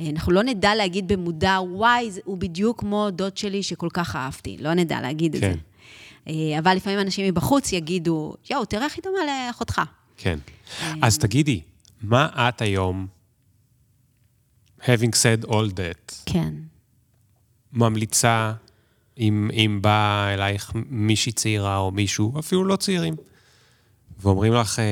אה, 0.00 0.10
אנחנו 0.10 0.32
לא 0.32 0.42
נדע 0.42 0.74
להגיד 0.74 1.08
במודע, 1.08 1.58
וואי, 1.70 2.10
זה- 2.10 2.20
הוא 2.24 2.38
בדיוק 2.38 2.80
כמו 2.80 3.08
דוד 3.12 3.36
שלי 3.36 3.62
שכל 3.62 3.88
כך 3.92 4.16
אהבתי. 4.16 4.56
לא 4.60 4.74
נדע 4.74 5.00
להגיד 5.00 5.34
את 5.34 5.40
כן. 5.40 5.52
זה. 5.52 5.58
אה, 6.28 6.58
אבל 6.58 6.76
לפעמים 6.76 6.98
אנשים 7.00 7.26
מבחוץ 7.26 7.72
יגידו, 7.72 8.34
יואו, 8.50 8.64
תראה 8.64 8.84
איך 8.84 8.94
היא 8.96 9.02
דומה 9.02 9.18
לאחותך. 9.48 9.80
כן. 10.16 10.38
אז 11.02 11.18
תגידי, 11.18 11.60
מה 12.02 12.28
את 12.48 12.62
היום, 12.62 13.06
having 14.80 15.12
said 15.12 15.46
all 15.46 15.70
that, 15.72 16.14
כן. 16.26 16.54
ממליצה 17.72 18.52
אם, 19.18 19.50
אם 19.52 19.78
באה 19.82 20.34
אלייך 20.34 20.72
מישהי 20.90 21.32
צעירה 21.32 21.76
או 21.78 21.90
מישהו, 21.90 22.38
אפילו 22.38 22.64
לא 22.64 22.76
צעירים, 22.76 23.16
ואומרים 24.20 24.52
לך, 24.52 24.78
אה, 24.78 24.84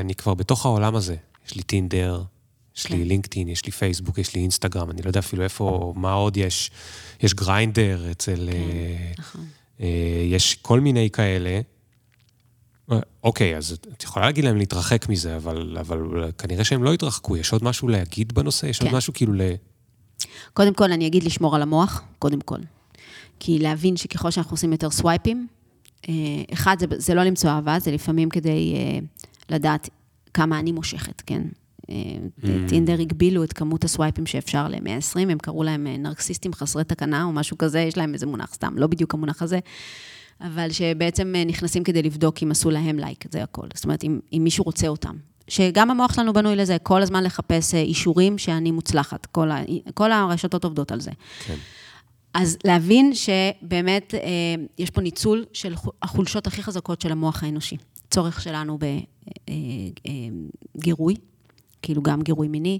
אני 0.00 0.14
כבר 0.14 0.34
בתוך 0.34 0.66
העולם 0.66 0.96
הזה, 0.96 1.16
יש 1.46 1.54
לי 1.56 1.62
טינדר, 1.62 2.22
יש 2.76 2.88
לי 2.90 2.96
כן. 2.98 3.02
לינקדאין, 3.08 3.48
יש 3.48 3.66
לי 3.66 3.72
פייסבוק, 3.72 4.18
יש 4.18 4.34
לי 4.34 4.40
אינסטגרם, 4.40 4.90
אני 4.90 5.02
לא 5.02 5.08
יודע 5.10 5.20
אפילו 5.20 5.42
איפה, 5.44 5.92
מה 5.96 6.12
עוד 6.12 6.36
יש, 6.36 6.70
יש 7.22 7.34
גריינדר 7.34 8.10
אצל... 8.10 8.48
אה, 8.52 9.12
נכון. 9.18 9.44
אה, 9.80 9.86
יש 10.30 10.54
כל 10.54 10.80
מיני 10.80 11.10
כאלה. 11.10 11.60
אה, 12.92 12.98
אוקיי, 13.24 13.56
אז 13.56 13.72
את- 13.92 14.02
יכולה 14.02 14.26
להגיד 14.26 14.44
להם 14.44 14.56
להתרחק 14.56 15.08
מזה, 15.08 15.36
אבל, 15.36 15.76
אבל 15.80 16.30
כנראה 16.38 16.64
שהם 16.64 16.82
לא 16.82 16.94
יתרחקו. 16.94 17.36
יש 17.36 17.52
עוד 17.52 17.64
משהו 17.64 17.88
להגיד 17.88 18.32
בנושא? 18.32 18.66
יש 18.66 18.80
עוד 18.80 18.90
כן. 18.90 18.96
משהו 18.96 19.12
כאילו 19.12 19.32
ל... 19.32 19.40
קודם 20.54 20.74
כל, 20.74 20.92
אני 20.92 21.06
אגיד 21.06 21.22
לשמור 21.22 21.56
על 21.56 21.62
המוח, 21.62 22.02
קודם 22.18 22.40
כל. 22.40 22.58
כי 23.40 23.58
להבין 23.58 23.96
שככל 23.96 24.30
שאנחנו 24.30 24.54
עושים 24.54 24.72
יותר 24.72 24.90
סווייפים, 24.90 25.46
אה, 26.08 26.14
אחד, 26.52 26.76
זה, 26.80 26.86
זה 26.96 27.14
לא 27.14 27.22
למצוא 27.22 27.50
אהבה, 27.50 27.78
זה 27.78 27.90
לפעמים 27.90 28.28
כדי 28.28 28.74
אה, 28.76 28.98
לדעת 29.50 29.88
כמה 30.34 30.58
אני 30.58 30.72
מושכת, 30.72 31.20
כן? 31.20 31.42
אה, 31.90 31.96
טינדר 32.68 33.00
הגבילו 33.00 33.44
את 33.44 33.52
כמות 33.52 33.84
הסווייפים 33.84 34.26
שאפשר 34.26 34.68
ל-120, 34.68 35.20
הם 35.20 35.38
קראו 35.38 35.62
להם 35.62 35.86
נרקסיסטים 35.86 36.52
חסרי 36.52 36.84
תקנה 36.84 37.24
או 37.24 37.32
משהו 37.32 37.58
כזה, 37.58 37.80
יש 37.80 37.96
להם 37.96 38.14
איזה 38.14 38.26
מונח 38.26 38.54
סתם, 38.54 38.74
לא 38.78 38.86
בדיוק 38.86 39.14
המונח 39.14 39.42
הזה, 39.42 39.58
אבל 40.40 40.70
שבעצם 40.70 41.34
נכנסים 41.46 41.84
כדי 41.84 42.02
לבדוק 42.02 42.42
אם 42.42 42.50
עשו 42.50 42.70
להם 42.70 42.98
לייק, 42.98 43.24
זה 43.32 43.42
הכל. 43.42 43.66
זאת 43.74 43.84
אומרת, 43.84 44.04
אם, 44.04 44.20
אם 44.32 44.40
מישהו 44.44 44.64
רוצה 44.64 44.88
אותם. 44.88 45.16
שגם 45.50 45.90
המוח 45.90 46.12
שלנו 46.14 46.32
בנוי 46.32 46.56
לזה, 46.56 46.76
כל 46.82 47.02
הזמן 47.02 47.24
לחפש 47.24 47.74
אה, 47.74 47.80
אישורים 47.80 48.38
שאני 48.38 48.70
מוצלחת. 48.70 49.26
כל, 49.26 49.50
ה, 49.50 49.58
כל 49.94 50.12
הרשתות 50.12 50.64
עובדות 50.64 50.92
על 50.92 51.00
זה. 51.00 51.10
כן. 51.46 51.54
אז 52.34 52.58
להבין 52.64 53.12
שבאמת 53.14 54.14
אה, 54.14 54.20
יש 54.78 54.90
פה 54.90 55.00
ניצול 55.00 55.44
של 55.52 55.76
חו- 55.76 55.90
החולשות 56.02 56.46
הכי 56.46 56.62
חזקות 56.62 57.00
של 57.00 57.12
המוח 57.12 57.42
האנושי. 57.42 57.76
צורך 58.10 58.40
שלנו 58.40 58.78
בגירוי, 60.76 61.14
כאילו 61.82 62.02
גם 62.02 62.22
גירוי 62.22 62.48
מיני. 62.48 62.78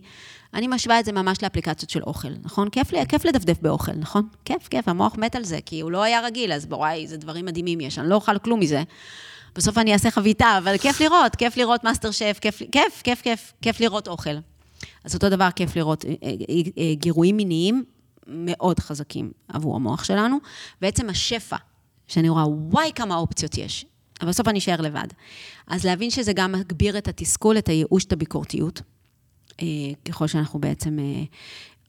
אני 0.54 0.68
משווה 0.68 1.00
את 1.00 1.04
זה 1.04 1.12
ממש 1.12 1.42
לאפליקציות 1.42 1.90
של 1.90 2.02
אוכל, 2.02 2.28
נכון? 2.42 2.68
כיף, 2.70 2.92
לי- 2.92 3.06
כיף 3.06 3.24
לדפדף 3.24 3.58
באוכל, 3.62 3.92
נכון? 3.92 4.28
כיף, 4.44 4.68
כיף, 4.68 4.88
המוח 4.88 5.14
מת 5.18 5.36
על 5.36 5.44
זה, 5.44 5.58
כי 5.66 5.80
הוא 5.80 5.90
לא 5.90 6.02
היה 6.02 6.20
רגיל, 6.20 6.52
אז 6.52 6.66
וואי, 6.70 7.02
איזה 7.02 7.16
דברים 7.16 7.44
מדהימים 7.44 7.80
יש, 7.80 7.98
אני 7.98 8.08
לא 8.08 8.14
אוכל 8.14 8.38
כלום 8.38 8.60
מזה. 8.60 8.82
בסוף 9.54 9.78
אני 9.78 9.92
אעשה 9.92 10.10
חביתה, 10.10 10.58
אבל 10.58 10.78
כיף 10.78 11.00
לראות, 11.00 11.36
כיף 11.36 11.56
לראות 11.56 11.84
מאסטר 11.84 12.10
שף, 12.10 12.38
כיף, 12.40 12.62
כיף, 12.72 13.02
כיף, 13.02 13.22
כיף, 13.22 13.52
כיף 13.62 13.80
לראות 13.80 14.08
אוכל. 14.08 14.36
אז 15.04 15.14
אותו 15.14 15.28
דבר 15.28 15.48
כיף 15.56 15.76
לראות 15.76 16.04
אה, 16.04 16.10
אה, 16.10 16.30
אה, 16.78 16.94
גירויים 16.94 17.36
מיניים 17.36 17.84
מאוד 18.26 18.80
חזקים 18.80 19.32
עבור 19.48 19.76
המוח 19.76 20.04
שלנו. 20.04 20.38
בעצם 20.80 21.10
השפע, 21.10 21.56
שאני 22.08 22.28
רואה, 22.28 22.48
וואי, 22.48 22.90
כמה 22.94 23.16
אופציות 23.16 23.58
יש. 23.58 23.86
אבל 24.20 24.28
בסוף 24.28 24.48
אני 24.48 24.58
אשאר 24.58 24.80
לבד. 24.80 25.06
אז 25.66 25.86
להבין 25.86 26.10
שזה 26.10 26.32
גם 26.32 26.52
מגביר 26.52 26.98
את 26.98 27.08
התסכול, 27.08 27.58
את 27.58 27.68
הייאוש, 27.68 28.04
את 28.04 28.12
הביקורתיות. 28.12 28.82
ככל 30.04 30.26
שאנחנו 30.26 30.58
בעצם 30.58 30.98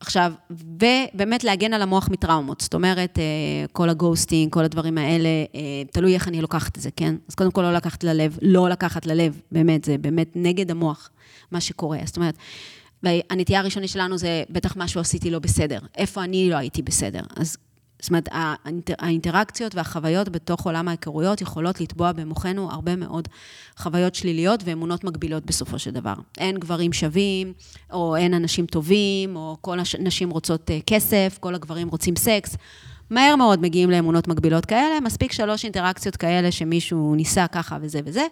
עכשיו, 0.01 0.33
ובאמת 0.49 1.43
להגן 1.43 1.73
על 1.73 1.81
המוח 1.81 2.09
מטראומות. 2.09 2.61
זאת 2.61 2.73
אומרת, 2.73 3.19
אה, 3.19 3.65
כל 3.71 3.89
הגוסטינג, 3.89 4.53
כל 4.53 4.63
הדברים 4.63 4.97
האלה, 4.97 5.29
אה, 5.55 5.83
תלוי 5.91 6.13
איך 6.13 6.27
אני 6.27 6.41
לוקחת 6.41 6.77
את 6.77 6.81
זה, 6.81 6.89
כן? 6.95 7.15
אז 7.29 7.35
קודם 7.35 7.51
כל 7.51 7.61
לא 7.61 7.73
לקחת 7.73 8.03
ללב, 8.03 8.37
לא 8.41 8.69
לקחת 8.69 9.05
ללב, 9.05 9.41
באמת, 9.51 9.83
זה 9.83 9.97
באמת 9.97 10.27
נגד 10.35 10.71
המוח, 10.71 11.09
מה 11.51 11.61
שקורה. 11.61 11.99
זאת 12.05 12.17
אומרת, 12.17 12.35
והנטייה 13.03 13.59
הראשונית 13.59 13.89
שלנו 13.89 14.17
זה 14.17 14.43
בטח 14.49 14.73
משהו 14.77 15.01
עשיתי 15.01 15.31
לא 15.31 15.39
בסדר. 15.39 15.79
איפה 15.97 16.23
אני 16.23 16.49
לא 16.49 16.55
הייתי 16.55 16.81
בסדר? 16.81 17.21
אז 17.35 17.57
זאת 18.01 18.09
אומרת, 18.09 18.29
האינטר, 18.31 18.93
האינטראקציות 18.99 19.75
והחוויות 19.75 20.29
בתוך 20.29 20.65
עולם 20.65 20.87
ההיכרויות 20.87 21.41
יכולות 21.41 21.81
לתבוע 21.81 22.11
במוחנו 22.11 22.71
הרבה 22.71 22.95
מאוד 22.95 23.27
חוויות 23.77 24.15
שליליות 24.15 24.63
ואמונות 24.65 25.03
מגבילות 25.03 25.45
בסופו 25.45 25.79
של 25.79 25.91
דבר. 25.91 26.13
אין 26.37 26.57
גברים 26.57 26.93
שווים, 26.93 27.53
או 27.91 28.15
אין 28.15 28.33
אנשים 28.33 28.65
טובים, 28.65 29.35
או 29.35 29.57
כל 29.61 29.77
הנשים 29.99 30.29
רוצות 30.29 30.71
אה, 30.71 30.79
כסף, 30.85 31.37
כל 31.39 31.55
הגברים 31.55 31.87
רוצים 31.87 32.15
סקס. 32.15 32.55
מהר 33.09 33.35
מאוד 33.35 33.61
מגיעים 33.61 33.89
לאמונות 33.89 34.27
מגבילות 34.27 34.65
כאלה, 34.65 34.99
מספיק 34.99 35.31
שלוש 35.31 35.63
אינטראקציות 35.63 36.15
כאלה 36.15 36.51
שמישהו 36.51 37.15
ניסה 37.15 37.47
ככה 37.47 37.77
וזה 37.81 37.99
וזה. 38.05 38.25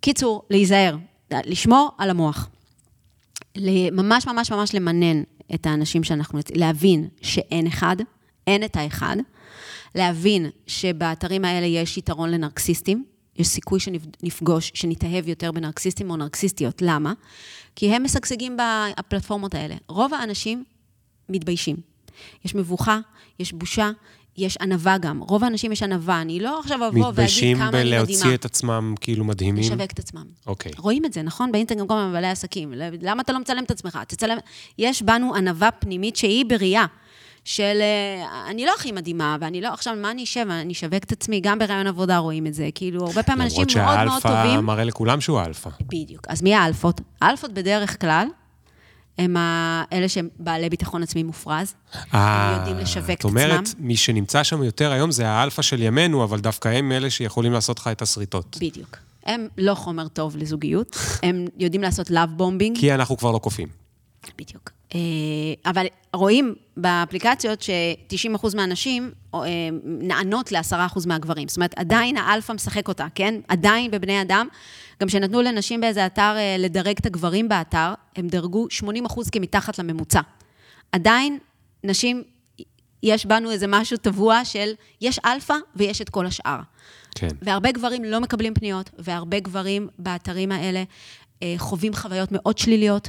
קיצור, 0.00 0.42
להיזהר, 0.50 0.96
לשמור 1.30 1.90
על 1.98 2.10
המוח. 2.10 2.48
ממש 3.92 4.26
ממש 4.26 4.52
ממש 4.52 4.74
למנן 4.74 5.22
את 5.54 5.66
האנשים 5.66 6.04
שאנחנו, 6.04 6.38
להבין 6.54 7.08
שאין 7.22 7.66
אחד, 7.66 7.96
אין 8.46 8.64
את 8.64 8.76
האחד, 8.76 9.16
להבין 9.94 10.50
שבאתרים 10.66 11.44
האלה 11.44 11.66
יש 11.66 11.98
יתרון 11.98 12.30
לנרקסיסטים, 12.30 13.04
יש 13.36 13.46
סיכוי 13.46 13.80
שנפגוש, 13.80 14.72
שנתאהב 14.74 15.28
יותר 15.28 15.52
בנרקסיסטים 15.52 16.10
או 16.10 16.16
נרקסיסטיות. 16.16 16.82
למה? 16.82 17.12
כי 17.76 17.94
הם 17.94 18.04
משגשגים 18.04 18.56
בפלטפורמות 18.98 19.54
האלה. 19.54 19.74
רוב 19.88 20.14
האנשים 20.14 20.64
מתביישים. 21.28 21.76
יש 22.44 22.54
מבוכה, 22.54 22.98
יש 23.38 23.52
בושה, 23.52 23.90
יש 24.36 24.56
ענווה 24.56 24.98
גם. 24.98 25.20
רוב 25.20 25.44
האנשים 25.44 25.72
יש 25.72 25.82
ענווה. 25.82 26.20
אני 26.20 26.40
לא 26.40 26.58
עכשיו 26.58 26.88
אבוא 26.88 27.12
ואגיד 27.14 27.56
כמה 27.56 27.68
אני 27.68 27.78
מדהימה. 27.78 28.00
מתביישים 28.00 28.20
בלהוציא 28.20 28.34
את 28.34 28.44
עצמם 28.44 28.94
כאילו 29.00 29.24
מדהימים? 29.24 29.64
לשווק 29.64 29.90
את 29.90 29.98
עצמם. 29.98 30.24
אוקיי. 30.46 30.72
Okay. 30.72 30.80
רואים 30.80 31.04
את 31.04 31.12
זה, 31.12 31.22
נכון? 31.22 31.52
באינסטגרם 31.52 31.86
כל 31.86 31.94
מיני 31.94 32.12
בעלי 32.12 32.26
עסקים. 32.26 32.72
למה 33.00 33.22
אתה 33.22 33.32
לא 33.32 33.40
מצלם 33.40 33.64
את 33.64 33.70
עצמך? 33.70 33.98
תצלם... 34.08 34.36
יש 34.78 35.02
בנו 35.02 35.34
ענווה 35.34 35.70
פנימית 35.70 36.16
שהיא 36.16 36.44
בריאה. 36.44 36.86
של 37.44 37.78
אה, 37.80 38.50
אני 38.50 38.66
לא 38.66 38.72
הכי 38.78 38.92
מדהימה, 38.92 39.36
ואני 39.40 39.60
לא, 39.60 39.68
עכשיו, 39.68 39.94
מה 39.96 40.10
אני 40.10 40.24
אשב? 40.24 40.46
אני 40.50 40.72
אשווק 40.72 41.04
את 41.04 41.12
עצמי, 41.12 41.40
גם 41.40 41.58
ברעיון 41.58 41.86
עבודה 41.86 42.18
רואים 42.18 42.46
את 42.46 42.54
זה. 42.54 42.68
כאילו, 42.74 43.06
הרבה 43.06 43.22
פעמים 43.22 43.42
אנשים 43.42 43.66
מאוד 43.76 43.84
מאוד 43.84 43.96
טובים... 43.96 44.06
למרות 44.06 44.22
שהאלפא 44.22 44.60
מראה 44.60 44.84
לכולם 44.84 45.20
שהוא 45.20 45.38
האלפא. 45.38 45.70
בדיוק. 45.80 46.26
אז 46.28 46.42
מי 46.42 46.54
האלפות? 46.54 47.00
האלפות 47.20 47.52
בדרך 47.52 48.00
כלל... 48.00 48.26
הם 49.18 49.36
אלה 49.92 50.08
שהם 50.08 50.28
בעלי 50.38 50.68
ביטחון 50.68 51.02
עצמי 51.02 51.22
מופרז, 51.22 51.74
הם 51.94 52.00
אה, 52.14 52.56
יודעים 52.58 52.78
לשווק 52.78 53.10
את 53.10 53.24
עצמם. 53.24 53.38
את 53.38 53.44
אומרת, 53.44 53.68
מי 53.78 53.96
שנמצא 53.96 54.42
שם 54.42 54.62
יותר 54.62 54.92
היום 54.92 55.10
זה 55.10 55.28
האלפא 55.28 55.62
של 55.62 55.82
ימינו, 55.82 56.24
אבל 56.24 56.40
דווקא 56.40 56.68
הם 56.68 56.92
אלה 56.92 57.10
שיכולים 57.10 57.52
לעשות 57.52 57.78
לך 57.78 57.88
את 57.88 58.02
השריטות. 58.02 58.56
בדיוק. 58.60 58.96
הם 59.26 59.46
לא 59.58 59.74
חומר 59.74 60.08
טוב 60.08 60.36
לזוגיות, 60.36 60.96
הם 61.22 61.46
יודעים 61.58 61.82
לעשות 61.82 62.10
love 62.10 62.30
bombing. 62.36 62.78
כי 62.78 62.94
אנחנו 62.94 63.16
כבר 63.16 63.30
לא 63.30 63.38
קופים. 63.38 63.83
בדיוק. 64.38 64.70
אה, 64.94 65.00
אבל 65.70 65.86
רואים 66.14 66.54
באפליקציות 66.76 67.62
ש-90% 67.62 68.56
מהנשים 68.56 69.12
אה, 69.34 69.40
נענות 69.84 70.52
ל-10% 70.52 71.06
מהגברים. 71.06 71.48
זאת 71.48 71.56
אומרת, 71.56 71.74
עדיין 71.78 72.16
האלפא 72.16 72.52
משחק 72.52 72.88
אותה, 72.88 73.06
כן? 73.14 73.34
עדיין 73.48 73.90
בבני 73.90 74.22
אדם. 74.22 74.48
גם 75.00 75.08
כשנתנו 75.08 75.42
לנשים 75.42 75.80
באיזה 75.80 76.06
אתר 76.06 76.34
אה, 76.36 76.56
לדרג 76.58 76.96
את 77.00 77.06
הגברים 77.06 77.48
באתר, 77.48 77.92
הם 78.16 78.28
דרגו 78.28 78.66
80% 78.82 79.30
כמתחת 79.32 79.78
לממוצע. 79.78 80.20
עדיין, 80.92 81.38
נשים, 81.84 82.22
יש 83.02 83.26
בנו 83.26 83.50
איזה 83.50 83.66
משהו 83.66 83.96
טבוע 83.96 84.44
של, 84.44 84.72
יש 85.00 85.18
אלפא 85.24 85.54
ויש 85.76 86.00
את 86.00 86.08
כל 86.08 86.26
השאר. 86.26 86.60
כן. 87.14 87.28
והרבה 87.42 87.72
גברים 87.72 88.04
לא 88.04 88.20
מקבלים 88.20 88.54
פניות, 88.54 88.90
והרבה 88.98 89.40
גברים 89.40 89.88
באתרים 89.98 90.52
האלה 90.52 90.84
חווים 91.58 91.94
חוויות 91.94 92.28
מאוד 92.32 92.58
שליליות, 92.58 93.08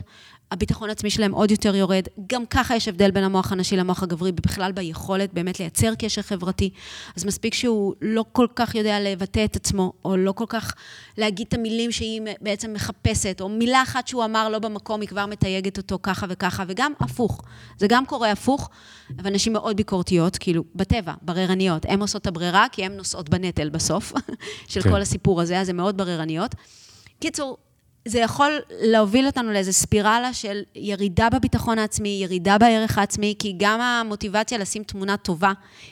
הביטחון 0.51 0.89
העצמי 0.89 1.09
שלהם 1.09 1.31
עוד 1.31 1.51
יותר 1.51 1.75
יורד. 1.75 2.07
גם 2.27 2.45
ככה 2.45 2.75
יש 2.75 2.87
הבדל 2.87 3.11
בין 3.11 3.23
המוח 3.23 3.51
הנשי 3.51 3.77
למוח 3.77 4.03
הגברי, 4.03 4.31
בכלל 4.31 4.71
ביכולת 4.71 5.33
באמת 5.33 5.59
לייצר 5.59 5.95
קשר 5.95 6.21
חברתי. 6.21 6.69
אז 7.15 7.25
מספיק 7.25 7.53
שהוא 7.53 7.93
לא 8.01 8.25
כל 8.31 8.47
כך 8.55 8.75
יודע 8.75 8.99
לבטא 8.99 9.45
את 9.45 9.55
עצמו, 9.55 9.93
או 10.05 10.17
לא 10.17 10.31
כל 10.31 10.45
כך 10.49 10.73
להגיד 11.17 11.47
את 11.47 11.53
המילים 11.53 11.91
שהיא 11.91 12.21
בעצם 12.41 12.73
מחפשת, 12.73 13.41
או 13.41 13.49
מילה 13.49 13.83
אחת 13.83 14.07
שהוא 14.07 14.25
אמר 14.25 14.49
לא 14.49 14.59
במקום, 14.59 15.01
היא 15.01 15.09
כבר 15.09 15.25
מתייגת 15.25 15.77
אותו 15.77 15.99
ככה 16.03 16.25
וככה, 16.29 16.63
וגם 16.67 16.91
הפוך. 16.99 17.41
זה 17.77 17.87
גם 17.89 18.05
קורה 18.05 18.31
הפוך, 18.31 18.69
אבל 19.19 19.29
נשים 19.29 19.53
מאוד 19.53 19.77
ביקורתיות, 19.77 20.37
כאילו, 20.37 20.63
בטבע, 20.75 21.13
בררניות. 21.21 21.85
הן 21.89 22.01
עושות 22.01 22.21
את 22.21 22.27
הברירה, 22.27 22.65
כי 22.71 22.85
הן 22.85 22.91
נושאות 22.91 23.29
בנטל 23.29 23.69
בסוף, 23.69 24.13
של 24.67 24.81
כן. 24.81 24.89
כל 24.89 25.01
הסיפור 25.01 25.41
הזה, 25.41 25.59
אז 25.59 25.69
הן 25.69 25.75
מאוד 25.75 25.97
בררניות. 25.97 26.55
קיצור, 27.19 27.57
זה 28.07 28.19
יכול 28.19 28.51
להוביל 28.81 29.25
אותנו 29.25 29.51
לאיזו 29.51 29.73
ספירלה 29.73 30.33
של 30.33 30.61
ירידה 30.75 31.29
בביטחון 31.29 31.79
העצמי, 31.79 32.19
ירידה 32.23 32.57
בערך 32.57 32.97
העצמי, 32.97 33.35
כי 33.39 33.53
גם 33.57 33.81
המוטיבציה 33.81 34.57
לשים 34.57 34.83
תמונה 34.83 35.17
טובה 35.17 35.51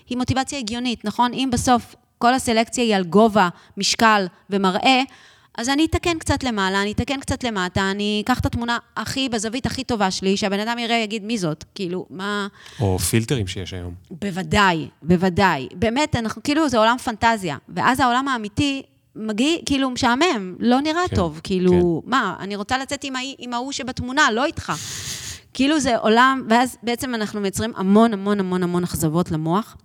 היא 0.10 0.18
מוטיבציה 0.18 0.60
הגיונית, 0.60 1.06
נכון? 1.06 1.34
אם 1.34 1.50
בסוף 1.54 1.96
כל 2.18 2.34
הסלקציה 2.34 2.84
היא 2.84 2.96
על 2.96 3.04
גובה, 3.04 3.50
משקל 3.78 4.26
ומראה, 4.50 5.02
אז 5.58 5.70
אני 5.70 5.86
אתקן 5.86 6.20
קצת 6.20 6.44
למעלה, 6.44 6.82
אני 6.82 6.92
אתקן 6.92 7.20
קצת 7.20 7.44
למטה, 7.44 7.92
אני 7.92 8.22
אקח 8.26 8.40
את 8.40 8.46
התמונה 8.46 8.78
הכי, 8.98 9.30
בזווית 9.30 9.66
הכי 9.66 9.84
טובה 9.84 10.12
שלי, 10.12 10.38
שהבן 10.38 10.60
אדם 10.60 10.80
יראה, 10.80 10.96
יגיד, 10.96 11.24
מי 11.24 11.38
זאת? 11.38 11.64
כאילו, 11.76 12.06
מה... 12.10 12.48
או 12.80 13.00
פילטרים 13.00 13.48
שיש 13.48 13.74
היום. 13.74 13.94
בוודאי, 14.12 14.88
בוודאי. 15.02 15.68
באמת, 15.76 16.16
אנחנו, 16.16 16.44
כאילו, 16.44 16.70
זה 16.70 16.78
עולם 16.78 16.98
פנטזיה. 16.98 17.58
ואז 17.70 18.00
העולם 18.00 18.28
האמיתי 18.28 18.82
מגיע, 19.16 19.58
כאילו, 19.66 19.90
משעמם, 19.90 20.56
לא 20.60 20.82
נראה 20.82 21.08
כן, 21.10 21.16
טוב. 21.16 21.42
כאילו, 21.44 22.02
כן. 22.04 22.10
מה, 22.10 22.36
אני 22.40 22.56
רוצה 22.56 22.78
לצאת 22.78 23.04
עם, 23.04 23.14
עם 23.38 23.54
ההוא 23.54 23.72
שבתמונה, 23.72 24.32
לא 24.32 24.46
איתך. 24.46 24.74
כאילו 25.54 25.80
זה 25.80 25.98
עולם, 25.98 26.46
ואז 26.50 26.78
בעצם 26.84 27.16
אנחנו 27.16 27.42
מייצרים 27.42 27.74
המון 27.76 28.14
המון 28.14 28.40
המון 28.40 28.64
המון 28.64 28.84
אכזבות 28.84 29.32
למוח, 29.32 29.78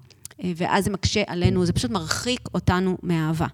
אה, 0.45 0.53
ואז 0.57 0.85
זה 0.85 0.91
מקשה 0.91 1.23
עלינו, 1.27 1.65
זה 1.67 1.73
פשוט 1.73 1.91
מרחיק 1.91 2.41
אותנו 2.55 2.99
מאהבה. 3.03 3.47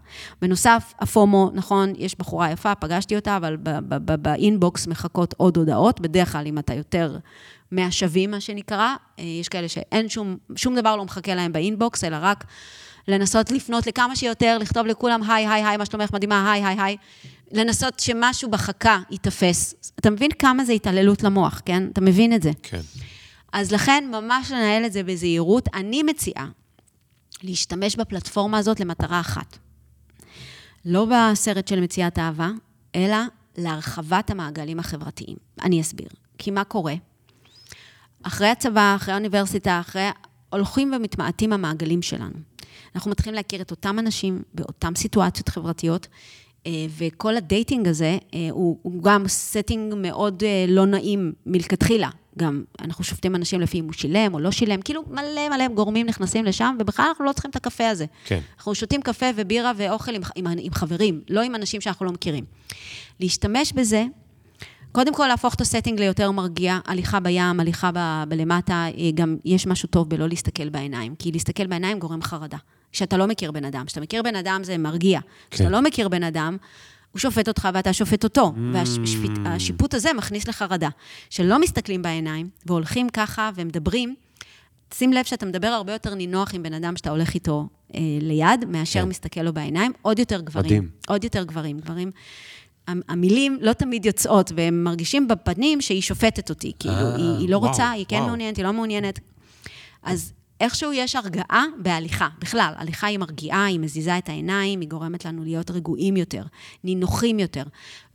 בנוסף, 0.42 0.94
הפומו, 0.98 1.50
נכון, 1.54 1.92
יש 1.96 2.18
בחורה 2.18 2.50
יפה, 2.50 2.74
פגשתי 2.74 3.16
אותה, 3.16 3.36
אבל 3.36 3.56
באינבוקס 4.20 4.86
מחכות 4.86 5.34
עוד 5.36 5.56
הודעות, 5.56 6.00
בדרך 6.00 6.32
כלל 6.32 6.46
אם 6.46 6.58
אתה 6.58 6.74
יותר 6.74 7.18
מהשווים, 7.70 8.30
מה 8.30 8.40
שנקרא, 8.40 8.94
אה, 9.18 9.24
יש 9.24 9.48
כאלה 9.48 9.68
שאין 9.68 10.08
שום, 10.08 10.36
שום 10.56 10.74
דבר 10.76 10.96
לא 10.96 11.04
מחכה 11.04 11.34
להם 11.34 11.52
באינבוקס, 11.52 12.04
אלא 12.04 12.16
רק... 12.20 12.44
לנסות 13.08 13.50
לפנות 13.50 13.86
לכמה 13.86 14.16
שיותר, 14.16 14.58
לכתוב 14.58 14.86
לכולם, 14.86 15.30
היי, 15.30 15.46
היי, 15.46 15.64
היי, 15.64 15.76
מה 15.76 15.86
שלומך, 15.86 16.12
מדהימה, 16.12 16.52
היי, 16.52 16.64
היי, 16.64 16.76
היי. 16.80 16.96
לנסות 17.52 18.00
שמשהו 18.00 18.50
בחכה 18.50 18.98
ייתפס. 19.10 19.74
אתה 20.00 20.10
מבין 20.10 20.30
כמה 20.38 20.64
זה 20.64 20.72
התעללות 20.72 21.22
למוח, 21.22 21.60
כן? 21.64 21.88
אתה 21.92 22.00
מבין 22.00 22.32
את 22.32 22.42
זה. 22.42 22.50
כן. 22.62 22.80
אז 23.52 23.72
לכן, 23.72 24.04
ממש 24.12 24.50
לנהל 24.50 24.86
את 24.86 24.92
זה 24.92 25.02
בזהירות. 25.02 25.68
אני 25.74 26.02
מציעה 26.02 26.46
להשתמש 27.42 27.96
בפלטפורמה 27.96 28.58
הזאת 28.58 28.80
למטרה 28.80 29.20
אחת. 29.20 29.58
לא 30.84 31.06
בסרט 31.10 31.68
של 31.68 31.80
מציאת 31.80 32.18
אהבה, 32.18 32.50
אלא 32.94 33.16
להרחבת 33.56 34.30
המעגלים 34.30 34.78
החברתיים. 34.78 35.36
אני 35.62 35.80
אסביר. 35.80 36.08
כי 36.38 36.50
מה 36.50 36.64
קורה? 36.64 36.94
אחרי 38.22 38.48
הצבא, 38.48 38.94
אחרי 38.96 39.14
האוניברסיטה, 39.14 39.80
אחרי... 39.80 40.08
הולכים 40.50 40.92
ומתמעטים 40.96 41.52
המעגלים 41.52 42.02
שלנו. 42.02 42.38
אנחנו 42.94 43.10
מתחילים 43.10 43.34
להכיר 43.34 43.60
את 43.60 43.70
אותם 43.70 43.98
אנשים 43.98 44.42
באותן 44.54 44.94
סיטואציות 44.94 45.48
חברתיות, 45.48 46.08
אה, 46.66 46.86
וכל 46.98 47.36
ה 47.36 47.44
dating 47.44 47.88
הזה 47.88 48.18
אה, 48.34 48.48
הוא, 48.50 48.78
הוא 48.82 49.02
גם 49.02 49.28
setting 49.28 49.94
מאוד 49.96 50.42
אה, 50.46 50.64
לא 50.68 50.86
נעים 50.86 51.32
מלכתחילה. 51.46 52.08
גם 52.38 52.64
אנחנו 52.80 53.04
שופטים 53.04 53.36
אנשים 53.36 53.60
לפי 53.60 53.80
אם 53.80 53.84
הוא 53.84 53.92
שילם 53.92 54.34
או 54.34 54.40
לא 54.40 54.50
שילם, 54.50 54.82
כאילו 54.82 55.02
מלא 55.10 55.48
מלא 55.48 55.68
גורמים 55.68 56.06
נכנסים 56.06 56.44
לשם, 56.44 56.76
ובכלל 56.80 57.06
אנחנו 57.08 57.24
לא 57.24 57.32
צריכים 57.32 57.50
את 57.50 57.56
הקפה 57.56 57.88
הזה. 57.88 58.06
כן. 58.24 58.40
אנחנו 58.56 58.74
שותים 58.74 59.02
קפה 59.02 59.26
ובירה 59.36 59.72
ואוכל 59.76 60.14
עם, 60.14 60.22
עם, 60.36 60.46
עם 60.58 60.72
חברים, 60.72 61.20
לא 61.30 61.40
עם 61.40 61.54
אנשים 61.54 61.80
שאנחנו 61.80 62.06
לא 62.06 62.12
מכירים. 62.12 62.44
להשתמש 63.20 63.72
בזה 63.72 64.04
קודם 64.92 65.14
כל, 65.14 65.26
להפוך 65.26 65.54
את 65.54 65.60
הסטינג 65.60 66.00
ליותר 66.00 66.30
מרגיע, 66.30 66.78
הליכה 66.86 67.20
בים, 67.20 67.60
הליכה 67.60 67.90
ב- 67.94 68.24
בלמטה, 68.28 68.86
גם 69.14 69.36
יש 69.44 69.66
משהו 69.66 69.88
טוב 69.88 70.08
בלא 70.08 70.28
להסתכל 70.28 70.68
בעיניים, 70.68 71.14
כי 71.14 71.32
להסתכל 71.32 71.66
בעיניים 71.66 71.98
גורם 71.98 72.22
חרדה. 72.22 72.58
כשאתה 72.94 73.16
לא 73.16 73.26
מכיר 73.26 73.52
בן 73.52 73.64
אדם. 73.64 73.84
כשאתה 73.86 74.00
מכיר 74.00 74.22
בן 74.22 74.36
אדם 74.36 74.60
זה 74.64 74.78
מרגיע. 74.78 75.20
כן. 75.20 75.26
כשאתה 75.50 75.70
לא 75.70 75.82
מכיר 75.82 76.08
בן 76.08 76.22
אדם, 76.22 76.56
הוא 77.12 77.20
שופט 77.20 77.48
אותך 77.48 77.68
ואתה 77.74 77.92
שופט 77.92 78.24
אותו. 78.24 78.52
Mm. 78.56 78.76
והשיפוט 79.44 79.94
הזה 79.94 80.12
מכניס 80.12 80.48
לחרדה. 80.48 80.88
שלא 81.30 81.60
מסתכלים 81.60 82.02
בעיניים 82.02 82.48
והולכים 82.66 83.08
ככה 83.08 83.50
ומדברים, 83.54 84.14
שים 84.94 85.12
לב 85.12 85.24
שאתה 85.24 85.46
מדבר 85.46 85.66
הרבה 85.66 85.92
יותר 85.92 86.14
נינוח 86.14 86.54
עם 86.54 86.62
בן 86.62 86.72
אדם 86.72 86.96
שאתה 86.96 87.10
הולך 87.10 87.34
איתו 87.34 87.68
אה, 87.94 88.00
ליד, 88.20 88.64
מאשר 88.68 89.02
כן. 89.02 89.08
מסתכל 89.08 89.42
לו 89.42 89.52
בעיניים. 89.52 89.92
עוד 90.02 90.18
יותר 90.18 90.40
גברים. 90.40 90.66
מדהים. 90.66 90.88
עוד 91.08 91.24
יותר 91.24 91.44
גברים. 91.44 91.78
גברים 91.78 92.10
המילים 92.88 93.58
לא 93.60 93.72
תמיד 93.72 94.06
יוצאות, 94.06 94.52
והם 94.56 94.84
מרגישים 94.84 95.28
בפנים 95.28 95.80
שהיא 95.80 96.02
שופטת 96.02 96.50
אותי. 96.50 96.72
כאילו, 96.78 96.94
אה, 96.94 97.16
היא, 97.16 97.38
היא 97.38 97.48
לא 97.48 97.56
וואו, 97.56 97.68
רוצה, 97.68 97.90
היא 97.90 98.04
כן 98.08 98.16
וואו. 98.16 98.26
מעוניינת, 98.26 98.56
היא 98.56 98.64
לא 98.64 98.72
מעוניינת. 98.72 99.20
אז 100.02 100.32
איכשהו 100.64 100.92
יש 100.92 101.16
הרגעה 101.16 101.64
בהליכה. 101.82 102.28
בכלל, 102.38 102.72
הליכה 102.76 103.06
היא 103.06 103.18
מרגיעה, 103.18 103.64
היא 103.64 103.80
מזיזה 103.80 104.18
את 104.18 104.28
העיניים, 104.28 104.80
היא 104.80 104.88
גורמת 104.88 105.24
לנו 105.24 105.44
להיות 105.44 105.70
רגועים 105.70 106.16
יותר, 106.16 106.42
נינוחים 106.84 107.38
יותר. 107.38 107.62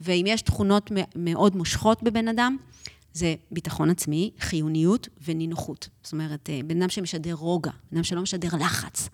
ואם 0.01 0.25
יש 0.27 0.41
תכונות 0.41 0.91
מאוד 1.15 1.55
מושכות 1.55 2.03
בבן 2.03 2.27
אדם, 2.27 2.57
זה 3.13 3.35
ביטחון 3.51 3.89
עצמי, 3.89 4.31
חיוניות 4.39 5.07
ונינוחות. 5.27 5.89
זאת 6.03 6.13
אומרת, 6.13 6.49
אה, 6.49 6.59
בן 6.65 6.81
אדם 6.81 6.89
שמשדר 6.89 7.33
רוגע, 7.33 7.71
בן 7.91 7.97
אדם 7.97 8.03
שלא 8.03 8.21
משדר 8.21 8.49
לחץ. 8.59 9.09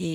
אה, 0.00 0.06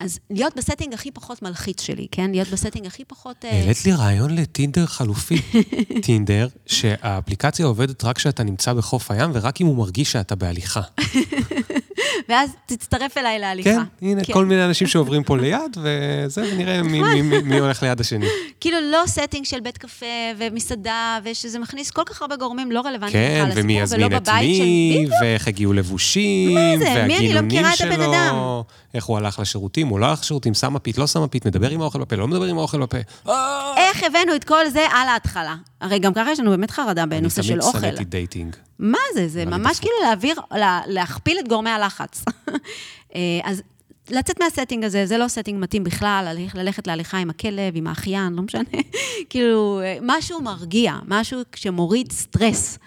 אז 0.00 0.18
להיות 0.30 0.56
ב 0.56 0.61
setting 0.61 0.94
הכי 0.94 1.10
פחות 1.10 1.42
מלחיץ 1.42 1.80
שלי, 1.80 2.06
כן? 2.10 2.30
להיות 2.30 2.48
ב 2.48 2.53
setting 2.53 2.86
הכי 2.86 3.04
פחות... 3.04 3.44
אה, 3.44 3.50
העלית 3.50 3.84
לי 3.84 3.92
רעיון 3.92 4.34
לטינדר 4.34 4.86
חלופי. 4.86 5.42
טינדר, 6.06 6.48
שהאפליקציה 6.66 7.66
עובדת 7.66 8.04
רק 8.04 8.16
כשאתה 8.16 8.42
נמצא 8.42 8.72
בחוף 8.72 9.10
הים, 9.10 9.30
ורק 9.34 9.60
אם 9.60 9.66
הוא 9.66 9.76
מרגיש 9.76 10.12
שאתה 10.12 10.34
בהליכה. 10.34 10.82
ואז 12.28 12.50
תצטרף 12.66 13.18
אליי 13.18 13.38
להליכה. 13.38 13.70
כן, 13.70 14.06
הנה, 14.06 14.22
כל 14.32 14.44
מיני 14.44 14.64
אנשים 14.64 14.86
שעוברים 14.88 15.22
פה 15.24 15.36
ליד, 15.36 15.76
וזה, 15.76 16.42
ונראה 16.52 16.82
מי- 16.82 17.02
מי- 17.02 17.22
מי- 17.22 17.42
מי 17.42 17.58
הולך 17.58 17.82
ליד 17.82 18.00
השני. 18.00 18.26
כאילו 18.60 18.76
לא 18.92 19.02
setting 19.06 19.44
של 19.44 19.60
בית 19.60 19.78
קפה 19.78 20.06
ומסעדה, 20.38 21.18
ושזה 21.24 21.58
מכניס 21.58 21.90
כל 21.90 22.02
כך 22.06 22.22
הרבה 22.22 22.36
גורמים 22.36 22.72
לא 22.72 22.80
רלוונטיים 22.80 23.12
כן, 23.12 23.44
בכלל 23.50 23.62
ומי 23.62 23.82
לסיפור, 23.82 23.98
ולא 23.98 24.04
יזמין 24.06 24.16
את 24.16 24.22
בבית 24.22 24.56
של... 24.56 24.62
מי, 24.62 24.94
בדיוק. 24.98 25.12
ואיך 25.22 25.48
הגיעו 25.48 25.72
לבושים, 25.72 26.54
מה 26.54 26.60
זה? 26.78 27.04
מי? 27.06 27.18
אני 27.18 27.28
לא 27.28 27.40
והגינונים 27.40 27.66
את 27.66 27.76
שלו. 27.76 28.64
איך 28.94 29.04
הוא 29.04 29.16
הלך 29.18 29.38
לשירותים, 29.38 29.88
הוא 29.88 30.00
לא 30.00 30.06
הלך 30.06 30.20
לשירותים, 30.20 30.54
שם 30.54 30.74
מפית, 30.74 30.98
לא 30.98 31.06
שם 31.06 31.22
מפית, 31.22 31.46
מדבר 31.46 31.70
עם 31.70 31.80
האוכל 31.80 31.98
בפה, 32.00 32.16
לא 32.16 32.28
מדבר 32.28 32.44
עם 32.44 32.58
האוכל 32.58 32.78
בפה. 32.80 32.98
אה! 33.28 33.72
איך 33.76 34.02
הבאנו 34.02 34.34
את 34.36 34.44
כל 34.44 34.68
זה 34.68 34.86
על 34.92 35.08
ההתחלה? 35.08 35.54
הרי 35.80 35.98
גם 35.98 36.14
ככה 36.14 36.32
יש 36.32 36.40
לנו 36.40 36.50
באמת 36.50 36.70
חרדה 36.70 37.06
בנושא 37.06 37.42
של 37.42 37.52
אני 37.52 37.60
אוכל. 37.60 37.78
תמיד 37.78 37.90
שנאתי 37.90 38.04
dating. 38.04 38.56
מה 38.78 38.98
זה? 39.14 39.28
זה 39.28 39.44
ממש. 39.44 39.80
כאילו 39.80 39.94
להעביר, 40.02 40.36
לה- 40.52 40.80
להכפיל 40.86 41.38
את 41.38 41.48
גורמי 41.48 41.70
הלחץ. 41.70 42.24
אה, 43.14 43.20
אז 43.44 43.62
לצאת 44.10 44.42
מה 44.42 44.51
setting 44.51 44.84
הזה, 44.84 45.06
זה 45.06 45.18
לא 45.18 45.28
setting 45.28 45.62
מתאים 45.62 45.84
בכלל, 45.84 46.36
ללכת- 46.54 46.86
להליכה 46.86 47.18
עם 47.18 47.30
הכלב, 47.30 47.72
עם 47.76 47.86
האחיין, 47.86 48.32
לא 48.32 48.42
משנה. 48.42 48.62
כאילו, 49.30 49.80
אה, 49.84 49.98
משהו 50.02 50.42
מרגיע, 50.42 50.94
משהו 51.08 51.40
שמוריד 51.54 52.12
סטרס. 52.12 52.78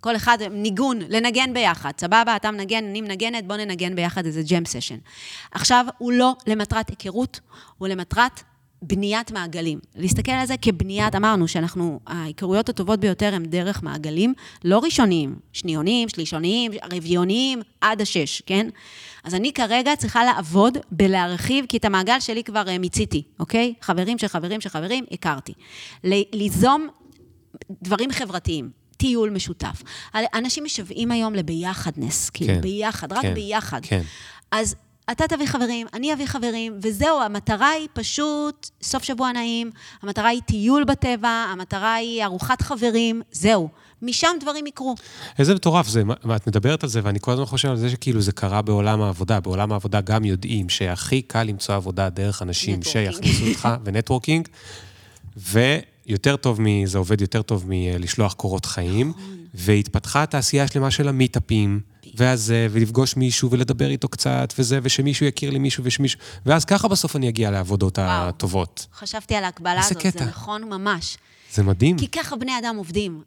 כל 0.00 0.16
אחד, 0.16 0.38
ניגון, 0.50 0.98
לנגן 1.08 1.54
ביחד. 1.54 1.90
סבבה, 2.00 2.36
אתה 2.36 2.50
מנגן, 2.50 2.84
אני 2.84 3.00
מנגנת, 3.00 3.46
בוא 3.46 3.56
ננגן 3.56 3.94
ביחד 3.96 4.26
איזה 4.26 4.42
ג'ם 4.42 4.64
סשן. 4.64 4.96
עכשיו, 5.50 5.86
הוא 5.98 6.12
לא 6.12 6.32
למטרת 6.46 6.88
היכרות, 6.90 7.40
הוא 7.78 7.88
למטרת 7.88 8.40
בניית 8.82 9.30
מעגלים. 9.30 9.78
להסתכל 9.96 10.32
על 10.32 10.46
זה 10.46 10.54
כבניית, 10.62 11.14
אמרנו 11.14 11.48
שאנחנו, 11.48 12.00
ההיכרויות 12.06 12.68
הטובות 12.68 13.00
ביותר 13.00 13.34
הן 13.34 13.44
דרך 13.44 13.82
מעגלים, 13.82 14.34
לא 14.64 14.78
ראשוניים, 14.78 15.36
שניוניים, 15.52 16.08
שלישוניים, 16.08 16.72
רביעוניים, 16.92 17.60
עד 17.80 18.00
השש, 18.00 18.42
כן? 18.46 18.68
אז 19.24 19.34
אני 19.34 19.52
כרגע 19.52 19.96
צריכה 19.96 20.24
לעבוד 20.24 20.78
בלהרחיב, 20.90 21.64
כי 21.68 21.76
את 21.76 21.84
המעגל 21.84 22.20
שלי 22.20 22.44
כבר 22.44 22.68
אה, 22.68 22.78
מיציתי, 22.78 23.22
אוקיי? 23.40 23.74
חברים 23.80 24.18
של 24.18 24.28
חברים 24.28 24.60
של 24.60 24.68
חברים, 24.68 25.04
הכרתי. 25.12 25.52
ליזום 26.04 26.88
דברים 27.82 28.12
חברתיים. 28.12 28.70
טיול 28.96 29.30
משותף. 29.30 29.82
אנשים 30.34 30.64
משוועים 30.64 31.10
היום 31.10 31.34
לביחדנס, 31.34 32.30
כאילו, 32.30 32.54
כן, 32.54 32.60
ביחד, 32.60 33.12
רק 33.12 33.22
כן, 33.22 33.34
ביחד. 33.34 33.80
כן. 33.82 34.02
אז 34.50 34.76
אתה 35.12 35.24
תביא 35.28 35.46
חברים, 35.46 35.86
אני 35.94 36.12
אביא 36.12 36.26
חברים, 36.26 36.78
וזהו, 36.82 37.20
המטרה 37.22 37.68
היא 37.68 37.88
פשוט 37.92 38.70
סוף 38.82 39.02
שבוע 39.02 39.32
נעים, 39.32 39.70
המטרה 40.02 40.28
היא 40.28 40.40
טיול 40.42 40.84
בטבע, 40.84 41.28
המטרה 41.28 41.94
היא 41.94 42.24
ארוחת 42.24 42.62
חברים, 42.62 43.22
זהו. 43.32 43.68
משם 44.02 44.28
דברים 44.40 44.66
יקרו. 44.66 44.94
איזה 45.38 45.54
מטורף 45.54 45.88
זה, 45.88 46.04
מה- 46.04 46.36
את 46.36 46.46
מדברת 46.46 46.82
על 46.82 46.88
זה, 46.88 47.00
ואני 47.04 47.18
כל 47.20 47.32
הזמן 47.32 47.44
חושב 47.44 47.68
על 47.68 47.76
זה 47.76 47.90
שכאילו 47.90 48.20
זה 48.20 48.32
קרה 48.32 48.62
בעולם 48.62 49.02
העבודה. 49.02 49.40
בעולם 49.40 49.72
העבודה 49.72 50.00
גם 50.00 50.24
יודעים 50.24 50.68
שהכי 50.68 51.22
קל 51.22 51.42
למצוא 51.42 51.74
עבודה 51.74 52.08
דרך 52.08 52.42
אנשים. 52.42 52.82
שיכניסו 52.82 53.46
אותך, 53.48 53.68
ו 53.84 53.89
networking, 53.89 54.48
ויותר 55.36 56.36
טוב 56.36 56.60
מ... 56.62 56.86
זה 56.86 56.98
עובד 56.98 57.20
יותר 57.20 57.42
טוב 57.42 57.64
מלשלוח 57.66 58.32
קורות 58.32 58.66
חיים, 58.66 59.12
והתפתחה 59.54 60.26
תעשייה 60.26 60.66
שלמה 60.68 60.90
של 60.90 61.08
המיטאפים, 61.08 61.80
ואז, 62.18 62.52
ולפגוש 62.70 63.16
מישהו 63.16 63.50
ולדבר 63.50 63.88
איתו 63.90 64.08
קצת, 64.08 64.52
וזה, 64.58 64.78
ושמישהו 64.82 65.26
יכיר 65.26 65.50
לי 65.50 65.58
מישהו 65.58 65.84
ושמישהו, 65.84 66.20
ואז 66.46 66.64
ככה 66.64 66.88
בסוף 66.88 67.16
אני 67.16 67.28
אגיע 67.28 67.50
לעבודות 67.50 67.98
וואו. 67.98 68.28
הטובות. 68.28 68.86
חשבתי 68.94 69.34
על 69.34 69.44
ההקבלה 69.44 69.80
הזאת, 69.80 69.96
קטע. 69.98 70.18
זה 70.18 70.24
נכון 70.24 70.64
ממש. 70.64 71.16
זה 71.52 71.62
מדהים. 71.62 71.98
כי 71.98 72.08
ככה 72.08 72.36
בני 72.36 72.58
אדם 72.58 72.76
עובדים. 72.76 73.22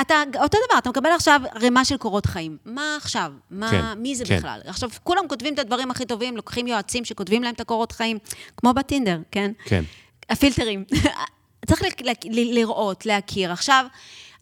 אתה, 0.00 0.14
אותו 0.42 0.58
דבר, 0.68 0.78
אתה 0.78 0.90
מקבל 0.90 1.10
עכשיו 1.16 1.40
ערימה 1.54 1.84
של 1.84 1.96
קורות 1.96 2.26
חיים. 2.26 2.56
מה 2.64 2.96
עכשיו? 2.96 3.32
מה, 3.50 3.70
כן, 3.70 3.98
מי 4.02 4.16
זה 4.16 4.24
כן. 4.24 4.38
בכלל? 4.38 4.60
עכשיו, 4.64 4.90
כולם 5.04 5.22
כותבים 5.28 5.54
את 5.54 5.58
הדברים 5.58 5.90
הכי 5.90 6.04
טובים, 6.04 6.36
לוקחים 6.36 6.66
יועצים 6.66 7.04
שכותבים 7.04 7.42
להם 7.42 7.54
את 7.54 7.60
הקורות 7.60 7.92
חיים, 7.92 8.18
כמו 8.56 8.74
בטינדר, 8.74 9.18
כן? 9.30 9.52
כן. 9.64 9.84
הפילטרים. 10.30 10.84
צריך 11.68 11.82
ל- 11.82 12.08
ל- 12.10 12.40
ל- 12.40 12.54
לראות, 12.54 13.06
להכיר. 13.06 13.52
עכשיו, 13.52 13.84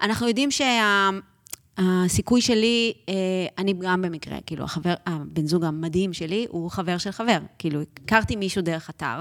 אנחנו 0.03 0.29
יודעים 0.29 0.51
שהסיכוי 1.81 2.41
שלי, 2.41 2.93
אה, 3.09 3.15
אני 3.59 3.75
גם 3.79 4.03
במקרה, 4.03 4.39
כאילו, 4.47 4.65
החבר, 4.65 4.95
הבן 5.07 5.47
זוג 5.47 5.65
המדהים 5.65 6.13
שלי 6.13 6.47
הוא 6.51 6.71
חבר 6.71 6.99
של 6.99 7.11
חבר. 7.11 7.39
כאילו, 7.59 7.81
הכרתי 8.05 8.37
מישהו 8.37 8.63
דרך 8.63 8.91
אתר, 8.91 9.21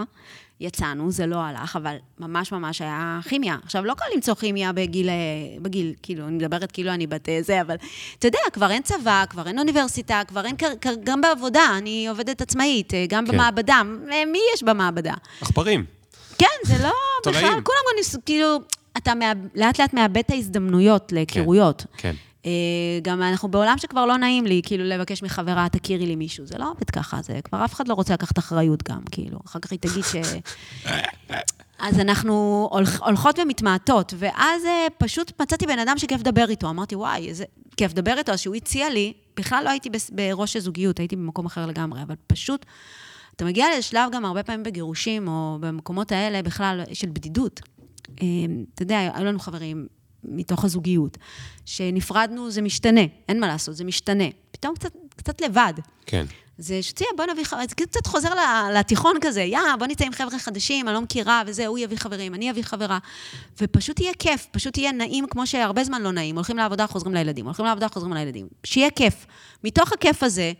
יצאנו, 0.60 1.12
זה 1.12 1.26
לא 1.26 1.36
הלך, 1.36 1.76
אבל 1.76 1.96
ממש 2.20 2.52
ממש 2.52 2.82
היה 2.82 3.20
כימיה. 3.30 3.58
עכשיו, 3.64 3.86
לא 3.86 3.94
קל 3.94 4.06
למצוא 4.16 4.36
כימיה 4.36 4.72
בגיל, 4.72 5.10
אה, 5.10 5.16
בגיל, 5.62 5.94
כאילו, 6.04 6.28
אני 6.28 6.36
מדברת 6.36 6.72
כאילו 6.72 6.94
אני 6.94 7.08
בת 7.08 7.30
אה, 7.30 7.40
זה, 7.42 7.62
אבל 7.62 7.76
אתה 8.20 8.28
יודע, 8.28 8.40
כבר 8.54 8.72
אין 8.72 8.82
צבא, 8.82 9.24
כבר 9.30 9.48
אין 9.48 9.60
אוניברסיטה, 9.60 10.22
כבר 10.28 10.46
אין, 10.46 10.56
גם 11.04 11.22
בעבודה, 11.22 11.78
אני 11.78 12.08
עובדת 12.08 12.42
עצמאית, 12.42 12.94
גם 13.10 13.26
כן. 13.26 13.32
במעבדה. 13.32 13.82
מי 14.32 14.40
יש 14.54 14.64
במעבדה? 14.64 15.14
עכברים. 15.42 15.86
כן, 16.38 16.46
זה 16.64 16.84
לא... 16.84 16.94
בכלל, 17.32 17.62
כולם. 17.64 18.22
כאילו, 18.26 18.60
אתה 18.98 19.16
מאב... 19.16 19.38
לאט 19.56 19.80
לאט 19.80 19.94
מאבד 19.94 20.18
את 20.18 20.32
ההזדמנויות 20.32 21.12
להיכרויות. 21.12 21.86
כן. 21.98 22.10
אה, 22.10 22.27
גם 23.02 23.22
אנחנו 23.22 23.48
בעולם 23.48 23.78
שכבר 23.78 24.06
לא 24.06 24.18
נעים 24.18 24.46
לי, 24.46 24.62
כאילו, 24.66 24.84
לבקש 24.84 25.24
מחברה, 25.24 25.68
תכירי 25.70 26.06
לי 26.06 26.16
מישהו. 26.16 26.46
זה 26.46 26.58
לא 26.58 26.70
עובד 26.72 26.90
ככה, 26.90 27.22
זה 27.22 27.40
כבר 27.44 27.66
אף 27.66 27.74
אחד 27.74 27.88
לא 27.88 27.94
רוצה 27.94 28.14
לקחת 28.14 28.40
אחריות 28.40 28.84
גם, 28.84 29.02
כאילו. 29.12 29.40
אחר 29.46 29.60
כך 29.60 29.72
היא 29.72 29.80
תגיד 29.80 30.04
ש... 30.04 30.16
אז 31.80 32.00
אנחנו 32.00 32.68
הולכ- 32.72 33.02
הולכות 33.06 33.40
ומתמעטות, 33.40 34.14
ואז 34.18 34.66
אה, 34.66 34.88
פשוט 34.98 35.42
מצאתי 35.42 35.66
בן 35.66 35.80
אדם 35.80 35.98
שכיף 35.98 36.22
לדבר 36.22 36.46
איתו. 36.50 36.70
אמרתי, 36.70 36.96
וואי, 36.96 37.28
איזה 37.30 37.44
כיף 37.78 37.92
לדבר 37.92 38.18
איתו, 38.18 38.32
אז 38.32 38.40
שהוא 38.40 38.56
הציע 38.56 38.90
לי, 38.90 39.14
בכלל 39.38 39.64
לא 39.64 39.70
הייתי 39.70 39.90
בראש 40.12 40.56
הזוגיות, 40.56 41.00
הייתי 41.00 41.16
במקום 41.16 41.46
אחר 41.46 41.66
לגמרי, 41.66 42.02
אבל 42.02 42.16
פשוט, 42.28 42.66
אתה 43.36 43.46
מגיע 43.46 43.66
לשלב 43.78 44.12
גם 44.12 44.26
הרבה 44.26 44.44
פעמים 44.44 44.64
בגירושים, 44.64 45.28
או 45.28 45.58
במקומות 45.60 46.12
האלה 46.12 46.42
בכלל 46.42 46.82
של 46.94 47.08
בדידות. 47.14 47.62
אה, 48.22 48.26
אתה 48.76 48.82
יודע, 48.84 49.00
היו 49.16 49.26
לנו 49.26 49.40
חברים 49.40 49.88
מתוך 50.28 50.66
הזוגיות, 50.66 51.18
שנפרדנו, 51.66 52.52
זה 52.52 52.62
משתנה, 52.62 53.02
אין 53.30 53.40
מה 53.40 53.48
לעשות, 53.48 53.76
זה 53.76 53.84
משתנה. 53.84 54.24
פתאום 54.52 54.76
קצת, 54.76 54.92
קצת 55.16 55.42
לבד. 55.42 55.74
כן. 56.06 56.26
זה 56.58 56.84
שתהיה, 56.84 57.08
בוא 57.18 57.26
נביא 57.26 57.44
חברים, 57.44 57.68
זה 57.70 57.76
קצת 57.76 58.08
חוזר 58.08 58.30
לתיכון 58.80 59.16
כזה, 59.22 59.42
יא, 59.42 59.60
בוא 59.80 59.88
נצא 59.88 60.06
עם 60.06 60.12
חבר'ה 60.12 60.40
חדשים, 60.40 60.88
אני 60.88 60.96
לא 60.96 61.02
מכירה, 61.02 61.42
וזה, 61.48 61.68
הוא 61.68 61.80
יביא 61.80 61.98
חברים, 61.98 62.34
אני 62.34 62.52
אביא 62.52 62.64
חברה. 62.64 62.98
ופשוט 63.62 64.00
יהיה 64.00 64.14
כיף, 64.20 64.48
פשוט 64.52 64.78
יהיה 64.78 64.92
נעים 64.92 65.26
כמו 65.28 65.48
שהרבה 65.48 65.84
זמן 65.84 66.02
לא 66.02 66.12
נעים. 66.12 66.36
הולכים 66.36 66.58
לעבודה, 66.58 66.88
חוזרים 66.88 67.14
לילדים, 67.14 67.46
הולכים 67.46 67.66
לעבודה, 67.66 67.88
חוזרים 67.88 68.14
לילדים. 68.14 68.48
שיהיה 68.64 68.90
כיף. 68.90 69.26
מתוך 69.64 69.94
הכיף 69.94 70.24
הזה, 70.24 70.54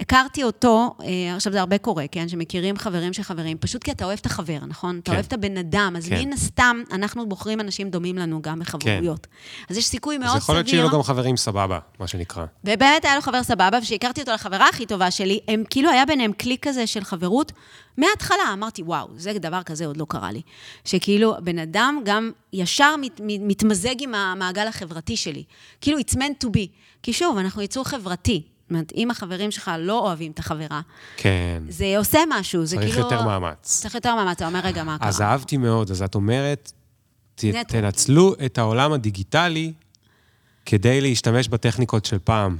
הכרתי 0.00 0.44
אותו, 0.44 0.94
אה, 1.02 1.36
עכשיו 1.36 1.52
זה 1.52 1.60
הרבה 1.60 1.78
קורה, 1.78 2.04
כן? 2.12 2.28
שמכירים 2.28 2.78
חברים 2.78 3.12
של 3.12 3.22
חברים, 3.22 3.58
פשוט 3.58 3.84
כי 3.84 3.90
אתה 3.90 4.04
אוהב 4.04 4.18
את 4.20 4.26
החבר, 4.26 4.58
נכון? 4.66 4.98
אתה 4.98 5.10
כן. 5.10 5.12
אוהב 5.12 5.26
את 5.26 5.32
הבן 5.32 5.56
אדם, 5.56 5.94
אז 5.96 6.08
כן. 6.08 6.18
מן 6.24 6.32
הסתם, 6.32 6.82
אנחנו 6.92 7.28
בוחרים 7.28 7.60
אנשים 7.60 7.90
דומים 7.90 8.18
לנו 8.18 8.42
גם 8.42 8.58
בחברויות. 8.58 9.26
אז 9.68 9.76
יש 9.76 9.86
סיכוי 9.86 10.18
מאוד 10.18 10.26
אז 10.28 10.32
סביר. 10.32 10.42
יכול 10.42 10.54
להיות 10.54 10.68
שיהיו 10.68 10.82
לו 10.82 10.90
גם 10.90 11.02
חברים 11.02 11.36
סבבה, 11.36 11.78
מה 12.00 12.06
שנקרא. 12.06 12.44
ובאמת 12.64 13.04
היה 13.04 13.14
לו 13.14 13.20
חבר 13.20 13.42
סבבה, 13.42 13.78
וכשהכרתי 13.78 14.20
אותו 14.20 14.32
לחברה 14.32 14.68
הכי 14.68 14.86
טובה 14.86 15.10
שלי, 15.10 15.40
הם 15.48 15.64
כאילו 15.70 15.90
היה 15.90 16.06
ביניהם 16.06 16.32
קליק 16.32 16.68
כזה 16.68 16.86
של 16.86 17.04
חברות. 17.04 17.52
מההתחלה 17.96 18.52
אמרתי, 18.52 18.82
וואו, 18.82 19.08
זה 19.16 19.32
דבר 19.32 19.62
כזה 19.62 19.86
עוד 19.86 19.96
לא 19.96 20.06
קרה 20.08 20.32
לי. 20.32 20.42
שכאילו, 20.84 21.34
בן 21.42 21.58
אדם 21.58 22.00
גם 22.04 22.30
ישר 22.52 22.96
מת, 22.96 23.20
מת, 23.24 23.40
מתמזג 23.42 23.94
עם 23.98 24.14
המעגל 24.14 24.66
החברתי 24.66 25.16
שלי. 25.16 25.44
כאילו, 25.80 25.98
it's 25.98 26.14
meant 26.14 26.44
to 26.44 26.46
be. 26.46 26.66
כי 27.02 27.12
שוב, 27.12 27.38
אנחנו 27.38 27.62
יצור 27.62 27.84
חברתי. 27.84 28.42
זאת 28.68 28.72
אומרת, 28.72 28.92
אם 28.96 29.10
החברים 29.10 29.50
שלך 29.50 29.70
לא 29.78 29.98
אוהבים 29.98 30.32
את 30.32 30.38
החברה, 30.38 30.80
כן. 31.16 31.62
זה 31.68 31.94
עושה 31.98 32.18
משהו, 32.30 32.64
זה 32.66 32.76
צריך 32.76 32.90
כאילו... 32.94 33.04
יותר 33.04 33.22
מאמץ. 33.22 33.56
צריך 33.80 33.94
יותר 33.94 34.14
מאמץ, 34.14 34.36
אתה 34.36 34.46
אומר, 34.46 34.60
רגע, 34.64 34.84
מה 34.84 34.98
קרה? 34.98 35.08
אז 35.08 35.20
אהבתי 35.20 35.56
מאוד, 35.56 35.90
אז 35.90 36.02
את 36.02 36.14
אומרת, 36.14 36.72
ת. 37.34 37.44
תנצלו 37.68 38.34
את 38.46 38.58
העולם 38.58 38.92
הדיגיטלי 38.92 39.72
כדי 40.66 41.00
להשתמש 41.00 41.48
בטכניקות 41.48 42.04
של 42.04 42.18
פעם. 42.24 42.56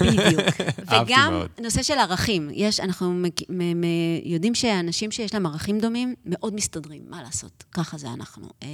בדיוק. 0.00 0.40
וגם 0.90 1.28
מאוד. 1.32 1.48
נושא 1.62 1.82
של 1.82 1.98
ערכים. 1.98 2.50
יש, 2.52 2.80
אנחנו 2.80 3.12
מק- 3.12 3.50
מ- 3.50 3.80
מ- 3.80 3.84
יודעים 4.24 4.54
שאנשים 4.54 5.10
שיש 5.10 5.34
להם 5.34 5.46
ערכים 5.46 5.80
דומים, 5.80 6.14
מאוד 6.26 6.54
מסתדרים, 6.54 7.02
מה 7.08 7.22
לעשות? 7.22 7.64
ככה 7.72 7.98
זה 7.98 8.08
אנחנו. 8.14 8.48
אה, 8.62 8.68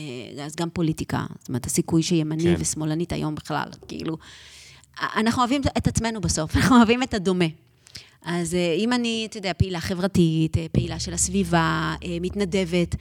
אז 0.44 0.56
גם 0.56 0.70
פוליטיקה, 0.70 1.26
זאת 1.38 1.48
אומרת, 1.48 1.66
הסיכוי 1.66 2.02
שימני 2.02 2.42
כן. 2.42 2.54
ושמאלנית 2.58 3.12
היום 3.12 3.34
בכלל, 3.34 3.68
כאילו... 3.88 4.16
אנחנו 5.00 5.42
אוהבים 5.42 5.62
את 5.78 5.86
עצמנו 5.86 6.20
בסוף, 6.20 6.56
אנחנו 6.56 6.76
אוהבים 6.76 7.02
את 7.02 7.14
הדומה. 7.14 7.44
אז 8.24 8.54
אה, 8.54 8.74
אם 8.78 8.92
אני, 8.92 9.26
אתה 9.30 9.38
יודע, 9.38 9.52
פעילה 9.52 9.80
חברתית, 9.80 10.58
אה, 10.58 10.66
פעילה 10.72 10.98
של 10.98 11.14
הסביבה, 11.14 11.94
אה, 12.04 12.16
מתנדבת, 12.20 12.96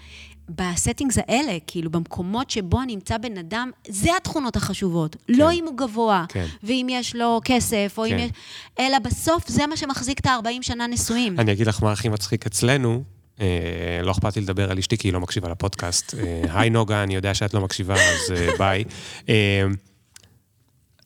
ב 0.49 0.57
settings 0.57 1.17
האלה, 1.17 1.57
כאילו, 1.67 1.91
במקומות 1.91 2.49
שבו 2.49 2.81
נמצא 2.81 3.17
בן 3.17 3.37
אדם, 3.37 3.71
זה 3.87 4.09
התכונות 4.17 4.55
החשובות. 4.55 5.15
כן. 5.15 5.33
לא 5.33 5.51
אם 5.51 5.65
הוא 5.65 5.77
גבוה, 5.77 6.25
כן. 6.29 6.45
ואם 6.63 6.87
יש 6.89 7.15
לו 7.15 7.41
כסף, 7.45 7.95
או 7.97 8.03
כן. 8.03 8.13
אם 8.13 8.19
יש... 8.19 8.31
אלא 8.79 8.99
בסוף 8.99 9.49
זה 9.49 9.67
מה 9.67 9.77
שמחזיק 9.77 10.19
את 10.19 10.25
ה-40 10.25 10.61
שנה 10.61 10.87
נשואים. 10.87 11.39
אני 11.39 11.51
אגיד 11.51 11.67
לך 11.67 11.83
מה 11.83 11.91
הכי 11.91 12.09
מצחיק 12.09 12.45
אצלנו, 12.45 13.03
אה, 13.41 13.99
לא 14.03 14.11
אכפת 14.11 14.35
לי 14.35 14.41
לדבר 14.41 14.71
על 14.71 14.77
אשתי, 14.77 14.97
כי 14.97 15.07
היא 15.07 15.13
לא 15.13 15.19
מקשיבה 15.19 15.49
לפודקאסט. 15.49 16.13
אה, 16.13 16.59
היי 16.59 16.69
נוגה, 16.69 17.03
אני 17.03 17.15
יודע 17.15 17.33
שאת 17.33 17.53
לא 17.53 17.61
מקשיבה, 17.61 17.93
אז 17.93 18.31
אה, 18.35 18.49
ביי. 18.57 18.83
אה, 19.29 19.65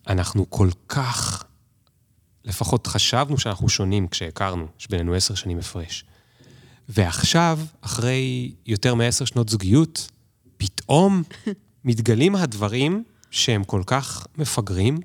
אנחנו 0.10 0.50
כל 0.50 0.70
כך, 0.88 1.44
לפחות 2.46 2.88
חשבנו 2.88 3.38
שאנחנו 3.38 3.70
שונים 3.70 4.08
כשהכרנו, 4.08 4.68
יש 4.80 4.88
בינינו 4.90 5.14
עשר 5.14 5.36
שנים 5.36 5.60
הפרש. 5.60 6.04
ועכשיו, 6.90 7.60
אחרי 7.82 8.52
יותר 8.66 8.96
מעשר 8.96 9.26
שנות 9.26 9.50
זוגיות, 9.50 10.12
פתאום 10.58 11.24
מתגלים 11.86 12.36
הדברים 12.36 13.04
שהם 13.32 13.64
כל 13.64 13.84
כך 13.86 14.28
מפגרים, 14.38 15.00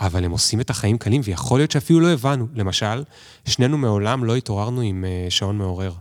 אבל 0.00 0.24
הם 0.24 0.30
עושים 0.30 0.60
את 0.60 0.70
החיים 0.70 0.98
קלים, 0.98 1.20
ויכול 1.24 1.60
להיות 1.60 1.70
שאפילו 1.70 2.00
לא 2.00 2.08
הבנו. 2.10 2.46
למשל, 2.54 3.04
שנינו 3.44 3.78
מעולם 3.78 4.24
לא 4.24 4.36
התעוררנו 4.36 4.80
עם 4.80 5.04
uh, 5.04 5.30
שעון 5.30 5.58
מעורר. 5.58 5.92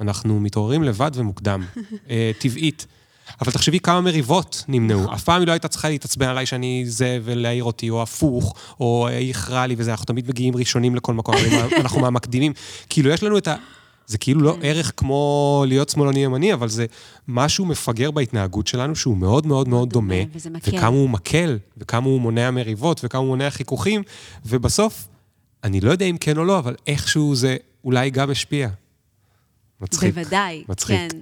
אנחנו 0.00 0.40
מתעוררים 0.40 0.82
לבד 0.82 1.10
ומוקדם, 1.14 1.66
uh, 1.76 2.10
טבעית. 2.40 2.86
אבל 3.40 3.52
תחשבי 3.52 3.80
כמה 3.80 4.00
מריבות 4.00 4.64
נמנעו. 4.68 5.14
אף 5.14 5.24
פעם 5.24 5.40
היא 5.40 5.46
לא 5.46 5.52
הייתה 5.52 5.68
צריכה 5.68 5.88
להתעצבן 5.88 6.28
עליי 6.28 6.46
שאני 6.46 6.84
זה 6.86 7.18
ולהעיר 7.24 7.64
אותי, 7.64 7.90
או 7.90 8.02
הפוך, 8.02 8.54
או 8.80 9.08
היא 9.08 9.28
איחרה 9.28 9.66
לי 9.66 9.74
וזה, 9.78 9.90
אנחנו 9.90 10.06
תמיד 10.06 10.28
מגיעים 10.28 10.56
ראשונים 10.56 10.94
לכל 10.94 11.14
מקום, 11.14 11.34
אנחנו 11.80 12.00
מהמקדימים. 12.00 12.52
כאילו, 12.88 13.10
יש 13.10 13.22
לנו 13.22 13.38
את 13.38 13.48
ה... 13.48 13.54
זה 14.06 14.18
כאילו 14.18 14.40
לא 14.40 14.56
ערך 14.62 14.92
כמו 14.96 15.64
להיות 15.68 15.88
שמאלני 15.88 16.24
ימני, 16.24 16.52
אבל 16.52 16.68
זה 16.68 16.86
משהו 17.28 17.64
מפגר 17.66 18.10
בהתנהגות 18.10 18.66
שלנו, 18.66 18.96
שהוא 18.96 19.16
מאוד 19.16 19.46
מאוד 19.46 19.68
מאוד 19.68 19.90
דומה. 19.90 20.14
וכמה 20.66 20.86
הוא 20.86 21.10
מקל, 21.10 21.58
וכמה 21.76 22.06
הוא 22.06 22.20
מונע 22.20 22.50
מריבות, 22.50 23.00
וכמה 23.04 23.18
הוא 23.18 23.28
מונע 23.28 23.50
חיכוכים, 23.50 24.02
ובסוף, 24.46 25.08
אני 25.64 25.80
לא 25.80 25.90
יודע 25.90 26.06
אם 26.06 26.16
כן 26.20 26.38
או 26.38 26.44
לא, 26.44 26.58
אבל 26.58 26.74
איכשהו 26.86 27.34
זה 27.34 27.56
אולי 27.84 28.10
גם 28.10 28.30
השפיע. 28.30 28.68
מצחיק. 29.80 30.14
בוודאי, 30.14 30.64
מצחיק. 30.68 30.96
כן. 30.96 31.18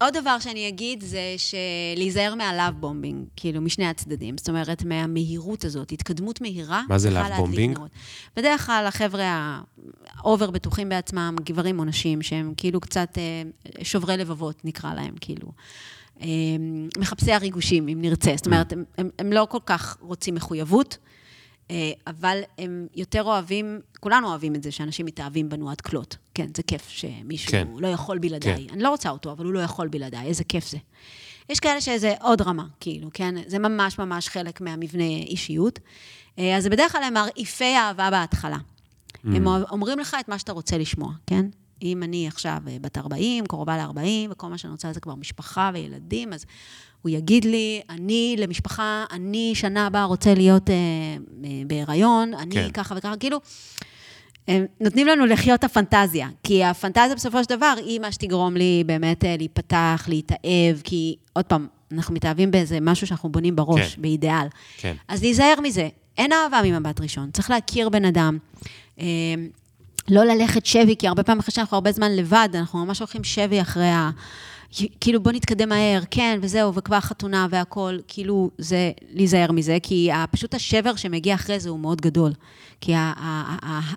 עוד 0.00 0.14
דבר 0.16 0.38
שאני 0.38 0.68
אגיד 0.68 1.04
זה 1.04 1.34
שלהיזהר 1.36 2.34
מה 2.34 2.47
love 2.47 2.74
bombing, 2.80 3.26
כאילו, 3.36 3.60
משני 3.60 3.86
הצדדים. 3.86 4.38
זאת 4.38 4.48
אומרת, 4.48 4.84
מהמהירות 4.84 5.64
הזאת, 5.64 5.92
התקדמות 5.92 6.40
מהירה. 6.40 6.82
מה 6.88 6.98
זה 6.98 7.10
bombing? 7.38 7.78
נרות. 7.78 7.90
בדרך 8.36 8.66
כלל 8.66 8.84
החבר'ה 8.88 9.60
ה 10.16 10.23
over 10.23 10.50
בטוחים 10.50 10.88
בעצמם, 10.88 11.36
גברים 11.40 11.78
או 11.78 11.84
נשים, 11.84 12.22
שהם 12.22 12.52
כאילו 12.56 12.80
קצת 12.80 13.18
אה, 13.18 13.42
שוברי 13.82 14.16
לבבות, 14.16 14.64
נקרא 14.64 14.94
להם, 14.94 15.14
כאילו. 15.20 15.48
אה, 16.20 16.26
מחפשי 16.98 17.32
הריגושים, 17.32 17.88
אם 17.88 18.00
נרצה. 18.00 18.32
זאת 18.36 18.46
אומרת, 18.46 18.72
הם, 18.72 18.84
הם, 18.98 19.10
הם 19.18 19.32
לא 19.32 19.46
כל 19.50 19.58
כך 19.66 19.96
רוצים 20.00 20.34
מחויבות. 20.34 20.98
אה, 21.70 21.92
אבל 22.06 22.40
הם 22.58 22.86
יותר 22.94 23.22
אוהבים, 23.22 23.80
כולנו 24.00 24.28
אוהבים 24.28 24.54
את 24.54 24.62
זה, 24.62 24.70
שאנשים 24.70 25.06
מתאהבים 25.06 25.48
בנו 25.48 25.70
עד 25.70 25.80
כלות. 25.80 26.16
כן, 26.34 26.46
זה 26.56 26.62
כיף 26.62 26.88
שמישהו 26.88 27.50
כן. 27.52 27.68
לא 27.78 27.88
יכול 27.88 28.18
בלעדיי. 28.18 28.66
כן. 28.68 28.74
אני 28.74 28.82
לא 28.82 28.90
רוצה 28.90 29.10
אותו, 29.10 29.32
אבל 29.32 29.44
הוא 29.44 29.52
לא 29.52 29.60
יכול 29.60 29.88
בלעדיי, 29.88 30.26
איזה 30.26 30.44
כיף 30.44 30.70
זה. 30.70 30.78
יש 31.48 31.60
כאלה 31.60 31.80
שזה 31.80 32.14
עוד 32.20 32.42
רמה, 32.42 32.66
כאילו, 32.80 33.10
כן? 33.14 33.34
זה 33.46 33.58
ממש 33.58 33.98
ממש 33.98 34.28
חלק 34.28 34.60
מהמבנה 34.60 35.04
אישיות. 35.04 35.78
אה, 36.38 36.56
אז 36.56 36.62
זה 36.62 36.70
בדרך 36.70 36.92
כלל 36.92 37.02
הם 37.02 37.14
מרעיפי 37.14 37.76
אהבה 37.76 38.10
בהתחלה. 38.10 38.58
הם 39.24 39.46
אומרים 39.46 39.98
לך 39.98 40.16
את 40.20 40.28
מה 40.28 40.38
שאתה 40.38 40.52
רוצה 40.52 40.78
לשמוע, 40.78 41.12
כן? 41.26 41.46
אם 41.82 42.02
אני 42.02 42.28
עכשיו 42.28 42.58
אה, 42.68 42.76
בת 42.80 42.98
40, 42.98 43.46
קרובה 43.46 43.76
ל-40, 43.76 44.30
וכל 44.30 44.48
מה 44.48 44.58
שאני 44.58 44.70
רוצה 44.70 44.92
זה 44.92 45.00
כבר 45.00 45.14
משפחה 45.14 45.70
וילדים, 45.74 46.32
אז 46.32 46.46
הוא 47.04 47.10
יגיד 47.10 47.44
לי, 47.44 47.80
אני 47.90 48.36
למשפחה, 48.38 49.04
אני 49.10 49.52
שנה 49.54 49.86
הבאה 49.86 50.04
רוצה 50.04 50.34
להיות 50.34 50.70
אה, 50.70 50.74
אה, 51.44 51.50
בהיריון, 51.66 52.34
אני 52.34 52.54
כן. 52.54 52.70
ככה 52.70 52.94
וככה, 52.98 53.16
כאילו, 53.16 53.40
הם 54.48 54.66
נותנים 54.80 55.06
לנו 55.06 55.26
לחיות 55.26 55.58
את 55.58 55.64
הפנטזיה, 55.64 56.28
כי 56.42 56.64
הפנטזיה 56.64 57.14
בסופו 57.14 57.44
של 57.44 57.56
דבר 57.56 57.74
היא 57.76 58.00
מה 58.00 58.12
שתגרום 58.12 58.56
לי 58.56 58.82
באמת 58.86 59.24
אה, 59.24 59.34
להיפתח, 59.38 60.04
להתאהב, 60.08 60.80
כי 60.84 61.16
עוד 61.32 61.44
פעם, 61.44 61.66
אנחנו 61.92 62.14
מתאהבים 62.14 62.50
באיזה 62.50 62.78
משהו 62.80 63.06
שאנחנו 63.06 63.28
בונים 63.28 63.56
בראש, 63.56 63.94
כן. 63.94 64.02
באידיאל. 64.02 64.46
כן. 64.76 64.94
אז 65.08 65.22
להיזהר 65.22 65.60
מזה. 65.62 65.88
אין 66.18 66.32
אהבה 66.32 66.60
ממבט 66.64 67.00
ראשון, 67.00 67.30
צריך 67.30 67.50
להכיר 67.50 67.88
בן 67.88 68.04
אדם. 68.04 68.38
אה, 69.00 69.04
לא 70.08 70.24
ללכת 70.24 70.66
שבי, 70.66 70.96
כי 70.98 71.08
הרבה 71.08 71.22
פעמים 71.22 71.40
אחרי 71.40 71.52
שאנחנו 71.52 71.74
הרבה 71.74 71.92
זמן 71.92 72.16
לבד, 72.16 72.48
אנחנו 72.54 72.84
ממש 72.84 72.98
הולכים 72.98 73.24
שבי 73.24 73.60
אחרי 73.60 73.88
ה... 73.88 74.10
כאילו, 75.00 75.22
בוא 75.22 75.32
נתקדם 75.32 75.68
מהר, 75.68 76.00
כן, 76.10 76.38
וזהו, 76.42 76.74
וכבר 76.74 77.00
חתונה 77.00 77.46
והכול, 77.50 78.00
כאילו, 78.08 78.50
זה 78.58 78.92
להיזהר 79.10 79.52
מזה, 79.52 79.78
כי 79.82 80.10
פשוט 80.30 80.54
השבר 80.54 80.96
שמגיע 80.96 81.34
אחרי 81.34 81.60
זה 81.60 81.68
הוא 81.68 81.80
מאוד 81.80 82.00
גדול. 82.00 82.32
כי 82.80 82.92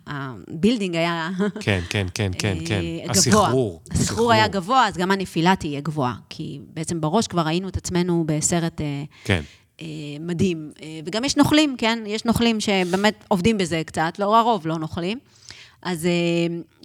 ה 0.08 0.18
building 0.18 0.96
היה... 0.96 1.30
כן, 1.60 1.82
כן, 1.90 2.08
כן, 2.14 2.32
כן, 2.40 2.58
כן. 2.66 2.82
אה. 2.82 3.12
הסחרור. 3.12 3.82
הסחרור 3.92 4.32
היה 4.32 4.48
גבוה, 4.48 4.88
אז 4.88 4.98
גם 4.98 5.12
הנפילה 5.12 5.56
תהיה 5.56 5.82
גבוהה. 5.82 6.14
כי 6.30 6.60
בעצם 6.74 7.02
בראש 7.02 7.28
כבר 7.28 7.42
ראינו 7.42 7.68
את 7.68 7.78
עצמנו 7.78 8.24
בסרט 8.28 8.82
אה, 8.82 9.04
כן. 9.24 9.42
אה, 9.82 9.86
מדהים. 10.20 10.72
וגם 11.06 11.24
יש 11.24 11.38
נוכלים, 11.38 11.76
כן? 11.78 12.00
יש 12.08 12.26
נוכלים 12.26 12.60
שבאמת 12.60 13.24
עובדים 13.28 13.58
בזה 13.58 13.82
קצת, 13.86 14.14
לא 14.20 14.40
הרוב 14.40 14.68
לא 14.68 14.78
נוכלים. 14.78 15.20
אז 15.82 16.08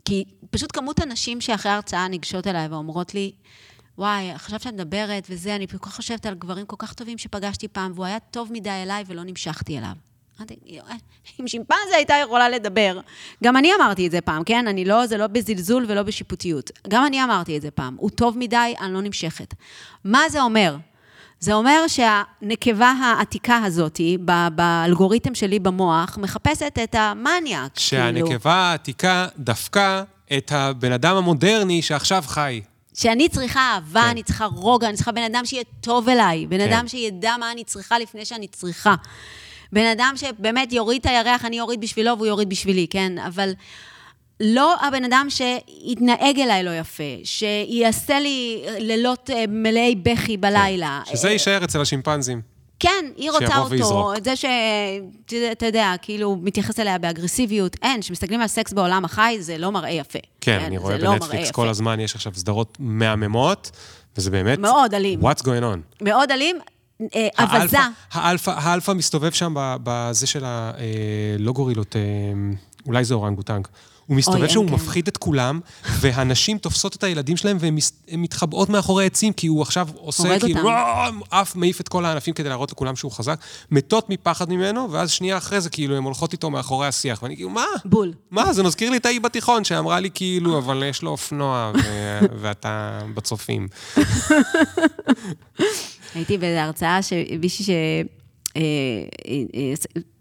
כי 0.04 0.24
פשוט 0.50 0.76
כמות 0.76 1.00
הנשים 1.00 1.40
שאחרי 1.40 1.72
ההרצאה 1.72 2.08
ניגשות 2.08 2.46
אליי 2.46 2.66
ואומרות 2.66 3.14
לי, 3.14 3.32
וואי, 3.98 4.30
עכשיו 4.30 4.60
שאת 4.60 4.72
מדברת 4.72 5.26
וזה, 5.30 5.56
אני 5.56 5.68
כל 5.68 5.78
כך 5.78 5.96
חושבת 5.96 6.26
על 6.26 6.34
גברים 6.34 6.66
כל 6.66 6.76
כך 6.78 6.92
טובים 6.92 7.18
שפגשתי 7.18 7.68
פעם, 7.68 7.92
והוא 7.94 8.04
היה 8.06 8.18
טוב 8.30 8.48
מדי 8.52 8.70
אליי 8.70 9.04
ולא 9.06 9.22
נמשכתי 9.24 9.78
אליו. 9.78 9.92
"אה, 10.40 10.94
אם 11.40 11.48
שימפנזה 11.48 11.96
הייתה 11.96 12.14
יכולה 12.24 12.48
לדבר, 12.48 13.00
גם 13.44 13.56
אני 13.56 13.74
אמרתי 13.74 14.06
את 14.06 14.10
זה 14.10 14.20
פעם, 14.20 14.44
כן? 14.44 14.66
אני 14.68 14.84
לא, 14.84 15.06
זה 15.06 15.16
לא 15.16 15.26
בזלזול 15.26 15.84
ולא 15.88 16.02
בשיפוטיות. 16.02 16.70
גם 16.88 17.06
אני 17.06 17.24
אמרתי 17.24 17.56
את 17.56 17.62
זה 17.62 17.70
פעם. 17.70 17.96
הוא 17.98 18.10
טוב 18.10 18.38
מדי, 18.38 18.74
אני 18.80 18.92
לא 18.94 19.00
נמשכת. 19.02 19.54
מה 20.04 20.28
זה 20.28 20.42
אומר? 20.42 20.76
זה 21.40 21.52
אומר 21.54 21.84
שהנקבה 21.88 22.86
העתיקה 22.90 23.56
הזאת, 23.56 24.00
באלגוריתם 24.54 25.34
שלי 25.34 25.58
במוח, 25.58 26.18
מחפשת 26.18 26.78
את 26.84 26.94
המניאק. 26.94 27.70
כאילו. 27.74 28.26
שהנקבה 28.26 28.54
העתיקה 28.54 29.26
דפקה 29.38 30.02
את 30.36 30.52
הבן 30.52 30.92
אדם 30.92 31.16
המודרני 31.16 31.82
שעכשיו 31.82 32.24
חי. 32.26 32.60
שאני 32.94 33.28
צריכה 33.28 33.60
אהבה, 33.74 34.00
כן. 34.02 34.08
אני 34.08 34.22
צריכה 34.22 34.44
רוגע, 34.44 34.88
אני 34.88 34.96
צריכה 34.96 35.12
בן 35.12 35.22
אדם 35.22 35.44
שיהיה 35.44 35.64
טוב 35.80 36.08
אליי, 36.08 36.46
בן 36.46 36.58
כן. 36.58 36.72
אדם 36.72 36.88
שידע 36.88 37.36
מה 37.40 37.52
אני 37.52 37.64
צריכה 37.64 37.98
לפני 37.98 38.24
שאני 38.24 38.48
צריכה. 38.48 38.94
בן 39.72 39.86
אדם 39.86 40.14
שבאמת 40.16 40.72
יוריד 40.72 41.00
את 41.00 41.06
הירח, 41.06 41.44
אני 41.44 41.60
אוריד 41.60 41.80
בשבילו 41.80 42.16
והוא 42.16 42.26
יוריד 42.26 42.48
בשבילי, 42.48 42.86
כן? 42.90 43.18
אבל 43.18 43.52
לא 44.40 44.74
הבן 44.80 45.04
אדם 45.04 45.26
שיתנהג 45.28 46.40
אליי 46.40 46.62
לא 46.62 46.70
יפה, 46.70 47.04
שיעשה 47.24 48.20
לי 48.20 48.64
לילות 48.78 49.30
אה, 49.30 49.44
מלאי 49.48 49.94
בכי 49.94 50.36
בלילה. 50.36 51.00
שזה 51.10 51.28
אה, 51.28 51.32
יישאר 51.32 51.64
אצל 51.64 51.80
השימפנזים. 51.80 52.51
כן, 52.82 53.04
היא 53.16 53.30
רוצה 53.30 53.46
שיבוא 53.46 53.58
אותו, 53.60 53.70
ויזרוק. 53.70 54.16
את 54.16 54.24
זה 54.24 54.34
שאתה 54.36 55.66
יודע, 55.66 55.92
כאילו, 56.02 56.36
מתייחס 56.42 56.80
אליה 56.80 56.98
באגרסיביות. 56.98 57.76
אין, 57.82 58.00
כשמסתכלים 58.00 58.40
על 58.40 58.46
סקס 58.46 58.72
בעולם 58.72 59.04
החי, 59.04 59.36
זה 59.40 59.58
לא 59.58 59.72
מראה 59.72 59.90
יפה. 59.90 60.18
כן, 60.40 60.58
אני 60.66 60.78
רואה 60.78 60.98
לא 60.98 61.10
בנטפליקס 61.12 61.44
יפה. 61.44 61.52
כל 61.52 61.68
הזמן, 61.68 62.00
יש 62.00 62.14
עכשיו 62.14 62.32
סדרות 62.34 62.76
מהממות, 62.80 63.70
וזה 64.16 64.30
באמת... 64.30 64.58
מאוד 64.58 64.94
אלים. 64.94 65.20
What's 65.20 65.40
going 65.42 65.62
on? 65.74 65.78
מאוד 66.04 66.30
אלים, 66.30 66.56
אה, 67.14 67.28
אבזה. 67.38 67.78
האלפא- 68.12 68.50
האלפא, 68.56 68.92
מסתובב 68.92 69.30
שם 69.32 69.54
בזה 69.58 70.26
של 70.26 70.44
ה... 70.44 70.70
אה, 70.78 70.84
לא 71.38 71.52
גורילות, 71.52 71.96
אה, 71.96 72.00
אולי 72.86 73.04
זה 73.04 73.14
אורנגאוטן. 73.14 73.68
הוא 74.06 74.16
מסתובב 74.16 74.40
אוי, 74.40 74.48
שם, 74.48 74.58
הוא 74.58 74.66
אין, 74.66 74.76
כן. 74.76 74.82
מפחיד 74.82 75.08
את 75.08 75.16
כולם, 75.16 75.60
והנשים 75.84 76.58
תופסות 76.58 76.96
את 76.96 77.04
הילדים 77.04 77.36
שלהם 77.36 77.56
והן 77.60 77.76
מתחבאות 78.12 78.68
מאחורי 78.68 79.06
עצים, 79.06 79.32
כי 79.32 79.46
הוא 79.46 79.62
עכשיו 79.62 79.88
עושה 79.94 80.38
כאילו, 80.40 80.70
עף, 81.30 81.56
מעיף 81.56 81.80
את 81.80 81.88
כל 81.88 82.04
הענפים 82.04 82.34
כדי 82.34 82.48
להראות 82.48 82.72
לכולם 82.72 82.96
שהוא 82.96 83.12
חזק, 83.12 83.40
מתות 83.70 84.10
מפחד 84.10 84.50
ממנו, 84.50 84.90
ואז 84.90 85.10
שנייה 85.10 85.36
אחרי 85.36 85.60
זה, 85.60 85.70
כאילו, 85.70 85.96
הן 85.96 86.02
הולכות 86.02 86.32
איתו 86.32 86.50
מאחורי 86.50 86.86
השיח, 86.86 87.22
ואני 87.22 87.36
כאילו, 87.36 87.50
מה? 87.50 87.66
בול. 87.84 88.12
מה? 88.30 88.52
זה 88.52 88.62
מזכיר 88.62 88.90
לי 88.90 88.96
את 88.96 89.06
ההיא 89.06 89.20
בתיכון, 89.20 89.64
שאמרה 89.64 90.00
לי 90.00 90.10
כאילו, 90.14 90.58
אבל 90.58 90.82
יש 90.82 91.02
לו 91.02 91.10
אופנוע, 91.10 91.72
ו- 91.74 92.18
ואתה 92.40 92.98
בצופים. 93.14 93.68
הייתי 96.14 96.38
באיזו 96.38 96.60
הרצאה 96.60 97.02
שמישהי 97.02 97.74
אה, 97.74 98.02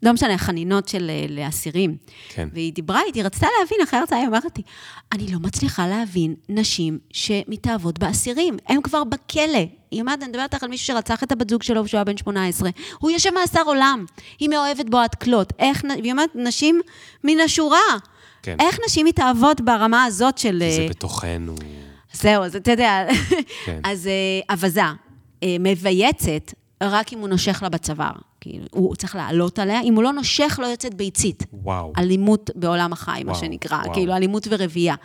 לא 0.03 0.13
משנה, 0.13 0.37
חנינות 0.37 0.87
של 0.87 1.11
לאסירים. 1.29 1.97
כן. 2.29 2.49
והיא 2.53 2.73
דיברה 2.73 3.01
איתי, 3.07 3.23
רצתה 3.23 3.47
להבין, 3.59 3.77
אחרי 3.83 3.99
הרצאה 3.99 4.17
היא 4.17 4.27
אמרת 4.27 4.57
לי, 4.57 4.63
אני 5.11 5.31
לא 5.31 5.39
מצליחה 5.39 5.87
להבין 5.87 6.35
נשים 6.49 6.99
שמתאהבות 7.11 7.99
באסירים, 7.99 8.57
הם 8.67 8.81
כבר 8.81 9.03
בכלא. 9.03 9.65
היא 9.91 10.01
אומרת, 10.01 10.21
אני 10.21 10.29
מדברת 10.29 10.53
איתך 10.53 10.63
על 10.63 10.69
מישהו 10.69 10.87
שרצח 10.87 11.23
את 11.23 11.31
הבת 11.31 11.49
זוג 11.49 11.63
שלו 11.63 11.83
כשהוא 11.83 11.97
היה 11.97 12.03
בן 12.03 12.17
18. 12.17 12.69
הוא 12.99 13.11
יושב 13.11 13.29
מאסר 13.33 13.61
עולם, 13.65 14.05
היא 14.39 14.49
מאוהבת 14.49 14.89
בו 14.89 14.97
עד 14.97 15.15
כלות. 15.15 15.53
איך, 15.59 15.83
והיא 16.01 16.11
אומרת, 16.11 16.29
נשים 16.35 16.81
מן 17.23 17.39
השורה. 17.39 17.79
כן. 18.43 18.55
איך 18.59 18.77
נשים 18.85 19.05
מתאהבות 19.05 19.61
ברמה 19.61 20.03
הזאת 20.03 20.37
של... 20.37 20.63
זה 20.69 20.87
בתוכנו. 20.89 21.55
זהו, 22.13 22.43
אז 22.43 22.55
אתה 22.55 22.71
יודע, 22.71 23.07
כן. 23.65 23.79
אז 23.83 24.09
אווזה, 24.49 24.81
מבייצת, 25.45 26.53
רק 26.89 27.13
אם 27.13 27.19
הוא 27.19 27.29
נושך 27.29 27.59
לה 27.63 27.69
בצוואר. 27.69 28.11
כאילו, 28.41 28.65
הוא 28.71 28.95
צריך 28.95 29.15
לעלות 29.15 29.59
עליה, 29.59 29.81
אם 29.81 29.95
הוא 29.95 30.03
לא 30.03 30.13
נושך, 30.13 30.59
לא 30.61 30.67
יוצאת 30.67 30.93
ביצית. 30.93 31.43
וואו. 31.53 31.93
אלימות 31.97 32.49
בעולם 32.55 32.93
החי, 32.93 33.21
מה 33.25 33.35
שנקרא, 33.35 33.77
וואו. 33.77 33.93
כאילו, 33.93 34.15
אלימות 34.15 34.47
ורבייה. 34.51 34.95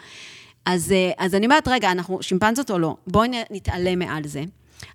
אז, 0.64 0.92
אה, 0.92 1.10
אז 1.18 1.34
אני 1.34 1.46
אומרת, 1.46 1.68
רגע, 1.68 1.92
אנחנו 1.92 2.22
שימפנזות 2.22 2.70
או 2.70 2.78
לא? 2.78 2.96
בואי 3.06 3.28
נתעלם 3.50 3.98
מעל 3.98 4.26
זה. 4.26 4.40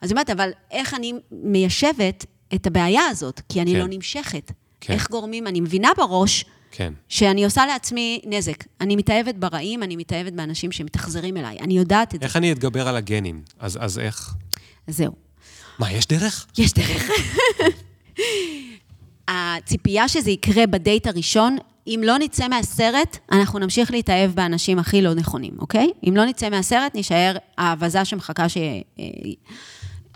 אז 0.02 0.12
אני 0.12 0.12
אומרת, 0.12 0.30
אבל 0.30 0.50
איך 0.72 0.94
אני 0.94 1.14
מיישבת 1.32 2.26
את 2.56 2.68
הבעיה 2.68 3.02
הזאת? 3.10 3.42
כי 3.50 3.62
אני 3.62 3.74
כן. 3.74 3.80
לא 3.80 3.88
נמשכת. 3.90 4.52
כן. 4.82 4.94
איך 4.94 5.10
גורמים, 5.10 5.48
אני 5.48 5.62
מבינה 5.62 5.90
בראש, 5.98 6.46
כן. 6.72 6.94
שאני 7.10 7.46
עושה 7.46 7.66
לעצמי 7.66 8.22
נזק. 8.26 8.64
אני 8.82 8.96
מתאהבת 8.96 9.36
ברעים, 9.36 9.84
אני 9.84 9.96
מתאהבת 9.96 10.34
באנשים 10.34 10.72
שמתאכזרים 10.72 11.38
אליי. 11.38 11.58
אני 11.60 11.78
יודעת 11.78 12.08
את 12.08 12.14
איך 12.14 12.22
זה. 12.22 12.26
איך 12.26 12.36
אני 12.36 12.52
אתגבר 12.52 12.88
על 12.88 12.96
הגנים? 12.96 13.42
אז, 13.60 13.78
אז 13.82 14.00
איך? 14.00 14.36
זהו. 14.88 15.31
מה, 15.82 15.92
יש 15.92 16.08
דרך? 16.08 16.48
יש 16.58 16.74
דרך. 16.74 17.10
הציפייה 19.28 20.08
שזה 20.08 20.32
יקרה 20.32 20.68
בדייט 20.68 21.08
הראשון, 21.08 21.58
אם 21.88 22.02
לא 22.04 22.18
נצא 22.18 22.48
מהסרט, 22.48 23.18
אנחנו 23.32 23.60
נמשיך 23.60 23.92
להתאהב 23.92 24.32
באנשים 24.32 24.80
הכי 24.80 25.02
לא 25.02 25.14
נכונים, 25.14 25.54
אוקיי? 25.60 25.92
אם 26.08 26.14
לא 26.16 26.26
נצא 26.26 26.50
מהסרט, 26.50 26.96
נישאר 26.96 27.36
האווזה 27.58 28.06
שמחכה 28.06 28.50
ש... 28.50 28.58
אה, 28.58 28.64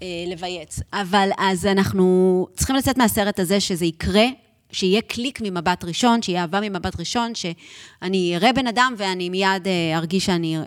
אה, 0.02 0.08
לבייץ. 0.28 0.80
אבל 0.94 1.30
אז 1.38 1.66
אנחנו 1.66 2.48
צריכים 2.56 2.76
לצאת 2.76 2.98
מהסרט 2.98 3.40
הזה 3.40 3.60
שזה 3.60 3.86
יקרה, 3.86 4.26
שיהיה 4.72 5.02
קליק 5.02 5.42
ממבט 5.44 5.84
ראשון, 5.84 6.22
שיהיה 6.22 6.42
אהבה 6.42 6.60
ממבט 6.62 7.00
ראשון, 7.00 7.36
שאני 7.36 8.34
אראה 8.36 8.54
בן 8.54 8.68
אדם 8.68 8.94
ואני 8.98 9.30
מיד 9.30 9.68
אה, 9.68 9.98
ארגיש 9.98 10.26
שאני... 10.26 10.58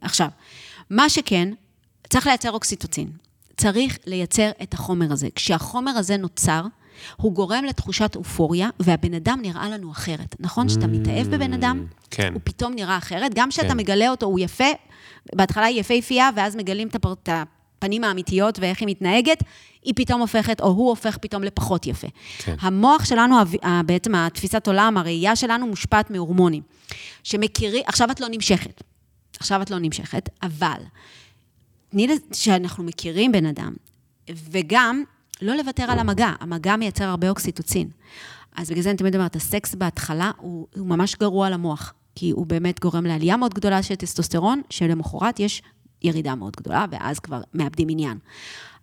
עכשיו, 0.00 0.28
מה 0.90 1.08
שכן, 1.08 1.52
צריך 2.10 2.26
לייצר 2.26 2.50
אוקסיטוצין. 2.50 3.29
צריך 3.60 3.98
לייצר 4.06 4.50
את 4.62 4.74
החומר 4.74 5.12
הזה. 5.12 5.28
כשהחומר 5.34 5.90
הזה 5.90 6.16
נוצר, 6.16 6.62
הוא 7.16 7.32
גורם 7.32 7.64
לתחושת 7.64 8.16
אופוריה, 8.16 8.68
והבן 8.80 9.14
אדם 9.14 9.38
נראה 9.42 9.68
לנו 9.68 9.92
אחרת. 9.92 10.36
נכון? 10.38 10.68
כשאתה 10.68 10.86
מתאהב 10.86 11.26
בבן 11.26 11.52
אדם, 11.52 11.86
כן. 12.10 12.32
הוא 12.32 12.40
פתאום 12.44 12.74
נראה 12.74 12.98
אחרת. 12.98 13.34
גם 13.34 13.50
כשאתה 13.50 13.68
כן. 13.68 13.76
מגלה 13.76 14.08
אותו, 14.08 14.26
הוא 14.26 14.40
יפה, 14.40 14.64
בהתחלה 15.34 15.66
היא 15.66 15.80
יפהפייה, 15.80 16.30
ואז 16.36 16.56
מגלים 16.56 16.88
את 16.88 17.28
הפנים 17.28 18.04
האמיתיות 18.04 18.58
ואיך 18.58 18.80
היא 18.80 18.88
מתנהגת, 18.88 19.42
היא 19.82 19.94
פתאום 19.96 20.20
הופכת, 20.20 20.60
או 20.60 20.66
הוא 20.66 20.88
הופך 20.88 21.18
פתאום 21.18 21.42
לפחות 21.42 21.86
יפה. 21.86 22.08
כן. 22.38 22.54
המוח 22.60 23.04
שלנו, 23.04 23.36
בעצם 23.86 24.14
התפיסת 24.14 24.66
עולם, 24.66 24.96
הראייה 24.96 25.36
שלנו 25.36 25.66
מושפעת 25.66 26.10
מהורמונים. 26.10 26.62
שמכירים, 27.22 27.82
עכשיו 27.86 28.10
את 28.10 28.20
לא 28.20 28.28
נמשכת. 28.30 28.82
עכשיו 29.40 29.62
את 29.62 29.70
לא 29.70 29.78
נמשכת, 29.78 30.28
אבל 30.42 30.80
תני 31.90 32.08
שאנחנו 32.32 32.84
מכירים 32.84 33.32
בן 33.32 33.46
אדם, 33.46 33.72
וגם 34.50 35.04
לא 35.42 35.54
לוותר 35.54 35.82
על 35.82 35.98
המגע. 35.98 36.32
המגע 36.40 36.76
מייצר 36.76 37.04
הרבה 37.04 37.30
אוקסיטוצין. 37.30 37.88
אז 38.56 38.70
בגלל 38.70 38.82
זה 38.82 38.90
אני 38.90 38.98
תמיד 38.98 39.14
אומרת, 39.14 39.36
הסקס 39.36 39.74
בהתחלה 39.74 40.30
הוא, 40.36 40.66
הוא 40.76 40.86
ממש 40.86 41.16
גרוע 41.16 41.50
למוח, 41.50 41.94
כי 42.14 42.30
הוא 42.30 42.46
באמת 42.46 42.80
גורם 42.80 43.06
לעלייה 43.06 43.36
מאוד 43.36 43.54
גדולה 43.54 43.82
של 43.82 43.94
טסטוסטרון, 43.94 44.62
שלמחרת 44.70 45.40
יש 45.40 45.62
ירידה 46.02 46.34
מאוד 46.34 46.56
גדולה, 46.56 46.86
ואז 46.90 47.18
כבר 47.18 47.40
מאבדים 47.54 47.88
עניין. 47.90 48.18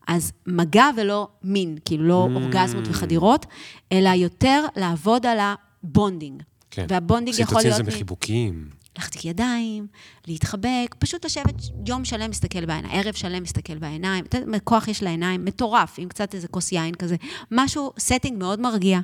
אז 0.08 0.32
מגע 0.48 0.86
ולא 0.98 1.28
מין, 1.44 1.78
כאילו 1.86 2.04
לא 2.08 2.28
mm. 2.32 2.36
אורגזמות 2.36 2.88
וחדירות, 2.88 3.46
אלא 3.92 4.10
יותר 4.10 4.66
לעבוד 4.76 5.26
על 5.26 5.38
ה 5.42 5.53
bonding. 5.53 6.44
כן. 6.72 6.86
וה 6.90 7.01
bonding 7.01 7.40
יכול 7.40 7.62
להיות... 7.62 7.76
זה 7.76 7.84
מחיבוקים. 7.84 8.70
להחזיק 8.98 9.26
ידיים, 9.26 9.88
להתחבק, 10.28 10.96
פשוט 11.00 11.26
לשבת 11.26 11.56
יום 11.88 12.06
שלם, 12.06 12.30
מסתכל 12.30 12.66
בעיניים, 12.66 13.00
ערב 13.00 13.14
שלם, 13.14 13.44
מסתכל 13.44 13.78
בעיניים. 13.78 14.26
אתה 14.26 14.38
יודע, 14.38 14.60
כוח 14.60 14.88
יש 14.88 15.04
לעיניים, 15.04 15.46
מטורף, 15.46 15.96
עם 15.98 16.10
קצת 16.10 16.36
איזה 16.36 16.48
כוס 16.48 16.72
יין 16.72 16.96
כזה. 16.96 17.16
משהו, 17.52 17.92
setting 18.00 18.38
מאוד 18.38 18.60
מרגיע, 18.60 19.00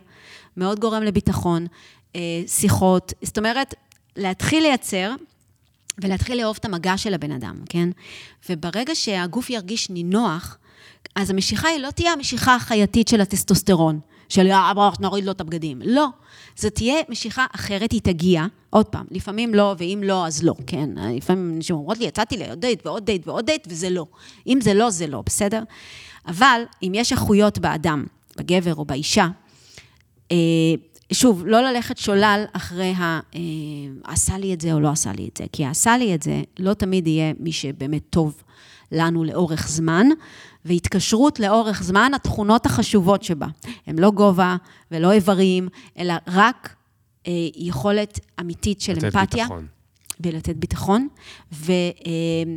מאוד 0.58 0.80
גורם 0.80 1.04
לביטחון, 1.04 1.68
אה, 2.16 2.22
שיחות. 2.48 3.14
זאת 3.22 3.38
אומרת, 3.38 3.74
להתחיל 4.16 4.64
לייצר 4.64 5.16
ולהתחיל 6.02 6.42
לאהוב 6.42 6.58
את 6.60 6.66
המגע 6.66 6.98
של 6.98 7.14
הבן 7.14 7.32
אדם, 7.32 7.56
כן? 7.70 7.90
וברגע 8.50 8.96
שהגוף 8.96 9.50
ירגיש 9.50 9.90
נינוח, 9.90 10.58
אז 11.16 11.30
המשיכה 11.30 11.68
היא 11.68 11.80
לא 11.80 11.92
תהיה 11.92 12.14
המשיכה 12.14 12.56
החייתית 12.56 13.08
של 13.08 13.22
הטסטוסטרון. 13.22 14.00
של 14.30 14.46
יאללה, 14.46 14.72
בואו 14.76 14.92
נוריד 15.00 15.26
לו 15.26 15.32
את 15.32 15.42
הבגדים. 15.42 15.82
לא. 15.86 16.08
זו 16.58 16.70
תהיה 16.70 16.96
משיכה 17.10 17.46
אחרת, 17.56 17.92
היא 17.92 18.02
תגיע. 18.02 18.46
עוד 18.70 18.86
פעם, 18.86 19.06
לפעמים 19.12 19.54
לא, 19.54 19.76
ואם 19.78 20.02
לא, 20.04 20.28
אז 20.28 20.44
לא, 20.44 20.54
כן? 20.68 20.90
לפעמים 21.16 21.54
אנשים 21.56 21.76
אומרות 21.76 21.98
לי, 21.98 22.06
יצאתי 22.06 22.38
לעוד 22.38 22.60
דייט 22.60 22.86
ועוד 22.86 23.06
דייט 23.06 23.28
ועוד 23.28 23.46
דייט, 23.46 23.68
וזה 23.70 23.90
לא. 23.90 24.06
אם 24.48 24.60
זה 24.62 24.74
לא, 24.74 24.90
זה 24.90 25.08
לא, 25.08 25.24
בסדר? 25.26 25.64
אבל 26.28 26.62
אם 26.84 26.92
יש 26.96 27.12
איכויות 27.12 27.60
באדם, 27.60 28.06
בגבר 28.38 28.76
או 28.76 28.86
באישה, 28.86 29.28
אה, 30.32 30.38
שוב, 31.14 31.44
לא 31.46 31.62
ללכת 31.62 31.98
שולל 31.98 32.44
אחרי 32.54 32.94
ה... 32.98 33.20
אה, 33.36 33.40
עשה 34.04 34.38
לי 34.38 34.54
את 34.54 34.62
זה 34.62 34.74
או 34.74 34.80
לא 34.80 34.90
עשה 34.90 35.12
לי 35.12 35.30
את 35.32 35.38
זה. 35.38 35.44
כי 35.52 35.66
עשה 35.66 35.98
לי 35.98 36.16
את 36.16 36.24
זה, 36.24 36.42
לא 36.60 36.74
תמיד 36.74 37.08
יהיה 37.08 37.34
מי 37.40 37.52
שבאמת 37.52 38.02
טוב 38.10 38.44
לנו 38.92 39.24
לאורך 39.24 39.68
זמן, 39.70 40.08
והתקשרות 40.66 41.40
לאורך 41.40 41.84
זמן, 41.84 42.12
התכונות 42.16 42.66
החשובות 42.66 43.24
שבה. 43.24 43.48
הם 43.88 44.00
לא 44.00 44.12
גובה 44.12 44.56
ולא 44.92 45.12
איברים, 45.12 45.70
אלא 45.98 46.14
רק 46.28 46.76
אה, 47.28 47.32
יכולת 47.56 48.20
אמיתית 48.40 48.82
של 48.82 48.94
לתת 48.94 49.04
אמפתיה. 49.04 49.44
ביטחון. 49.44 49.68
ולתת 50.20 50.56
ביטחון, 50.56 51.08
ו, 51.54 51.72
אה, 51.72 52.54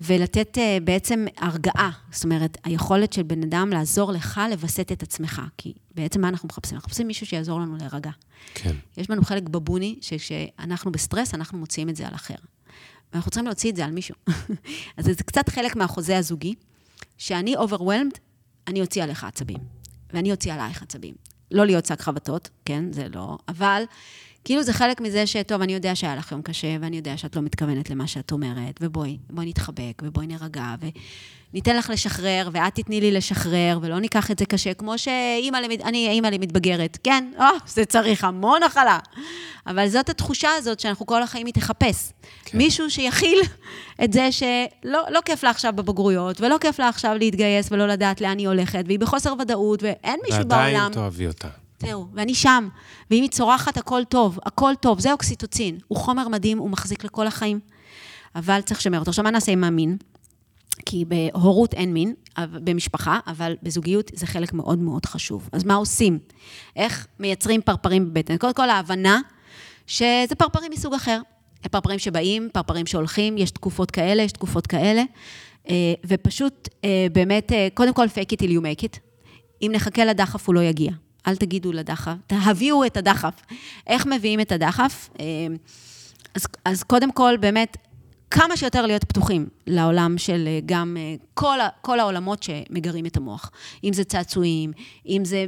ולתת 0.00 0.58
אה, 0.58 0.78
בעצם 0.84 1.26
הרגעה. 1.38 1.90
זאת 2.12 2.24
אומרת, 2.24 2.58
היכולת 2.64 3.12
של 3.12 3.22
בן 3.22 3.42
אדם 3.42 3.70
לעזור 3.70 4.12
לך 4.12 4.40
לווסת 4.50 4.92
את 4.92 5.02
עצמך. 5.02 5.42
כי 5.58 5.72
בעצם 5.94 6.20
מה 6.20 6.28
אנחנו 6.28 6.48
מחפשים? 6.48 6.76
אנחנו 6.76 6.86
מחפשים 6.86 7.06
מישהו 7.06 7.26
שיעזור 7.26 7.60
לנו 7.60 7.76
להירגע. 7.76 8.10
כן. 8.54 8.74
יש 8.96 9.10
לנו 9.10 9.22
חלק 9.22 9.42
בבוני, 9.42 9.98
שכשאנחנו 10.00 10.92
בסטרס, 10.92 11.34
אנחנו 11.34 11.58
מוציאים 11.58 11.88
את 11.88 11.96
זה 11.96 12.08
על 12.08 12.14
אחר. 12.14 12.34
ואנחנו 13.12 13.30
צריכים 13.30 13.46
להוציא 13.46 13.70
את 13.70 13.76
זה 13.76 13.84
על 13.84 13.90
מישהו. 13.90 14.14
אז 14.96 15.04
זה 15.04 15.14
קצת 15.14 15.48
חלק 15.48 15.76
מהחוזה 15.76 16.18
הזוגי. 16.18 16.54
שאני 17.18 17.56
overwhelmed, 17.56 18.18
אני 18.66 18.80
אוציא 18.80 19.02
עליך 19.02 19.24
עצבים. 19.24 19.60
ואני 20.12 20.32
אוציא 20.32 20.52
עלייך 20.52 20.82
עצבים. 20.82 21.14
לא 21.50 21.66
להיות 21.66 21.86
שק 21.86 22.00
חבטות, 22.00 22.50
כן, 22.64 22.92
זה 22.92 23.08
לא, 23.08 23.38
אבל 23.48 23.82
כאילו 24.44 24.62
זה 24.62 24.72
חלק 24.72 25.00
מזה 25.00 25.26
שטוב, 25.26 25.62
אני 25.62 25.74
יודע 25.74 25.94
שהיה 25.94 26.16
לך 26.16 26.32
יום 26.32 26.42
קשה, 26.42 26.76
ואני 26.80 26.96
יודע 26.96 27.16
שאת 27.16 27.36
לא 27.36 27.42
מתכוונת 27.42 27.90
למה 27.90 28.06
שאת 28.06 28.32
אומרת, 28.32 28.78
ובואי, 28.80 29.18
בואי 29.30 29.46
נתחבק, 29.46 30.02
ובואי 30.02 30.26
נירגע, 30.26 30.74
וניתן 31.52 31.76
לך 31.76 31.90
לשחרר, 31.90 32.48
ואת 32.52 32.74
תתני 32.74 33.00
לי 33.00 33.10
לשחרר, 33.10 33.78
ולא 33.82 33.98
ניקח 33.98 34.30
את 34.30 34.38
זה 34.38 34.46
קשה, 34.46 34.74
כמו 34.74 34.98
שאימא 34.98 35.56
לי, 35.56 35.78
אני 35.84 36.08
אימא 36.08 36.26
לי 36.26 36.38
מתבגרת. 36.38 36.98
כן, 37.04 37.30
או, 37.38 37.44
זה 37.66 37.84
צריך 37.84 38.24
המון 38.24 38.62
הכלה. 38.62 38.98
אבל 39.66 39.88
זאת 39.88 40.08
התחושה 40.08 40.50
הזאת 40.56 40.80
שאנחנו 40.80 41.06
כל 41.06 41.22
החיים 41.22 41.46
היא 41.46 41.54
תחפש. 41.54 42.12
כן. 42.44 42.58
מישהו 42.58 42.90
שיכיל 42.90 43.40
את 44.04 44.12
זה 44.12 44.32
שלא 44.32 45.02
לא 45.10 45.20
כיף 45.24 45.42
לה 45.42 45.50
עכשיו 45.50 45.72
בבגרויות, 45.76 46.40
ולא 46.40 46.56
כיף 46.60 46.78
לה 46.78 46.88
עכשיו 46.88 47.16
להתגייס 47.18 47.72
ולא 47.72 47.86
לדעת 47.86 48.20
לאן 48.20 48.38
היא 48.38 48.48
הולכת, 48.48 48.84
והיא 48.86 48.98
בחוסר 48.98 49.34
ודאות, 49.40 49.82
ואין 49.82 50.20
מישהו 50.22 50.48
בעולם... 50.48 50.64
ועדיין 50.64 50.92
תאהבי 50.92 51.26
אותה. 51.26 51.63
זהו, 51.86 52.06
ואני 52.14 52.34
שם. 52.34 52.68
ואם 53.10 53.22
היא 53.22 53.30
צורחת, 53.30 53.76
הכל 53.76 54.02
טוב, 54.08 54.38
הכל 54.46 54.72
טוב. 54.80 55.00
זה 55.00 55.12
אוקסיטוצין. 55.12 55.78
הוא 55.88 55.98
חומר 55.98 56.28
מדהים, 56.28 56.58
הוא 56.58 56.70
מחזיק 56.70 57.04
לכל 57.04 57.26
החיים. 57.26 57.60
אבל 58.34 58.60
צריך 58.60 58.80
לשמר 58.80 58.98
אותו. 58.98 59.10
עכשיו, 59.10 59.24
מה 59.24 59.30
נעשה 59.30 59.52
עם 59.52 59.64
המין? 59.64 59.96
כי 60.86 61.04
בהורות 61.04 61.74
אין 61.74 61.92
מין, 61.92 62.14
במשפחה, 62.38 63.18
אבל 63.26 63.56
בזוגיות 63.62 64.10
זה 64.14 64.26
חלק 64.26 64.52
מאוד 64.52 64.78
מאוד 64.78 65.06
חשוב. 65.06 65.48
אז 65.52 65.64
מה 65.64 65.74
עושים? 65.74 66.18
איך 66.76 67.06
מייצרים 67.20 67.62
פרפרים 67.62 68.14
בבטן? 68.14 68.36
קודם 68.36 68.54
כל, 68.54 68.70
ההבנה 68.70 69.20
שזה 69.86 70.34
פרפרים 70.38 70.72
מסוג 70.72 70.94
אחר. 70.94 71.20
פרפרים 71.70 71.98
שבאים, 71.98 72.48
פרפרים 72.52 72.86
שהולכים, 72.86 73.38
יש 73.38 73.50
תקופות 73.50 73.90
כאלה, 73.90 74.22
יש 74.22 74.32
תקופות 74.32 74.66
כאלה. 74.66 75.02
אה, 75.68 75.94
ופשוט, 76.06 76.68
אה, 76.84 77.06
באמת, 77.12 77.52
אה, 77.52 77.68
קודם 77.74 77.94
כל, 77.94 78.06
fake 78.06 78.34
it 78.34 78.42
till 78.42 78.50
you 78.50 78.60
make 78.60 78.84
it. 78.84 78.98
אם 79.62 79.70
נחכה 79.74 80.04
לדחף, 80.04 80.46
הוא 80.46 80.54
לא 80.54 80.60
יגיע. 80.60 80.92
אל 81.26 81.36
תגידו 81.36 81.72
לדחף, 81.72 82.14
תביאו 82.26 82.84
את 82.86 82.96
הדחף. 82.96 83.34
איך 83.86 84.06
מביאים 84.06 84.40
את 84.40 84.52
הדחף? 84.52 85.10
אז, 86.34 86.46
אז 86.64 86.82
קודם 86.82 87.12
כל, 87.12 87.34
באמת, 87.40 87.76
כמה 88.30 88.56
שיותר 88.56 88.86
להיות 88.86 89.04
פתוחים 89.04 89.46
לעולם 89.66 90.18
של 90.18 90.44
אה, 90.46 90.58
גם 90.66 90.96
אה, 91.00 91.14
כל, 91.34 91.58
כל 91.80 92.00
העולמות 92.00 92.42
שמגרים 92.42 93.06
את 93.06 93.16
המוח. 93.16 93.50
אם 93.84 93.92
זה 93.92 94.04
צעצועים, 94.04 94.72
אם 95.08 95.24
זה 95.24 95.46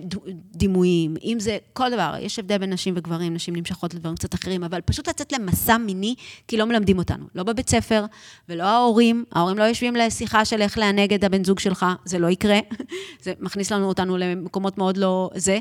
דימויים, 0.54 1.16
אם 1.24 1.36
זה 1.40 1.58
כל 1.72 1.90
דבר. 1.90 2.14
יש 2.20 2.38
הבדל 2.38 2.58
בין 2.58 2.72
נשים 2.72 2.94
וגברים, 2.96 3.34
נשים 3.34 3.56
נמשכות 3.56 3.94
לדברים 3.94 4.14
קצת 4.14 4.34
אחרים, 4.34 4.64
אבל 4.64 4.80
פשוט 4.80 5.08
לצאת 5.08 5.32
למסע 5.32 5.78
מיני, 5.78 6.14
כי 6.48 6.56
לא 6.56 6.64
מלמדים 6.64 6.98
אותנו. 6.98 7.26
לא 7.34 7.42
בבית 7.42 7.68
ספר, 7.68 8.04
ולא 8.48 8.64
ההורים. 8.64 9.24
ההורים 9.32 9.58
לא 9.58 9.64
יושבים 9.64 9.96
לשיחה 9.96 10.44
של 10.44 10.62
איך 10.62 10.78
לענג 10.78 11.14
את 11.14 11.24
הבן 11.24 11.44
זוג 11.44 11.58
שלך, 11.58 11.86
זה 12.04 12.18
לא 12.18 12.26
יקרה. 12.26 12.58
זה 13.24 13.32
מכניס 13.40 13.72
לנו 13.72 13.88
אותנו 13.88 14.16
למקומות 14.16 14.78
מאוד 14.78 14.96
לא... 14.96 15.30
זה. 15.34 15.58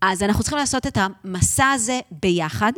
אז 0.00 0.22
אנחנו 0.22 0.42
צריכים 0.42 0.58
לעשות 0.58 0.86
את 0.86 0.98
המסע 1.00 1.70
הזה 1.70 2.00
ביחד. 2.10 2.72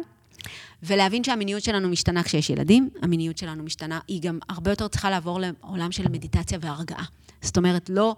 ולהבין 0.82 1.24
שהמיניות 1.24 1.62
שלנו 1.62 1.88
משתנה 1.88 2.22
כשיש 2.22 2.50
ילדים, 2.50 2.90
המיניות 3.02 3.38
שלנו 3.38 3.62
משתנה, 3.62 4.00
היא 4.08 4.22
גם 4.22 4.38
הרבה 4.48 4.70
יותר 4.70 4.88
צריכה 4.88 5.10
לעבור 5.10 5.40
לעולם 5.40 5.92
של 5.92 6.08
מדיטציה 6.08 6.58
והרגעה. 6.60 7.04
זאת 7.42 7.56
אומרת, 7.56 7.90
לא... 7.90 8.16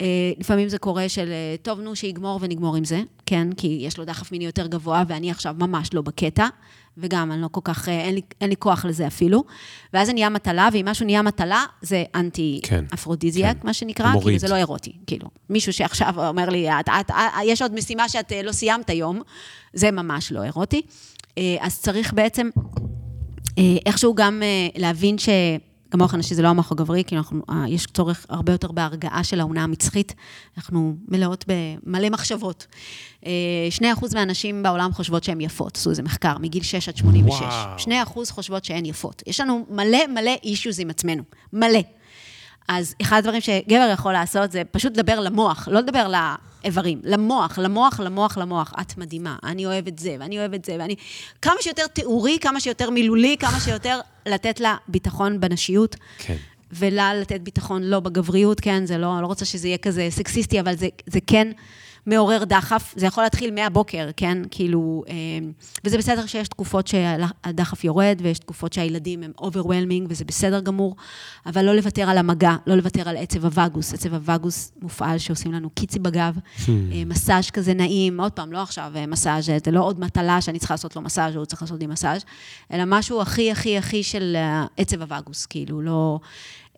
אה, 0.00 0.32
לפעמים 0.38 0.68
זה 0.68 0.78
קורה 0.78 1.08
של, 1.08 1.28
אה, 1.28 1.56
טוב, 1.62 1.80
נו, 1.80 1.96
שיגמור 1.96 2.38
ונגמור 2.42 2.76
עם 2.76 2.84
זה, 2.84 3.02
כן? 3.26 3.48
כי 3.56 3.78
יש 3.80 3.98
לו 3.98 4.04
דחף 4.04 4.32
מיני 4.32 4.44
יותר 4.44 4.66
גבוה, 4.66 5.02
ואני 5.08 5.30
עכשיו 5.30 5.54
ממש 5.58 5.94
לא 5.94 6.02
בקטע, 6.02 6.46
וגם 6.98 7.32
אני 7.32 7.42
לא 7.42 7.48
כל 7.52 7.60
כך, 7.64 7.88
אה, 7.88 8.00
אין 8.00 8.14
לי, 8.14 8.20
אין 8.40 8.50
לי 8.50 8.56
כוח 8.56 8.84
לזה 8.84 9.06
אפילו. 9.06 9.44
ואז 9.94 10.06
זה 10.06 10.12
נהיה 10.12 10.28
מטלה, 10.28 10.68
ואם 10.72 10.88
משהו 10.88 11.06
נהיה 11.06 11.22
מטלה, 11.22 11.64
זה 11.82 12.04
אנטי-אפרודיזיאק, 12.14 13.56
כן, 13.60 13.66
מה 13.66 13.74
שנקרא, 13.74 14.12
מוריד. 14.12 14.24
כאילו 14.24 14.38
זה 14.38 14.48
לא 14.48 14.56
אירוטי, 14.56 14.92
כאילו. 15.06 15.28
מישהו 15.50 15.72
שעכשיו 15.72 16.28
אומר 16.28 16.48
לי, 16.48 16.70
את, 16.70 16.88
את, 17.00 17.10
את, 17.10 17.14
יש 17.44 17.62
עוד 17.62 17.74
משימה 17.74 18.08
שאת 18.08 18.32
לא 18.44 18.52
סיימת 18.52 18.90
היום, 18.90 19.20
זה 19.74 19.90
ממש 19.90 20.32
לא 20.32 20.42
אירוטי. 20.42 20.82
אה, 21.40 21.56
אז 21.60 21.80
צריך 21.80 22.12
בעצם 22.12 22.48
אה, 23.58 23.76
איכשהו 23.86 24.14
גם 24.14 24.42
אה, 24.42 24.68
להבין 24.76 25.18
ש... 25.18 25.28
גם 25.92 26.00
המוח 26.00 26.14
הנשי 26.14 26.34
זה 26.34 26.42
לא 26.42 26.48
המוח 26.48 26.72
הגברי, 26.72 27.04
כי 27.06 27.16
אנחנו, 27.16 27.42
יש 27.68 27.86
צורך 27.86 28.26
הרבה 28.28 28.52
יותר 28.52 28.72
בהרגעה 28.72 29.24
של 29.24 29.40
האונה 29.40 29.64
המצחית. 29.64 30.14
אנחנו 30.56 30.96
מלאות 31.08 31.44
במלא 31.48 32.10
מחשבות. 32.10 32.66
2% 33.22 33.24
מהנשים 34.14 34.62
בעולם 34.62 34.92
חושבות 34.92 35.24
שהן 35.24 35.40
יפות, 35.40 35.76
עשו 35.76 35.90
איזה 35.90 36.02
מחקר, 36.02 36.38
מגיל 36.38 36.62
6 36.62 36.88
עד 36.88 36.96
86. 36.96 37.40
וואו. 37.40 38.04
2% 38.06 38.30
חושבות 38.30 38.64
שהן 38.64 38.86
יפות. 38.86 39.22
יש 39.26 39.40
לנו 39.40 39.66
מלא 39.70 40.06
מלא 40.06 40.32
אישוז 40.44 40.80
עם 40.80 40.90
עצמנו, 40.90 41.22
מלא. 41.52 41.80
אז 42.72 42.94
אחד 43.02 43.18
הדברים 43.18 43.40
שגבר 43.40 43.90
יכול 43.92 44.12
לעשות 44.12 44.52
זה 44.52 44.62
פשוט 44.70 44.92
לדבר 44.96 45.20
למוח, 45.20 45.68
לא 45.70 45.80
לדבר 45.80 46.08
לאיברים, 46.08 47.00
למוח, 47.04 47.58
למוח, 47.58 48.00
למוח, 48.00 48.38
למוח. 48.38 48.72
את 48.80 48.98
מדהימה, 48.98 49.36
אני 49.44 49.66
אוהב 49.66 49.86
את 49.86 49.98
זה, 49.98 50.16
ואני 50.20 50.38
אוהב 50.38 50.54
את 50.54 50.64
זה, 50.64 50.76
ואני... 50.78 50.94
כמה 51.42 51.54
שיותר 51.60 51.86
תיאורי, 51.86 52.38
כמה 52.40 52.60
שיותר 52.60 52.90
מילולי, 52.90 53.36
כמה 53.40 53.60
שיותר 53.60 54.00
לתת 54.26 54.60
לה 54.60 54.76
ביטחון 54.88 55.40
בנשיות. 55.40 55.96
כן. 56.18 56.36
ולה 56.72 57.14
לתת 57.14 57.40
ביטחון 57.40 57.82
לא 57.82 58.00
בגבריות, 58.00 58.60
כן, 58.60 58.86
זה 58.86 58.98
לא, 58.98 59.14
אני 59.14 59.22
לא 59.22 59.26
רוצה 59.26 59.44
שזה 59.44 59.68
יהיה 59.68 59.78
כזה 59.78 60.06
סקסיסטי, 60.10 60.60
אבל 60.60 60.76
זה, 60.76 60.88
זה 61.06 61.18
כן 61.26 61.48
מעורר 62.06 62.44
דחף, 62.44 62.94
זה 62.96 63.06
יכול 63.06 63.22
להתחיל 63.22 63.54
מהבוקר, 63.54 64.08
כן? 64.16 64.38
כאילו, 64.50 65.04
אה, 65.08 65.14
וזה 65.84 65.98
בסדר 65.98 66.26
שיש 66.26 66.48
תקופות 66.48 66.86
שהדחף 66.86 67.84
יורד, 67.84 68.18
ויש 68.22 68.38
תקופות 68.38 68.72
שהילדים 68.72 69.22
הם 69.22 69.32
overwhelming, 69.38 70.06
וזה 70.10 70.24
בסדר 70.24 70.60
גמור, 70.60 70.96
אבל 71.46 71.64
לא 71.64 71.74
לוותר 71.74 72.10
על 72.10 72.18
המגע, 72.18 72.52
לא 72.66 72.74
לוותר 72.74 73.08
על 73.08 73.16
עצב 73.16 73.44
הווגוס. 73.44 73.94
עצב 73.94 74.14
הווגוס 74.14 74.72
מופעל 74.82 75.18
שעושים 75.18 75.52
לנו 75.52 75.70
קיצי 75.70 75.98
בגב, 75.98 76.36
hmm. 76.36 76.68
אה, 76.92 77.02
מסאז' 77.06 77.50
כזה 77.50 77.74
נעים, 77.74 78.20
עוד 78.20 78.32
פעם, 78.32 78.52
לא 78.52 78.62
עכשיו 78.62 78.92
אה, 78.96 79.06
מסאז', 79.06 79.50
זה 79.64 79.70
לא 79.70 79.80
עוד 79.80 80.00
מטלה 80.00 80.40
שאני 80.40 80.58
צריכה 80.58 80.74
לעשות 80.74 80.96
לו 80.96 81.02
מסאז', 81.02 81.34
או 81.34 81.40
הוא 81.40 81.46
צריך 81.46 81.62
לעשות 81.62 81.80
לי 81.80 81.86
מסאז', 81.86 82.24
אלא 82.72 82.82
משהו 82.86 83.20
הכי 83.20 83.50
הכי 83.50 83.78
הכי 83.78 84.02
של 84.02 84.36
עצב 84.76 85.02
הווגוס, 85.02 85.46
כאילו, 85.46 85.80
לא... 85.80 86.18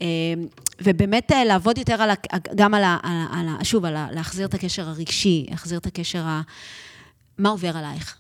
אמ, 0.02 0.46
ובאמת 0.80 1.32
אה, 1.32 1.44
לעבוד 1.44 1.78
יותר 1.78 2.02
על, 2.02 2.10
גם 2.54 2.74
על, 2.74 2.84
ה, 2.84 2.98
על, 3.32 3.46
ה, 3.48 3.64
שוב, 3.64 3.84
על 3.84 3.96
ה, 3.96 4.08
להחזיר 4.12 4.46
את 4.46 4.54
הקשר 4.54 4.88
הרגשי, 4.88 5.46
להחזיר 5.50 5.78
את 5.78 5.86
הקשר 5.86 6.22
ה... 6.26 6.42
מה 7.38 7.48
עובר 7.48 7.76
עלייך? 7.76 8.18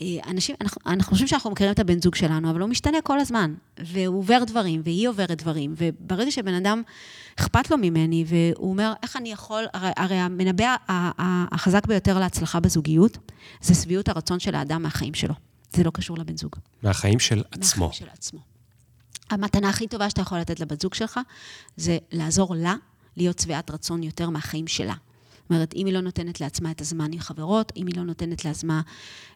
אה, 0.00 0.06
אנשים, 0.30 0.56
אנחנו, 0.60 0.80
אנחנו 0.86 1.10
חושבים 1.10 1.28
שאנחנו 1.28 1.50
מכירים 1.50 1.72
את 1.72 1.78
הבן 1.78 2.00
זוג 2.00 2.14
שלנו, 2.14 2.50
אבל 2.50 2.60
הוא 2.60 2.68
משתנה 2.68 2.98
כל 3.02 3.18
הזמן, 3.20 3.54
והוא 3.78 4.18
עובר 4.18 4.44
דברים, 4.46 4.80
והיא 4.84 5.08
עוברת 5.08 5.42
דברים, 5.42 5.74
וברגע 5.76 6.30
שבן 6.30 6.54
אדם 6.54 6.82
אכפת 7.40 7.70
לו 7.70 7.78
ממני, 7.78 8.24
והוא 8.26 8.70
אומר, 8.70 8.92
איך 9.02 9.16
אני 9.16 9.32
יכול, 9.32 9.64
הרי, 9.74 9.90
הרי 9.96 10.16
המנבא 10.16 10.76
החזק 10.88 11.86
ביותר 11.86 12.18
להצלחה 12.18 12.60
בזוגיות, 12.60 13.18
זה 13.60 13.74
שביעות 13.74 14.08
הרצון 14.08 14.40
של 14.40 14.54
האדם 14.54 14.82
מהחיים 14.82 15.14
שלו. 15.14 15.34
זה 15.72 15.84
לא 15.84 15.90
קשור 15.90 16.18
לבן 16.18 16.36
זוג. 16.36 16.56
מהחיים 16.82 17.18
של 17.18 17.42
עצמו. 17.50 17.86
מהחיים 17.86 18.06
של 18.06 18.12
עצמו. 18.12 18.57
המתנה 19.30 19.68
הכי 19.68 19.88
טובה 19.88 20.10
שאתה 20.10 20.20
יכול 20.20 20.38
לתת 20.38 20.60
לבת 20.60 20.80
זוג 20.80 20.94
שלך, 20.94 21.20
זה 21.76 21.98
לעזור 22.12 22.54
לה 22.54 22.74
להיות 23.16 23.38
שבעת 23.38 23.70
רצון 23.70 24.02
יותר 24.02 24.30
מהחיים 24.30 24.66
שלה. 24.66 24.94
זאת 25.48 25.50
אומרת, 25.50 25.74
אם 25.76 25.86
היא 25.86 25.94
לא 25.94 26.00
נותנת 26.00 26.40
לעצמה 26.40 26.70
את 26.70 26.80
הזמן 26.80 27.12
עם 27.12 27.20
חברות, 27.20 27.72
אם 27.76 27.86
היא 27.86 27.96
לא 27.96 28.02
נותנת 28.02 28.44
לעצמה, 28.44 28.80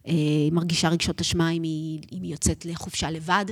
אה, 0.06 0.12
היא 0.12 0.52
מרגישה 0.52 0.88
רגשות 0.88 1.20
אשמה 1.20 1.50
אם 1.50 1.62
היא, 1.62 2.02
אם 2.12 2.22
היא 2.22 2.32
יוצאת 2.32 2.64
לחופשה 2.64 3.10
לבד, 3.10 3.44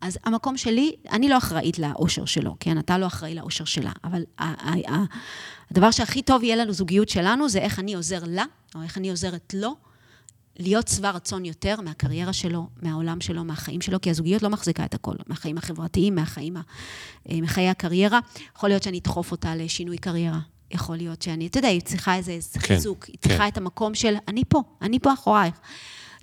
אז 0.00 0.18
המקום 0.24 0.56
שלי, 0.56 0.96
אני 1.10 1.28
לא 1.28 1.38
אחראית 1.38 1.78
לאושר 1.78 2.24
שלו, 2.24 2.56
כן? 2.60 2.78
אתה 2.78 2.98
לא 2.98 3.06
אחראי 3.06 3.34
לאושר 3.34 3.64
שלה, 3.64 3.92
אבל 4.04 4.22
הדבר 5.70 5.90
שהכי 5.90 6.22
טוב 6.22 6.42
יהיה 6.42 6.56
לנו 6.56 6.72
זוגיות 6.72 7.08
שלנו, 7.08 7.48
זה 7.48 7.58
איך 7.58 7.78
אני 7.78 7.94
עוזר 7.94 8.20
לה, 8.26 8.44
או 8.74 8.82
איך 8.82 8.98
אני 8.98 9.10
עוזרת 9.10 9.54
לו, 9.56 9.76
להיות 10.58 10.88
שבע 10.88 11.10
רצון 11.10 11.44
יותר 11.44 11.80
מהקריירה 11.80 12.32
שלו, 12.32 12.66
מהעולם 12.82 13.20
שלו, 13.20 13.44
מהחיים 13.44 13.80
שלו, 13.80 14.00
כי 14.00 14.10
הזוגיות 14.10 14.42
לא 14.42 14.50
מחזיקה 14.50 14.84
את 14.84 14.94
הכל, 14.94 15.14
מהחיים 15.26 15.58
החברתיים, 15.58 16.14
מהחיים, 16.14 16.56
אה, 16.56 17.40
מחיי 17.42 17.68
הקריירה. 17.68 18.20
יכול 18.56 18.68
להיות 18.68 18.82
שאני 18.82 18.98
אדחוף 18.98 19.32
אותה 19.32 19.54
לשינוי 19.56 19.98
קריירה. 19.98 20.38
יכול 20.70 20.96
להיות 20.96 21.22
שאני, 21.22 21.46
אתה 21.46 21.58
יודע, 21.58 21.68
היא 21.68 21.80
צריכה 21.80 22.16
איזה 22.16 22.38
כן, 22.52 22.60
חיזוק, 22.60 23.04
היא 23.04 23.16
צריכה 23.20 23.38
כן. 23.38 23.48
את 23.48 23.56
המקום 23.56 23.94
של, 23.94 24.14
אני 24.28 24.42
פה, 24.48 24.62
אני 24.82 24.98
פה 24.98 25.12
אחורייך. 25.12 25.54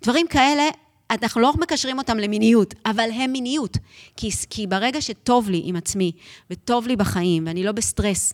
דברים 0.03 0.27
כאלה, 0.27 0.63
אנחנו 1.11 1.41
לא 1.41 1.53
מקשרים 1.53 1.97
אותם 1.97 2.17
למיניות, 2.17 2.73
אבל 2.85 3.09
הם 3.13 3.31
מיניות. 3.31 3.77
כי, 4.17 4.29
כי 4.49 4.67
ברגע 4.67 5.01
שטוב 5.01 5.49
לי 5.49 5.61
עם 5.65 5.75
עצמי, 5.75 6.11
וטוב 6.49 6.87
לי 6.87 6.95
בחיים, 6.95 7.47
ואני 7.47 7.63
לא 7.63 7.71
בסטרס, 7.71 8.33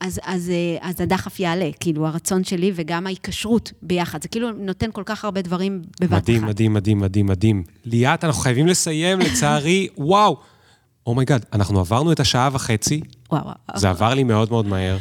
אז, 0.00 0.20
אז, 0.24 0.50
אה, 0.50 0.88
אז 0.88 1.00
הדחף 1.00 1.40
יעלה, 1.40 1.70
כאילו, 1.80 2.06
הרצון 2.06 2.44
שלי 2.44 2.72
וגם 2.74 3.06
ההיקשרות 3.06 3.72
ביחד. 3.82 4.22
זה 4.22 4.28
כאילו 4.28 4.52
נותן 4.52 4.90
כל 4.92 5.02
כך 5.06 5.24
הרבה 5.24 5.42
דברים 5.42 5.82
בבת 6.00 6.12
אחת. 6.12 6.22
מדהים, 6.22 6.44
מדהים, 6.46 6.72
מדהים, 6.72 6.98
מדהים, 7.00 7.26
מדהים. 7.26 7.64
ליאת, 7.84 8.24
אנחנו 8.24 8.42
חייבים 8.42 8.66
לסיים, 8.66 9.20
לצערי, 9.20 9.88
וואו. 9.98 10.36
Oh 11.06 11.15
my 11.15 11.24
God, 11.24 11.42
oh 11.42 11.46
אנחנו 11.52 11.80
עברנו 11.80 12.12
את 12.12 12.20
השעה 12.20 12.48
וחצי. 12.52 13.00
וואו, 13.32 13.44
וואו. 13.44 13.54
זה 13.74 13.90
עבר 13.90 14.14
לי 14.14 14.24
מאוד 14.24 14.50
מאוד 14.50 14.66
מהר. 14.66 14.98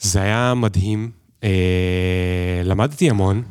זה 0.00 0.22
היה 0.22 0.54
מדהים. 0.54 1.10
אה, 1.44 2.60
למדתי 2.64 3.10
המון. 3.10 3.42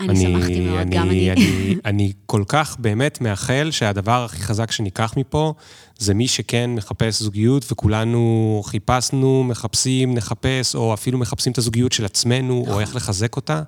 אני, 0.00 0.08
אני 0.08 0.20
שמחתי 0.20 0.60
מאוד, 0.60 0.78
אני, 0.78 0.96
גם 0.96 1.08
אני. 1.10 1.30
אני, 1.32 1.76
אני 1.84 2.12
כל 2.26 2.44
כך 2.48 2.76
באמת 2.78 3.20
מאחל 3.20 3.68
שהדבר 3.70 4.24
הכי 4.24 4.42
חזק 4.42 4.70
שניקח 4.70 5.14
מפה, 5.16 5.54
זה 5.98 6.14
מי 6.14 6.28
שכן 6.28 6.70
מחפש 6.74 7.22
זוגיות, 7.22 7.72
וכולנו 7.72 8.62
חיפשנו, 8.64 9.44
מחפשים, 9.44 10.14
נחפש, 10.14 10.74
או 10.74 10.94
אפילו 10.94 11.18
מחפשים 11.18 11.52
את 11.52 11.58
הזוגיות 11.58 11.92
של 11.92 12.04
עצמנו, 12.04 12.54
או 12.54 12.62
נכון. 12.62 12.80
איך 12.80 12.96
לחזק 12.96 13.36
אותה. 13.36 13.62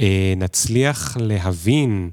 אה, 0.00 0.34
נצליח 0.36 1.16
להבין 1.20 2.10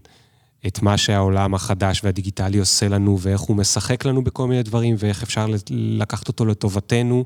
את 0.67 0.81
מה 0.81 0.97
שהעולם 0.97 1.55
החדש 1.55 2.01
והדיגיטלי 2.03 2.57
עושה 2.57 2.87
לנו, 2.87 3.17
ואיך 3.21 3.41
הוא 3.41 3.55
משחק 3.55 4.05
לנו 4.05 4.23
בכל 4.23 4.47
מיני 4.47 4.63
דברים, 4.63 4.95
ואיך 4.99 5.23
אפשר 5.23 5.45
לקחת 5.69 6.27
אותו 6.27 6.45
לטובתנו, 6.45 7.25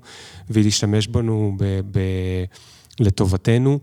ולהשתמש 0.50 1.08
בנו 1.08 1.56
ב... 1.58 1.80
ב 1.92 2.00
לטובתנו. 3.00 3.80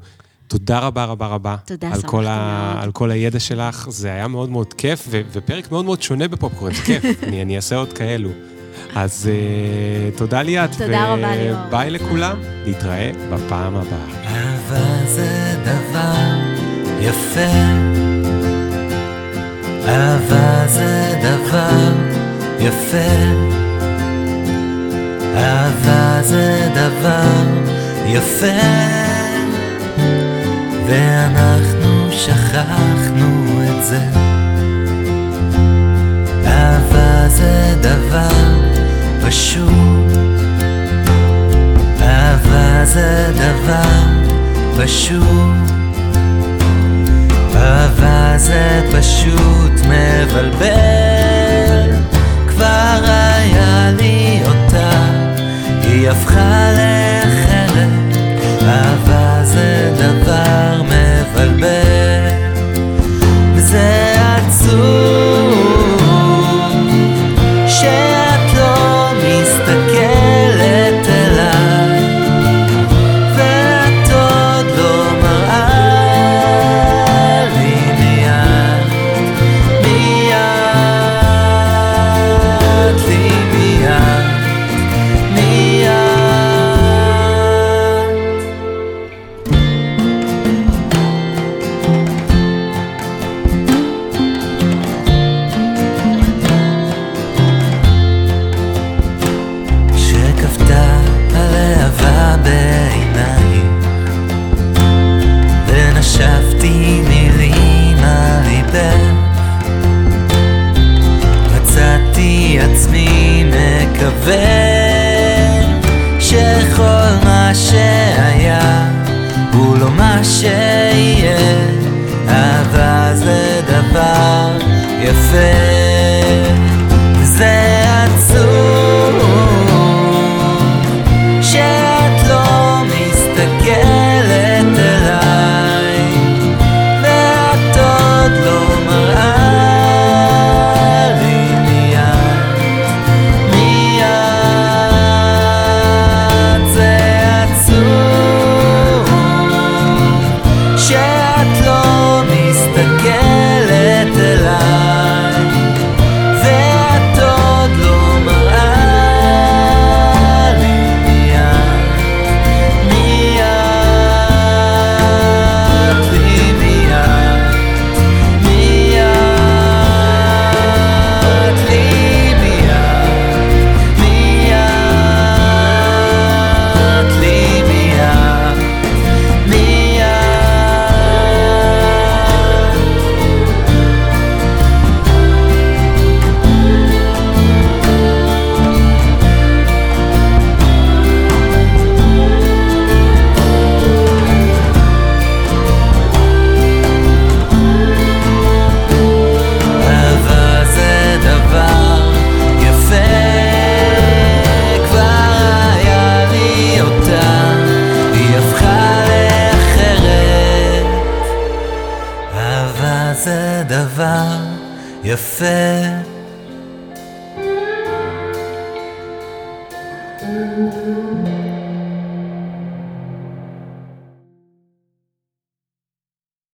תודה 0.49 0.79
רבה 0.79 1.05
רבה 1.05 1.27
רבה. 1.27 1.57
תודה, 1.65 1.89
על 1.93 2.03
כל, 2.03 2.27
ה... 2.27 2.75
על 2.83 2.93
כל 2.93 3.11
הידע 3.11 3.41
שלך. 3.41 3.87
זה 3.91 4.09
היה 4.09 4.29
מאוד 4.29 4.51
מאוד 4.51 4.75
כיף, 4.75 5.07
ו... 5.11 5.21
ופרק 5.33 5.73
מאוד 5.73 5.85
מאוד 5.85 6.03
שונה 6.03 6.29
בפופקורן, 6.29 6.75
זה 6.75 6.83
כיף. 6.83 7.05
אני, 7.29 7.43
אני 7.43 7.57
אעשה 7.57 7.77
עוד 7.77 7.93
כאלו. 7.93 8.31
אז 8.95 9.31
uh, 10.15 10.19
תודה 10.19 10.43
ליאת. 10.43 10.73
תודה 10.73 11.07
ו... 11.09 11.13
רבה 11.13 11.37
ליאור. 11.37 11.59
ביי 11.71 11.91
לכולם, 11.91 12.37
נתראה 12.67 13.11
בפעם 13.31 13.77
הבאה. 13.77 14.25
אהבה 14.27 15.07
זה 15.07 15.57
דבר 15.63 16.37
יפה. 17.01 17.41
אהבה 19.89 20.67
זה 20.69 21.21
דבר 21.23 21.93
יפה. 22.61 22.97
אהבה 25.37 26.23
זה 26.23 26.69
דבר 26.75 27.43
יפה. 28.07 29.06
ואנחנו 30.87 32.13
שכחנו 32.13 33.63
את 33.63 33.85
זה. 33.85 34.01
אהבה 36.47 37.29
זה 37.29 37.75
דבר 37.81 38.31
פשוט. 39.27 40.17
אהבה 42.01 42.85
זה 42.85 43.33
דבר 43.35 44.01
פשוט. 44.77 45.67
אהבה 47.55 48.35
זה 48.37 48.83
פשוט 48.99 49.73
מבלבל. 49.89 50.77
כבר 52.49 53.01
היה 53.05 53.93
לי 53.97 54.41
אותה, 54.47 54.91
היא 55.83 56.11
הפכה 56.11 56.73
ל... 56.73 57.06